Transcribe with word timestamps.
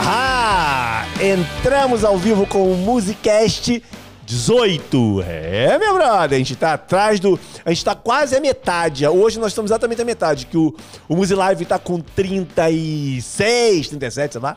Ah, 0.00 1.04
entramos 1.20 2.04
ao 2.04 2.16
vivo 2.16 2.46
com 2.46 2.72
o 2.72 2.76
Musicast 2.76 3.82
18. 4.24 5.24
É, 5.26 5.78
meu 5.78 5.94
brother, 5.94 6.36
a 6.36 6.38
gente 6.38 6.54
tá 6.54 6.74
atrás 6.74 7.18
do. 7.18 7.38
A 7.64 7.70
gente 7.70 7.84
tá 7.84 7.94
quase 7.94 8.36
a 8.36 8.40
metade. 8.40 9.06
Hoje 9.06 9.38
nós 9.38 9.52
estamos 9.52 9.70
exatamente 9.70 10.00
a 10.00 10.04
metade, 10.04 10.46
que 10.46 10.56
o, 10.56 10.74
o 11.08 11.16
Musilive 11.16 11.64
tá 11.64 11.78
com 11.78 12.00
36, 12.00 13.88
37, 13.88 14.32
sei 14.32 14.40
lá. 14.40 14.56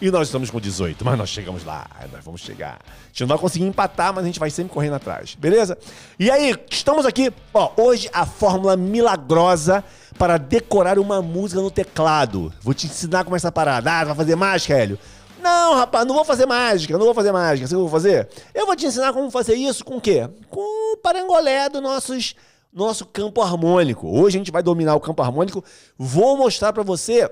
E 0.00 0.12
nós 0.12 0.28
estamos 0.28 0.48
com 0.48 0.60
18, 0.60 1.04
mas 1.04 1.18
nós 1.18 1.28
chegamos 1.28 1.64
lá, 1.64 1.84
nós 2.12 2.24
vamos 2.24 2.40
chegar. 2.40 2.78
A 2.84 3.08
gente 3.08 3.20
não 3.22 3.26
vai 3.26 3.38
conseguir 3.38 3.64
empatar, 3.64 4.14
mas 4.14 4.22
a 4.22 4.26
gente 4.28 4.38
vai 4.38 4.48
sempre 4.48 4.72
correndo 4.72 4.94
atrás, 4.94 5.34
beleza? 5.34 5.76
E 6.16 6.30
aí, 6.30 6.54
estamos 6.70 7.04
aqui, 7.04 7.32
ó, 7.52 7.72
hoje 7.76 8.08
a 8.12 8.24
fórmula 8.24 8.76
milagrosa 8.76 9.82
para 10.16 10.38
decorar 10.38 11.00
uma 11.00 11.20
música 11.20 11.60
no 11.60 11.68
teclado. 11.68 12.52
Vou 12.62 12.72
te 12.72 12.86
ensinar 12.86 13.24
como 13.24 13.34
é 13.34 13.38
essa 13.38 13.50
parada. 13.50 13.90
Ah, 13.90 14.04
vai 14.04 14.14
fazer 14.14 14.36
mágica, 14.36 14.74
Hélio? 14.74 15.00
Não, 15.42 15.74
rapaz, 15.74 16.06
não 16.06 16.14
vou 16.14 16.24
fazer 16.24 16.46
mágica, 16.46 16.96
não 16.96 17.06
vou 17.06 17.14
fazer 17.14 17.32
mágica. 17.32 17.66
Sabe 17.66 17.74
o 17.74 17.78
que 17.78 17.86
eu 17.86 17.90
vou 17.90 18.00
fazer? 18.00 18.28
Eu 18.54 18.66
vou 18.66 18.76
te 18.76 18.86
ensinar 18.86 19.12
como 19.12 19.28
fazer 19.32 19.54
isso 19.54 19.84
com 19.84 19.96
o 19.96 20.00
quê? 20.00 20.28
Com 20.48 20.94
o 20.94 20.96
parangolé 20.98 21.68
do 21.68 21.80
nossos, 21.80 22.36
nosso 22.72 23.04
campo 23.04 23.42
harmônico. 23.42 24.06
Hoje 24.06 24.36
a 24.36 24.38
gente 24.38 24.52
vai 24.52 24.62
dominar 24.62 24.94
o 24.94 25.00
campo 25.00 25.22
harmônico. 25.22 25.64
Vou 25.96 26.36
mostrar 26.36 26.72
para 26.72 26.84
você 26.84 27.28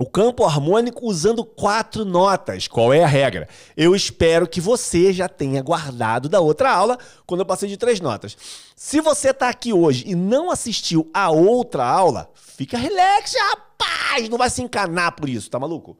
o 0.00 0.06
campo 0.06 0.46
harmônico 0.46 1.04
usando 1.04 1.44
quatro 1.44 2.06
notas. 2.06 2.66
Qual 2.66 2.90
é 2.90 3.04
a 3.04 3.06
regra? 3.06 3.46
Eu 3.76 3.94
espero 3.94 4.48
que 4.48 4.58
você 4.58 5.12
já 5.12 5.28
tenha 5.28 5.62
guardado 5.62 6.26
da 6.26 6.40
outra 6.40 6.72
aula 6.72 6.98
quando 7.26 7.40
eu 7.40 7.46
passei 7.46 7.68
de 7.68 7.76
três 7.76 8.00
notas. 8.00 8.34
Se 8.74 8.98
você 8.98 9.28
está 9.28 9.50
aqui 9.50 9.74
hoje 9.74 10.04
e 10.06 10.14
não 10.14 10.50
assistiu 10.50 11.10
a 11.12 11.30
outra 11.30 11.84
aula, 11.84 12.30
fica 12.34 12.78
relax, 12.78 13.34
rapaz! 13.50 14.26
Não 14.30 14.38
vai 14.38 14.48
se 14.48 14.62
encanar 14.62 15.12
por 15.12 15.28
isso, 15.28 15.50
tá 15.50 15.58
maluco? 15.60 15.98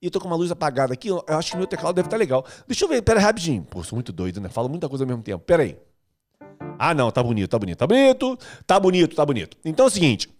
E 0.00 0.06
eu 0.06 0.12
tô 0.12 0.20
com 0.20 0.28
uma 0.28 0.36
luz 0.36 0.52
apagada 0.52 0.92
aqui, 0.92 1.08
eu 1.08 1.24
acho 1.26 1.50
que 1.50 1.56
meu 1.56 1.66
teclado 1.66 1.96
deve 1.96 2.06
estar 2.06 2.16
tá 2.16 2.20
legal. 2.20 2.46
Deixa 2.68 2.84
eu 2.84 2.88
ver, 2.88 3.02
pera 3.02 3.18
aí 3.18 3.24
rapidinho. 3.24 3.64
Pô, 3.64 3.82
sou 3.82 3.96
muito 3.96 4.12
doido, 4.12 4.40
né? 4.40 4.48
Falo 4.48 4.68
muita 4.68 4.88
coisa 4.88 5.02
ao 5.02 5.08
mesmo 5.08 5.24
tempo. 5.24 5.44
Pera 5.44 5.64
aí. 5.64 5.76
Ah, 6.78 6.94
não, 6.94 7.10
tá 7.10 7.20
bonito, 7.20 7.50
tá 7.50 7.58
bonito, 7.58 7.78
tá 7.78 7.86
bonito, 7.88 8.38
tá 8.64 8.78
bonito, 8.78 9.16
tá 9.16 9.26
bonito. 9.26 9.56
Então 9.64 9.86
é 9.86 9.88
o 9.88 9.90
seguinte, 9.90 10.30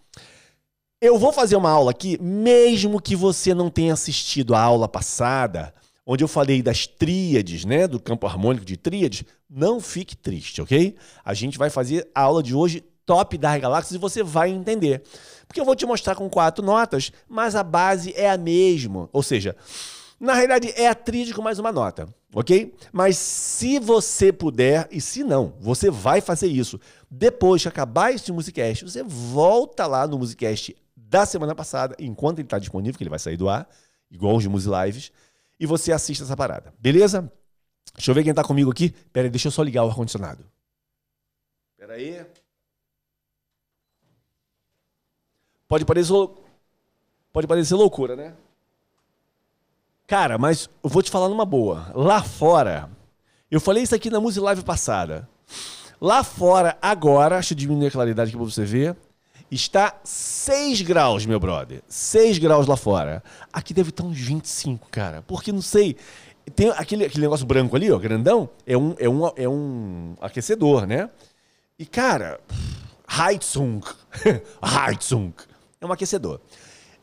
eu 1.00 1.18
vou 1.18 1.32
fazer 1.32 1.56
uma 1.56 1.70
aula 1.70 1.92
aqui, 1.92 2.20
mesmo 2.20 3.00
que 3.00 3.16
você 3.16 3.54
não 3.54 3.70
tenha 3.70 3.94
assistido 3.94 4.54
a 4.54 4.60
aula 4.60 4.86
passada, 4.86 5.72
onde 6.04 6.22
eu 6.22 6.28
falei 6.28 6.60
das 6.60 6.86
tríades, 6.86 7.64
né, 7.64 7.88
do 7.88 7.98
campo 7.98 8.26
harmônico 8.26 8.66
de 8.66 8.76
tríades, 8.76 9.24
não 9.48 9.80
fique 9.80 10.14
triste, 10.14 10.60
ok? 10.60 10.94
A 11.24 11.32
gente 11.32 11.56
vai 11.56 11.70
fazer 11.70 12.06
a 12.14 12.22
aula 12.22 12.42
de 12.42 12.54
hoje 12.54 12.84
top 13.06 13.38
das 13.38 13.60
galáxias 13.60 13.94
e 13.94 13.98
você 13.98 14.22
vai 14.22 14.50
entender. 14.50 15.02
Porque 15.46 15.58
eu 15.58 15.64
vou 15.64 15.74
te 15.74 15.86
mostrar 15.86 16.14
com 16.14 16.28
quatro 16.28 16.64
notas, 16.64 17.10
mas 17.28 17.56
a 17.56 17.62
base 17.62 18.12
é 18.14 18.30
a 18.30 18.36
mesma. 18.36 19.08
Ou 19.12 19.22
seja, 19.22 19.56
na 20.20 20.34
realidade 20.34 20.72
é 20.76 20.86
a 20.86 20.94
tríade 20.94 21.32
com 21.32 21.40
mais 21.40 21.58
uma 21.58 21.72
nota, 21.72 22.06
ok? 22.34 22.74
Mas 22.92 23.16
se 23.16 23.78
você 23.78 24.30
puder, 24.30 24.86
e 24.90 25.00
se 25.00 25.24
não, 25.24 25.54
você 25.58 25.90
vai 25.90 26.20
fazer 26.20 26.46
isso. 26.46 26.78
Depois 27.10 27.62
que 27.62 27.68
acabar 27.68 28.12
esse 28.12 28.30
Musicast, 28.30 28.84
você 28.84 29.02
volta 29.02 29.86
lá 29.86 30.06
no 30.06 30.18
Musicast 30.18 30.76
da 31.10 31.26
semana 31.26 31.56
passada, 31.56 31.96
enquanto 31.98 32.38
ele 32.38 32.46
está 32.46 32.58
disponível, 32.58 32.96
que 32.96 33.02
ele 33.02 33.10
vai 33.10 33.18
sair 33.18 33.36
do 33.36 33.48
ar, 33.48 33.68
igual 34.08 34.36
os 34.36 34.46
Music 34.46 34.72
Lives, 34.72 35.12
e 35.58 35.66
você 35.66 35.92
assiste 35.92 36.22
essa 36.22 36.36
parada, 36.36 36.72
beleza? 36.78 37.30
Deixa 37.94 38.12
eu 38.12 38.14
ver 38.14 38.22
quem 38.22 38.30
está 38.30 38.44
comigo 38.44 38.70
aqui. 38.70 38.90
Pera 39.12 39.26
aí, 39.26 39.30
deixa 39.30 39.48
eu 39.48 39.52
só 39.52 39.62
ligar 39.62 39.84
o 39.84 39.88
ar-condicionado. 39.88 40.44
Pera 41.76 41.94
aí. 41.94 42.24
Pode 45.66 45.84
parecer, 45.84 46.14
pode 47.32 47.48
parecer 47.48 47.74
loucura, 47.74 48.14
né? 48.14 48.34
Cara, 50.06 50.38
mas 50.38 50.70
eu 50.82 50.90
vou 50.90 51.02
te 51.02 51.10
falar 51.10 51.28
numa 51.28 51.44
boa. 51.44 51.90
Lá 51.92 52.22
fora, 52.22 52.88
eu 53.50 53.60
falei 53.60 53.82
isso 53.82 53.94
aqui 53.94 54.10
na 54.10 54.20
Music 54.20 54.40
Live 54.40 54.62
passada. 54.62 55.28
Lá 56.00 56.22
fora, 56.22 56.78
agora, 56.80 57.36
deixa 57.36 57.52
eu 57.52 57.58
diminuir 57.58 57.88
a 57.88 57.90
claridade 57.90 58.30
aqui 58.30 58.36
pra 58.36 58.46
você 58.46 58.64
ver. 58.64 58.96
Está 59.50 59.98
6 60.04 60.82
graus, 60.82 61.26
meu 61.26 61.40
brother. 61.40 61.82
6 61.88 62.38
graus 62.38 62.66
lá 62.68 62.76
fora. 62.76 63.22
Aqui 63.52 63.74
deve 63.74 63.90
estar 63.90 64.04
uns 64.04 64.18
25, 64.18 64.88
cara. 64.90 65.22
Porque 65.22 65.50
não 65.50 65.60
sei. 65.62 65.96
Tem 66.54 66.70
aquele, 66.70 67.04
aquele 67.04 67.22
negócio 67.22 67.44
branco 67.44 67.74
ali, 67.74 67.90
ó, 67.90 67.98
grandão. 67.98 68.48
É 68.64 68.76
um, 68.76 68.94
é 68.98 69.08
um, 69.08 69.26
é 69.36 69.48
um 69.48 70.14
aquecedor, 70.20 70.86
né? 70.86 71.10
E, 71.76 71.84
cara, 71.84 72.38
Heizung. 73.08 73.80
Heizung 74.62 75.32
é 75.80 75.86
um 75.86 75.92
aquecedor. 75.92 76.40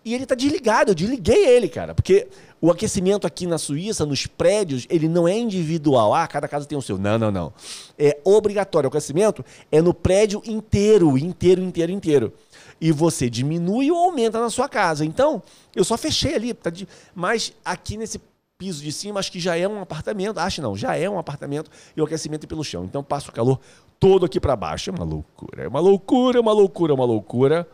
E 0.07 0.13
ele 0.13 0.25
tá 0.25 0.35
desligado, 0.35 0.91
eu 0.91 0.95
desliguei 0.95 1.49
ele, 1.49 1.67
cara, 1.67 1.93
porque 1.93 2.29
o 2.61 2.71
aquecimento 2.71 3.27
aqui 3.27 3.45
na 3.45 3.57
Suíça, 3.57 4.05
nos 4.05 4.25
prédios, 4.25 4.87
ele 4.89 5.05
não 5.05 5.27
é 5.27 5.37
individual. 5.37 6.13
Ah, 6.13 6.25
cada 6.25 6.47
casa 6.47 6.65
tem 6.65 6.77
o 6.77 6.81
seu. 6.81 6.97
Não, 6.97 7.19
não, 7.19 7.29
não. 7.29 7.53
É 7.99 8.17
obrigatório. 8.23 8.87
O 8.87 8.89
aquecimento 8.89 9.43
é 9.69 9.81
no 9.81 9.93
prédio 9.93 10.41
inteiro, 10.45 11.17
inteiro, 11.17 11.61
inteiro, 11.61 11.91
inteiro. 11.91 12.33
E 12.79 12.89
você 12.89 13.29
diminui 13.29 13.91
ou 13.91 13.97
aumenta 13.97 14.39
na 14.39 14.49
sua 14.49 14.69
casa. 14.69 15.03
Então, 15.03 15.43
eu 15.75 15.83
só 15.83 15.97
fechei 15.97 16.35
ali. 16.35 16.53
Tá 16.53 16.69
de... 16.69 16.87
Mas 17.13 17.51
aqui 17.65 17.97
nesse 17.97 18.21
piso 18.57 18.81
de 18.81 18.93
cima, 18.93 19.19
acho 19.19 19.29
que 19.29 19.41
já 19.41 19.57
é 19.57 19.67
um 19.67 19.81
apartamento. 19.81 20.37
Acho 20.37 20.61
não, 20.61 20.73
já 20.73 20.95
é 20.95 21.09
um 21.09 21.19
apartamento 21.19 21.69
e 21.97 22.01
o 22.01 22.05
aquecimento 22.05 22.45
é 22.45 22.47
pelo 22.47 22.63
chão. 22.63 22.85
Então, 22.85 23.03
passa 23.03 23.29
o 23.29 23.33
calor 23.33 23.59
todo 23.99 24.25
aqui 24.25 24.39
para 24.39 24.55
baixo. 24.55 24.89
É 24.89 24.93
uma 24.93 25.03
loucura, 25.03 25.63
é 25.65 25.67
uma 25.67 25.81
loucura, 25.81 26.37
é 26.37 26.41
uma 26.41 26.53
loucura, 26.53 26.93
é 26.93 26.95
uma 26.95 27.05
loucura. 27.05 27.67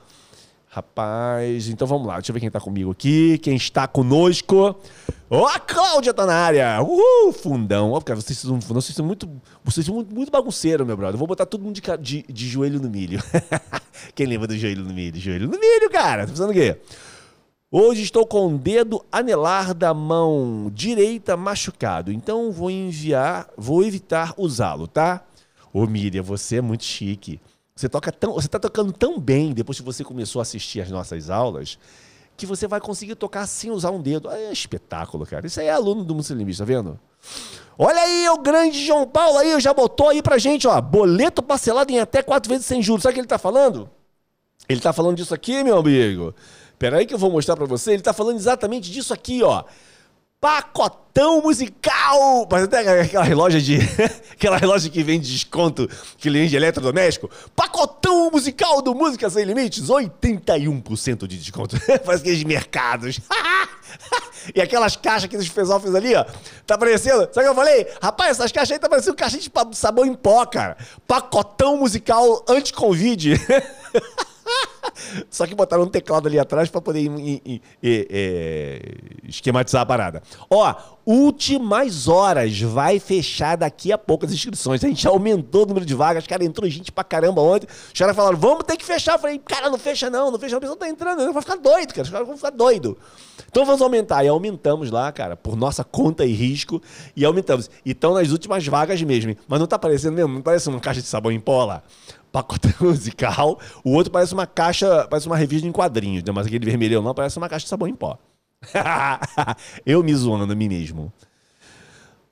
Rapaz, 0.74 1.68
então 1.68 1.86
vamos 1.86 2.08
lá. 2.08 2.16
Deixa 2.16 2.32
eu 2.32 2.34
ver 2.34 2.40
quem 2.40 2.50
tá 2.50 2.60
comigo 2.60 2.90
aqui. 2.90 3.38
Quem 3.38 3.56
está 3.56 3.88
conosco. 3.88 4.76
Ó, 5.30 5.44
oh, 5.44 5.46
a 5.46 5.60
Cláudia 5.60 6.12
tá 6.16 6.26
na 6.26 6.34
área. 6.34 6.82
Uhul, 6.82 7.32
fundão. 7.32 7.92
Ó, 7.92 8.00
oh, 8.00 8.02
cara, 8.02 8.20
vocês 8.20 8.40
são, 8.40 8.60
vocês 8.60 8.96
são 8.96 9.06
muito. 9.06 9.30
Vocês 9.64 9.86
são 9.86 9.94
muito, 9.94 10.12
muito 10.12 10.32
bagunceiros, 10.32 10.88
meu 10.88 10.98
brother. 10.98 11.14
Eu 11.14 11.20
vou 11.20 11.28
botar 11.28 11.46
todo 11.46 11.62
mundo 11.62 11.76
de, 11.76 11.98
de, 12.00 12.26
de 12.28 12.48
joelho 12.50 12.80
no 12.82 12.90
milho. 12.90 13.20
quem 14.16 14.26
lembra 14.26 14.48
do 14.48 14.58
joelho 14.58 14.84
no 14.84 14.92
milho? 14.92 15.16
Joelho 15.20 15.48
no 15.48 15.60
milho, 15.60 15.92
cara. 15.92 16.26
Tá 16.26 16.32
pensando 16.32 16.50
o 16.50 16.54
quê? 16.54 16.76
Hoje 17.72 18.02
estou 18.02 18.26
com 18.26 18.56
o 18.56 18.58
dedo 18.58 19.06
anelar 19.12 19.76
da 19.76 19.94
mão 19.94 20.72
direita 20.74 21.38
machucado. 21.38 22.12
Então 22.12 22.52
vou 22.52 22.72
enviar, 22.72 23.48
vou 23.56 23.84
evitar 23.84 24.34
usá-lo, 24.38 24.88
tá? 24.88 25.24
Ô, 25.72 25.86
Miriam, 25.86 26.24
você 26.24 26.56
é 26.56 26.62
muito 26.62 26.84
chique. 26.84 27.40
Você 27.76 27.90
toca 27.90 28.12
tão, 28.12 28.34
você 28.34 28.46
está 28.46 28.60
tocando 28.60 28.92
tão 28.94 29.20
bem 29.20 29.52
depois 29.52 29.80
que 29.80 29.84
você 29.84 30.04
começou 30.04 30.40
a 30.40 30.44
assistir 30.44 30.82
as 30.82 30.90
nossas 30.90 31.30
aulas 31.30 31.78
que 32.38 32.46
você 32.46 32.68
vai 32.68 32.80
conseguir 32.80 33.16
tocar 33.16 33.46
sem 33.48 33.72
usar 33.72 33.92
um 33.92 34.02
dedo. 34.02 34.30
É 34.30 34.52
espetáculo, 34.52 35.26
cara. 35.26 35.46
Isso 35.46 35.60
aí 35.60 35.68
é 35.68 35.72
aluno 35.72 36.04
do 36.04 36.16
Muslim, 36.16 36.52
tá 36.54 36.66
vendo? 36.66 37.00
Olha 37.78 38.02
aí, 38.02 38.30
o 38.30 38.38
grande 38.38 38.84
João 38.86 39.08
Paulo 39.08 39.38
aí, 39.40 39.60
já 39.60 39.74
botou 39.74 40.10
aí 40.10 40.22
pra 40.22 40.38
gente, 40.38 40.68
ó, 40.68 40.80
boleto 40.80 41.42
parcelado 41.42 41.92
em 41.92 42.00
até 42.00 42.22
quatro 42.22 42.50
vezes 42.50 42.66
sem 42.66 42.82
juros. 42.82 43.04
Sabe 43.04 43.14
o 43.14 43.16
que 43.16 43.20
ele 43.22 43.28
tá 43.28 43.40
falando? 43.40 43.90
Ele 44.70 44.80
tá 44.80 44.94
falando 44.94 45.18
disso 45.18 45.34
aqui, 45.34 45.64
meu 45.64 45.78
amigo. 45.78 46.34
Pera 46.78 46.98
aí 46.98 47.06
que 47.06 47.14
eu 47.14 47.18
vou 47.18 47.32
mostrar 47.32 47.56
para 47.56 47.66
você. 47.66 47.94
Ele 47.94 48.04
tá 48.04 48.14
falando 48.14 48.38
exatamente 48.38 48.92
disso 48.92 49.14
aqui, 49.14 49.42
ó 49.42 49.64
pacotão 50.44 51.42
musical. 51.42 52.46
Mas 52.52 52.64
até 52.64 52.80
aquela 53.00 53.24
relógio 53.24 53.62
de. 53.62 53.80
aquela 54.34 54.58
relógio 54.58 54.92
que 54.92 55.02
vem 55.02 55.18
de 55.18 55.32
desconto, 55.32 55.90
que 56.18 56.30
vende 56.30 56.50
de 56.50 56.58
eletrodoméstico. 56.58 57.30
Pacotão 57.56 58.30
musical 58.30 58.82
do 58.82 58.94
Música 58.94 59.30
Sem 59.30 59.46
Limites, 59.46 59.88
81% 59.88 61.26
de 61.28 61.38
desconto. 61.38 61.80
Faz 62.04 62.20
aqueles 62.20 62.44
mercados. 62.44 63.22
e 64.54 64.60
aquelas 64.60 64.98
caixas 64.98 65.30
que 65.30 65.38
os 65.38 65.48
pessoal 65.48 65.80
fez 65.80 65.96
ali, 65.96 66.14
ó. 66.14 66.26
Tá 66.68 66.78
parecendo. 66.78 67.22
Sabe 67.32 67.40
o 67.40 67.42
que 67.44 67.48
eu 67.48 67.56
falei? 67.56 67.88
Rapaz, 68.02 68.32
essas 68.32 68.52
caixas 68.52 68.72
aí 68.74 68.80
tá 68.80 68.90
parecendo 68.90 69.16
caixa 69.16 69.38
de 69.38 69.50
sabão 69.78 70.06
em 70.06 70.14
pó, 70.14 70.46
cara. 70.46 70.76
Pacotão 71.08 71.78
musical 71.78 72.44
anti-Covid. 72.50 73.40
Só 75.30 75.46
que 75.46 75.56
botaram 75.56 75.84
um 75.84 75.88
teclado 75.88 76.28
ali 76.28 76.40
atrás 76.40 76.70
para 76.70 76.82
poder 76.82 77.10
é, 77.82 78.82
esquematizar 79.28 79.82
a 79.82 79.86
parada. 79.86 80.22
Ó, 80.50 80.74
últimas 81.06 82.08
horas, 82.08 82.60
vai 82.62 83.00
fechar 83.00 83.58
daqui 83.58 83.92
a 83.92 83.98
pouco 83.98 84.26
as 84.26 84.32
inscrições. 84.32 84.84
A 84.84 84.88
gente 84.88 85.08
aumentou 85.08 85.64
o 85.64 85.66
número 85.66 85.86
de 85.86 85.94
vagas, 85.94 86.26
cara, 86.28 86.44
entrou 86.44 86.70
gente 86.70 86.92
pra 86.92 87.04
caramba 87.04 87.42
ontem. 87.42 87.68
Os 87.94 88.00
caras 88.00 88.16
falaram, 88.16 88.38
vamos 88.38 88.64
ter 88.64 88.78
que 88.78 88.86
fechar. 88.86 89.14
Eu 89.14 89.20
falei, 89.20 89.40
cara, 89.40 89.70
não 89.70 89.78
fecha 89.78 90.10
não, 90.10 90.32
não 90.32 90.40
fecha 90.40 90.52
não, 90.52 90.58
o 90.58 90.62
pessoal 90.62 90.78
tá 90.78 90.90
entrando, 90.90 91.34
vai 91.34 91.42
ficar 91.42 91.58
doido, 91.58 91.94
cara, 91.94 92.04
os 92.04 92.10
caras 92.10 92.28
vão 92.28 92.38
ficar 92.38 92.52
doido. 92.52 92.98
Então 93.50 93.66
vamos 93.66 93.82
aumentar. 93.82 94.24
E 94.24 94.28
aumentamos 94.28 94.92
lá, 94.92 95.12
cara, 95.12 95.36
por 95.36 95.56
nossa 95.56 95.84
conta 95.84 96.26
e 96.26 96.34
risco, 96.34 96.82
e 97.16 97.26
aumentamos. 97.26 97.70
E 97.86 97.92
estão 97.92 98.14
nas 98.14 98.30
últimas 98.30 98.66
vagas 98.66 99.02
mesmo. 99.02 99.36
Mas 99.48 99.60
não 99.60 99.68
tá 99.68 99.78
parecendo 99.78 100.16
mesmo, 100.16 100.34
não 100.34 100.42
parece 100.42 100.70
uma 100.70 100.80
caixa 100.80 101.02
de 101.02 101.08
sabão 101.08 101.32
em 101.32 101.40
pó 101.40 101.66
lá 101.66 101.84
pacote 102.34 102.74
musical. 102.82 103.60
O 103.86 103.94
outro 103.94 104.12
parece 104.12 104.34
uma 104.34 104.48
caixa, 104.48 105.08
parece 105.08 105.28
uma 105.28 105.38
revista 105.38 105.68
em 105.68 105.72
quadrinhos, 105.72 106.24
né? 106.24 106.32
mas 106.34 106.48
aquele 106.48 106.66
vermelhão 106.66 107.02
não 107.02 107.14
parece 107.14 107.38
uma 107.38 107.48
caixa 107.48 107.64
de 107.64 107.70
sabão 107.70 107.88
em 107.88 107.96
pó. 107.96 108.18
eu 109.86 110.04
me 110.04 110.14
zoando 110.16 110.52
a 110.52 110.56
mim 110.56 110.68
mesmo. 110.68 111.14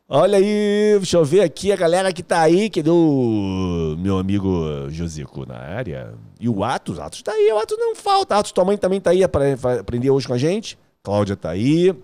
Olha 0.09 0.39
aí, 0.39 0.95
deixa 0.97 1.15
eu 1.15 1.23
ver 1.23 1.41
aqui 1.41 1.71
a 1.71 1.75
galera 1.77 2.11
que 2.11 2.21
tá 2.21 2.41
aí, 2.41 2.69
que 2.69 2.83
deu 2.83 3.95
meu 3.97 4.17
amigo 4.17 4.89
Josico 4.89 5.45
na 5.45 5.55
área. 5.55 6.13
E 6.37 6.49
o 6.49 6.65
Atos, 6.65 6.99
Atos 6.99 7.21
tá 7.21 7.31
aí, 7.31 7.49
o 7.53 7.57
Atos 7.57 7.77
não 7.77 7.95
falta. 7.95 8.35
Atos, 8.35 8.51
tua 8.51 8.65
mãe 8.65 8.77
também 8.77 8.99
tá 8.99 9.11
aí 9.11 9.25
para 9.27 9.53
aprender 9.79 10.09
hoje 10.09 10.27
com 10.27 10.33
a 10.33 10.37
gente. 10.37 10.77
Cláudia 11.01 11.37
tá 11.37 11.51
aí. 11.51 11.95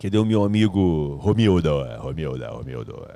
Cadê 0.00 0.16
o 0.16 0.24
meu 0.24 0.42
amigo 0.42 1.16
Romildo? 1.16 1.84
Romildo, 1.98 2.46
Romildo. 2.46 3.06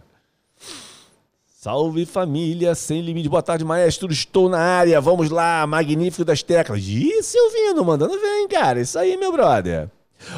Salve 1.66 2.06
família, 2.06 2.76
sem 2.76 3.00
limite. 3.00 3.28
Boa 3.28 3.42
tarde, 3.42 3.64
maestro. 3.64 4.12
Estou 4.12 4.48
na 4.48 4.60
área. 4.60 5.00
Vamos 5.00 5.30
lá, 5.30 5.66
magnífico 5.66 6.24
das 6.24 6.40
teclas. 6.40 6.80
Ih, 6.86 7.20
Silvino, 7.24 7.84
mandando 7.84 8.16
bem, 8.20 8.46
cara. 8.46 8.80
Isso 8.80 8.96
aí, 8.96 9.16
meu 9.16 9.32
brother. 9.32 9.90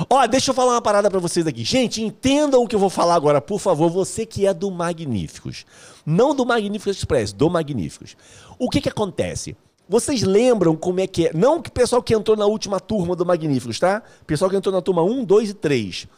Ó, 0.08 0.26
deixa 0.26 0.52
eu 0.52 0.54
falar 0.54 0.72
uma 0.72 0.80
parada 0.80 1.10
para 1.10 1.20
vocês 1.20 1.46
aqui. 1.46 1.62
Gente, 1.64 2.02
entendam 2.02 2.62
o 2.62 2.66
que 2.66 2.74
eu 2.74 2.80
vou 2.80 2.88
falar 2.88 3.14
agora, 3.14 3.42
por 3.42 3.60
favor. 3.60 3.90
Você 3.90 4.24
que 4.24 4.46
é 4.46 4.54
do 4.54 4.70
Magníficos. 4.70 5.66
Não 6.06 6.34
do 6.34 6.46
Magníficos 6.46 6.96
Express, 6.96 7.30
do 7.30 7.50
Magníficos. 7.50 8.16
O 8.58 8.70
que 8.70 8.80
que 8.80 8.88
acontece? 8.88 9.54
Vocês 9.86 10.22
lembram 10.22 10.74
como 10.74 11.00
é 11.00 11.06
que 11.06 11.26
é? 11.26 11.32
Não 11.34 11.60
que 11.60 11.68
o 11.68 11.72
pessoal 11.72 12.02
que 12.02 12.14
entrou 12.14 12.38
na 12.38 12.46
última 12.46 12.80
turma 12.80 13.14
do 13.14 13.26
Magníficos, 13.26 13.78
tá? 13.78 14.02
Pessoal 14.26 14.50
que 14.50 14.56
entrou 14.56 14.74
na 14.74 14.80
turma 14.80 15.02
1, 15.02 15.26
2 15.26 15.50
e 15.50 15.54
3. 15.54 16.08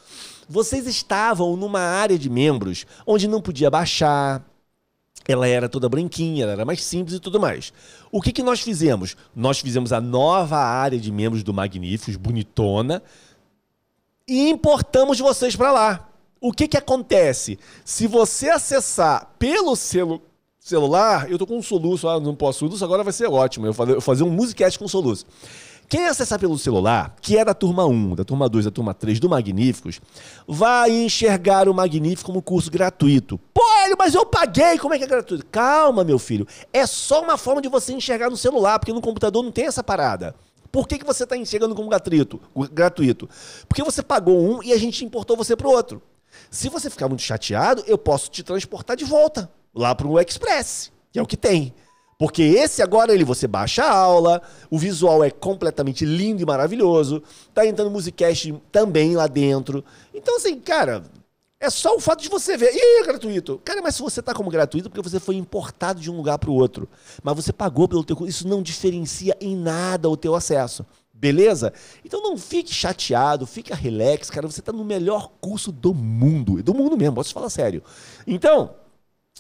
Vocês 0.48 0.86
estavam 0.86 1.56
numa 1.56 1.80
área 1.80 2.16
de 2.16 2.30
membros 2.30 2.86
onde 3.04 3.26
não 3.26 3.40
podia 3.40 3.70
baixar, 3.70 4.44
ela 5.30 5.46
era 5.46 5.68
toda 5.68 5.88
branquinha, 5.88 6.44
ela 6.44 6.52
era 6.52 6.64
mais 6.64 6.82
simples 6.82 7.16
e 7.16 7.20
tudo 7.20 7.40
mais. 7.40 7.72
O 8.10 8.20
que, 8.20 8.32
que 8.32 8.42
nós 8.42 8.60
fizemos? 8.60 9.16
Nós 9.34 9.60
fizemos 9.60 9.92
a 9.92 10.00
nova 10.00 10.56
área 10.56 10.98
de 10.98 11.10
membros 11.10 11.42
do 11.42 11.54
Magníficos, 11.54 12.16
bonitona, 12.16 13.02
e 14.26 14.48
importamos 14.48 15.18
vocês 15.18 15.56
para 15.56 15.72
lá. 15.72 16.08
O 16.40 16.52
que, 16.52 16.68
que 16.68 16.76
acontece? 16.76 17.58
Se 17.84 18.06
você 18.06 18.48
acessar 18.48 19.34
pelo 19.38 19.76
celu 19.76 20.22
celular, 20.58 21.30
eu 21.30 21.38
tô 21.38 21.46
com 21.46 21.58
um 21.58 21.62
soluço, 21.62 22.08
ah, 22.08 22.20
não 22.20 22.34
posso 22.34 22.60
soluço, 22.60 22.84
agora 22.84 23.02
vai 23.02 23.12
ser 23.12 23.26
ótimo. 23.28 23.66
Eu 23.66 23.74
eu 23.88 24.00
fazer 24.00 24.22
um 24.22 24.30
musicast 24.30 24.78
com 24.78 24.86
soluço. 24.86 25.26
Quem 25.90 26.06
acessar 26.06 26.38
pelo 26.38 26.56
celular, 26.56 27.16
que 27.20 27.36
é 27.36 27.44
da 27.44 27.52
turma 27.52 27.84
1, 27.84 28.14
da 28.14 28.24
turma 28.24 28.48
2, 28.48 28.66
da 28.66 28.70
turma 28.70 28.94
3 28.94 29.18
do 29.18 29.28
Magníficos, 29.28 30.00
vai 30.46 30.92
enxergar 30.92 31.68
o 31.68 31.74
Magnífico 31.74 32.30
como 32.30 32.40
curso 32.40 32.70
gratuito. 32.70 33.40
Pô, 33.90 33.96
mas 33.98 34.14
eu 34.14 34.24
paguei, 34.24 34.78
como 34.78 34.94
é 34.94 34.98
que 34.98 35.04
é 35.04 35.06
gratuito? 35.06 35.44
Calma, 35.46 36.04
meu 36.04 36.18
filho. 36.18 36.46
É 36.72 36.86
só 36.86 37.22
uma 37.22 37.36
forma 37.36 37.60
de 37.60 37.68
você 37.68 37.92
enxergar 37.92 38.30
no 38.30 38.36
celular, 38.36 38.78
porque 38.78 38.92
no 38.92 39.00
computador 39.00 39.42
não 39.42 39.50
tem 39.50 39.66
essa 39.66 39.82
parada. 39.82 40.34
Por 40.70 40.86
que, 40.86 40.98
que 40.98 41.04
você 41.04 41.24
está 41.24 41.36
enxergando 41.36 41.74
como 41.74 41.88
gratuito? 41.88 42.40
gratuito? 42.72 43.28
Porque 43.68 43.82
você 43.82 44.02
pagou 44.02 44.40
um 44.40 44.62
e 44.62 44.72
a 44.72 44.78
gente 44.78 45.04
importou 45.04 45.36
você 45.36 45.56
para 45.56 45.66
o 45.66 45.72
outro. 45.72 46.00
Se 46.50 46.68
você 46.68 46.88
ficar 46.88 47.08
muito 47.08 47.22
chateado, 47.22 47.82
eu 47.86 47.98
posso 47.98 48.30
te 48.30 48.42
transportar 48.42 48.96
de 48.96 49.04
volta 49.04 49.50
lá 49.74 49.92
para 49.94 50.06
o 50.06 50.20
Express, 50.20 50.92
que 51.12 51.18
é 51.18 51.22
o 51.22 51.26
que 51.26 51.36
tem. 51.36 51.74
Porque 52.16 52.42
esse 52.42 52.82
agora 52.82 53.12
ele 53.12 53.24
você 53.24 53.48
baixa 53.48 53.82
a 53.82 53.90
aula, 53.90 54.42
o 54.70 54.78
visual 54.78 55.24
é 55.24 55.30
completamente 55.30 56.04
lindo 56.04 56.42
e 56.42 56.46
maravilhoso, 56.46 57.22
tá 57.52 57.66
entrando 57.66 57.90
musicast 57.90 58.54
também 58.70 59.16
lá 59.16 59.26
dentro. 59.26 59.84
Então 60.14 60.36
assim, 60.36 60.60
cara, 60.60 61.02
é 61.60 61.68
só 61.68 61.94
o 61.94 62.00
fato 62.00 62.22
de 62.22 62.28
você 62.30 62.56
ver. 62.56 62.72
Ih, 62.72 63.00
é 63.00 63.02
gratuito. 63.04 63.60
Cara, 63.62 63.82
mas 63.82 63.94
se 63.94 64.00
você 64.02 64.22
tá 64.22 64.32
como 64.32 64.50
gratuito, 64.50 64.88
porque 64.88 65.06
você 65.06 65.20
foi 65.20 65.36
importado 65.36 66.00
de 66.00 66.10
um 66.10 66.16
lugar 66.16 66.38
para 66.38 66.50
o 66.50 66.54
outro, 66.54 66.88
mas 67.22 67.36
você 67.36 67.52
pagou 67.52 67.86
pelo 67.86 68.02
teu 68.02 68.16
curso, 68.16 68.30
isso 68.30 68.48
não 68.48 68.62
diferencia 68.62 69.36
em 69.40 69.54
nada 69.54 70.08
o 70.08 70.16
teu 70.16 70.34
acesso. 70.34 70.86
Beleza? 71.12 71.70
Então 72.02 72.22
não 72.22 72.38
fique 72.38 72.72
chateado, 72.72 73.46
fica 73.46 73.74
relax, 73.74 74.30
cara. 74.30 74.48
Você 74.48 74.60
está 74.60 74.72
no 74.72 74.82
melhor 74.82 75.30
curso 75.38 75.70
do 75.70 75.92
mundo. 75.92 76.62
Do 76.62 76.72
mundo 76.72 76.96
mesmo, 76.96 77.16
posso 77.16 77.34
falar 77.34 77.50
sério. 77.50 77.82
Então, 78.26 78.74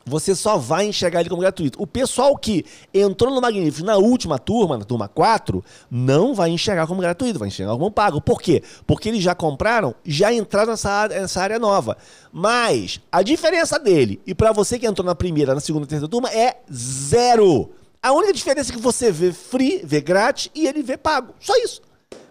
você 0.04 0.34
só 0.34 0.56
vai 0.56 0.86
enxergar 0.86 1.20
ele 1.20 1.28
como 1.28 1.42
gratuito. 1.42 1.80
O 1.82 1.86
pessoal 1.86 2.36
que 2.36 2.64
entrou 2.92 3.34
no 3.34 3.40
Magnífico 3.40 3.86
na 3.86 3.96
última 3.96 4.38
turma, 4.38 4.78
na 4.78 4.84
turma 4.84 5.08
4, 5.08 5.64
não 5.90 6.34
vai 6.34 6.50
enxergar 6.50 6.86
como 6.86 7.00
gratuito, 7.00 7.38
vai 7.38 7.48
enxergar 7.48 7.72
como 7.72 7.90
pago. 7.90 8.20
Por 8.20 8.40
quê? 8.40 8.62
Porque 8.86 9.08
eles 9.08 9.22
já 9.22 9.34
compraram, 9.34 9.94
já 10.04 10.32
entraram 10.32 10.72
nessa 10.72 11.08
nessa 11.08 11.40
área 11.40 11.58
nova. 11.58 11.96
Mas 12.32 13.00
a 13.10 13.22
diferença 13.22 13.78
dele 13.78 14.20
e 14.26 14.34
para 14.34 14.52
você 14.52 14.78
que 14.78 14.86
entrou 14.86 15.04
na 15.04 15.14
primeira, 15.14 15.54
na 15.54 15.60
segunda, 15.60 15.86
terceira 15.86 16.10
turma 16.10 16.30
é 16.30 16.56
zero. 16.72 17.70
A 18.02 18.12
única 18.12 18.32
diferença 18.32 18.72
é 18.72 18.74
que 18.74 18.80
você 18.80 19.12
vê 19.12 19.30
free, 19.32 19.82
vê 19.84 20.00
grátis 20.00 20.50
e 20.54 20.66
ele 20.66 20.82
vê 20.82 20.96
pago. 20.96 21.34
Só 21.38 21.54
isso. 21.58 21.82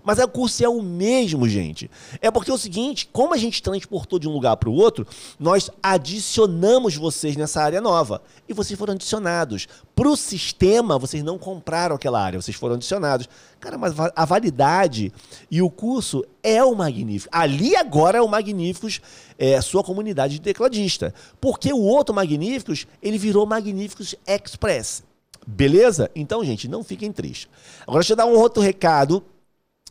Mas 0.03 0.19
o 0.19 0.27
curso 0.27 0.63
é 0.63 0.69
o 0.69 0.81
mesmo, 0.81 1.47
gente. 1.47 1.89
É 2.21 2.31
porque 2.31 2.51
é 2.51 2.53
o 2.53 2.57
seguinte, 2.57 3.09
como 3.11 3.33
a 3.33 3.37
gente 3.37 3.61
transportou 3.61 4.19
de 4.19 4.27
um 4.27 4.31
lugar 4.31 4.57
para 4.57 4.69
o 4.69 4.73
outro, 4.73 5.05
nós 5.39 5.69
adicionamos 5.81 6.95
vocês 6.95 7.35
nessa 7.35 7.61
área 7.61 7.81
nova. 7.81 8.21
E 8.47 8.53
vocês 8.53 8.77
foram 8.77 8.93
adicionados. 8.93 9.67
Para 9.95 10.09
o 10.09 10.15
sistema, 10.15 10.97
vocês 10.97 11.23
não 11.23 11.37
compraram 11.37 11.95
aquela 11.95 12.21
área, 12.21 12.41
vocês 12.41 12.55
foram 12.55 12.75
adicionados. 12.75 13.27
Cara, 13.59 13.77
mas 13.77 13.93
a 14.15 14.25
validade 14.25 15.11
e 15.51 15.61
o 15.61 15.69
curso 15.69 16.23
é 16.41 16.63
o 16.63 16.73
Magnífico. 16.73 17.29
Ali 17.35 17.75
agora 17.75 18.17
é 18.17 18.21
o 18.21 18.27
Magníficos, 18.27 19.01
é 19.37 19.59
sua 19.61 19.83
comunidade 19.83 20.35
de 20.35 20.41
tecladista. 20.41 21.13
Porque 21.41 21.73
o 21.73 21.81
outro 21.81 22.15
Magníficos, 22.15 22.87
ele 23.01 23.17
virou 23.17 23.45
Magníficos 23.45 24.15
Express. 24.25 25.03
Beleza? 25.45 26.11
Então, 26.15 26.43
gente, 26.43 26.67
não 26.67 26.83
fiquem 26.83 27.11
tristes. 27.11 27.49
Agora, 27.81 27.99
deixa 27.99 28.13
eu 28.13 28.17
dar 28.17 28.25
um 28.25 28.37
outro 28.37 28.61
recado 28.61 29.23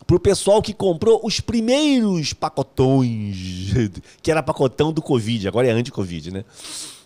pro 0.06 0.20
pessoal 0.20 0.62
que 0.62 0.72
comprou 0.72 1.20
os 1.24 1.40
primeiros 1.40 2.32
pacotões, 2.32 3.36
que 4.22 4.30
era 4.30 4.42
pacotão 4.42 4.92
do 4.92 5.02
Covid, 5.02 5.48
agora 5.48 5.66
é 5.66 5.70
anti-Covid, 5.70 6.30
né? 6.30 6.44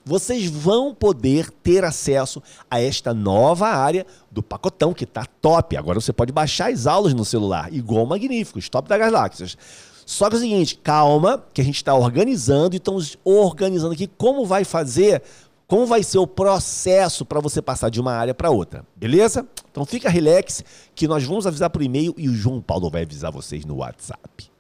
Vocês 0.05 0.47
vão 0.47 0.93
poder 0.93 1.49
ter 1.63 1.85
acesso 1.85 2.43
a 2.69 2.81
esta 2.81 3.15
nova 3.15 3.69
área 3.69 4.05
do 4.33 4.43
pacotão, 4.43 4.93
que 4.93 5.07
tá 5.07 5.25
top. 5.41 5.77
Agora 5.77 6.01
você 6.01 6.13
pode 6.13 6.33
baixar 6.33 6.73
as 6.73 6.89
aulas 6.89 7.15
no 7.15 7.25
celular, 7.25 7.73
igual 7.73 8.05
Magníficos, 8.05 8.69
top 8.69 8.89
da 8.89 8.99
galáxias. 8.99 9.57
Só 10.05 10.29
que 10.29 10.35
é 10.35 10.39
o 10.39 10.41
seguinte, 10.41 10.77
calma, 10.83 11.45
que 11.55 11.61
a 11.61 11.65
gente 11.65 11.77
está 11.77 11.95
organizando 11.95 12.75
e 12.75 12.79
estamos 12.79 13.17
organizando 13.25 13.93
aqui 13.93 14.09
como 14.19 14.45
vai 14.45 14.65
fazer 14.65 15.23
como 15.73 15.87
vai 15.87 16.03
ser 16.03 16.19
o 16.19 16.27
processo 16.27 17.25
para 17.25 17.41
você 17.41 17.63
passar 17.63 17.89
de 17.89 17.99
uma 17.99 18.13
área 18.13 18.35
para 18.35 18.51
outra, 18.51 18.85
beleza? 18.95 19.49
Então 19.71 19.87
fica 19.87 20.11
relax 20.11 20.63
que 20.95 21.09
nós 21.09 21.25
vamos 21.25 21.47
avisar 21.47 21.71
por 21.71 21.81
e-mail 21.81 22.15
e 22.19 22.29
o 22.29 22.35
João 22.35 22.61
Paulo 22.61 22.91
vai 22.91 23.05
avisar 23.05 23.33
vocês 23.33 23.65
no 23.65 23.77
WhatsApp. 23.77 24.51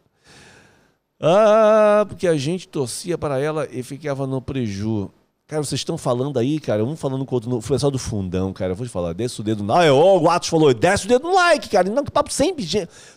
Ah, 1.20 2.06
porque 2.08 2.26
a 2.26 2.34
gente 2.38 2.66
torcia 2.66 3.18
para 3.18 3.38
ela 3.38 3.68
e 3.70 3.82
ficava 3.82 4.26
no 4.26 4.40
preju. 4.40 5.10
Cara, 5.46 5.62
vocês 5.62 5.80
estão 5.80 5.98
falando 5.98 6.38
aí, 6.38 6.58
cara, 6.58 6.82
um 6.82 6.96
falando 6.96 7.26
com 7.26 7.34
o 7.34 7.36
outro, 7.36 7.50
no, 7.50 7.60
foi 7.60 7.78
só 7.78 7.90
do 7.90 7.98
fundão, 7.98 8.54
cara, 8.54 8.72
eu 8.72 8.76
vou 8.76 8.86
te 8.86 8.90
falar, 8.90 9.12
desce 9.12 9.38
o 9.38 9.44
dedo, 9.44 9.70
ah, 9.70 9.92
o 9.92 10.30
Atos 10.30 10.48
falou, 10.48 10.72
desce 10.72 11.04
o 11.04 11.08
dedo 11.08 11.28
no 11.28 11.34
like, 11.34 11.68
cara, 11.68 11.90
não, 11.90 12.02
que 12.02 12.10
papo 12.10 12.32
sempre, 12.32 12.66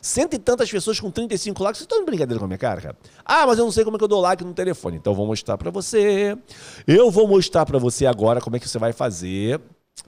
cento 0.01 0.33
e 0.33 0.39
tantas 0.39 0.69
pessoas 0.69 0.99
com 0.99 1.09
35 1.09 1.63
likes, 1.63 1.77
vocês 1.77 1.85
estão 1.85 1.99
de 1.99 2.05
brincadeira 2.05 2.37
com 2.37 2.43
a 2.43 2.47
minha 2.47 2.57
cara, 2.57 2.81
cara? 2.81 2.97
Ah, 3.23 3.47
mas 3.47 3.57
eu 3.57 3.63
não 3.63 3.71
sei 3.71 3.85
como 3.85 3.95
é 3.95 3.97
que 3.97 4.03
eu 4.03 4.07
dou 4.09 4.19
like 4.19 4.43
no 4.43 4.53
telefone, 4.53 4.97
então 4.97 5.13
eu 5.13 5.15
vou 5.15 5.25
mostrar 5.25 5.57
pra 5.57 5.71
você, 5.71 6.37
eu 6.85 7.09
vou 7.09 7.25
mostrar 7.25 7.65
pra 7.65 7.79
você 7.79 8.05
agora 8.05 8.41
como 8.41 8.57
é 8.57 8.59
que 8.59 8.67
você 8.67 8.77
vai 8.77 8.91
fazer, 8.91 9.61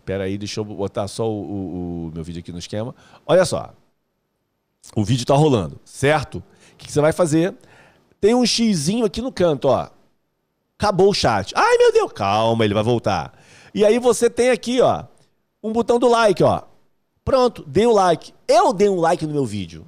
pera 0.03 0.25
aí, 0.25 0.38
deixa 0.38 0.60
eu 0.60 0.65
botar 0.65 1.08
só 1.08 1.32
o, 1.32 1.42
o, 1.42 2.08
o 2.08 2.12
meu 2.13 2.25
vídeo 2.25 2.42
aqui 2.42 2.51
no 2.51 2.60
esquema, 2.60 2.94
olha 3.25 3.46
só, 3.46 3.74
o 4.94 5.03
vídeo 5.06 5.25
tá 5.25 5.34
rolando, 5.34 5.80
certo? 5.86 6.39
O 6.39 6.77
que, 6.77 6.88
que 6.88 6.92
você 6.92 7.00
vai 7.00 7.13
fazer? 7.13 7.56
Tem 8.20 8.36
um 8.36 8.46
xizinho 8.46 9.06
aqui 9.06 9.22
no 9.22 9.32
canto, 9.32 9.70
ó, 9.70 9.88
acabou 10.77 11.10
o 11.10 11.13
chat. 11.13 11.51
Ai, 11.55 11.77
meu 11.77 11.91
Deus, 11.91 12.12
calma, 12.13 12.63
ele 12.63 12.74
vai 12.74 12.84
voltar. 12.84 13.34
E 13.74 13.84
aí 13.84 14.00
você 14.00 14.29
tem 14.29 14.51
aqui, 14.51 14.79
ó, 14.79 15.05
um 15.62 15.74
botão 15.74 16.00
do 16.00 16.07
like, 16.07 16.43
ó. 16.43 16.62
Pronto, 17.25 17.63
dê 17.67 17.86
o 17.86 17.91
like. 17.91 18.34
Eu 18.48 18.72
dei 18.72 18.88
um 18.88 19.00
like 19.00 19.25
no 19.25 19.34
meu 19.34 19.46
vídeo. 19.46 19.86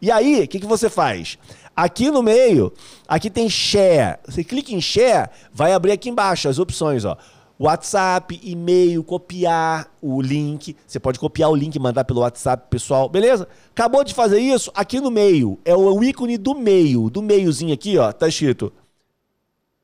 e 0.00 0.10
aí, 0.10 0.44
o 0.44 0.48
que, 0.48 0.60
que 0.60 0.66
você 0.66 0.88
faz? 0.88 1.38
Aqui 1.74 2.10
no 2.10 2.22
meio, 2.22 2.72
aqui 3.08 3.28
tem 3.28 3.48
share. 3.48 4.18
Você 4.26 4.44
clica 4.44 4.72
em 4.72 4.80
share, 4.80 5.30
vai 5.52 5.72
abrir 5.72 5.92
aqui 5.92 6.08
embaixo 6.08 6.48
as 6.48 6.58
opções, 6.58 7.04
ó. 7.04 7.16
WhatsApp, 7.58 8.38
e-mail, 8.42 9.02
copiar 9.02 9.88
o 10.02 10.20
link. 10.20 10.76
Você 10.86 11.00
pode 11.00 11.18
copiar 11.18 11.50
o 11.50 11.54
link 11.54 11.74
e 11.74 11.80
mandar 11.80 12.04
pelo 12.04 12.20
WhatsApp 12.20 12.66
pessoal, 12.68 13.08
beleza? 13.08 13.48
Acabou 13.70 14.04
de 14.04 14.12
fazer 14.12 14.38
isso? 14.40 14.70
Aqui 14.74 15.00
no 15.00 15.10
meio, 15.10 15.58
é 15.64 15.74
o 15.74 16.02
ícone 16.02 16.36
do 16.36 16.54
meio, 16.54 17.08
do 17.08 17.22
meiozinho 17.22 17.72
aqui, 17.72 17.96
ó, 17.96 18.12
tá 18.12 18.28
escrito 18.28 18.72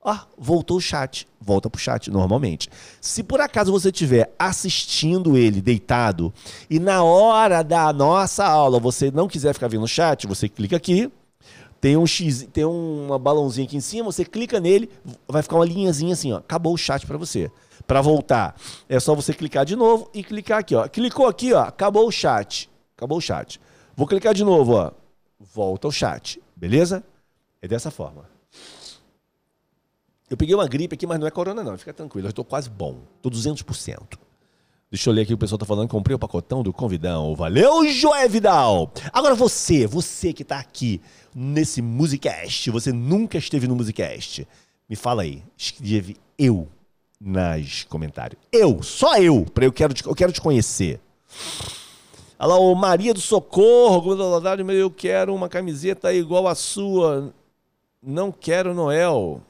Ó, 0.02 0.16
voltou 0.38 0.78
o 0.78 0.80
chat. 0.80 1.28
Volta 1.40 1.68
pro 1.68 1.80
chat 1.80 2.10
normalmente. 2.10 2.70
Se 3.00 3.22
por 3.22 3.40
acaso 3.40 3.70
você 3.70 3.90
estiver 3.90 4.34
assistindo 4.38 5.36
ele 5.36 5.60
deitado 5.60 6.32
e 6.70 6.78
na 6.78 7.02
hora 7.02 7.62
da 7.62 7.92
nossa 7.92 8.46
aula 8.46 8.80
você 8.80 9.10
não 9.10 9.28
quiser 9.28 9.52
ficar 9.52 9.68
vendo 9.68 9.84
o 9.84 9.88
chat, 9.88 10.26
você 10.26 10.48
clica 10.48 10.76
aqui. 10.76 11.10
Tem 11.80 11.96
um 11.96 12.06
X, 12.06 12.46
tem 12.52 12.64
uma 12.64 13.18
balãozinha 13.18 13.66
aqui 13.66 13.76
em 13.76 13.80
cima, 13.80 14.12
você 14.12 14.22
clica 14.22 14.60
nele, 14.60 14.90
vai 15.26 15.42
ficar 15.42 15.56
uma 15.56 15.64
linhazinha 15.64 16.12
assim, 16.12 16.30
ó. 16.30 16.36
Acabou 16.36 16.74
o 16.74 16.78
chat 16.78 17.06
para 17.06 17.16
você. 17.16 17.50
Para 17.86 18.02
voltar, 18.02 18.54
é 18.86 19.00
só 19.00 19.14
você 19.14 19.32
clicar 19.32 19.64
de 19.64 19.74
novo 19.74 20.10
e 20.12 20.22
clicar 20.22 20.58
aqui, 20.58 20.74
ó. 20.74 20.86
Clicou 20.86 21.26
aqui, 21.26 21.54
ó, 21.54 21.62
acabou 21.62 22.06
o 22.06 22.12
chat. 22.12 22.70
Acabou 22.96 23.16
o 23.16 23.20
chat. 23.20 23.58
Vou 23.96 24.06
clicar 24.06 24.34
de 24.34 24.44
novo, 24.44 24.74
ó. 24.74 24.92
Volta 25.38 25.88
o 25.88 25.92
chat. 25.92 26.40
Beleza? 26.54 27.02
É 27.62 27.68
dessa 27.68 27.90
forma. 27.90 28.39
Eu 30.30 30.36
peguei 30.36 30.54
uma 30.54 30.68
gripe 30.68 30.94
aqui, 30.94 31.06
mas 31.06 31.18
não 31.18 31.26
é 31.26 31.30
corona 31.30 31.64
não, 31.64 31.76
fica 31.76 31.92
tranquilo, 31.92 32.28
eu 32.28 32.30
estou 32.30 32.44
quase 32.44 32.70
bom, 32.70 33.02
estou 33.16 33.32
200%. 33.32 34.16
Deixa 34.90 35.08
eu 35.08 35.14
ler 35.14 35.22
aqui 35.22 35.32
o 35.32 35.38
pessoal 35.38 35.56
tá 35.56 35.64
falando. 35.64 35.88
Comprei 35.88 36.16
o 36.16 36.18
pacotão 36.18 36.64
do 36.64 36.72
convidão. 36.72 37.32
Valeu, 37.36 37.86
Joé 37.88 38.26
Vidal! 38.26 38.92
Agora 39.12 39.36
você, 39.36 39.86
você 39.86 40.32
que 40.32 40.42
tá 40.42 40.58
aqui 40.58 41.00
nesse 41.32 41.80
Musicast, 41.80 42.68
você 42.72 42.92
nunca 42.92 43.38
esteve 43.38 43.68
no 43.68 43.76
Musicast, 43.76 44.48
me 44.88 44.96
fala 44.96 45.22
aí. 45.22 45.44
Escreve 45.56 46.16
eu 46.36 46.66
nas 47.20 47.84
comentários. 47.84 48.40
Eu, 48.50 48.82
só 48.82 49.16
eu, 49.16 49.44
para 49.44 49.64
eu 49.64 49.72
quero 49.72 49.94
eu 50.04 50.14
quero 50.14 50.32
te 50.32 50.40
conhecer. 50.40 51.00
Olha 52.36 52.48
lá, 52.48 52.58
o 52.58 52.74
Maria 52.74 53.14
do 53.14 53.20
Socorro, 53.20 54.12
eu 54.72 54.90
quero 54.90 55.32
uma 55.32 55.48
camiseta 55.48 56.12
igual 56.12 56.48
a 56.48 56.56
sua. 56.56 57.32
Não 58.02 58.32
quero 58.32 58.74
Noel. 58.74 59.40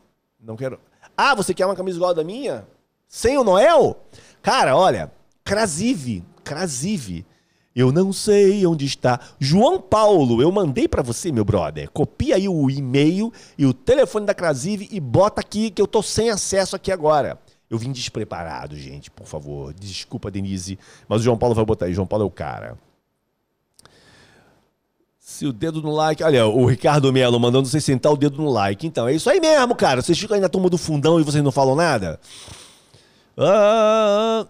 Não 0.43 0.57
quero. 0.57 0.81
Ah, 1.17 1.35
você 1.35 1.53
quer 1.53 1.67
uma 1.67 1.77
camisa 1.77 1.99
igual 1.99 2.15
da 2.15 2.25
minha? 2.25 2.67
Sem 3.09 3.37
o 3.37 3.45
Noel? 3.45 4.05
Cara, 4.43 4.77
olha, 4.77 5.13
Crasive, 5.45 6.25
Crasive. 6.43 7.27
Eu 7.75 7.93
não 7.93 8.13
sei 8.13 8.67
onde 8.67 8.85
está. 8.85 9.21
João 9.39 9.81
Paulo, 9.81 10.43
eu 10.43 10.51
mandei 10.51 10.89
para 10.89 11.03
você, 11.03 11.31
meu 11.31 11.45
brother. 11.45 11.89
Copia 11.91 12.37
aí 12.37 12.49
o 12.49 12.69
e-mail 12.71 13.33
e 13.57 13.65
o 13.65 13.73
telefone 13.73 14.27
da 14.27 14.35
Crasive 14.35 14.89
e 14.91 14.99
bota 14.99 15.41
aqui 15.41 15.71
que 15.71 15.81
eu 15.81 15.87
tô 15.87 16.03
sem 16.03 16.31
acesso 16.31 16.75
aqui 16.75 16.91
agora. 16.91 17.39
Eu 17.69 17.79
vim 17.79 17.93
despreparado, 17.93 18.77
gente, 18.77 19.11
por 19.11 19.27
favor. 19.27 19.73
Desculpa, 19.73 20.31
Denise, 20.31 20.79
mas 21.09 21.21
o 21.21 21.25
João 21.25 21.39
Paulo 21.39 21.55
vai 21.55 21.65
botar 21.65 21.87
aí. 21.87 21.95
João 21.95 22.07
Paulo 22.07 22.25
é 22.25 22.27
o 22.27 22.31
cara. 22.31 22.77
Se 25.41 25.47
o 25.47 25.55
dedo 25.55 25.81
no 25.81 25.91
like. 25.91 26.23
Olha, 26.23 26.47
o 26.47 26.67
Ricardo 26.67 27.11
Melo 27.11 27.41
mandando 27.41 27.67
você 27.67 27.81
sentar 27.81 28.13
o 28.13 28.17
dedo 28.19 28.43
no 28.43 28.51
like. 28.51 28.87
Então, 28.87 29.09
é 29.09 29.15
isso 29.15 29.31
aí 29.31 29.41
mesmo, 29.41 29.75
cara. 29.75 30.03
Vocês 30.03 30.19
ficam 30.19 30.35
aí 30.35 30.41
na 30.41 30.51
turma 30.51 30.69
do 30.69 30.77
fundão 30.77 31.19
e 31.19 31.23
vocês 31.23 31.43
não 31.43 31.51
falam 31.51 31.75
nada? 31.75 32.21
Ah, 33.39 34.47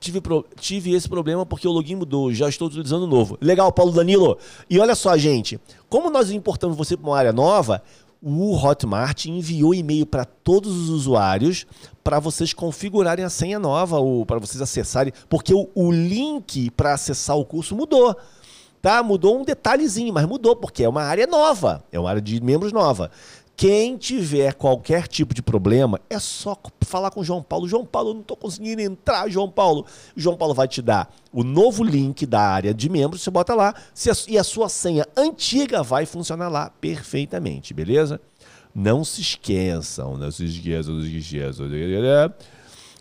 tive, 0.00 0.20
pro... 0.20 0.44
tive 0.58 0.92
esse 0.92 1.08
problema 1.08 1.46
porque 1.46 1.68
o 1.68 1.70
login 1.70 1.94
mudou. 1.94 2.34
Já 2.34 2.48
estou 2.48 2.66
utilizando 2.66 3.04
o 3.04 3.06
novo. 3.06 3.38
Legal, 3.40 3.70
Paulo 3.70 3.92
Danilo. 3.92 4.36
E 4.68 4.80
olha 4.80 4.96
só, 4.96 5.16
gente. 5.16 5.60
Como 5.88 6.10
nós 6.10 6.32
importamos 6.32 6.76
você 6.76 6.96
para 6.96 7.06
uma 7.08 7.16
área 7.16 7.32
nova, 7.32 7.80
o 8.20 8.56
Hotmart 8.56 9.26
enviou 9.26 9.72
e-mail 9.72 10.04
para 10.04 10.24
todos 10.24 10.76
os 10.76 10.88
usuários 10.88 11.64
para 12.02 12.18
vocês 12.18 12.52
configurarem 12.52 13.24
a 13.24 13.30
senha 13.30 13.60
nova 13.60 14.00
ou 14.00 14.26
para 14.26 14.40
vocês 14.40 14.60
acessarem, 14.60 15.12
porque 15.28 15.54
o, 15.54 15.68
o 15.76 15.92
link 15.92 16.70
para 16.72 16.94
acessar 16.94 17.36
o 17.36 17.44
curso 17.44 17.76
mudou. 17.76 18.16
Tá? 18.88 19.02
Mudou 19.02 19.38
um 19.38 19.44
detalhezinho, 19.44 20.14
mas 20.14 20.24
mudou 20.24 20.56
porque 20.56 20.82
é 20.82 20.88
uma 20.88 21.02
área 21.02 21.26
nova, 21.26 21.84
é 21.92 22.00
uma 22.00 22.08
área 22.08 22.22
de 22.22 22.42
membros 22.42 22.72
nova. 22.72 23.10
Quem 23.54 23.98
tiver 23.98 24.54
qualquer 24.54 25.06
tipo 25.06 25.34
de 25.34 25.42
problema, 25.42 26.00
é 26.08 26.18
só 26.18 26.58
falar 26.80 27.10
com 27.10 27.20
o 27.20 27.24
João 27.24 27.42
Paulo. 27.42 27.68
João 27.68 27.84
Paulo, 27.84 28.08
eu 28.08 28.14
não 28.14 28.22
estou 28.22 28.34
conseguindo 28.34 28.80
entrar, 28.80 29.28
João 29.28 29.50
Paulo. 29.50 29.84
O 30.16 30.18
João 30.18 30.38
Paulo 30.38 30.54
vai 30.54 30.66
te 30.66 30.80
dar 30.80 31.14
o 31.30 31.44
novo 31.44 31.84
link 31.84 32.24
da 32.24 32.40
área 32.40 32.72
de 32.72 32.88
membros, 32.88 33.20
você 33.20 33.30
bota 33.30 33.54
lá, 33.54 33.74
e 34.26 34.38
a 34.38 34.42
sua 34.42 34.70
senha 34.70 35.06
antiga 35.14 35.82
vai 35.82 36.06
funcionar 36.06 36.48
lá 36.48 36.70
perfeitamente, 36.80 37.74
beleza? 37.74 38.18
Não 38.74 39.04
se 39.04 39.20
esqueçam, 39.20 40.16
não 40.16 40.30
se 40.30 40.46
esqueçam, 40.46 40.94
não 40.94 41.02
se 41.02 41.14
esqueçam. 41.14 41.66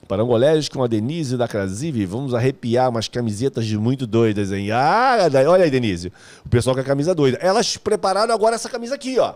Parangolés 0.08 0.70
com 0.70 0.84
a 0.84 0.88
Denise 0.88 1.38
da 1.38 1.48
Crasive, 1.48 2.06
vamos 2.06 2.34
arrepiar 2.34 2.90
umas 2.90 3.08
camisetas 3.08 3.66
de 3.66 3.78
muito 3.78 4.08
doidas, 4.08 4.52
hein? 4.52 4.72
Ah, 4.72 5.18
olha 5.48 5.66
aí, 5.66 5.72
Denise, 5.72 6.12
o 6.46 6.50
pessoal 6.50 6.76
com 6.76 6.82
a 6.82 6.86
camisa 6.86 7.14
doida. 7.14 7.38
Elas 7.42 7.78
prepararam 7.78 8.34
agora 8.34 8.56
essa 8.56 8.70
camisa 8.70 8.96
aqui, 8.96 9.20
ó 9.20 9.36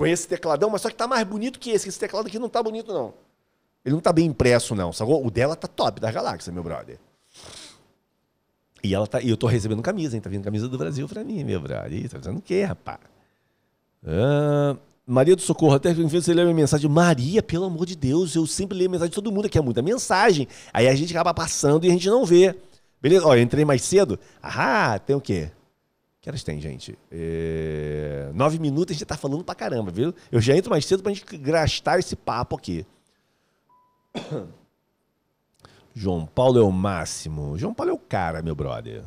com 0.00 0.06
esse 0.06 0.26
tecladão, 0.26 0.70
mas 0.70 0.80
só 0.80 0.88
que 0.88 0.94
tá 0.94 1.06
mais 1.06 1.22
bonito 1.24 1.58
que 1.58 1.70
esse. 1.72 1.90
Esse 1.90 1.98
teclado 1.98 2.26
aqui 2.26 2.38
não 2.38 2.48
tá 2.48 2.62
bonito, 2.62 2.90
não. 2.90 3.12
Ele 3.84 3.94
não 3.94 4.00
tá 4.00 4.10
bem 4.14 4.26
impresso, 4.28 4.74
não. 4.74 4.94
Sacou? 4.94 5.22
O 5.22 5.30
dela 5.30 5.54
tá 5.54 5.68
top 5.68 6.00
da 6.00 6.10
galáxia, 6.10 6.50
meu 6.50 6.62
brother. 6.62 6.98
E 8.82 8.94
ela 8.94 9.06
tá. 9.06 9.20
E 9.20 9.28
eu 9.28 9.36
tô 9.36 9.46
recebendo 9.46 9.82
camisa, 9.82 10.16
hein? 10.16 10.22
Tá 10.22 10.30
vindo 10.30 10.42
camisa 10.42 10.68
do 10.68 10.78
Brasil 10.78 11.06
pra 11.06 11.22
mim, 11.22 11.44
meu 11.44 11.60
brother. 11.60 11.92
Ih, 11.92 12.08
tá 12.08 12.18
fazendo 12.18 12.38
o 12.38 12.40
quê, 12.40 12.64
rapaz? 12.64 12.98
Ah, 14.06 14.74
Maria 15.10 15.34
do 15.34 15.42
Socorro, 15.42 15.74
até 15.74 15.92
que 15.92 16.02
você 16.04 16.32
lê 16.32 16.44
minha 16.44 16.54
mensagem. 16.54 16.88
Maria, 16.88 17.42
pelo 17.42 17.64
amor 17.64 17.84
de 17.84 17.96
Deus, 17.96 18.36
eu 18.36 18.46
sempre 18.46 18.78
leio 18.78 18.88
a 18.88 18.92
mensagem 18.92 19.10
de 19.10 19.14
todo 19.16 19.32
mundo, 19.32 19.48
que 19.48 19.58
é 19.58 19.60
muita 19.60 19.82
mensagem. 19.82 20.46
Aí 20.72 20.86
a 20.86 20.94
gente 20.94 21.12
acaba 21.12 21.34
passando 21.34 21.84
e 21.84 21.88
a 21.88 21.92
gente 21.92 22.08
não 22.08 22.24
vê. 22.24 22.54
Beleza? 23.02 23.26
Ó, 23.26 23.34
eu 23.34 23.42
entrei 23.42 23.64
mais 23.64 23.82
cedo. 23.82 24.20
Ah, 24.40 25.00
tem 25.00 25.16
o 25.16 25.20
quê? 25.20 25.50
Que 26.20 26.28
horas 26.28 26.44
tem, 26.44 26.60
gente? 26.60 26.96
É... 27.10 28.30
Nove 28.34 28.60
minutos 28.60 28.94
a 28.94 28.94
gente 28.94 29.04
tá 29.04 29.16
falando 29.16 29.42
pra 29.42 29.54
caramba, 29.54 29.90
viu? 29.90 30.14
Eu 30.30 30.40
já 30.40 30.56
entro 30.56 30.70
mais 30.70 30.86
cedo 30.86 31.02
pra 31.02 31.12
gente 31.12 31.24
gastar 31.38 31.98
esse 31.98 32.14
papo 32.14 32.54
aqui. 32.54 32.86
João 35.92 36.24
Paulo 36.24 36.58
é 36.58 36.62
o 36.62 36.70
máximo. 36.70 37.58
João 37.58 37.74
Paulo 37.74 37.90
é 37.90 37.94
o 37.94 37.98
cara, 37.98 38.42
meu 38.42 38.54
brother. 38.54 39.02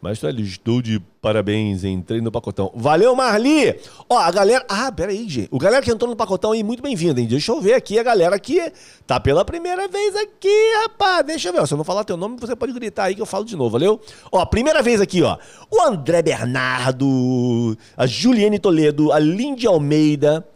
Mas 0.00 0.22
olha, 0.22 0.40
estou 0.40 0.80
de 0.80 1.00
parabéns, 1.20 1.82
entrei 1.82 2.20
no 2.20 2.30
pacotão. 2.30 2.70
Valeu, 2.72 3.16
Marli! 3.16 3.74
Ó, 4.08 4.16
a 4.16 4.30
galera. 4.30 4.64
Ah, 4.68 4.92
pera 4.92 5.10
aí, 5.10 5.28
gente. 5.28 5.48
O 5.50 5.58
galera 5.58 5.82
que 5.82 5.90
entrou 5.90 6.08
no 6.08 6.14
pacotão 6.14 6.52
aí, 6.52 6.62
muito 6.62 6.80
bem-vindo, 6.80 7.18
hein? 7.18 7.26
Deixa 7.26 7.50
eu 7.50 7.60
ver 7.60 7.74
aqui 7.74 7.98
a 7.98 8.02
galera 8.04 8.38
que 8.38 8.72
tá 9.04 9.18
pela 9.18 9.44
primeira 9.44 9.88
vez 9.88 10.14
aqui, 10.14 10.72
rapaz. 10.84 11.26
Deixa 11.26 11.48
eu 11.48 11.52
ver. 11.52 11.60
Ó, 11.60 11.66
se 11.66 11.74
eu 11.74 11.78
não 11.78 11.84
falar 11.84 12.04
teu 12.04 12.16
nome, 12.16 12.36
você 12.38 12.54
pode 12.54 12.72
gritar 12.72 13.04
aí 13.04 13.16
que 13.16 13.20
eu 13.20 13.26
falo 13.26 13.44
de 13.44 13.56
novo, 13.56 13.70
valeu? 13.70 14.00
Ó, 14.30 14.46
primeira 14.46 14.82
vez 14.82 15.00
aqui, 15.00 15.20
ó. 15.20 15.36
O 15.68 15.82
André 15.82 16.22
Bernardo, 16.22 17.76
a 17.96 18.06
Juliane 18.06 18.60
Toledo, 18.60 19.10
a 19.10 19.18
Lindy 19.18 19.66
Almeida. 19.66 20.46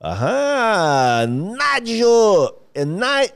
Aham, 0.00 1.26
Nádio. 1.26 2.54
É, 2.72 2.82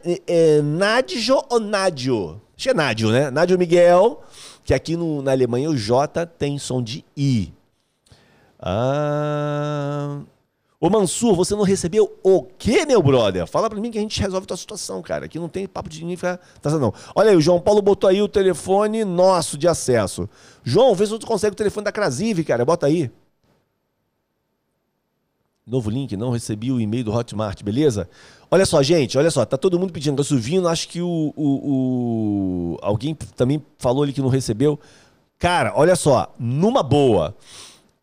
é, 0.04 0.22
é 0.28 0.62
Nádio 0.62 1.42
ou 1.50 1.58
Nádio? 1.58 2.40
Acho 2.56 2.68
que 2.68 2.70
é 2.70 2.74
Nádio, 2.74 3.10
né? 3.10 3.30
Nádio 3.30 3.58
Miguel 3.58 4.22
que 4.70 4.74
aqui 4.74 4.96
no, 4.96 5.20
na 5.20 5.32
Alemanha 5.32 5.68
o 5.68 5.76
J 5.76 6.24
tem 6.26 6.56
som 6.56 6.80
de 6.80 7.04
I. 7.16 7.52
Ah... 8.56 10.20
Ô 10.80 10.88
Mansur, 10.88 11.34
você 11.34 11.56
não 11.56 11.64
recebeu 11.64 12.16
o 12.22 12.44
quê, 12.56 12.86
meu 12.86 13.02
brother? 13.02 13.48
Fala 13.48 13.68
pra 13.68 13.80
mim 13.80 13.90
que 13.90 13.98
a 13.98 14.00
gente 14.00 14.20
resolve 14.20 14.46
tua 14.46 14.56
situação, 14.56 15.02
cara. 15.02 15.24
Aqui 15.26 15.40
não 15.40 15.48
tem 15.48 15.66
papo 15.66 15.88
de 15.88 16.00
ninguém 16.00 16.16
ficar... 16.16 16.38
Não. 16.78 16.94
Olha 17.16 17.32
aí, 17.32 17.36
o 17.36 17.40
João 17.40 17.60
Paulo 17.60 17.82
botou 17.82 18.08
aí 18.08 18.22
o 18.22 18.28
telefone 18.28 19.04
nosso 19.04 19.58
de 19.58 19.66
acesso. 19.66 20.28
João, 20.62 20.94
vê 20.94 21.04
se 21.04 21.18
tu 21.18 21.26
consegue 21.26 21.52
o 21.52 21.56
telefone 21.56 21.84
da 21.84 21.92
Crasive, 21.92 22.44
cara. 22.44 22.64
Bota 22.64 22.86
aí. 22.86 23.10
Novo 25.66 25.90
link, 25.90 26.16
não 26.16 26.30
recebi 26.30 26.70
o 26.70 26.80
e-mail 26.80 27.04
do 27.04 27.12
Hotmart, 27.12 27.62
beleza? 27.64 28.08
Olha 28.50 28.66
só, 28.66 28.82
gente, 28.82 29.16
olha 29.16 29.30
só, 29.30 29.44
tá 29.44 29.56
todo 29.56 29.78
mundo 29.78 29.92
pedindo, 29.92 30.16
tá 30.16 30.24
subindo, 30.24 30.66
acho 30.68 30.88
que 30.88 31.00
o, 31.00 31.32
o, 31.36 32.74
o, 32.74 32.78
alguém 32.82 33.14
também 33.36 33.62
falou 33.78 34.02
ali 34.02 34.12
que 34.12 34.20
não 34.20 34.28
recebeu. 34.28 34.78
Cara, 35.38 35.72
olha 35.76 35.94
só, 35.94 36.34
numa 36.38 36.82
boa, 36.82 37.36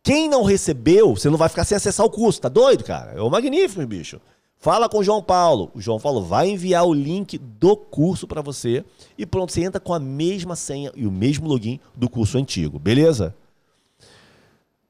quem 0.01 0.29
não 0.29 0.43
recebeu, 0.43 1.15
você 1.15 1.29
não 1.29 1.37
vai 1.37 1.49
ficar 1.49 1.65
sem 1.65 1.75
acessar 1.75 2.05
o 2.05 2.09
curso, 2.09 2.39
tá 2.39 2.47
doido, 2.47 2.83
cara? 2.85 3.11
É 3.11 3.21
o 3.21 3.29
magnífico, 3.29 3.85
bicho. 3.85 4.21
Fala 4.57 4.87
com 4.87 4.99
o 4.99 5.03
João 5.03 5.21
Paulo. 5.21 5.69
O 5.75 5.81
João 5.81 5.99
Paulo 5.99 6.23
vai 6.23 6.49
enviar 6.49 6.85
o 6.85 6.93
link 6.93 7.37
do 7.37 7.75
curso 7.75 8.25
para 8.25 8.41
você 8.41 8.85
e 9.17 9.25
pronto, 9.25 9.51
você 9.51 9.63
entra 9.63 9.81
com 9.81 9.93
a 9.93 9.99
mesma 9.99 10.55
senha 10.55 10.91
e 10.95 11.05
o 11.05 11.11
mesmo 11.11 11.47
login 11.47 11.79
do 11.93 12.09
curso 12.09 12.37
antigo, 12.37 12.79
beleza? 12.79 13.35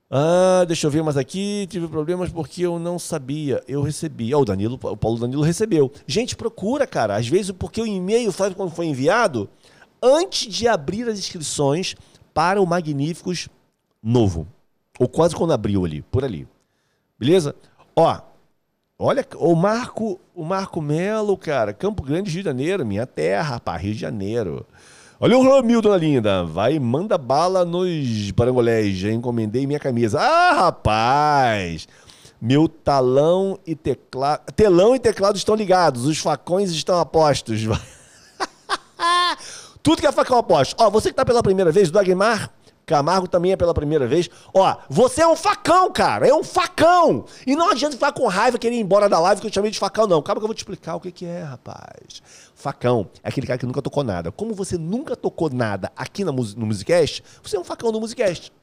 Ah, 0.09 0.63
deixa 0.65 0.87
eu 0.87 0.91
ver 0.91 1.03
mais 1.03 1.17
aqui. 1.17 1.67
Tive 1.69 1.87
problemas 1.87 2.29
porque 2.31 2.61
eu 2.61 2.79
não 2.79 2.97
sabia. 2.97 3.61
Eu 3.67 3.81
recebi. 3.81 4.33
Ah, 4.33 4.37
o 4.37 4.45
Danilo, 4.45 4.79
o 4.81 4.97
Paulo 4.97 5.19
Danilo 5.19 5.41
recebeu. 5.41 5.91
Gente, 6.05 6.35
procura, 6.35 6.87
cara. 6.87 7.15
Às 7.15 7.27
vezes, 7.27 7.51
porque 7.51 7.81
o 7.81 7.87
e-mail 7.87 8.31
faz 8.31 8.53
quando 8.53 8.71
foi 8.71 8.85
enviado, 8.85 9.49
antes 10.01 10.51
de 10.53 10.67
abrir 10.67 11.07
as 11.07 11.19
inscrições 11.19 11.95
para 12.33 12.61
o 12.61 12.65
Magníficos 12.65 13.49
novo. 14.01 14.47
Ou 14.99 15.07
quase 15.07 15.35
quando 15.35 15.53
abriu 15.53 15.83
ali, 15.85 16.01
por 16.03 16.23
ali. 16.23 16.47
Beleza? 17.19 17.55
Ó, 17.95 18.19
olha 18.97 19.25
o 19.35 19.55
Marco, 19.55 20.19
o 20.33 20.43
Marco 20.43 20.81
Melo, 20.81 21.37
cara. 21.37 21.73
Campo 21.73 22.01
Grande, 22.01 22.31
Rio 22.31 22.41
de 22.41 22.45
Janeiro, 22.45 22.85
minha 22.85 23.05
terra, 23.05 23.55
rapaz, 23.55 23.81
Rio 23.81 23.93
de 23.93 23.99
Janeiro. 23.99 24.65
Olha 25.19 25.35
o 25.35 25.43
Romildo, 25.43 25.95
linda. 25.95 26.43
Vai, 26.43 26.77
manda 26.77 27.17
bala 27.17 27.65
nos 27.65 28.31
parangolés. 28.33 28.97
Já 28.97 29.11
encomendei 29.11 29.65
minha 29.65 29.79
camisa. 29.79 30.19
Ah, 30.19 30.53
rapaz! 30.53 31.87
Meu 32.39 32.69
talão 32.69 33.57
e 33.65 33.75
teclado. 33.75 34.43
Telão 34.55 34.95
e 34.95 34.99
teclado 34.99 35.35
estão 35.35 35.55
ligados. 35.55 36.05
Os 36.05 36.19
facões 36.19 36.69
estão 36.69 36.99
apostos. 36.99 37.61
Tudo 39.81 40.01
que 40.01 40.05
é 40.05 40.11
facão 40.11 40.37
aposto. 40.37 40.75
Ó, 40.77 40.87
você 40.91 41.09
que 41.09 41.15
tá 41.15 41.25
pela 41.25 41.41
primeira 41.41 41.71
vez, 41.71 41.89
do 41.89 41.97
Aguimar 41.97 42.51
Camargo 42.87 43.27
também 43.27 43.51
é 43.51 43.57
pela 43.57 43.73
primeira 43.73 44.07
vez. 44.07 44.29
Ó, 44.53 44.77
você 44.89 45.21
é 45.21 45.27
um 45.27 45.35
facão, 45.35 45.91
cara. 45.91 46.25
É 46.25 46.33
um 46.33 46.43
facão. 46.43 47.25
E 47.45 47.53
não 47.53 47.69
adianta 47.69 47.97
ficar 47.97 48.13
com 48.13 48.25
raiva 48.27 48.57
querer 48.57 48.77
ir 48.77 48.79
embora 48.79 49.09
da 49.09 49.19
live 49.19 49.41
que 49.41 49.47
eu 49.47 49.53
chamei 49.53 49.69
de 49.69 49.77
facão, 49.77 50.07
não. 50.07 50.21
Calma 50.21 50.39
que 50.39 50.45
eu 50.45 50.47
vou 50.47 50.55
te 50.55 50.59
explicar 50.59 50.95
o 50.95 51.01
que, 51.01 51.11
que 51.11 51.25
é, 51.25 51.43
rapaz. 51.43 52.23
Facão 52.55 53.09
é 53.21 53.27
aquele 53.27 53.45
cara 53.45 53.59
que 53.59 53.65
nunca 53.65 53.81
tocou 53.81 54.05
nada. 54.05 54.31
Como 54.31 54.53
você 54.53 54.77
nunca 54.77 55.17
tocou 55.17 55.49
nada 55.49 55.91
aqui 55.97 56.23
no 56.23 56.31
Musicast, 56.31 57.21
você 57.43 57.57
é 57.57 57.59
um 57.59 57.63
facão 57.65 57.91
do 57.91 57.99
Musicast. 57.99 58.53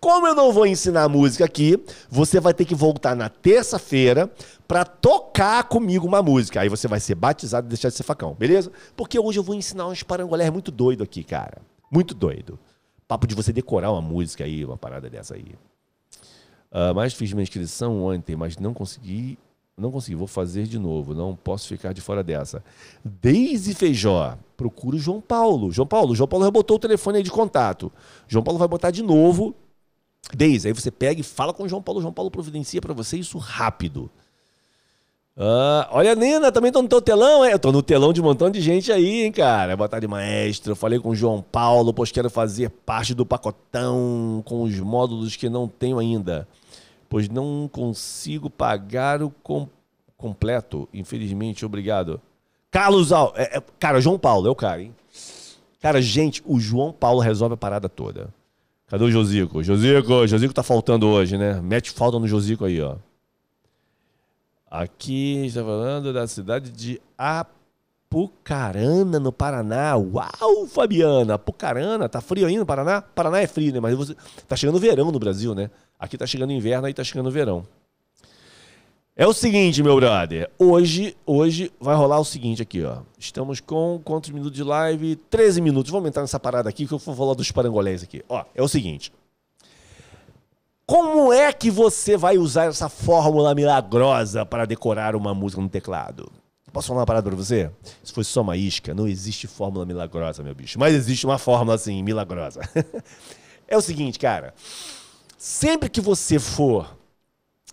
Como 0.00 0.26
eu 0.26 0.34
não 0.34 0.50
vou 0.50 0.66
ensinar 0.66 1.06
música 1.10 1.44
aqui, 1.44 1.78
você 2.10 2.40
vai 2.40 2.54
ter 2.54 2.64
que 2.64 2.74
voltar 2.74 3.14
na 3.14 3.28
terça-feira 3.28 4.32
para 4.66 4.84
tocar 4.86 5.64
comigo 5.64 6.06
uma 6.06 6.22
música. 6.22 6.62
Aí 6.62 6.70
você 6.70 6.88
vai 6.88 7.00
ser 7.00 7.14
batizado 7.16 7.66
e 7.66 7.68
deixar 7.68 7.90
de 7.90 7.96
ser 7.96 8.02
facão, 8.02 8.32
beleza? 8.32 8.72
Porque 8.96 9.18
hoje 9.18 9.38
eu 9.38 9.42
vou 9.42 9.54
ensinar 9.54 9.86
uns 9.86 10.02
parangolés 10.02 10.50
muito 10.50 10.72
doido 10.72 11.04
aqui, 11.04 11.22
cara. 11.22 11.58
Muito 11.90 12.14
doido. 12.14 12.58
Papo 13.12 13.26
de 13.26 13.34
você 13.34 13.52
decorar 13.52 13.92
uma 13.92 14.00
música 14.00 14.42
aí, 14.42 14.64
uma 14.64 14.78
parada 14.78 15.10
dessa 15.10 15.34
aí. 15.34 15.54
Uh, 16.70 16.94
mas 16.94 17.12
fiz 17.12 17.30
minha 17.34 17.42
inscrição 17.42 18.02
ontem, 18.02 18.34
mas 18.34 18.56
não 18.56 18.72
consegui. 18.72 19.38
Não 19.76 19.92
consegui, 19.92 20.16
vou 20.16 20.26
fazer 20.26 20.62
de 20.62 20.78
novo. 20.78 21.14
Não 21.14 21.36
posso 21.36 21.68
ficar 21.68 21.92
de 21.92 22.00
fora 22.00 22.24
dessa. 22.24 22.64
Deise 23.04 23.74
Feijó, 23.74 24.38
procura 24.56 24.96
o 24.96 24.98
João 24.98 25.20
Paulo. 25.20 25.70
João 25.70 25.86
Paulo, 25.86 26.14
João 26.14 26.26
Paulo 26.26 26.46
já 26.46 26.50
botou 26.50 26.78
o 26.78 26.80
telefone 26.80 27.18
aí 27.18 27.22
de 27.22 27.30
contato. 27.30 27.92
João 28.26 28.42
Paulo 28.42 28.58
vai 28.58 28.66
botar 28.66 28.90
de 28.90 29.02
novo. 29.02 29.54
Deise, 30.34 30.68
aí 30.68 30.72
você 30.72 30.90
pega 30.90 31.20
e 31.20 31.24
fala 31.24 31.52
com 31.52 31.64
o 31.64 31.68
João 31.68 31.82
Paulo. 31.82 32.00
João 32.00 32.14
Paulo 32.14 32.30
providencia 32.30 32.80
para 32.80 32.94
você 32.94 33.18
isso 33.18 33.36
rápido. 33.36 34.10
Ah, 35.36 35.88
olha, 35.92 36.14
Nina, 36.14 36.52
também 36.52 36.70
tô 36.70 36.82
no 36.82 36.88
teu 36.88 37.00
telão, 37.00 37.44
é? 37.44 37.54
Eu 37.54 37.58
tô 37.58 37.72
no 37.72 37.82
telão 37.82 38.12
de 38.12 38.20
um 38.20 38.24
montão 38.24 38.50
de 38.50 38.60
gente 38.60 38.92
aí, 38.92 39.24
hein, 39.24 39.32
cara. 39.32 39.76
Boa 39.76 39.88
tarde, 39.88 40.06
maestro. 40.06 40.76
Falei 40.76 40.98
com 40.98 41.10
o 41.10 41.14
João 41.14 41.42
Paulo, 41.42 41.92
pois 41.94 42.12
quero 42.12 42.28
fazer 42.28 42.68
parte 42.68 43.14
do 43.14 43.24
pacotão 43.24 44.42
com 44.44 44.62
os 44.62 44.78
módulos 44.78 45.34
que 45.34 45.48
não 45.48 45.66
tenho 45.66 45.98
ainda. 45.98 46.46
Pois 47.08 47.28
não 47.28 47.68
consigo 47.72 48.50
pagar 48.50 49.22
o 49.22 49.30
com... 49.42 49.68
completo, 50.18 50.88
infelizmente. 50.92 51.64
Obrigado. 51.64 52.20
Carlos 52.70 53.12
Al... 53.12 53.32
É, 53.34 53.58
é, 53.58 53.62
cara, 53.78 54.00
João 54.00 54.18
Paulo, 54.18 54.48
é 54.48 54.50
o 54.50 54.54
cara, 54.54 54.82
hein? 54.82 54.94
Cara, 55.80 56.00
gente, 56.00 56.42
o 56.46 56.60
João 56.60 56.92
Paulo 56.92 57.20
resolve 57.20 57.54
a 57.54 57.56
parada 57.56 57.88
toda. 57.88 58.28
Cadê 58.86 59.04
o 59.04 59.10
Josico? 59.10 59.62
Josico, 59.62 60.26
Josico 60.26 60.52
tá 60.52 60.62
faltando 60.62 61.08
hoje, 61.08 61.38
né? 61.38 61.60
Mete 61.62 61.90
falta 61.90 62.18
no 62.18 62.28
Josico 62.28 62.66
aí, 62.66 62.80
ó. 62.80 62.96
Aqui 64.72 65.44
está 65.44 65.62
falando 65.62 66.14
da 66.14 66.26
cidade 66.26 66.72
de 66.72 66.98
Apucarana, 68.08 69.20
no 69.20 69.30
Paraná. 69.30 69.98
Uau, 69.98 70.66
Fabiana! 70.66 71.34
Apucarana, 71.34 72.08
tá 72.08 72.22
frio 72.22 72.46
ainda 72.46 72.60
no 72.60 72.66
Paraná? 72.66 73.02
Paraná 73.02 73.42
é 73.42 73.46
frio, 73.46 73.70
né? 73.70 73.80
Mas 73.80 73.94
você 73.94 74.16
tá 74.48 74.56
chegando 74.56 74.78
verão 74.78 75.12
no 75.12 75.18
Brasil, 75.18 75.54
né? 75.54 75.70
Aqui 75.98 76.16
tá 76.16 76.24
chegando 76.24 76.54
inverno, 76.54 76.86
aí 76.86 76.94
tá 76.94 77.04
chegando 77.04 77.30
verão. 77.30 77.66
É 79.14 79.26
o 79.26 79.34
seguinte, 79.34 79.82
meu 79.82 79.96
brother. 79.96 80.50
Hoje, 80.58 81.18
hoje 81.26 81.70
vai 81.78 81.94
rolar 81.94 82.18
o 82.18 82.24
seguinte 82.24 82.62
aqui, 82.62 82.82
ó. 82.82 83.02
Estamos 83.18 83.60
com 83.60 84.00
quantos 84.02 84.30
minutos 84.30 84.56
de 84.56 84.64
live? 84.64 85.16
13 85.16 85.60
minutos. 85.60 85.92
Vamos 85.92 86.08
entrar 86.08 86.22
nessa 86.22 86.40
parada 86.40 86.70
aqui 86.70 86.86
que 86.86 86.94
eu 86.94 86.98
vou 86.98 87.14
falar 87.14 87.34
dos 87.34 87.52
parangolés 87.52 88.02
aqui. 88.02 88.24
Ó, 88.26 88.42
é 88.54 88.62
o 88.62 88.68
seguinte. 88.68 89.12
Como 90.92 91.32
é 91.32 91.50
que 91.54 91.70
você 91.70 92.18
vai 92.18 92.36
usar 92.36 92.64
essa 92.64 92.86
fórmula 92.86 93.54
milagrosa 93.54 94.44
para 94.44 94.66
decorar 94.66 95.16
uma 95.16 95.32
música 95.32 95.62
no 95.62 95.68
teclado? 95.70 96.30
Posso 96.70 96.88
falar 96.88 97.00
uma 97.00 97.06
parada 97.06 97.30
para 97.30 97.34
você? 97.34 97.70
Isso 98.04 98.12
foi 98.12 98.22
só 98.22 98.42
uma 98.42 98.58
isca. 98.58 98.92
Não 98.92 99.08
existe 99.08 99.46
fórmula 99.46 99.86
milagrosa, 99.86 100.42
meu 100.42 100.54
bicho. 100.54 100.78
Mas 100.78 100.94
existe 100.94 101.24
uma 101.24 101.38
fórmula, 101.38 101.76
assim, 101.76 102.02
milagrosa. 102.02 102.60
é 103.66 103.74
o 103.74 103.80
seguinte, 103.80 104.18
cara. 104.18 104.52
Sempre 105.38 105.88
que 105.88 105.98
você 105.98 106.38
for 106.38 106.94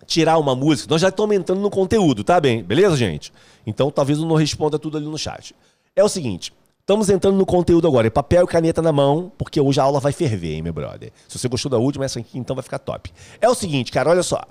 tirar 0.06 0.38
uma 0.38 0.56
música, 0.56 0.90
nós 0.90 1.02
já 1.02 1.10
estamos 1.10 1.36
entrando 1.36 1.60
no 1.60 1.70
conteúdo, 1.70 2.24
tá 2.24 2.40
bem? 2.40 2.64
Beleza, 2.64 2.96
gente? 2.96 3.34
Então 3.68 3.92
talvez 3.92 4.18
eu 4.18 4.26
não 4.26 4.38
responda 4.38 4.80
tudo 4.80 4.96
ali 4.96 5.08
no 5.08 5.18
chat. 5.18 5.54
É 5.94 6.02
o 6.02 6.08
seguinte. 6.08 6.54
Estamos 6.90 7.08
entrando 7.12 7.38
no 7.38 7.46
conteúdo 7.46 7.88
agora. 7.88 8.08
É 8.08 8.10
papel 8.10 8.46
e 8.46 8.48
caneta 8.48 8.82
na 8.82 8.92
mão, 8.92 9.32
porque 9.38 9.62
hoje 9.62 9.80
a 9.80 9.84
aula 9.84 10.00
vai 10.00 10.12
ferver, 10.12 10.56
hein, 10.56 10.64
meu 10.64 10.74
brother. 10.74 11.14
Se 11.28 11.38
você 11.38 11.48
gostou 11.48 11.70
da 11.70 11.78
última, 11.78 12.04
essa 12.04 12.20
aqui 12.20 12.40
então 12.40 12.56
vai 12.56 12.64
ficar 12.64 12.80
top. 12.80 13.14
É 13.40 13.48
o 13.48 13.54
seguinte, 13.54 13.92
cara, 13.92 14.10
olha 14.10 14.24
só. 14.24 14.42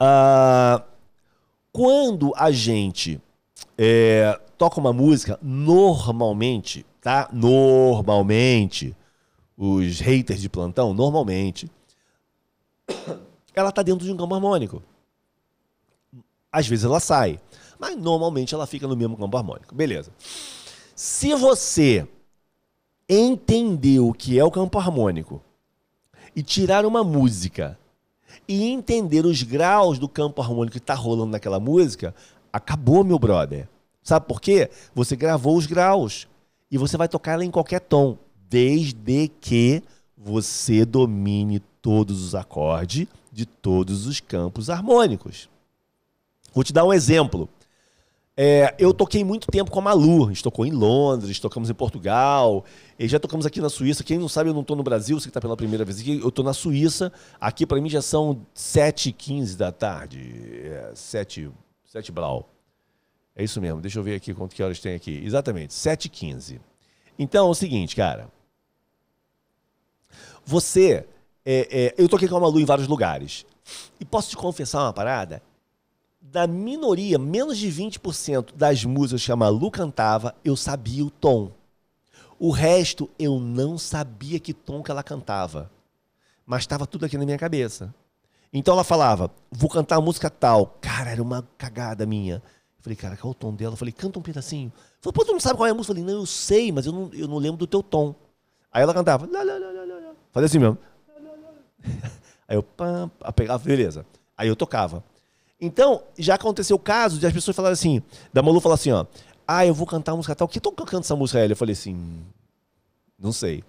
Uh, 0.00 0.80
quando 1.72 2.32
a 2.36 2.52
gente 2.52 3.20
é, 3.76 4.38
toca 4.56 4.78
uma 4.78 4.92
música, 4.92 5.36
normalmente, 5.42 6.86
tá? 7.00 7.28
Normalmente, 7.32 8.94
os 9.58 9.98
haters 9.98 10.40
de 10.40 10.48
plantão, 10.48 10.94
normalmente, 10.94 11.68
ela 13.52 13.72
tá 13.72 13.82
dentro 13.82 14.06
de 14.06 14.12
um 14.12 14.16
campo 14.16 14.32
harmônico. 14.32 14.80
Às 16.52 16.68
vezes 16.68 16.84
ela 16.84 17.00
sai 17.00 17.40
mas 17.78 17.96
normalmente 17.96 18.54
ela 18.54 18.66
fica 18.66 18.86
no 18.86 18.96
mesmo 18.96 19.16
campo 19.16 19.36
harmônico. 19.36 19.74
Beleza. 19.74 20.10
Se 20.94 21.34
você 21.34 22.06
entender 23.08 24.00
o 24.00 24.12
que 24.12 24.38
é 24.38 24.44
o 24.44 24.50
campo 24.50 24.78
harmônico 24.78 25.42
e 26.34 26.42
tirar 26.42 26.84
uma 26.84 27.04
música 27.04 27.78
e 28.48 28.64
entender 28.64 29.24
os 29.24 29.42
graus 29.42 29.98
do 29.98 30.08
campo 30.08 30.42
harmônico 30.42 30.72
que 30.72 30.78
está 30.78 30.94
rolando 30.94 31.32
naquela 31.32 31.60
música, 31.60 32.14
acabou, 32.52 33.04
meu 33.04 33.18
brother. 33.18 33.68
Sabe 34.02 34.26
por 34.26 34.40
quê? 34.40 34.70
Você 34.94 35.16
gravou 35.16 35.56
os 35.56 35.66
graus 35.66 36.28
e 36.70 36.78
você 36.78 36.96
vai 36.96 37.08
tocar 37.08 37.32
ela 37.32 37.44
em 37.44 37.50
qualquer 37.50 37.80
tom, 37.80 38.16
desde 38.48 39.28
que 39.40 39.82
você 40.16 40.84
domine 40.84 41.60
todos 41.82 42.22
os 42.22 42.34
acordes 42.34 43.06
de 43.32 43.46
todos 43.46 44.06
os 44.06 44.20
campos 44.20 44.70
harmônicos. 44.70 45.48
Vou 46.54 46.64
te 46.64 46.72
dar 46.72 46.84
um 46.84 46.92
exemplo. 46.92 47.48
É, 48.38 48.74
eu 48.78 48.92
toquei 48.92 49.24
muito 49.24 49.46
tempo 49.46 49.70
com 49.70 49.78
a 49.78 49.82
Malu. 49.82 50.26
A 50.26 50.28
gente 50.28 50.42
tocou 50.42 50.66
em 50.66 50.70
Londres, 50.70 51.40
tocamos 51.40 51.70
em 51.70 51.74
Portugal, 51.74 52.64
e 52.98 53.08
já 53.08 53.18
tocamos 53.18 53.46
aqui 53.46 53.60
na 53.62 53.70
Suíça. 53.70 54.04
Quem 54.04 54.18
não 54.18 54.28
sabe, 54.28 54.50
eu 54.50 54.54
não 54.54 54.60
estou 54.60 54.76
no 54.76 54.82
Brasil, 54.82 55.18
você 55.18 55.24
que 55.24 55.30
está 55.30 55.40
pela 55.40 55.56
primeira 55.56 55.84
vez 55.84 56.00
aqui, 56.00 56.20
eu 56.20 56.28
estou 56.28 56.44
na 56.44 56.52
Suíça. 56.52 57.10
Aqui 57.40 57.64
para 57.64 57.80
mim 57.80 57.88
já 57.88 58.02
são 58.02 58.44
7h15 58.54 59.56
da 59.56 59.72
tarde. 59.72 60.20
É, 60.64 60.92
7, 60.94 61.50
7 61.86 62.12
Blau. 62.12 62.50
É 63.34 63.42
isso 63.42 63.60
mesmo, 63.60 63.80
deixa 63.80 63.98
eu 63.98 64.02
ver 64.02 64.14
aqui 64.14 64.34
quanto 64.34 64.54
que 64.54 64.62
horas 64.62 64.80
tem 64.80 64.94
aqui. 64.94 65.22
Exatamente, 65.24 65.72
7h15. 65.72 66.60
Então 67.18 67.46
é 67.46 67.50
o 67.50 67.54
seguinte, 67.54 67.96
cara. 67.96 68.28
Você. 70.44 71.06
É, 71.48 71.68
é, 71.70 71.94
eu 71.96 72.08
toquei 72.08 72.28
com 72.28 72.36
a 72.36 72.40
Malu 72.40 72.60
em 72.60 72.64
vários 72.64 72.88
lugares. 72.88 73.46
E 74.00 74.04
posso 74.04 74.30
te 74.30 74.36
confessar 74.36 74.82
uma 74.82 74.92
parada? 74.92 75.42
Da 76.30 76.46
minoria, 76.46 77.18
menos 77.18 77.56
de 77.56 77.68
20% 77.68 78.54
das 78.54 78.84
músicas 78.84 79.24
que 79.24 79.32
a 79.32 79.36
Malu 79.36 79.70
cantava, 79.70 80.34
eu 80.44 80.56
sabia 80.56 81.04
o 81.04 81.10
tom. 81.10 81.52
O 82.38 82.50
resto 82.50 83.08
eu 83.18 83.38
não 83.40 83.78
sabia 83.78 84.38
que 84.38 84.52
tom 84.52 84.82
que 84.82 84.90
ela 84.90 85.02
cantava. 85.02 85.70
Mas 86.44 86.62
estava 86.62 86.86
tudo 86.86 87.06
aqui 87.06 87.16
na 87.16 87.24
minha 87.24 87.38
cabeça. 87.38 87.94
Então 88.52 88.74
ela 88.74 88.84
falava, 88.84 89.30
vou 89.50 89.70
cantar 89.70 89.96
a 89.96 90.00
música 90.00 90.28
tal. 90.28 90.78
Cara, 90.80 91.10
era 91.10 91.22
uma 91.22 91.46
cagada 91.56 92.04
minha. 92.06 92.36
Eu 92.36 92.82
falei, 92.82 92.96
cara, 92.96 93.16
qual 93.16 93.30
é 93.30 93.32
o 93.32 93.34
tom 93.34 93.54
dela? 93.54 93.72
Eu 93.72 93.76
falei, 93.76 93.92
canta 93.92 94.18
um 94.18 94.22
pedacinho. 94.22 94.72
Falei, 95.00 95.14
pô, 95.14 95.24
tu 95.24 95.32
não 95.32 95.40
sabe 95.40 95.56
qual 95.56 95.66
é 95.66 95.70
a 95.70 95.74
música? 95.74 95.92
Eu 95.92 95.96
falei, 95.96 96.12
não, 96.14 96.20
eu 96.20 96.26
sei, 96.26 96.70
mas 96.70 96.86
eu 96.86 96.92
não, 96.92 97.10
eu 97.12 97.26
não 97.26 97.38
lembro 97.38 97.56
do 97.56 97.66
teu 97.66 97.82
tom. 97.82 98.14
Aí 98.70 98.82
ela 98.82 98.92
cantava, 98.92 99.26
lá, 99.26 99.42
lá, 99.42 99.54
lá, 99.54 99.70
lá, 99.70 99.84
lá. 99.84 100.12
Fazia 100.32 100.46
assim 100.46 100.58
mesmo. 100.58 100.78
Aí 102.48 102.56
eu, 102.56 102.62
pam, 102.62 103.10
pegava, 103.34 103.64
beleza. 103.64 104.06
Aí 104.36 104.48
eu 104.48 104.54
tocava. 104.54 105.02
Então, 105.60 106.02
já 106.18 106.34
aconteceu 106.34 106.76
o 106.76 106.80
caso 106.80 107.18
de 107.18 107.26
as 107.26 107.32
pessoas 107.32 107.56
falarem 107.56 107.72
assim, 107.72 108.02
da 108.32 108.42
Malu 108.42 108.60
falar 108.60 108.74
assim, 108.74 108.90
ó, 108.90 109.06
ah, 109.46 109.64
eu 109.64 109.72
vou 109.72 109.86
cantar 109.86 110.12
uma 110.12 110.18
música 110.18 110.34
tal, 110.34 110.48
que 110.48 110.58
eu 110.58 110.72
canto 110.72 111.04
essa 111.04 111.16
música 111.16 111.38
ela? 111.38 111.52
Eu 111.52 111.56
falei 111.56 111.72
assim, 111.72 112.22
não 113.18 113.32
sei. 113.32 113.64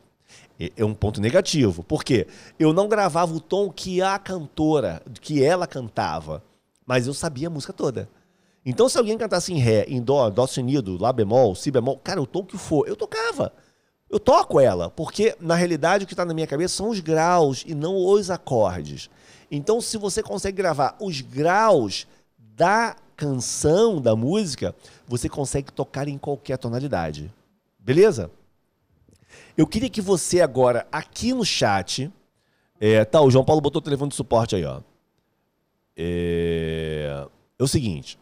É 0.76 0.84
um 0.84 0.94
ponto 0.94 1.22
negativo. 1.22 1.84
Por 1.84 2.04
quê? 2.04 2.28
Eu 2.60 2.74
não 2.74 2.90
gravava 2.90 3.34
o 3.34 3.40
tom 3.40 3.72
que 3.72 4.02
a 4.02 4.18
cantora, 4.18 5.02
que 5.22 5.44
ela 5.44 5.68
cantava, 5.68 6.44
mas 6.86 7.08
eu 7.08 7.14
sabia 7.14 7.48
a 7.48 7.52
música 7.52 7.72
toda. 7.72 8.10
Então, 8.66 8.90
se 8.90 8.98
alguém 8.98 9.18
cantasse 9.18 9.54
em 9.54 9.60
Ré, 9.60 9.86
em 9.88 10.02
Dó, 10.02 10.30
Dó 10.30 10.46
sustenido, 10.46 10.98
Lá 11.02 11.14
bemol, 11.14 11.56
Si 11.56 11.72
bemol, 11.72 11.98
cara, 12.00 12.22
o 12.22 12.28
tom 12.28 12.44
que 12.44 12.58
for, 12.58 12.88
eu 12.88 12.96
tocava. 12.96 13.54
Eu 14.10 14.20
toco 14.20 14.60
ela, 14.60 14.90
porque 14.90 15.36
na 15.40 15.56
realidade 15.56 16.04
o 16.04 16.08
que 16.08 16.14
está 16.14 16.26
na 16.26 16.34
minha 16.34 16.48
cabeça 16.48 16.76
são 16.76 16.90
os 16.90 17.00
graus 17.00 17.64
e 17.68 17.76
não 17.76 17.96
os 17.96 18.30
acordes. 18.30 19.10
Então, 19.50 19.80
se 19.82 19.98
você 19.98 20.22
consegue 20.22 20.58
gravar 20.58 20.96
os 21.00 21.22
graus 21.22 22.08
da 22.38 22.96
canção, 23.16 24.02
da 24.02 24.16
música, 24.16 24.76
você 25.08 25.28
consegue 25.28 25.72
tocar 25.72 26.08
em 26.08 26.18
qualquer 26.18 26.58
tonalidade. 26.58 27.34
Beleza? 27.80 28.30
Eu 29.58 29.66
queria 29.66 29.90
que 29.90 30.02
você 30.02 30.42
agora, 30.42 30.88
aqui 30.92 31.34
no 31.34 31.46
chat. 31.46 32.12
É, 32.80 33.04
tá, 33.06 33.22
o 33.22 33.32
João 33.32 33.46
Paulo 33.46 33.62
botou 33.62 33.80
o 33.80 33.84
telefone 33.84 34.10
de 34.10 34.16
suporte 34.16 34.56
aí, 34.56 34.66
ó. 34.66 34.82
É, 35.96 37.28
é 37.58 37.64
o 37.64 37.68
seguinte. 37.68 38.20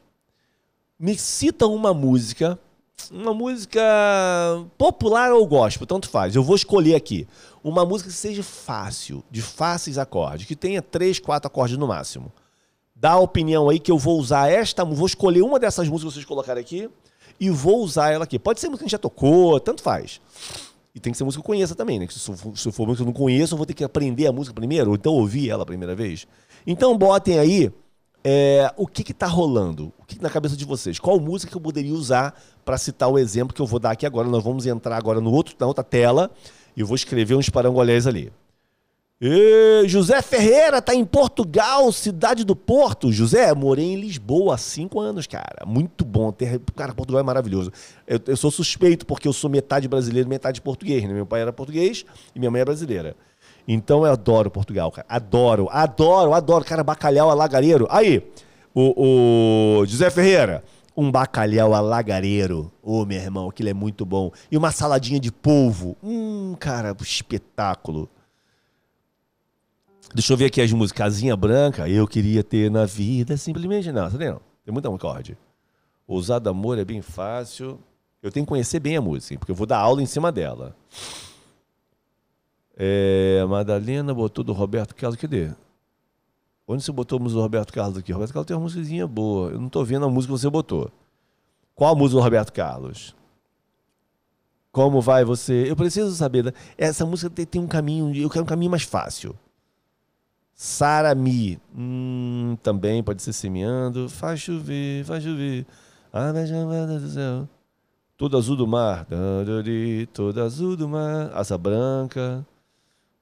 Me 0.97 1.17
cita 1.17 1.67
uma 1.67 1.93
música 1.93 2.57
uma 3.11 3.33
música 3.33 3.81
popular 4.77 5.31
ou 5.31 5.45
gospel, 5.45 5.85
tanto 5.85 6.09
faz. 6.09 6.35
Eu 6.35 6.43
vou 6.43 6.55
escolher 6.55 6.95
aqui 6.95 7.27
uma 7.69 7.83
música 7.83 8.11
que 8.11 8.15
seja 8.15 8.43
fácil, 8.43 9.23
de 9.31 9.41
fáceis 9.41 9.97
acordes, 9.97 10.45
que 10.45 10.55
tenha 10.55 10.83
três, 10.83 11.17
quatro 11.17 11.47
acordes 11.47 11.77
no 11.77 11.87
máximo. 11.87 12.31
Dá 12.95 13.13
a 13.13 13.19
opinião 13.19 13.69
aí 13.69 13.79
que 13.79 13.91
eu 13.91 13.97
vou 13.97 14.19
usar 14.19 14.51
esta, 14.51 14.85
vou 14.85 15.07
escolher 15.07 15.41
uma 15.41 15.59
dessas 15.59 15.89
músicas 15.89 16.13
que 16.13 16.19
vocês 16.19 16.25
colocarem 16.25 16.61
aqui 16.61 16.87
e 17.39 17.49
vou 17.49 17.79
usar 17.79 18.11
ela 18.11 18.23
aqui. 18.23 18.37
Pode 18.37 18.59
ser 18.59 18.67
música 18.67 18.83
que 18.83 18.83
a 18.83 18.87
gente 18.87 18.91
já 18.91 18.99
tocou, 18.99 19.59
tanto 19.59 19.81
faz. 19.81 20.21
E 20.93 20.99
tem 20.99 21.11
que 21.11 21.17
ser 21.17 21.23
música 21.23 21.41
que 21.41 21.45
eu 21.45 21.55
conheça 21.55 21.73
também, 21.73 21.97
né? 21.97 22.07
Se, 22.07 22.19
for, 22.19 22.55
se 22.55 22.71
for 22.71 22.85
música 22.85 23.03
que 23.03 23.09
eu 23.09 23.13
não 23.13 23.19
conheço, 23.19 23.55
eu 23.55 23.57
vou 23.57 23.65
ter 23.65 23.73
que 23.73 23.83
aprender 23.83 24.27
a 24.27 24.31
música 24.31 24.53
primeiro, 24.53 24.91
ou 24.91 24.95
então 24.95 25.11
ouvir 25.13 25.49
ela 25.49 25.63
a 25.63 25.65
primeira 25.65 25.95
vez. 25.95 26.27
Então 26.67 26.95
botem 26.95 27.39
aí 27.39 27.73
é, 28.23 28.71
o 28.77 28.85
que 28.85 29.11
está 29.11 29.25
rolando, 29.25 29.91
o 29.97 30.05
que, 30.05 30.17
que 30.17 30.23
na 30.23 30.29
cabeça 30.29 30.55
de 30.55 30.65
vocês, 30.65 30.99
qual 30.99 31.19
música 31.19 31.49
que 31.49 31.57
eu 31.57 31.61
poderia 31.61 31.95
usar 31.95 32.39
para 32.63 32.77
citar 32.77 33.09
o 33.09 33.17
exemplo 33.17 33.55
que 33.55 33.61
eu 33.61 33.65
vou 33.65 33.79
dar 33.79 33.91
aqui 33.91 34.05
agora. 34.05 34.27
Nós 34.27 34.43
vamos 34.43 34.67
entrar 34.67 34.97
agora 34.97 35.19
no 35.19 35.31
outro, 35.31 35.55
na 35.59 35.65
outra 35.65 35.83
tela 35.83 36.29
e 36.75 36.81
eu 36.81 36.87
vou 36.87 36.95
escrever 36.95 37.35
uns 37.35 37.49
parangolés 37.49 38.05
ali. 38.05 38.31
E 39.19 39.83
José 39.87 40.21
Ferreira 40.21 40.81
tá 40.81 40.93
em 40.93 41.05
Portugal, 41.05 41.89
cidade 41.93 42.43
do 42.43 42.53
Porto. 42.53 43.13
José, 43.13 43.53
morei 43.53 43.93
em 43.93 43.95
Lisboa 43.95 44.55
há 44.55 44.57
cinco 44.57 44.99
anos, 44.99 45.25
cara. 45.25 45.65
Muito 45.65 46.03
bom. 46.03 46.33
Ter... 46.33 46.59
Cara, 46.75 46.93
Portugal 46.93 47.21
é 47.21 47.23
maravilhoso. 47.23 47.71
Eu, 48.05 48.19
eu, 48.27 48.35
sou 48.35 48.51
suspeito 48.51 49.05
porque 49.05 49.25
eu 49.25 49.31
sou 49.31 49.49
metade 49.49 49.87
brasileiro 49.87 50.27
metade 50.27 50.61
português. 50.61 51.03
Né? 51.03 51.13
Meu 51.13 51.25
pai 51.25 51.41
era 51.41 51.53
português 51.53 52.05
e 52.35 52.39
minha 52.39 52.51
mãe 52.51 52.61
é 52.61 52.65
brasileira. 52.65 53.15
Então 53.65 54.05
eu 54.05 54.11
adoro 54.11 54.51
Portugal, 54.51 54.91
cara. 54.91 55.07
Adoro, 55.09 55.69
adoro, 55.71 56.33
adoro. 56.33 56.65
Cara, 56.65 56.83
bacalhau 56.83 57.29
alagareiro. 57.29 57.87
Aí, 57.89 58.21
o, 58.73 59.79
o 59.79 59.85
José 59.85 60.09
Ferreira, 60.09 60.61
um 60.95 61.11
bacalhau 61.11 61.73
alagareiro. 61.73 62.71
Ô, 62.81 63.01
oh, 63.01 63.05
meu 63.05 63.17
irmão, 63.17 63.49
aquilo 63.49 63.69
é 63.69 63.73
muito 63.73 64.05
bom. 64.05 64.31
E 64.49 64.57
uma 64.57 64.71
saladinha 64.71 65.19
de 65.19 65.31
polvo. 65.31 65.97
Hum, 66.01 66.55
cara, 66.59 66.95
espetáculo. 67.01 68.09
Deixa 70.13 70.31
eu 70.31 70.37
ver 70.37 70.45
aqui 70.45 70.61
as 70.61 70.71
músicas. 70.71 71.05
Casinha 71.05 71.35
Branca, 71.35 71.89
eu 71.89 72.07
queria 72.07 72.43
ter 72.43 72.71
na 72.71 72.85
vida. 72.85 73.35
Simplesmente 73.35 73.91
não, 73.91 74.09
tá 74.09 74.17
vendo? 74.17 74.41
Tem 74.63 74.71
muita 74.71 74.93
acorde. 74.93 75.37
Ousado 76.07 76.49
Amor 76.49 76.77
é 76.77 76.85
bem 76.85 77.01
fácil. 77.01 77.79
Eu 78.21 78.31
tenho 78.31 78.45
que 78.45 78.49
conhecer 78.49 78.79
bem 78.79 78.95
a 78.97 79.01
música, 79.01 79.37
porque 79.37 79.51
eu 79.51 79.55
vou 79.55 79.67
dar 79.67 79.79
aula 79.79 80.01
em 80.01 80.05
cima 80.05 80.31
dela. 80.31 80.75
É, 82.77 83.43
Madalena 83.47 84.13
botou 84.13 84.43
do 84.43 84.53
Roberto 84.53 84.95
Carlos. 84.95 85.19
Cadê? 85.19 85.51
Onde 86.67 86.83
você 86.83 86.91
botou 86.91 87.19
a 87.19 87.21
música 87.21 87.37
do 87.37 87.43
Roberto 87.43 87.71
Carlos 87.71 87.97
aqui? 87.97 88.11
Roberto 88.11 88.33
Carlos 88.33 88.47
tem 88.47 88.55
uma 88.55 88.63
musiquinha 88.63 89.05
boa. 89.05 89.51
Eu 89.51 89.61
não 89.61 89.69
tô 89.69 89.83
vendo 89.83 90.05
a 90.05 90.09
música 90.09 90.33
que 90.33 90.39
você 90.39 90.49
botou. 90.49 90.91
Qual 91.75 91.93
a 91.93 91.95
música 91.95 92.19
do 92.19 92.23
Roberto 92.23 92.51
Carlos? 92.51 93.15
Como 94.71 94.99
vai 94.99 95.23
você? 95.23 95.69
Eu 95.69 95.75
preciso 95.75 96.13
saber. 96.15 96.45
Né? 96.45 96.51
Essa 96.77 97.05
música 97.05 97.29
tem, 97.45 97.61
um 97.61 97.67
caminho. 97.67 98.15
Eu 98.15 98.29
quero 98.29 98.43
um 98.43 98.47
caminho 98.47 98.71
mais 98.71 98.83
fácil. 98.83 99.37
Sarami. 100.55 101.59
Hum, 101.77 102.57
também 102.63 103.03
pode 103.03 103.21
ser 103.21 103.33
semeando. 103.33 104.09
Faz 104.09 104.39
chover, 104.39 105.05
faz 105.05 105.23
chover. 105.23 105.65
Ah, 106.11 106.31
do 106.31 107.09
céu. 107.09 107.47
Todo 108.17 108.37
azul 108.37 108.55
do 108.55 108.65
mar. 108.65 109.05
Todo 110.13 110.41
azul 110.41 110.75
do 110.75 110.89
mar. 110.89 111.31
Asa 111.33 111.57
branca 111.57 112.45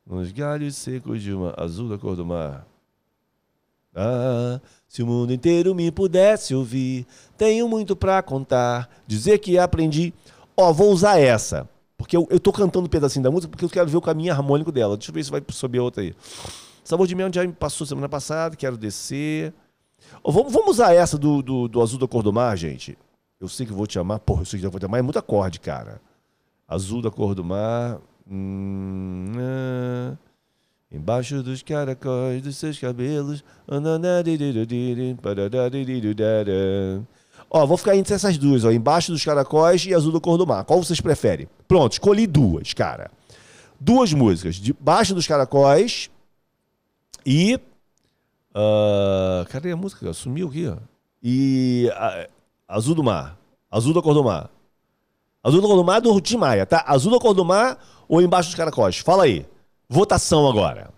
nos 0.06 0.32
galhos 0.32 0.75
secos 0.75 1.21
de 1.21 1.34
uma 1.34 1.53
azul 1.58 1.89
da 1.89 1.97
cor 1.97 2.15
do 2.15 2.25
mar. 2.25 2.65
Ah, 3.95 4.60
se 4.88 5.03
o 5.03 5.08
mundo 5.08 5.34
inteiro 5.34 5.73
me 5.75 5.91
pudesse 5.91 6.56
ouvir, 6.56 7.06
tenho 7.38 7.67
muito 7.67 7.95
para 7.95 8.21
contar, 8.21 8.89
dizer 9.08 9.39
que 9.39 9.58
aprendi. 9.58 10.13
Ó, 10.56 10.69
oh, 10.69 10.73
vou 10.73 10.91
usar 10.91 11.19
essa, 11.19 11.67
porque 11.97 12.15
eu, 12.15 12.27
eu 12.29 12.39
tô 12.39 12.51
cantando 12.51 12.86
um 12.86 12.89
pedacinho 12.89 13.23
da 13.23 13.32
música 13.32 13.49
porque 13.49 13.65
eu 13.65 13.69
quero 13.69 13.89
ver 13.89 13.97
o 13.97 14.01
caminho 14.01 14.32
harmônico 14.32 14.71
dela. 14.71 14.97
Deixa 14.97 15.12
eu 15.12 15.13
ver 15.13 15.23
se 15.23 15.32
vai 15.32 15.41
subir 15.49 15.79
outra 15.79 16.03
aí. 16.03 16.15
Sabor 16.84 17.08
de 17.08 17.15
mel 17.15 17.32
já 17.32 17.45
me 17.45 17.53
passou 17.53 17.88
semana 17.88 18.10
passada, 18.10 18.56
quero 18.56 18.77
descer. 18.77 19.53
Oh, 20.21 20.32
vamos, 20.32 20.51
vamos 20.51 20.71
usar 20.71 20.93
essa 20.93 21.17
do, 21.17 21.41
do, 21.41 21.67
do 21.67 21.82
azul 21.82 21.97
da 21.97 22.08
cor 22.08 22.21
do 22.21 22.34
mar, 22.34 22.58
gente. 22.58 22.97
Eu 23.39 23.47
sei 23.47 23.65
que 23.65 23.73
vou 23.73 23.88
te 23.88 23.97
amar. 23.97 24.19
Porra, 24.19 24.41
eu 24.41 24.45
sei 24.45 24.60
que 24.60 24.67
vou 24.67 24.79
te 24.79 24.86
amar. 24.86 24.99
É 24.99 25.03
muito 25.03 25.19
acorde, 25.19 25.60
cara. 25.60 26.01
Azul 26.67 27.01
da 27.01 27.10
cor 27.10 27.34
do 27.34 27.43
mar. 27.43 27.99
Hum, 28.29 29.34
ah, 29.38 30.17
embaixo 30.93 31.41
dos 31.41 31.63
caracóis 31.63 32.41
dos 32.41 32.56
seus 32.56 32.77
cabelos. 32.77 33.43
Ó, 37.49 37.65
vou 37.65 37.77
ficar 37.77 37.95
entre 37.95 38.13
essas 38.13 38.38
duas, 38.38 38.63
ó, 38.63 38.71
embaixo 38.71 39.12
dos 39.12 39.23
caracóis 39.23 39.86
e 39.86 39.93
azul 39.93 40.12
da 40.12 40.19
cor 40.19 40.38
do 40.38 40.45
mar. 40.45 40.63
Qual 40.63 40.84
vocês 40.84 41.01
preferem? 41.01 41.47
Pronto, 41.67 41.93
escolhi 41.93 42.27
duas, 42.27 42.73
cara. 42.73 43.12
Duas 43.79 44.13
músicas, 44.13 44.56
debaixo 44.56 45.13
dos 45.13 45.27
caracóis 45.27 46.10
e 47.25 47.60
uh, 48.56 49.45
cadê 49.49 49.71
a 49.71 49.75
música? 49.75 50.13
Sumiu 50.13 50.47
aqui, 50.47 50.67
ó. 50.67 50.77
E 51.21 51.89
uh, 51.91 52.32
azul 52.67 52.95
do 52.95 53.03
mar, 53.03 53.38
azul 53.69 53.93
da 53.93 54.01
cor 54.01 54.13
do 54.13 54.23
mar. 54.23 54.49
Azul 55.43 55.62
da 55.62 55.67
cor 55.67 55.75
do 55.75 55.84
mar 55.84 55.99
do 55.99 56.21
Tim 56.21 56.38
Maia, 56.38 56.65
tá? 56.65 56.84
Azul 56.88 57.12
da 57.12 57.19
cor 57.19 57.34
do 57.34 57.43
mar 57.43 57.77
ou 58.08 58.21
embaixo 58.21 58.49
dos 58.49 58.56
caracóis? 58.56 58.99
Fala 58.99 59.23
aí. 59.23 59.45
Votação 59.93 60.49
agora. 60.49 60.91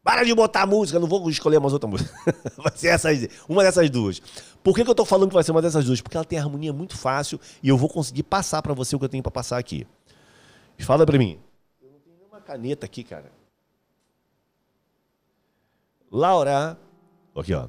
Para 0.00 0.22
de 0.22 0.32
botar 0.32 0.64
música, 0.66 1.00
não 1.00 1.08
vou 1.08 1.28
escolher 1.28 1.58
mais 1.58 1.72
outra 1.72 1.88
música. 1.88 2.14
vai 2.56 2.70
ser 2.76 2.88
essas, 2.88 3.26
uma 3.48 3.64
dessas 3.64 3.90
duas. 3.90 4.20
Por 4.62 4.72
que, 4.72 4.84
que 4.84 4.90
eu 4.90 4.94
tô 4.94 5.04
falando 5.04 5.30
que 5.30 5.34
vai 5.34 5.42
ser 5.42 5.50
uma 5.50 5.60
dessas 5.60 5.84
duas? 5.84 6.00
Porque 6.00 6.16
ela 6.16 6.24
tem 6.24 6.38
harmonia 6.38 6.72
muito 6.72 6.96
fácil 6.96 7.40
e 7.60 7.68
eu 7.68 7.76
vou 7.76 7.88
conseguir 7.88 8.22
passar 8.22 8.62
para 8.62 8.72
você 8.72 8.94
o 8.94 9.00
que 9.00 9.04
eu 9.04 9.08
tenho 9.08 9.22
para 9.22 9.32
passar 9.32 9.58
aqui. 9.58 9.84
Fala 10.78 11.04
para 11.04 11.18
mim. 11.18 11.40
Eu 11.82 11.90
não 11.90 11.98
tenho 11.98 12.16
nenhuma 12.16 12.40
caneta 12.40 12.86
aqui, 12.86 13.02
cara. 13.02 13.32
Laura. 16.08 16.78
Aqui, 17.34 17.52
ó. 17.52 17.66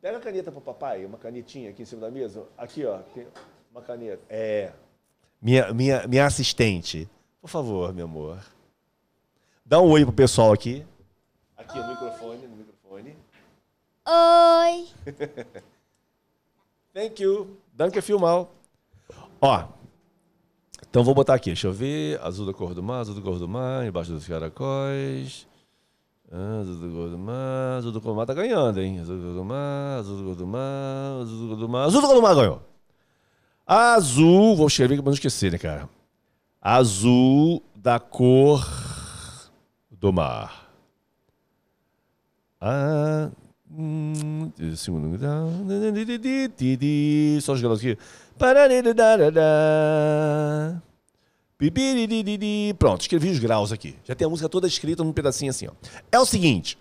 Pega 0.00 0.16
a 0.16 0.20
caneta 0.20 0.50
pro 0.50 0.62
papai, 0.62 1.04
uma 1.04 1.18
canetinha 1.18 1.68
aqui 1.68 1.82
em 1.82 1.84
cima 1.84 2.00
da 2.00 2.10
mesa. 2.10 2.44
Aqui, 2.56 2.86
ó. 2.86 3.00
Tem 3.14 3.26
uma 3.70 3.82
caneta. 3.82 4.22
É. 4.30 4.72
Minha, 5.42 5.74
minha, 5.74 6.06
minha 6.08 6.24
assistente. 6.24 7.06
Por 7.42 7.48
favor, 7.48 7.92
meu 7.92 8.06
amor. 8.06 8.38
Dá 9.66 9.80
um 9.80 9.90
oi 9.90 10.04
pro 10.04 10.12
pessoal 10.12 10.52
aqui. 10.52 10.84
Aqui, 11.56 11.78
no 11.78 11.88
microfone, 11.88 12.46
no 12.46 12.56
microfone. 12.56 13.16
Oi. 14.06 14.88
Thank 16.92 17.22
you. 17.22 17.56
Danke 17.72 18.00
filmal. 18.02 18.52
Ó. 19.40 19.64
Então 20.88 21.02
vou 21.02 21.14
botar 21.14 21.34
aqui, 21.34 21.50
deixa 21.50 21.66
eu 21.66 21.72
ver. 21.72 22.20
Azul 22.20 22.46
da 22.46 22.52
cor 22.52 22.74
do 22.74 22.82
mar, 22.82 23.00
azul 23.00 23.14
da 23.14 23.22
cor 23.22 23.38
do 23.38 23.48
mar, 23.48 23.86
embaixo 23.86 24.12
dos 24.12 24.26
caracóis. 24.26 25.46
Azul 26.30 26.74
da 26.74 26.94
cor 26.94 27.08
do 27.10 27.18
mar, 27.18 27.78
azul 27.78 27.92
da 27.92 28.00
cor 28.00 28.12
do 28.12 28.16
mar 28.16 28.26
tá 28.26 28.34
ganhando, 28.34 28.80
hein? 28.80 29.00
Azul 29.00 29.16
da 29.16 29.24
cor 29.24 29.34
do 29.34 29.44
mar, 29.44 29.98
azul 29.98 30.18
da 30.18 30.24
cor 30.24 30.36
do 30.36 30.46
mar, 30.46 31.22
azul 31.22 31.40
da 31.40 31.48
cor 31.48 31.56
do 31.56 31.68
mar, 31.68 31.84
azul 31.86 32.02
da 32.02 32.06
cor 32.06 32.16
do 32.16 32.22
mar 32.22 32.34
ganhou. 32.34 32.62
Azul, 33.66 34.56
vou 34.56 34.66
escrever 34.66 34.96
para 34.96 35.06
não 35.06 35.14
esquecer, 35.14 35.50
né, 35.50 35.58
cara? 35.58 35.88
azul 36.64 37.62
da 37.74 38.00
cor 38.00 38.66
do 40.04 40.12
mar. 40.12 40.68
Ah, 42.60 43.30
hum, 43.70 44.52
segundo 44.76 45.08
só 47.40 47.54
garotos 47.62 47.80
aqui. 47.80 47.96
Pronto, 52.78 53.00
escrevi 53.00 53.30
os 53.30 53.38
graus 53.38 53.72
aqui. 53.72 53.96
Já 54.04 54.14
tem 54.14 54.26
a 54.26 54.28
música 54.28 54.46
toda 54.46 54.66
escrita 54.66 55.02
num 55.02 55.12
pedacinho 55.12 55.48
assim, 55.48 55.68
ó. 55.68 55.72
É 56.12 56.20
o 56.20 56.26
seguinte. 56.26 56.76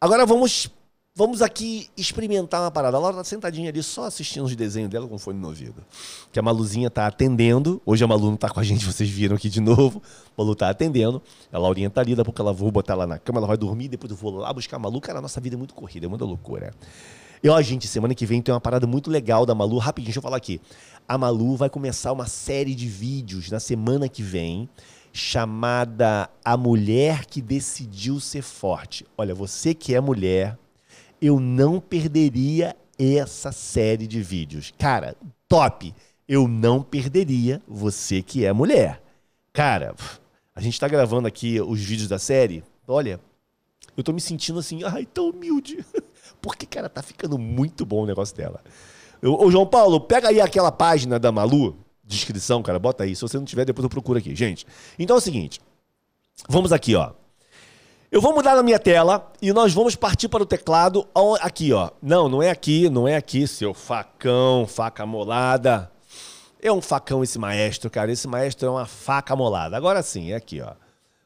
Agora 0.00 0.24
vamos 0.24 0.70
Vamos 1.18 1.42
aqui 1.42 1.90
experimentar 1.96 2.60
uma 2.60 2.70
parada. 2.70 2.96
A 2.96 3.00
Laura 3.00 3.16
tá 3.16 3.24
sentadinha 3.24 3.70
ali 3.70 3.82
só 3.82 4.04
assistindo 4.04 4.44
os 4.44 4.54
desenhos 4.54 4.88
dela 4.88 5.08
com 5.08 5.18
fone 5.18 5.36
no 5.36 5.48
ouvido. 5.48 5.84
Que 6.30 6.38
a 6.38 6.42
Maluzinha 6.42 6.88
tá 6.88 7.08
atendendo. 7.08 7.82
Hoje 7.84 8.04
a 8.04 8.06
Malu 8.06 8.30
não 8.30 8.36
tá 8.36 8.48
com 8.48 8.60
a 8.60 8.62
gente, 8.62 8.86
vocês 8.86 9.10
viram 9.10 9.34
aqui 9.34 9.48
de 9.48 9.60
novo. 9.60 10.00
A 10.06 10.40
Malu 10.40 10.54
tá 10.54 10.70
atendendo. 10.70 11.20
A 11.52 11.58
Laurinha 11.58 11.90
tá 11.90 12.02
ali, 12.02 12.14
daqui 12.14 12.20
a 12.20 12.24
pouco 12.24 12.40
ela 12.40 12.52
vou 12.52 12.70
botar 12.70 12.94
lá 12.94 13.04
na 13.04 13.18
cama, 13.18 13.40
ela 13.40 13.48
vai 13.48 13.56
dormir, 13.56 13.88
depois 13.88 14.12
eu 14.12 14.16
vou 14.16 14.36
lá 14.36 14.52
buscar 14.52 14.76
a 14.76 14.78
Malu. 14.78 15.00
Cara, 15.00 15.18
a 15.18 15.20
nossa 15.20 15.40
vida 15.40 15.56
é 15.56 15.58
muito 15.58 15.74
corrida, 15.74 16.06
é 16.06 16.08
muita 16.08 16.24
loucura. 16.24 16.72
E 17.42 17.48
ó, 17.48 17.60
gente, 17.62 17.88
semana 17.88 18.14
que 18.14 18.24
vem 18.24 18.40
tem 18.40 18.54
uma 18.54 18.60
parada 18.60 18.86
muito 18.86 19.10
legal 19.10 19.44
da 19.44 19.56
Malu. 19.56 19.78
Rapidinho, 19.78 20.10
deixa 20.10 20.20
eu 20.20 20.22
falar 20.22 20.36
aqui. 20.36 20.60
A 21.08 21.18
Malu 21.18 21.56
vai 21.56 21.68
começar 21.68 22.12
uma 22.12 22.28
série 22.28 22.76
de 22.76 22.86
vídeos 22.86 23.50
na 23.50 23.58
semana 23.58 24.08
que 24.08 24.22
vem 24.22 24.68
chamada 25.12 26.30
A 26.44 26.56
Mulher 26.56 27.26
que 27.26 27.42
Decidiu 27.42 28.20
Ser 28.20 28.42
Forte. 28.42 29.04
Olha, 29.16 29.34
você 29.34 29.74
que 29.74 29.96
é 29.96 30.00
mulher, 30.00 30.56
eu 31.20 31.40
não 31.40 31.80
perderia 31.80 32.76
essa 32.98 33.52
série 33.52 34.06
de 34.06 34.22
vídeos. 34.22 34.72
Cara, 34.78 35.16
top! 35.48 35.94
Eu 36.28 36.46
não 36.46 36.82
perderia 36.82 37.62
você 37.66 38.22
que 38.22 38.44
é 38.44 38.52
mulher. 38.52 39.02
Cara, 39.52 39.94
a 40.54 40.60
gente 40.60 40.78
tá 40.78 40.86
gravando 40.86 41.26
aqui 41.26 41.60
os 41.60 41.80
vídeos 41.80 42.08
da 42.08 42.18
série. 42.18 42.62
Olha, 42.86 43.18
eu 43.96 44.02
tô 44.04 44.12
me 44.12 44.20
sentindo 44.20 44.58
assim, 44.58 44.82
ai, 44.84 45.06
tão 45.06 45.30
humilde. 45.30 45.84
Porque, 46.42 46.66
cara, 46.66 46.88
tá 46.88 47.02
ficando 47.02 47.38
muito 47.38 47.86
bom 47.86 48.02
o 48.02 48.06
negócio 48.06 48.36
dela. 48.36 48.62
ô, 49.22 49.50
João 49.50 49.66
Paulo, 49.66 50.00
pega 50.00 50.28
aí 50.28 50.40
aquela 50.40 50.70
página 50.70 51.18
da 51.18 51.32
Malu, 51.32 51.76
descrição, 52.04 52.62
cara, 52.62 52.78
bota 52.78 53.04
aí. 53.04 53.16
Se 53.16 53.22
você 53.22 53.38
não 53.38 53.44
tiver, 53.44 53.64
depois 53.64 53.82
eu 53.82 53.90
procuro 53.90 54.18
aqui. 54.18 54.34
Gente, 54.34 54.66
então 54.98 55.16
é 55.16 55.18
o 55.18 55.22
seguinte. 55.22 55.60
Vamos 56.48 56.72
aqui, 56.72 56.94
ó. 56.94 57.12
Eu 58.10 58.22
vou 58.22 58.34
mudar 58.34 58.56
na 58.56 58.62
minha 58.62 58.78
tela 58.78 59.30
e 59.40 59.52
nós 59.52 59.74
vamos 59.74 59.94
partir 59.94 60.28
para 60.28 60.42
o 60.42 60.46
teclado 60.46 61.06
aqui, 61.42 61.74
ó. 61.74 61.90
Não, 62.00 62.26
não 62.26 62.42
é 62.42 62.48
aqui, 62.48 62.88
não 62.88 63.06
é 63.06 63.16
aqui, 63.16 63.46
seu 63.46 63.74
facão, 63.74 64.66
faca 64.66 65.04
molada. 65.04 65.92
É 66.62 66.72
um 66.72 66.80
facão 66.80 67.22
esse 67.22 67.38
maestro, 67.38 67.90
cara. 67.90 68.10
Esse 68.10 68.26
maestro 68.26 68.66
é 68.66 68.70
uma 68.70 68.86
faca 68.86 69.36
molada. 69.36 69.76
Agora 69.76 70.02
sim, 70.02 70.32
é 70.32 70.36
aqui, 70.36 70.58
ó. 70.62 70.72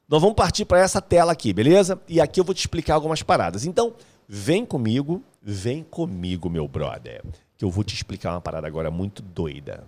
Nós 0.09 0.21
vamos 0.21 0.35
partir 0.35 0.65
para 0.65 0.81
essa 0.81 1.01
tela 1.01 1.31
aqui, 1.31 1.53
beleza? 1.53 2.01
E 2.09 2.21
aqui 2.21 2.41
eu 2.41 2.45
vou 2.45 2.55
te 2.55 2.59
explicar 2.59 2.95
algumas 2.95 3.23
paradas. 3.23 3.65
Então, 3.65 3.95
vem 4.27 4.67
comigo, 4.67 5.23
vem 5.41 5.85
comigo, 5.85 6.51
meu 6.51 6.67
brother, 6.67 7.23
que 7.57 7.65
eu 7.65 7.71
vou 7.71 7.85
te 7.85 7.95
explicar 7.95 8.33
uma 8.33 8.41
parada 8.41 8.67
agora 8.67 8.91
muito 8.91 9.23
doida. 9.23 9.87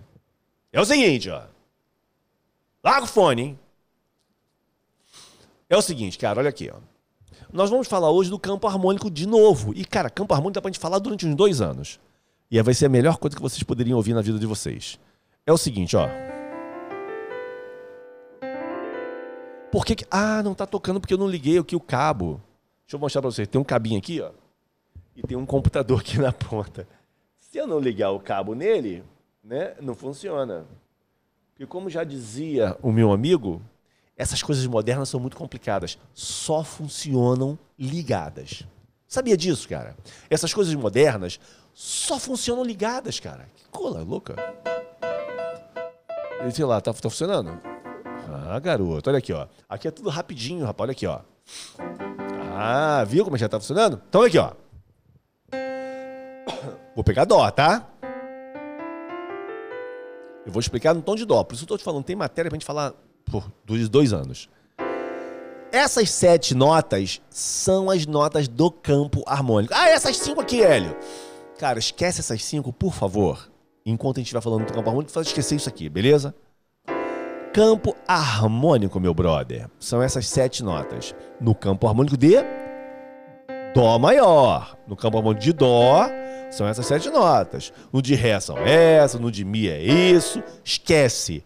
É 0.71 0.79
o 0.79 0.85
seguinte, 0.85 1.29
ó. 1.29 1.41
Larga 2.81 3.03
o 3.03 3.07
fone, 3.07 3.41
hein? 3.41 3.59
É 5.75 5.77
o 5.77 5.81
seguinte, 5.81 6.17
cara, 6.17 6.39
olha 6.39 6.47
aqui, 6.47 6.71
ó. 6.73 6.77
Nós 7.51 7.69
vamos 7.69 7.85
falar 7.85 8.09
hoje 8.09 8.29
do 8.29 8.39
campo 8.39 8.65
harmônico 8.65 9.11
de 9.11 9.27
novo. 9.27 9.73
E, 9.75 9.83
cara, 9.83 10.09
campo 10.09 10.33
harmônico 10.33 10.53
dá 10.53 10.61
pra 10.61 10.71
gente 10.71 10.79
falar 10.79 10.99
durante 10.99 11.27
uns 11.27 11.35
dois 11.35 11.59
anos. 11.59 11.99
E 12.49 12.61
vai 12.61 12.73
ser 12.73 12.85
a 12.85 12.89
melhor 12.89 13.17
coisa 13.17 13.35
que 13.35 13.41
vocês 13.41 13.61
poderiam 13.61 13.97
ouvir 13.97 14.13
na 14.13 14.21
vida 14.21 14.39
de 14.39 14.45
vocês. 14.45 14.97
É 15.45 15.51
o 15.51 15.57
seguinte, 15.57 15.97
ó. 15.97 16.07
Por 19.69 19.85
que, 19.85 19.97
que... 19.97 20.05
Ah, 20.09 20.41
não 20.41 20.53
tá 20.53 20.65
tocando 20.65 21.01
porque 21.01 21.13
eu 21.13 21.17
não 21.17 21.27
liguei 21.27 21.57
aqui 21.57 21.75
o 21.75 21.81
cabo. 21.81 22.41
Deixa 22.85 22.95
eu 22.95 22.99
mostrar 22.99 23.21
pra 23.21 23.29
vocês. 23.29 23.45
Tem 23.45 23.59
um 23.59 23.65
cabinho 23.65 23.99
aqui, 23.99 24.21
ó. 24.21 24.31
E 25.13 25.23
tem 25.23 25.35
um 25.35 25.45
computador 25.45 25.99
aqui 25.99 26.17
na 26.23 26.31
ponta. 26.31 26.87
Se 27.37 27.57
eu 27.57 27.67
não 27.67 27.79
ligar 27.81 28.11
o 28.11 28.19
cabo 28.21 28.55
nele, 28.55 29.03
né, 29.43 29.75
não 29.81 29.93
funciona. 29.93 30.65
Porque 31.51 31.65
como 31.65 31.89
já 31.89 32.05
dizia 32.05 32.77
o 32.81 32.93
meu 32.93 33.11
amigo, 33.11 33.61
essas 34.17 34.41
coisas 34.41 34.65
modernas 34.65 35.09
são 35.09 35.19
muito 35.19 35.35
complicadas. 35.35 35.97
Só 36.13 36.63
funcionam 36.63 37.59
ligadas. 37.77 38.63
Sabia 39.07 39.35
disso, 39.35 39.67
cara? 39.67 39.95
Essas 40.29 40.53
coisas 40.53 40.73
modernas 40.73 41.39
só 41.73 42.17
funcionam 42.17 42.63
ligadas, 42.63 43.19
cara. 43.19 43.49
Que 43.55 43.65
cola 43.69 44.01
louca. 44.01 44.35
Sei 46.53 46.63
lá, 46.63 46.79
tá, 46.79 46.93
tá 46.93 47.09
funcionando? 47.09 47.59
Ah, 48.31 48.59
garoto, 48.59 49.09
olha 49.09 49.19
aqui, 49.19 49.33
ó. 49.33 49.47
Aqui 49.67 49.87
é 49.87 49.91
tudo 49.91 50.09
rapidinho, 50.09 50.65
rapaz. 50.65 50.85
Olha 50.85 50.91
aqui, 50.91 51.05
ó. 51.05 51.21
Ah, 52.57 53.03
viu 53.05 53.25
como 53.25 53.37
já 53.37 53.49
tá 53.49 53.59
funcionando? 53.59 54.01
Então, 54.07 54.21
olha 54.21 54.27
aqui, 54.29 54.37
ó. 54.37 54.53
Vou 56.95 57.03
pegar 57.03 57.25
dó, 57.25 57.49
tá? 57.51 57.89
Eu 60.45 60.51
vou 60.51 60.59
explicar 60.59 60.93
no 60.93 61.01
tom 61.01 61.15
de 61.15 61.25
dó. 61.25 61.43
Por 61.43 61.55
isso 61.55 61.63
eu 61.63 61.67
tô 61.67 61.77
te 61.77 61.83
falando, 61.83 62.03
tem 62.03 62.15
matéria 62.15 62.49
pra 62.49 62.55
gente 62.55 62.65
falar 62.65 62.93
por 63.41 63.51
dois, 63.65 63.89
dois 63.89 64.13
anos. 64.13 64.49
Essas 65.71 66.09
sete 66.09 66.55
notas 66.55 67.21
são 67.29 67.89
as 67.89 68.05
notas 68.05 68.47
do 68.47 68.71
campo 68.71 69.23
harmônico. 69.27 69.73
Ah, 69.75 69.89
essas 69.89 70.15
cinco 70.17 70.39
aqui, 70.39 70.63
Hélio. 70.63 70.95
Cara, 71.59 71.79
esquece 71.79 72.21
essas 72.21 72.43
cinco, 72.43 72.71
por 72.71 72.93
favor. 72.93 73.49
Enquanto 73.85 74.17
a 74.17 74.21
gente 74.21 74.31
vai 74.31 74.41
falando 74.41 74.65
do 74.65 74.73
campo 74.73 74.87
harmônico, 74.87 75.11
faz 75.11 75.27
esquecer 75.27 75.55
isso 75.55 75.67
aqui, 75.67 75.89
beleza? 75.89 76.33
Campo 77.53 77.95
harmônico, 78.07 78.99
meu 78.99 79.13
brother, 79.13 79.69
são 79.79 80.01
essas 80.01 80.27
sete 80.27 80.63
notas. 80.63 81.13
No 81.39 81.53
campo 81.53 81.87
harmônico 81.87 82.17
de 82.17 82.35
Dó 83.73 83.99
maior. 83.99 84.77
No 84.87 84.95
campo 84.95 85.17
harmônico 85.17 85.43
de 85.43 85.51
Dó, 85.51 86.07
são 86.49 86.65
essas 86.67 86.85
sete 86.85 87.09
notas. 87.09 87.73
No 87.91 88.01
de 88.01 88.15
Ré 88.15 88.39
são 88.39 88.57
essas, 88.57 89.19
no 89.19 89.29
de 89.29 89.43
Mi 89.43 89.67
é 89.67 89.81
isso. 89.81 90.41
Esquece. 90.63 91.43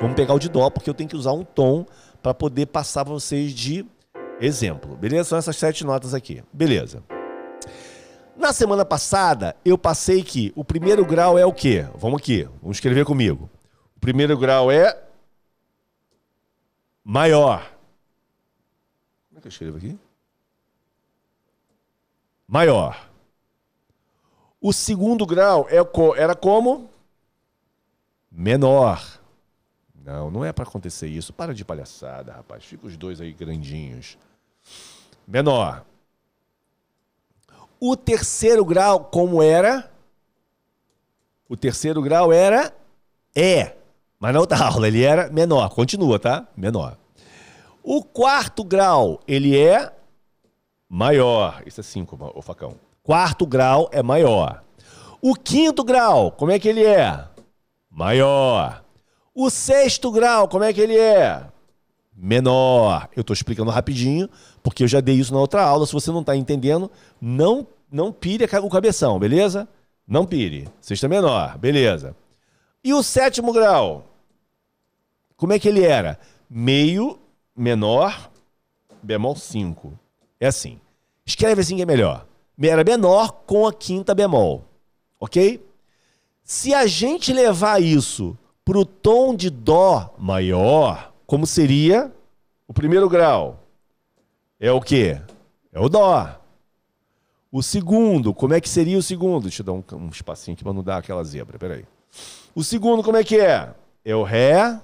Vamos 0.00 0.16
pegar 0.16 0.32
o 0.32 0.38
de 0.38 0.48
Dó, 0.48 0.70
porque 0.70 0.88
eu 0.88 0.94
tenho 0.94 1.10
que 1.10 1.16
usar 1.16 1.32
um 1.32 1.44
tom 1.44 1.84
para 2.22 2.32
poder 2.32 2.66
passar 2.66 3.04
para 3.04 3.12
vocês 3.12 3.52
de 3.52 3.84
exemplo. 4.40 4.96
Beleza? 4.96 5.28
São 5.28 5.38
essas 5.38 5.56
sete 5.56 5.84
notas 5.84 6.14
aqui. 6.14 6.42
Beleza. 6.50 7.02
Na 8.34 8.54
semana 8.54 8.82
passada, 8.82 9.54
eu 9.62 9.76
passei 9.76 10.22
que 10.22 10.50
o 10.56 10.64
primeiro 10.64 11.04
grau 11.04 11.38
é 11.38 11.44
o 11.44 11.52
quê? 11.52 11.86
Vamos 11.96 12.22
aqui, 12.22 12.44
vamos 12.62 12.78
escrever 12.78 13.04
comigo. 13.04 13.50
O 13.94 14.00
primeiro 14.00 14.38
grau 14.38 14.70
é 14.70 14.98
maior. 17.04 17.70
Como 19.28 19.38
é 19.38 19.40
que 19.42 19.48
eu 19.48 19.50
escrevo 19.50 19.76
aqui? 19.76 19.98
Maior. 22.48 23.10
O 24.58 24.72
segundo 24.72 25.26
grau 25.26 25.66
é, 25.68 25.76
era 26.16 26.34
como? 26.34 26.88
Menor. 28.32 29.19
Não, 30.04 30.30
não 30.30 30.44
é 30.44 30.52
para 30.52 30.64
acontecer 30.64 31.08
isso. 31.08 31.32
Para 31.32 31.54
de 31.54 31.64
palhaçada, 31.64 32.32
rapaz. 32.32 32.64
Fica 32.64 32.86
os 32.86 32.96
dois 32.96 33.20
aí 33.20 33.32
grandinhos. 33.32 34.16
Menor. 35.26 35.84
O 37.78 37.96
terceiro 37.96 38.64
grau, 38.64 39.04
como 39.04 39.42
era? 39.42 39.90
O 41.48 41.56
terceiro 41.56 42.02
grau 42.02 42.32
era 42.32 42.74
É. 43.34 43.76
Mas 44.18 44.34
na 44.34 44.40
outra 44.40 44.58
aula 44.66 44.86
ele 44.86 45.02
era 45.02 45.30
menor. 45.30 45.68
Continua, 45.70 46.18
tá? 46.18 46.46
Menor. 46.56 46.96
O 47.82 48.02
quarto 48.04 48.62
grau, 48.62 49.20
ele 49.26 49.58
é 49.58 49.90
maior. 50.88 51.62
Isso 51.64 51.80
é 51.80 51.82
cinco, 51.82 52.18
o 52.34 52.42
facão. 52.42 52.74
Quarto 53.02 53.46
grau 53.46 53.88
é 53.92 54.02
maior. 54.02 54.62
O 55.22 55.34
quinto 55.34 55.82
grau, 55.82 56.30
como 56.32 56.50
é 56.50 56.58
que 56.58 56.68
ele 56.68 56.84
é? 56.84 57.26
Maior. 57.90 58.84
O 59.42 59.48
sexto 59.48 60.10
grau, 60.10 60.46
como 60.46 60.64
é 60.64 60.70
que 60.70 60.82
ele 60.82 60.98
é? 60.98 61.46
Menor. 62.14 63.08
Eu 63.16 63.22
estou 63.22 63.32
explicando 63.32 63.70
rapidinho, 63.70 64.28
porque 64.62 64.82
eu 64.82 64.86
já 64.86 65.00
dei 65.00 65.14
isso 65.14 65.32
na 65.32 65.40
outra 65.40 65.62
aula. 65.62 65.86
Se 65.86 65.94
você 65.94 66.10
não 66.10 66.20
está 66.20 66.36
entendendo, 66.36 66.90
não, 67.18 67.66
não 67.90 68.12
pire 68.12 68.44
o 68.44 68.68
cabeção, 68.68 69.18
beleza? 69.18 69.66
Não 70.06 70.26
pire. 70.26 70.68
Sexta 70.78 71.08
menor, 71.08 71.56
beleza. 71.56 72.14
E 72.84 72.92
o 72.92 73.02
sétimo 73.02 73.50
grau? 73.50 74.10
Como 75.38 75.54
é 75.54 75.58
que 75.58 75.68
ele 75.70 75.86
era? 75.86 76.20
Meio 76.50 77.18
menor, 77.56 78.30
bemol 79.02 79.36
5. 79.36 79.98
É 80.38 80.48
assim. 80.48 80.78
Escreve 81.24 81.62
assim 81.62 81.76
que 81.76 81.82
é 81.82 81.86
melhor. 81.86 82.26
Era 82.60 82.84
menor 82.84 83.32
com 83.46 83.66
a 83.66 83.72
quinta 83.72 84.14
bemol. 84.14 84.66
Ok? 85.18 85.66
Se 86.44 86.74
a 86.74 86.86
gente 86.86 87.32
levar 87.32 87.80
isso 87.80 88.36
para 88.70 88.78
o 88.78 88.84
tom 88.84 89.34
de 89.34 89.50
Dó 89.50 90.14
maior, 90.16 91.12
como 91.26 91.44
seria 91.44 92.12
o 92.68 92.72
primeiro 92.72 93.08
grau? 93.08 93.64
É 94.60 94.70
o 94.70 94.80
quê? 94.80 95.20
É 95.72 95.80
o 95.80 95.88
Dó. 95.88 96.38
O 97.50 97.64
segundo, 97.64 98.32
como 98.32 98.54
é 98.54 98.60
que 98.60 98.68
seria 98.68 98.96
o 98.96 99.02
segundo? 99.02 99.42
Deixa 99.42 99.62
eu 99.62 99.66
dar 99.66 99.72
um, 99.72 99.82
um 99.94 100.08
espacinho 100.10 100.54
aqui 100.54 100.62
para 100.62 100.72
não 100.72 100.84
dar 100.84 100.98
aquela 100.98 101.24
zebra, 101.24 101.58
peraí. 101.58 101.84
O 102.54 102.62
segundo, 102.62 103.02
como 103.02 103.16
é 103.16 103.24
que 103.24 103.40
é? 103.40 103.74
É 104.04 104.14
o 104.14 104.22
Ré 104.22 104.80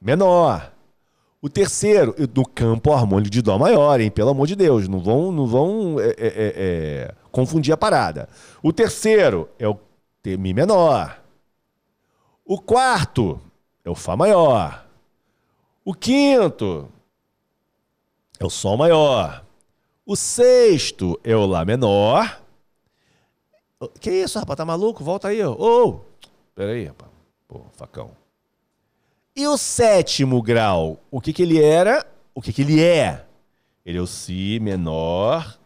menor. 0.00 0.72
O 1.40 1.48
terceiro, 1.48 2.14
do 2.28 2.44
campo 2.44 2.92
harmônico 2.92 3.30
de 3.30 3.42
Dó 3.42 3.58
maior, 3.58 4.00
hein? 4.00 4.12
Pelo 4.12 4.30
amor 4.30 4.46
de 4.46 4.54
Deus, 4.54 4.86
não 4.86 5.00
vão, 5.00 5.32
não 5.32 5.48
vão 5.48 5.98
é, 5.98 6.10
é, 6.10 6.14
é, 6.16 6.52
é 6.56 7.14
confundir 7.32 7.74
a 7.74 7.76
parada. 7.76 8.28
O 8.62 8.72
terceiro 8.72 9.48
é 9.58 9.66
o 9.66 9.76
Mi 10.38 10.54
menor. 10.54 11.20
O 12.44 12.60
quarto 12.60 13.40
é 13.84 13.90
o 13.90 13.94
Fá 13.94 14.16
maior. 14.16 14.86
O 15.84 15.94
quinto 15.94 16.88
é 18.38 18.44
o 18.44 18.50
Sol 18.50 18.76
maior. 18.76 19.44
O 20.04 20.16
sexto 20.16 21.18
é 21.22 21.34
o 21.34 21.46
Lá 21.46 21.64
menor. 21.64 22.42
Que 24.00 24.22
isso, 24.22 24.38
rapaz? 24.38 24.56
Tá 24.56 24.64
maluco? 24.64 25.02
Volta 25.02 25.28
aí. 25.28 25.42
Ô, 25.44 25.56
oh, 25.58 26.00
peraí, 26.54 26.84
rapaz. 26.84 27.10
Pô, 27.48 27.62
facão. 27.72 28.10
E 29.34 29.46
o 29.46 29.56
sétimo 29.56 30.42
grau? 30.42 31.00
O 31.10 31.20
que 31.20 31.32
que 31.32 31.42
ele 31.42 31.62
era? 31.62 32.06
O 32.34 32.40
que 32.40 32.52
que 32.52 32.62
ele 32.62 32.82
é? 32.82 33.24
Ele 33.84 33.98
é 33.98 34.00
o 34.00 34.06
Si 34.06 34.58
menor 34.60 35.58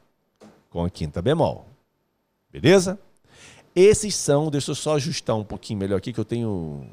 com 0.71 0.85
a 0.85 0.91
quinta 0.91 1.21
bemol. 1.21 1.67
Beleza? 2.51 2.99
Esses 3.77 4.15
são, 4.15 4.51
deixa 4.51 4.71
eu 4.71 4.75
só 4.75 4.95
ajustar 4.97 5.37
um 5.37 5.45
pouquinho 5.45 5.79
melhor 5.79 5.99
aqui, 5.99 6.11
que 6.11 6.19
eu 6.19 6.25
tenho 6.25 6.89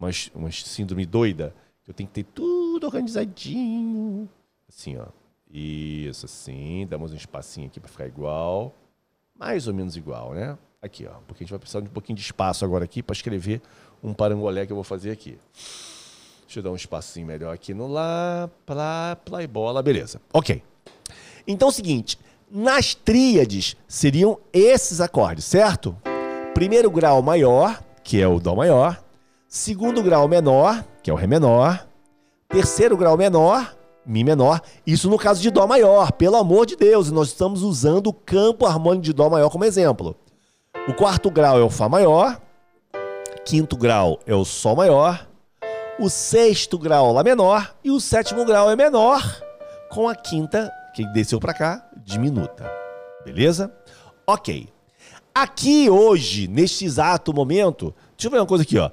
umas, 0.00 0.32
umas 0.34 0.60
síndrome 0.64 1.06
doida. 1.06 1.54
Eu 1.86 1.94
tenho 1.94 2.08
que 2.08 2.14
ter 2.14 2.24
tudo 2.24 2.84
organizadinho. 2.84 4.28
Assim, 4.68 4.96
ó. 4.96 5.06
Isso, 5.48 6.26
assim. 6.26 6.88
Damos 6.90 7.12
um 7.12 7.16
espacinho 7.16 7.68
aqui 7.68 7.78
para 7.78 7.88
ficar 7.88 8.08
igual. 8.08 8.74
Mais 9.38 9.68
ou 9.68 9.74
menos 9.74 9.96
igual, 9.96 10.34
né? 10.34 10.58
Aqui, 10.80 11.06
ó. 11.06 11.14
Porque 11.26 11.42
a 11.42 11.44
gente 11.44 11.50
vai 11.50 11.58
precisar 11.60 11.80
de 11.80 11.88
um 11.88 11.92
pouquinho 11.92 12.16
de 12.16 12.22
espaço 12.22 12.64
agora 12.64 12.84
aqui 12.84 13.00
para 13.00 13.14
escrever 13.14 13.62
um 14.02 14.12
parangolé 14.12 14.66
que 14.66 14.72
eu 14.72 14.76
vou 14.76 14.84
fazer 14.84 15.12
aqui. 15.12 15.38
Deixa 16.46 16.58
eu 16.58 16.64
dar 16.64 16.72
um 16.72 16.76
espacinho 16.76 17.28
melhor 17.28 17.54
aqui 17.54 17.72
no 17.72 17.86
lá, 17.86 18.50
plá, 18.66 19.16
plá 19.24 19.40
e 19.40 19.46
bola. 19.46 19.80
Beleza. 19.80 20.20
Ok. 20.32 20.62
Então 21.46 21.68
é 21.68 21.70
o 21.70 21.72
seguinte. 21.72 22.18
Nas 22.54 22.94
tríades 22.94 23.74
seriam 23.88 24.38
esses 24.52 25.00
acordes, 25.00 25.46
certo? 25.46 25.96
Primeiro 26.52 26.90
grau 26.90 27.22
maior, 27.22 27.82
que 28.04 28.20
é 28.20 28.28
o 28.28 28.38
Dó 28.38 28.54
maior. 28.54 29.02
Segundo 29.48 30.02
grau 30.02 30.28
menor, 30.28 30.84
que 31.02 31.10
é 31.10 31.14
o 31.14 31.16
Ré 31.16 31.26
menor. 31.26 31.88
Terceiro 32.50 32.94
grau 32.94 33.16
menor, 33.16 33.74
Mi 34.04 34.22
menor. 34.22 34.60
Isso 34.86 35.08
no 35.08 35.16
caso 35.16 35.40
de 35.40 35.50
Dó 35.50 35.66
maior, 35.66 36.12
pelo 36.12 36.36
amor 36.36 36.66
de 36.66 36.76
Deus. 36.76 37.10
Nós 37.10 37.28
estamos 37.28 37.62
usando 37.62 38.08
o 38.08 38.12
campo 38.12 38.66
harmônico 38.66 39.04
de 39.04 39.14
Dó 39.14 39.30
maior 39.30 39.48
como 39.48 39.64
exemplo. 39.64 40.14
O 40.86 40.92
quarto 40.92 41.30
grau 41.30 41.58
é 41.58 41.62
o 41.62 41.70
Fá 41.70 41.88
maior. 41.88 42.38
quinto 43.46 43.78
grau 43.78 44.20
é 44.26 44.34
o 44.34 44.44
Sol 44.44 44.76
maior, 44.76 45.26
o 45.98 46.10
sexto 46.10 46.78
grau 46.78 47.12
Lá 47.12 47.24
menor 47.24 47.74
e 47.82 47.90
o 47.90 47.98
sétimo 47.98 48.44
grau 48.44 48.70
é 48.70 48.76
menor, 48.76 49.22
com 49.90 50.06
a 50.06 50.14
quinta, 50.14 50.70
que 50.94 51.06
desceu 51.12 51.40
para 51.40 51.54
cá, 51.54 51.88
diminuta. 52.04 52.70
Beleza? 53.24 53.72
Ok. 54.26 54.68
Aqui 55.34 55.88
hoje, 55.88 56.46
neste 56.46 56.84
exato 56.84 57.32
momento, 57.32 57.94
deixa 58.16 58.26
eu 58.26 58.30
ver 58.30 58.38
uma 58.38 58.46
coisa 58.46 58.64
aqui, 58.64 58.78
ó. 58.78 58.90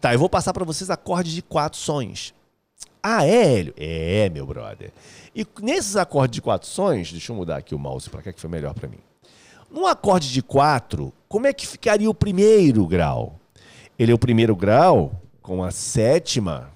Tá, 0.00 0.12
eu 0.12 0.18
vou 0.18 0.28
passar 0.28 0.52
para 0.52 0.64
vocês 0.64 0.90
acordes 0.90 1.32
de 1.32 1.42
quatro 1.42 1.78
sons. 1.78 2.34
Ah, 3.02 3.26
é, 3.26 3.58
Hélio? 3.58 3.74
É, 3.76 4.28
meu 4.30 4.46
brother. 4.46 4.92
E 5.34 5.46
nesses 5.62 5.96
acordes 5.96 6.36
de 6.36 6.42
quatro 6.42 6.68
sons, 6.68 7.10
deixa 7.10 7.32
eu 7.32 7.36
mudar 7.36 7.56
aqui 7.56 7.74
o 7.74 7.78
mouse 7.78 8.08
para 8.08 8.22
cá 8.22 8.32
que 8.32 8.40
foi 8.40 8.48
melhor 8.50 8.72
para 8.74 8.88
mim. 8.88 8.98
Num 9.70 9.86
acorde 9.86 10.32
de 10.32 10.42
quatro, 10.42 11.12
como 11.28 11.46
é 11.46 11.52
que 11.52 11.66
ficaria 11.66 12.08
o 12.08 12.14
primeiro 12.14 12.86
grau? 12.86 13.38
Ele 13.98 14.12
é 14.12 14.14
o 14.14 14.18
primeiro 14.18 14.54
grau 14.54 15.20
com 15.42 15.62
a 15.62 15.70
sétima 15.70 16.73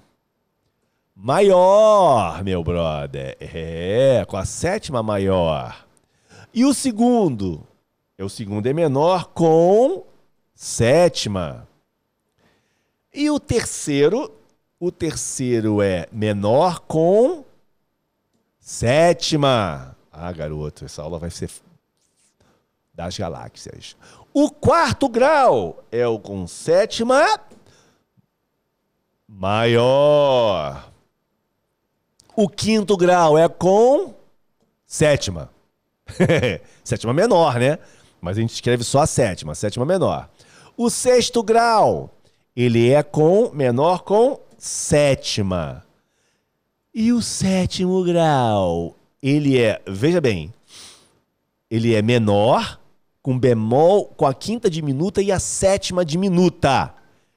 maior, 1.21 2.41
meu 2.45 2.63
brother. 2.63 3.35
É, 3.41 4.23
com 4.25 4.37
a 4.37 4.45
sétima 4.45 5.03
maior. 5.03 5.85
E 6.53 6.63
o 6.63 6.73
segundo? 6.73 7.67
É 8.17 8.23
o 8.23 8.29
segundo 8.29 8.65
é 8.67 8.73
menor 8.73 9.25
com 9.25 10.05
sétima. 10.55 11.67
E 13.13 13.29
o 13.29 13.39
terceiro, 13.39 14.33
o 14.79 14.91
terceiro 14.91 15.81
é 15.81 16.07
menor 16.09 16.79
com 16.81 17.43
sétima. 18.57 19.95
Ah, 20.11 20.31
garoto, 20.31 20.85
essa 20.85 21.01
aula 21.01 21.19
vai 21.19 21.29
ser 21.29 21.51
das 22.93 23.17
galáxias. 23.17 23.95
O 24.33 24.49
quarto 24.49 25.09
grau 25.09 25.83
é 25.91 26.07
o 26.07 26.17
com 26.17 26.47
sétima 26.47 27.25
maior. 29.27 30.88
O 32.41 32.47
quinto 32.47 32.95
grau 32.95 33.37
é 33.37 33.49
com 33.49 34.13
sétima. 34.85 35.49
sétima 36.85 37.13
menor, 37.13 37.59
né? 37.59 37.77
Mas 38.21 38.37
a 38.37 38.39
gente 38.39 38.53
escreve 38.53 38.81
só 38.85 39.01
a 39.01 39.05
sétima, 39.05 39.53
sétima 39.53 39.85
menor. 39.85 40.29
O 40.77 40.89
sexto 40.89 41.43
grau 41.43 42.09
ele 42.55 42.93
é 42.93 43.03
com 43.03 43.51
menor 43.53 44.03
com 44.03 44.39
sétima. 44.57 45.83
E 46.95 47.11
o 47.11 47.21
sétimo 47.21 48.05
grau, 48.05 48.95
ele 49.21 49.59
é, 49.61 49.81
veja 49.85 50.21
bem, 50.21 50.53
ele 51.69 51.93
é 51.93 52.01
menor 52.01 52.79
com 53.21 53.37
bemol, 53.37 54.05
com 54.05 54.25
a 54.25 54.33
quinta 54.33 54.69
diminuta 54.69 55.21
e 55.21 55.29
a 55.29 55.41
sétima 55.41 56.05
diminuta. 56.05 56.95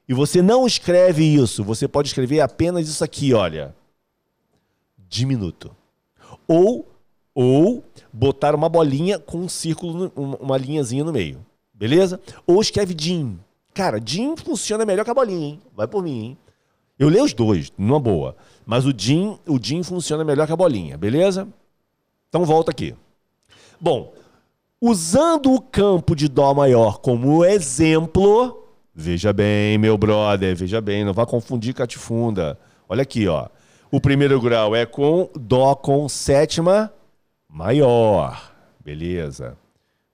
E 0.08 0.14
você 0.14 0.40
não 0.40 0.64
escreve 0.64 1.24
isso, 1.24 1.64
você 1.64 1.88
pode 1.88 2.06
escrever 2.06 2.40
apenas 2.40 2.88
isso 2.88 3.02
aqui, 3.02 3.34
olha. 3.34 3.74
Diminuto. 5.12 5.77
Ou 6.48 6.88
ou 7.35 7.85
botar 8.12 8.55
uma 8.55 8.68
bolinha 8.68 9.18
com 9.18 9.38
um 9.38 9.48
círculo, 9.48 10.11
uma 10.16 10.57
linhazinha 10.57 11.05
no 11.05 11.12
meio. 11.12 11.44
Beleza? 11.72 12.18
Ou 12.46 12.61
escreve 12.61 12.94
dim. 12.94 13.38
Cara, 13.75 14.01
Jim 14.05 14.35
funciona 14.37 14.85
melhor 14.85 15.05
que 15.05 15.11
a 15.11 15.14
bolinha, 15.14 15.48
hein? 15.48 15.61
Vai 15.75 15.87
por 15.87 16.03
mim, 16.03 16.25
hein? 16.25 16.38
Eu 16.98 17.09
leio 17.09 17.25
os 17.25 17.33
dois, 17.33 17.72
numa 17.77 17.98
boa. 17.98 18.37
Mas 18.66 18.85
o 18.87 18.92
Jim, 18.96 19.38
o 19.46 19.59
Jim 19.61 19.83
funciona 19.83 20.25
melhor 20.25 20.46
que 20.46 20.53
a 20.53 20.57
bolinha, 20.57 20.96
beleza? 20.96 21.48
Então 22.29 22.44
volta 22.44 22.70
aqui. 22.70 22.94
Bom, 23.81 24.12
usando 24.81 25.53
o 25.53 25.61
campo 25.61 26.14
de 26.14 26.29
Dó 26.29 26.55
maior 26.55 26.98
como 26.98 27.44
exemplo, 27.44 28.66
veja 28.94 29.33
bem, 29.33 29.79
meu 29.79 29.96
brother, 29.98 30.55
veja 30.55 30.81
bem, 30.81 31.05
não 31.05 31.12
vá 31.12 31.27
confundir 31.27 31.75
catifunda. 31.75 32.59
Olha 32.88 33.03
aqui, 33.03 33.27
ó. 33.27 33.48
O 33.94 34.00
primeiro 34.00 34.40
grau 34.40 34.74
é 34.74 34.87
com 34.87 35.28
Dó 35.35 35.74
com 35.74 36.09
sétima 36.09 36.90
maior. 37.46 38.50
Beleza. 38.83 39.48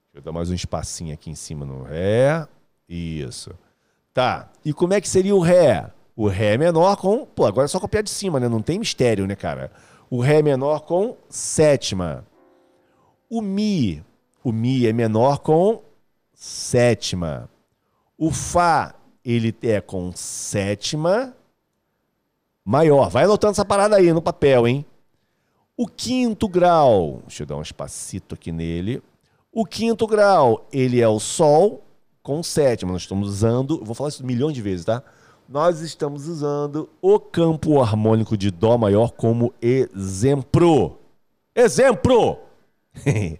Deixa 0.07 0.17
eu 0.17 0.21
dar 0.21 0.33
mais 0.33 0.51
um 0.51 0.55
espacinho 0.55 1.15
aqui 1.15 1.31
em 1.31 1.37
cima 1.37 1.65
no 1.65 1.85
Ré. 1.85 2.45
Isso. 2.89 3.53
Tá. 4.13 4.51
E 4.65 4.73
como 4.73 4.95
é 4.95 5.01
que 5.01 5.09
seria 5.09 5.33
o 5.33 5.39
Ré? 5.39 5.93
O 6.17 6.27
Ré 6.27 6.59
menor 6.59 6.97
com. 6.97 7.25
Pô, 7.25 7.47
agora 7.47 7.67
é 7.67 7.69
só 7.69 7.79
copiar 7.79 8.03
de 8.03 8.11
cima, 8.11 8.41
né? 8.41 8.49
Não 8.49 8.61
tem 8.61 8.81
mistério, 8.81 9.29
né, 9.29 9.37
cara? 9.37 9.71
O 10.11 10.21
Ré 10.21 10.43
menor 10.43 10.81
com 10.81 11.17
sétima. 11.29 12.27
O 13.31 13.41
Mi. 13.41 14.05
O 14.43 14.51
Mi 14.51 14.89
é 14.89 14.93
menor 14.93 15.39
com 15.39 15.85
sétima. 16.35 17.49
O 18.19 18.33
Fá, 18.33 18.93
ele 19.25 19.57
é 19.63 19.81
com 19.81 20.11
sétima 20.17 21.33
maior. 22.69 23.09
Vai 23.09 23.25
anotando 23.25 23.53
essa 23.53 23.65
parada 23.65 23.97
aí 23.97 24.13
no 24.13 24.21
papel, 24.21 24.69
hein? 24.69 24.85
O 25.75 25.87
quinto 25.87 26.47
grau, 26.47 27.23
deixa 27.27 27.45
eu 27.45 27.47
dar 27.47 27.57
um 27.57 27.63
espacito 27.63 28.35
aqui 28.35 28.53
nele. 28.53 29.03
O 29.51 29.65
quinto 29.65 30.07
grau, 30.07 30.67
ele 30.71 31.01
é 31.01 31.09
o 31.09 31.19
Sol 31.19 31.83
com 32.23 32.43
sétima. 32.43 32.93
Nós 32.93 33.03
estamos 33.03 33.27
usando, 33.27 33.83
vou 33.83 33.95
falar 33.95 34.11
isso 34.11 34.27
milhões 34.27 34.53
de 34.53 34.61
vezes, 34.61 34.85
tá? 34.85 35.03
Nós 35.49 35.81
estamos 35.81 36.29
usando 36.29 36.91
o 37.01 37.19
campo 37.19 37.81
harmônico 37.81 38.37
de 38.37 38.51
Dó 38.51 38.77
maior 38.77 39.13
como 39.13 39.55
exemplo. 39.63 40.99
Exemplo! 41.55 42.39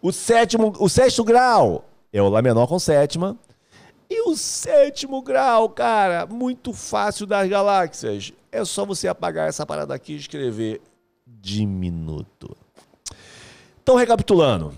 o 0.00 0.12
sétimo, 0.12 0.72
o 0.78 0.88
sexto 0.88 1.24
grau 1.24 1.84
é 2.12 2.22
o 2.22 2.28
Lá 2.28 2.40
menor 2.40 2.68
com 2.68 2.78
sétima. 2.78 3.36
E 4.08 4.28
o 4.28 4.36
sétimo 4.36 5.22
grau, 5.22 5.68
cara, 5.68 6.24
muito 6.26 6.72
fácil 6.72 7.26
das 7.26 7.48
galáxias. 7.48 8.32
É 8.52 8.64
só 8.64 8.84
você 8.84 9.08
apagar 9.08 9.48
essa 9.48 9.64
parada 9.64 9.94
aqui 9.94 10.14
e 10.14 10.16
escrever 10.16 10.80
diminuto. 11.26 12.56
Então, 13.82 13.96
recapitulando. 13.96 14.74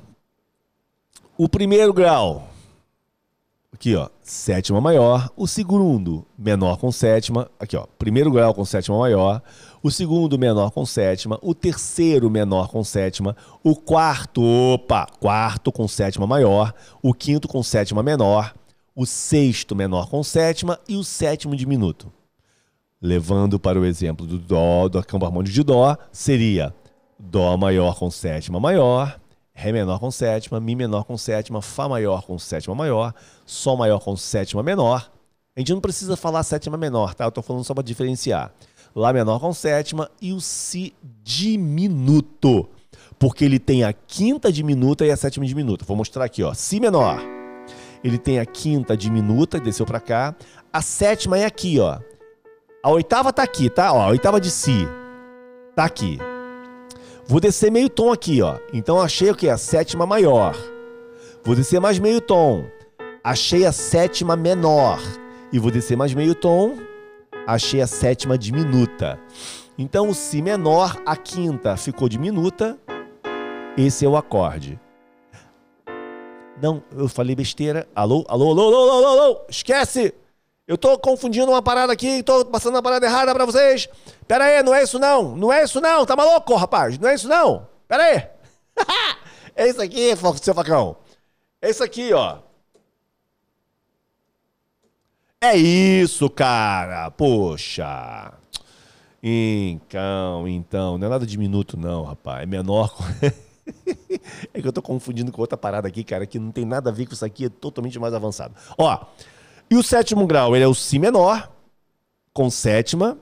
O 1.36 1.48
primeiro 1.48 1.92
grau 1.92 2.52
Aqui, 3.82 3.96
ó, 3.96 4.08
sétima 4.22 4.80
maior. 4.80 5.28
O 5.36 5.48
segundo, 5.48 6.24
menor 6.38 6.76
com 6.76 6.92
sétima. 6.92 7.50
Aqui, 7.58 7.76
ó, 7.76 7.84
primeiro 7.98 8.30
grau 8.30 8.54
com 8.54 8.64
sétima 8.64 8.96
maior. 8.96 9.42
O 9.82 9.90
segundo, 9.90 10.38
menor 10.38 10.70
com 10.70 10.86
sétima. 10.86 11.36
O 11.42 11.52
terceiro, 11.52 12.30
menor 12.30 12.68
com 12.68 12.84
sétima. 12.84 13.36
O 13.64 13.74
quarto, 13.74 14.40
opa, 14.40 15.06
quarto 15.18 15.72
com 15.72 15.88
sétima 15.88 16.28
maior. 16.28 16.72
O 17.02 17.12
quinto 17.12 17.48
com 17.48 17.60
sétima 17.60 18.04
menor. 18.04 18.54
O 18.94 19.04
sexto, 19.04 19.74
menor 19.74 20.08
com 20.08 20.22
sétima. 20.22 20.78
E 20.88 20.94
o 20.94 21.02
sétimo 21.02 21.56
diminuto. 21.56 22.12
Levando 23.02 23.58
para 23.58 23.80
o 23.80 23.84
exemplo 23.84 24.24
do 24.24 24.38
Dó, 24.38 24.88
do 24.88 25.02
campo 25.02 25.26
harmônico 25.26 25.52
de 25.52 25.64
Dó, 25.64 25.96
seria 26.12 26.72
Dó 27.18 27.56
maior 27.56 27.98
com 27.98 28.08
sétima 28.08 28.60
maior. 28.60 29.20
Ré 29.52 29.72
menor 29.72 29.98
com 29.98 30.08
sétima, 30.08 30.60
Mi 30.60 30.76
menor 30.76 31.02
com 31.02 31.18
sétima, 31.18 31.60
Fá 31.60 31.88
maior 31.88 32.22
com 32.22 32.38
sétima 32.38 32.76
maior, 32.76 33.12
Sol 33.44 33.76
maior 33.76 33.98
com 33.98 34.16
sétima 34.16 34.62
menor. 34.62 35.10
A 35.56 35.60
gente 35.60 35.72
não 35.72 35.80
precisa 35.80 36.16
falar 36.16 36.44
sétima 36.44 36.76
menor, 36.76 37.12
tá? 37.12 37.24
Eu 37.24 37.32
tô 37.32 37.42
falando 37.42 37.64
só 37.64 37.74
para 37.74 37.82
diferenciar. 37.82 38.54
Lá 38.94 39.12
menor 39.12 39.40
com 39.40 39.52
sétima 39.52 40.08
e 40.20 40.32
o 40.32 40.40
Si 40.40 40.94
diminuto. 41.24 42.68
Porque 43.18 43.44
ele 43.44 43.58
tem 43.58 43.82
a 43.82 43.92
quinta 43.92 44.52
diminuta 44.52 45.04
e 45.04 45.10
a 45.10 45.16
sétima 45.16 45.44
diminuta. 45.44 45.84
Vou 45.84 45.96
mostrar 45.96 46.24
aqui, 46.24 46.44
ó. 46.44 46.54
Si 46.54 46.78
menor. 46.78 47.20
Ele 48.04 48.16
tem 48.16 48.38
a 48.38 48.46
quinta 48.46 48.96
diminuta, 48.96 49.58
desceu 49.58 49.84
para 49.84 49.98
cá. 49.98 50.36
A 50.72 50.80
sétima 50.80 51.36
é 51.36 51.44
aqui, 51.44 51.80
ó. 51.80 51.98
A 52.84 52.90
oitava 52.90 53.32
tá 53.32 53.44
aqui, 53.44 53.70
tá? 53.70 53.92
Ó, 53.92 54.00
a 54.00 54.08
oitava 54.08 54.40
de 54.40 54.50
Si 54.50 54.88
tá 55.76 55.84
aqui. 55.84 56.18
Vou 57.24 57.38
descer 57.38 57.70
meio 57.70 57.88
tom 57.88 58.10
aqui, 58.10 58.42
ó. 58.42 58.58
Então 58.72 59.00
achei 59.00 59.30
o 59.30 59.36
que? 59.36 59.48
A 59.48 59.56
sétima 59.56 60.04
maior. 60.04 60.56
Vou 61.44 61.54
descer 61.54 61.80
mais 61.80 62.00
meio 62.00 62.20
tom. 62.20 62.64
Achei 63.22 63.64
a 63.64 63.70
sétima 63.70 64.34
menor. 64.34 64.98
E 65.52 65.60
vou 65.60 65.70
descer 65.70 65.96
mais 65.96 66.12
meio 66.12 66.34
tom. 66.34 66.76
Achei 67.46 67.80
a 67.80 67.86
sétima 67.86 68.36
diminuta. 68.36 69.16
Então 69.78 70.08
o 70.08 70.14
Si 70.14 70.42
menor, 70.42 71.00
a 71.06 71.16
quinta 71.16 71.76
ficou 71.76 72.08
diminuta. 72.08 72.76
Esse 73.76 74.04
é 74.04 74.08
o 74.08 74.16
acorde. 74.16 74.78
Não, 76.60 76.82
eu 76.96 77.08
falei 77.08 77.36
besteira. 77.36 77.88
Alô, 77.94 78.24
alô, 78.28 78.50
alô, 78.50 78.66
alô, 78.66 78.76
alô, 78.76 78.90
alô, 78.90 79.06
alô. 79.06 79.40
Esquece! 79.48 80.12
Eu 80.66 80.78
tô 80.78 80.96
confundindo 80.98 81.50
uma 81.50 81.60
parada 81.60 81.92
aqui, 81.92 82.22
tô 82.22 82.44
passando 82.44 82.74
uma 82.74 82.82
parada 82.82 83.04
errada 83.04 83.34
para 83.34 83.44
vocês. 83.44 83.88
Pera 84.28 84.44
aí, 84.44 84.62
não 84.62 84.74
é 84.74 84.84
isso 84.84 84.98
não. 84.98 85.36
Não 85.36 85.52
é 85.52 85.64
isso 85.64 85.80
não. 85.80 86.06
Tá 86.06 86.14
maluco, 86.14 86.54
rapaz? 86.54 86.98
Não 86.98 87.08
é 87.08 87.14
isso 87.14 87.28
não. 87.28 87.66
Pera 87.88 88.04
aí. 88.04 88.28
é 89.56 89.68
isso 89.68 89.82
aqui, 89.82 90.14
seu 90.40 90.54
facão. 90.54 90.96
É 91.60 91.68
isso 91.70 91.82
aqui, 91.82 92.12
ó. 92.12 92.38
É 95.40 95.56
isso, 95.56 96.30
cara. 96.30 97.10
Poxa. 97.10 98.32
Então, 99.20 100.46
então, 100.46 100.96
não 100.96 101.06
é 101.06 101.10
nada 101.10 101.26
de 101.26 101.36
minuto 101.36 101.76
não, 101.76 102.04
rapaz. 102.04 102.42
É 102.42 102.46
menor. 102.46 102.94
É 104.52 104.60
que 104.60 104.66
eu 104.66 104.72
tô 104.72 104.82
confundindo 104.82 105.30
com 105.30 105.40
outra 105.40 105.56
parada 105.56 105.86
aqui, 105.86 106.02
cara, 106.02 106.26
que 106.26 106.38
não 106.38 106.50
tem 106.50 106.64
nada 106.64 106.90
a 106.90 106.92
ver 106.92 107.06
com 107.06 107.14
isso 107.14 107.24
aqui, 107.24 107.46
é 107.46 107.48
totalmente 107.48 107.98
mais 107.98 108.12
avançado. 108.12 108.54
Ó, 108.76 109.06
e 109.72 109.74
o 109.74 109.82
sétimo 109.82 110.26
grau, 110.26 110.54
ele 110.54 110.66
é 110.66 110.68
o 110.68 110.74
Si 110.74 110.98
menor, 110.98 111.50
com 112.30 112.50
sétima. 112.50 113.16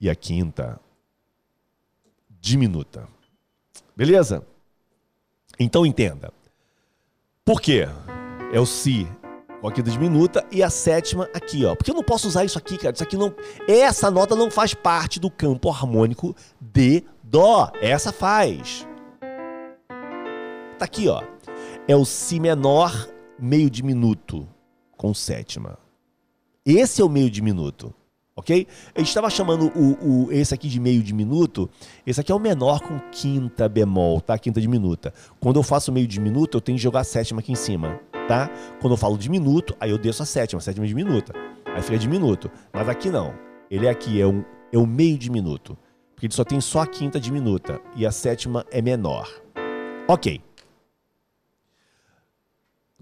E 0.00 0.10
a 0.10 0.16
quinta, 0.16 0.80
diminuta. 2.28 3.06
Beleza? 3.94 4.44
Então 5.60 5.86
entenda. 5.86 6.32
Por 7.44 7.60
quê? 7.60 7.86
É 8.52 8.58
o 8.58 8.66
Si 8.66 9.06
com 9.60 9.68
a 9.68 9.70
diminuta 9.70 10.44
e 10.50 10.60
a 10.60 10.70
sétima 10.70 11.30
aqui, 11.32 11.64
ó. 11.64 11.76
Porque 11.76 11.92
eu 11.92 11.94
não 11.94 12.02
posso 12.02 12.26
usar 12.26 12.44
isso 12.44 12.58
aqui, 12.58 12.76
cara. 12.76 12.94
Isso 12.94 13.04
aqui 13.04 13.16
não. 13.16 13.32
Essa 13.68 14.10
nota 14.10 14.34
não 14.34 14.50
faz 14.50 14.74
parte 14.74 15.20
do 15.20 15.30
campo 15.30 15.70
harmônico 15.70 16.34
de 16.60 17.04
Dó. 17.22 17.70
Essa 17.80 18.10
faz. 18.10 18.84
Tá 20.80 20.84
aqui, 20.84 21.08
ó. 21.08 21.22
É 21.86 21.94
o 21.94 22.04
Si 22.04 22.40
menor 22.40 23.13
meio 23.38 23.70
diminuto 23.70 24.48
com 24.96 25.12
sétima. 25.12 25.78
Esse 26.64 27.02
é 27.02 27.04
o 27.04 27.08
meio 27.08 27.30
diminuto 27.30 27.94
ok? 28.36 28.66
A 28.94 28.98
gente 28.98 29.08
estava 29.08 29.30
chamando 29.30 29.70
o, 29.76 30.26
o, 30.26 30.32
esse 30.32 30.52
aqui 30.54 30.68
de 30.68 30.80
meio 30.80 31.02
diminuto, 31.02 31.70
esse 32.06 32.20
aqui 32.20 32.32
é 32.32 32.34
o 32.34 32.38
menor 32.38 32.80
com 32.80 32.98
quinta 33.10 33.68
bemol, 33.68 34.20
tá? 34.20 34.38
Quinta 34.38 34.60
diminuta. 34.60 35.12
Quando 35.40 35.56
eu 35.56 35.62
faço 35.62 35.92
meio 35.92 36.06
diminuto, 36.06 36.56
eu 36.56 36.60
tenho 36.60 36.76
que 36.76 36.82
jogar 36.82 37.00
a 37.00 37.04
sétima 37.04 37.40
aqui 37.40 37.52
em 37.52 37.56
cima, 37.56 38.00
tá? 38.26 38.50
Quando 38.80 38.94
eu 38.94 38.96
falo 38.96 39.16
diminuto, 39.16 39.76
aí 39.78 39.90
eu 39.90 39.98
desço 39.98 40.22
a 40.22 40.26
sétima, 40.26 40.58
a 40.58 40.62
sétima 40.62 40.84
é 40.84 40.88
diminuta. 40.88 41.32
Aí 41.66 41.82
fica 41.82 41.98
diminuto. 41.98 42.50
Mas 42.72 42.88
aqui 42.88 43.10
não. 43.10 43.34
Ele 43.70 43.88
aqui, 43.88 44.20
é, 44.20 44.26
um, 44.26 44.44
é 44.72 44.78
o 44.78 44.86
meio 44.86 45.18
diminuto. 45.18 45.76
Porque 46.14 46.26
ele 46.26 46.34
só 46.34 46.44
tem 46.44 46.60
só 46.60 46.80
a 46.80 46.86
quinta 46.86 47.18
diminuta 47.18 47.80
e 47.96 48.06
a 48.06 48.12
sétima 48.12 48.64
é 48.70 48.80
menor. 48.80 49.28
Ok. 50.06 50.40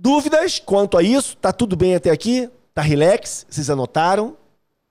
Dúvidas 0.02 0.58
quanto 0.58 0.98
a 0.98 1.02
isso? 1.04 1.36
Tá 1.36 1.52
tudo 1.52 1.76
bem 1.76 1.94
até 1.94 2.10
aqui? 2.10 2.50
Tá 2.74 2.82
relax? 2.82 3.46
Vocês 3.48 3.70
anotaram? 3.70 4.36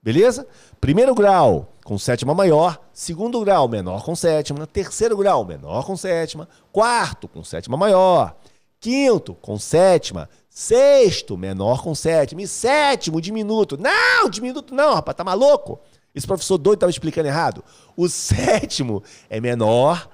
Beleza? 0.02 0.48
Primeiro 0.80 1.14
grau 1.14 1.74
com 1.84 1.98
sétima 1.98 2.34
maior, 2.34 2.82
segundo 2.94 3.42
grau 3.42 3.68
menor 3.68 4.06
com 4.06 4.16
sétima, 4.16 4.66
terceiro 4.66 5.18
grau 5.18 5.44
menor 5.44 5.86
com 5.86 5.98
sétima, 5.98 6.48
quarto 6.72 7.28
com 7.28 7.44
sétima 7.44 7.76
maior, 7.76 8.38
quinto 8.80 9.34
com 9.34 9.60
sétima, 9.60 10.30
sexto 10.50 11.36
menor 11.36 11.84
com 11.84 11.94
sétima 11.94 12.44
e 12.44 12.48
sétimo 12.48 13.20
diminuto. 13.20 13.78
Não, 13.78 14.30
diminuto 14.30 14.74
não, 14.74 14.94
rapaz, 14.94 15.18
tá 15.18 15.26
maluco? 15.26 15.82
Esse 16.16 16.26
professor 16.26 16.58
doido 16.58 16.78
estava 16.78 16.90
explicando 16.90 17.28
errado. 17.28 17.62
O 17.98 18.08
sétimo 18.08 19.04
é 19.30 19.42
menor 19.42 20.10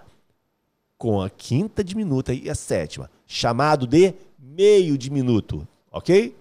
com 0.98 1.22
a 1.22 1.30
quinta 1.30 1.84
diminuta 1.84 2.34
e 2.34 2.50
a 2.50 2.56
sétima, 2.56 3.12
chamado 3.28 3.86
de 3.86 4.16
meio 4.58 4.97
diminuto, 4.97 5.68
ok? 5.91 6.36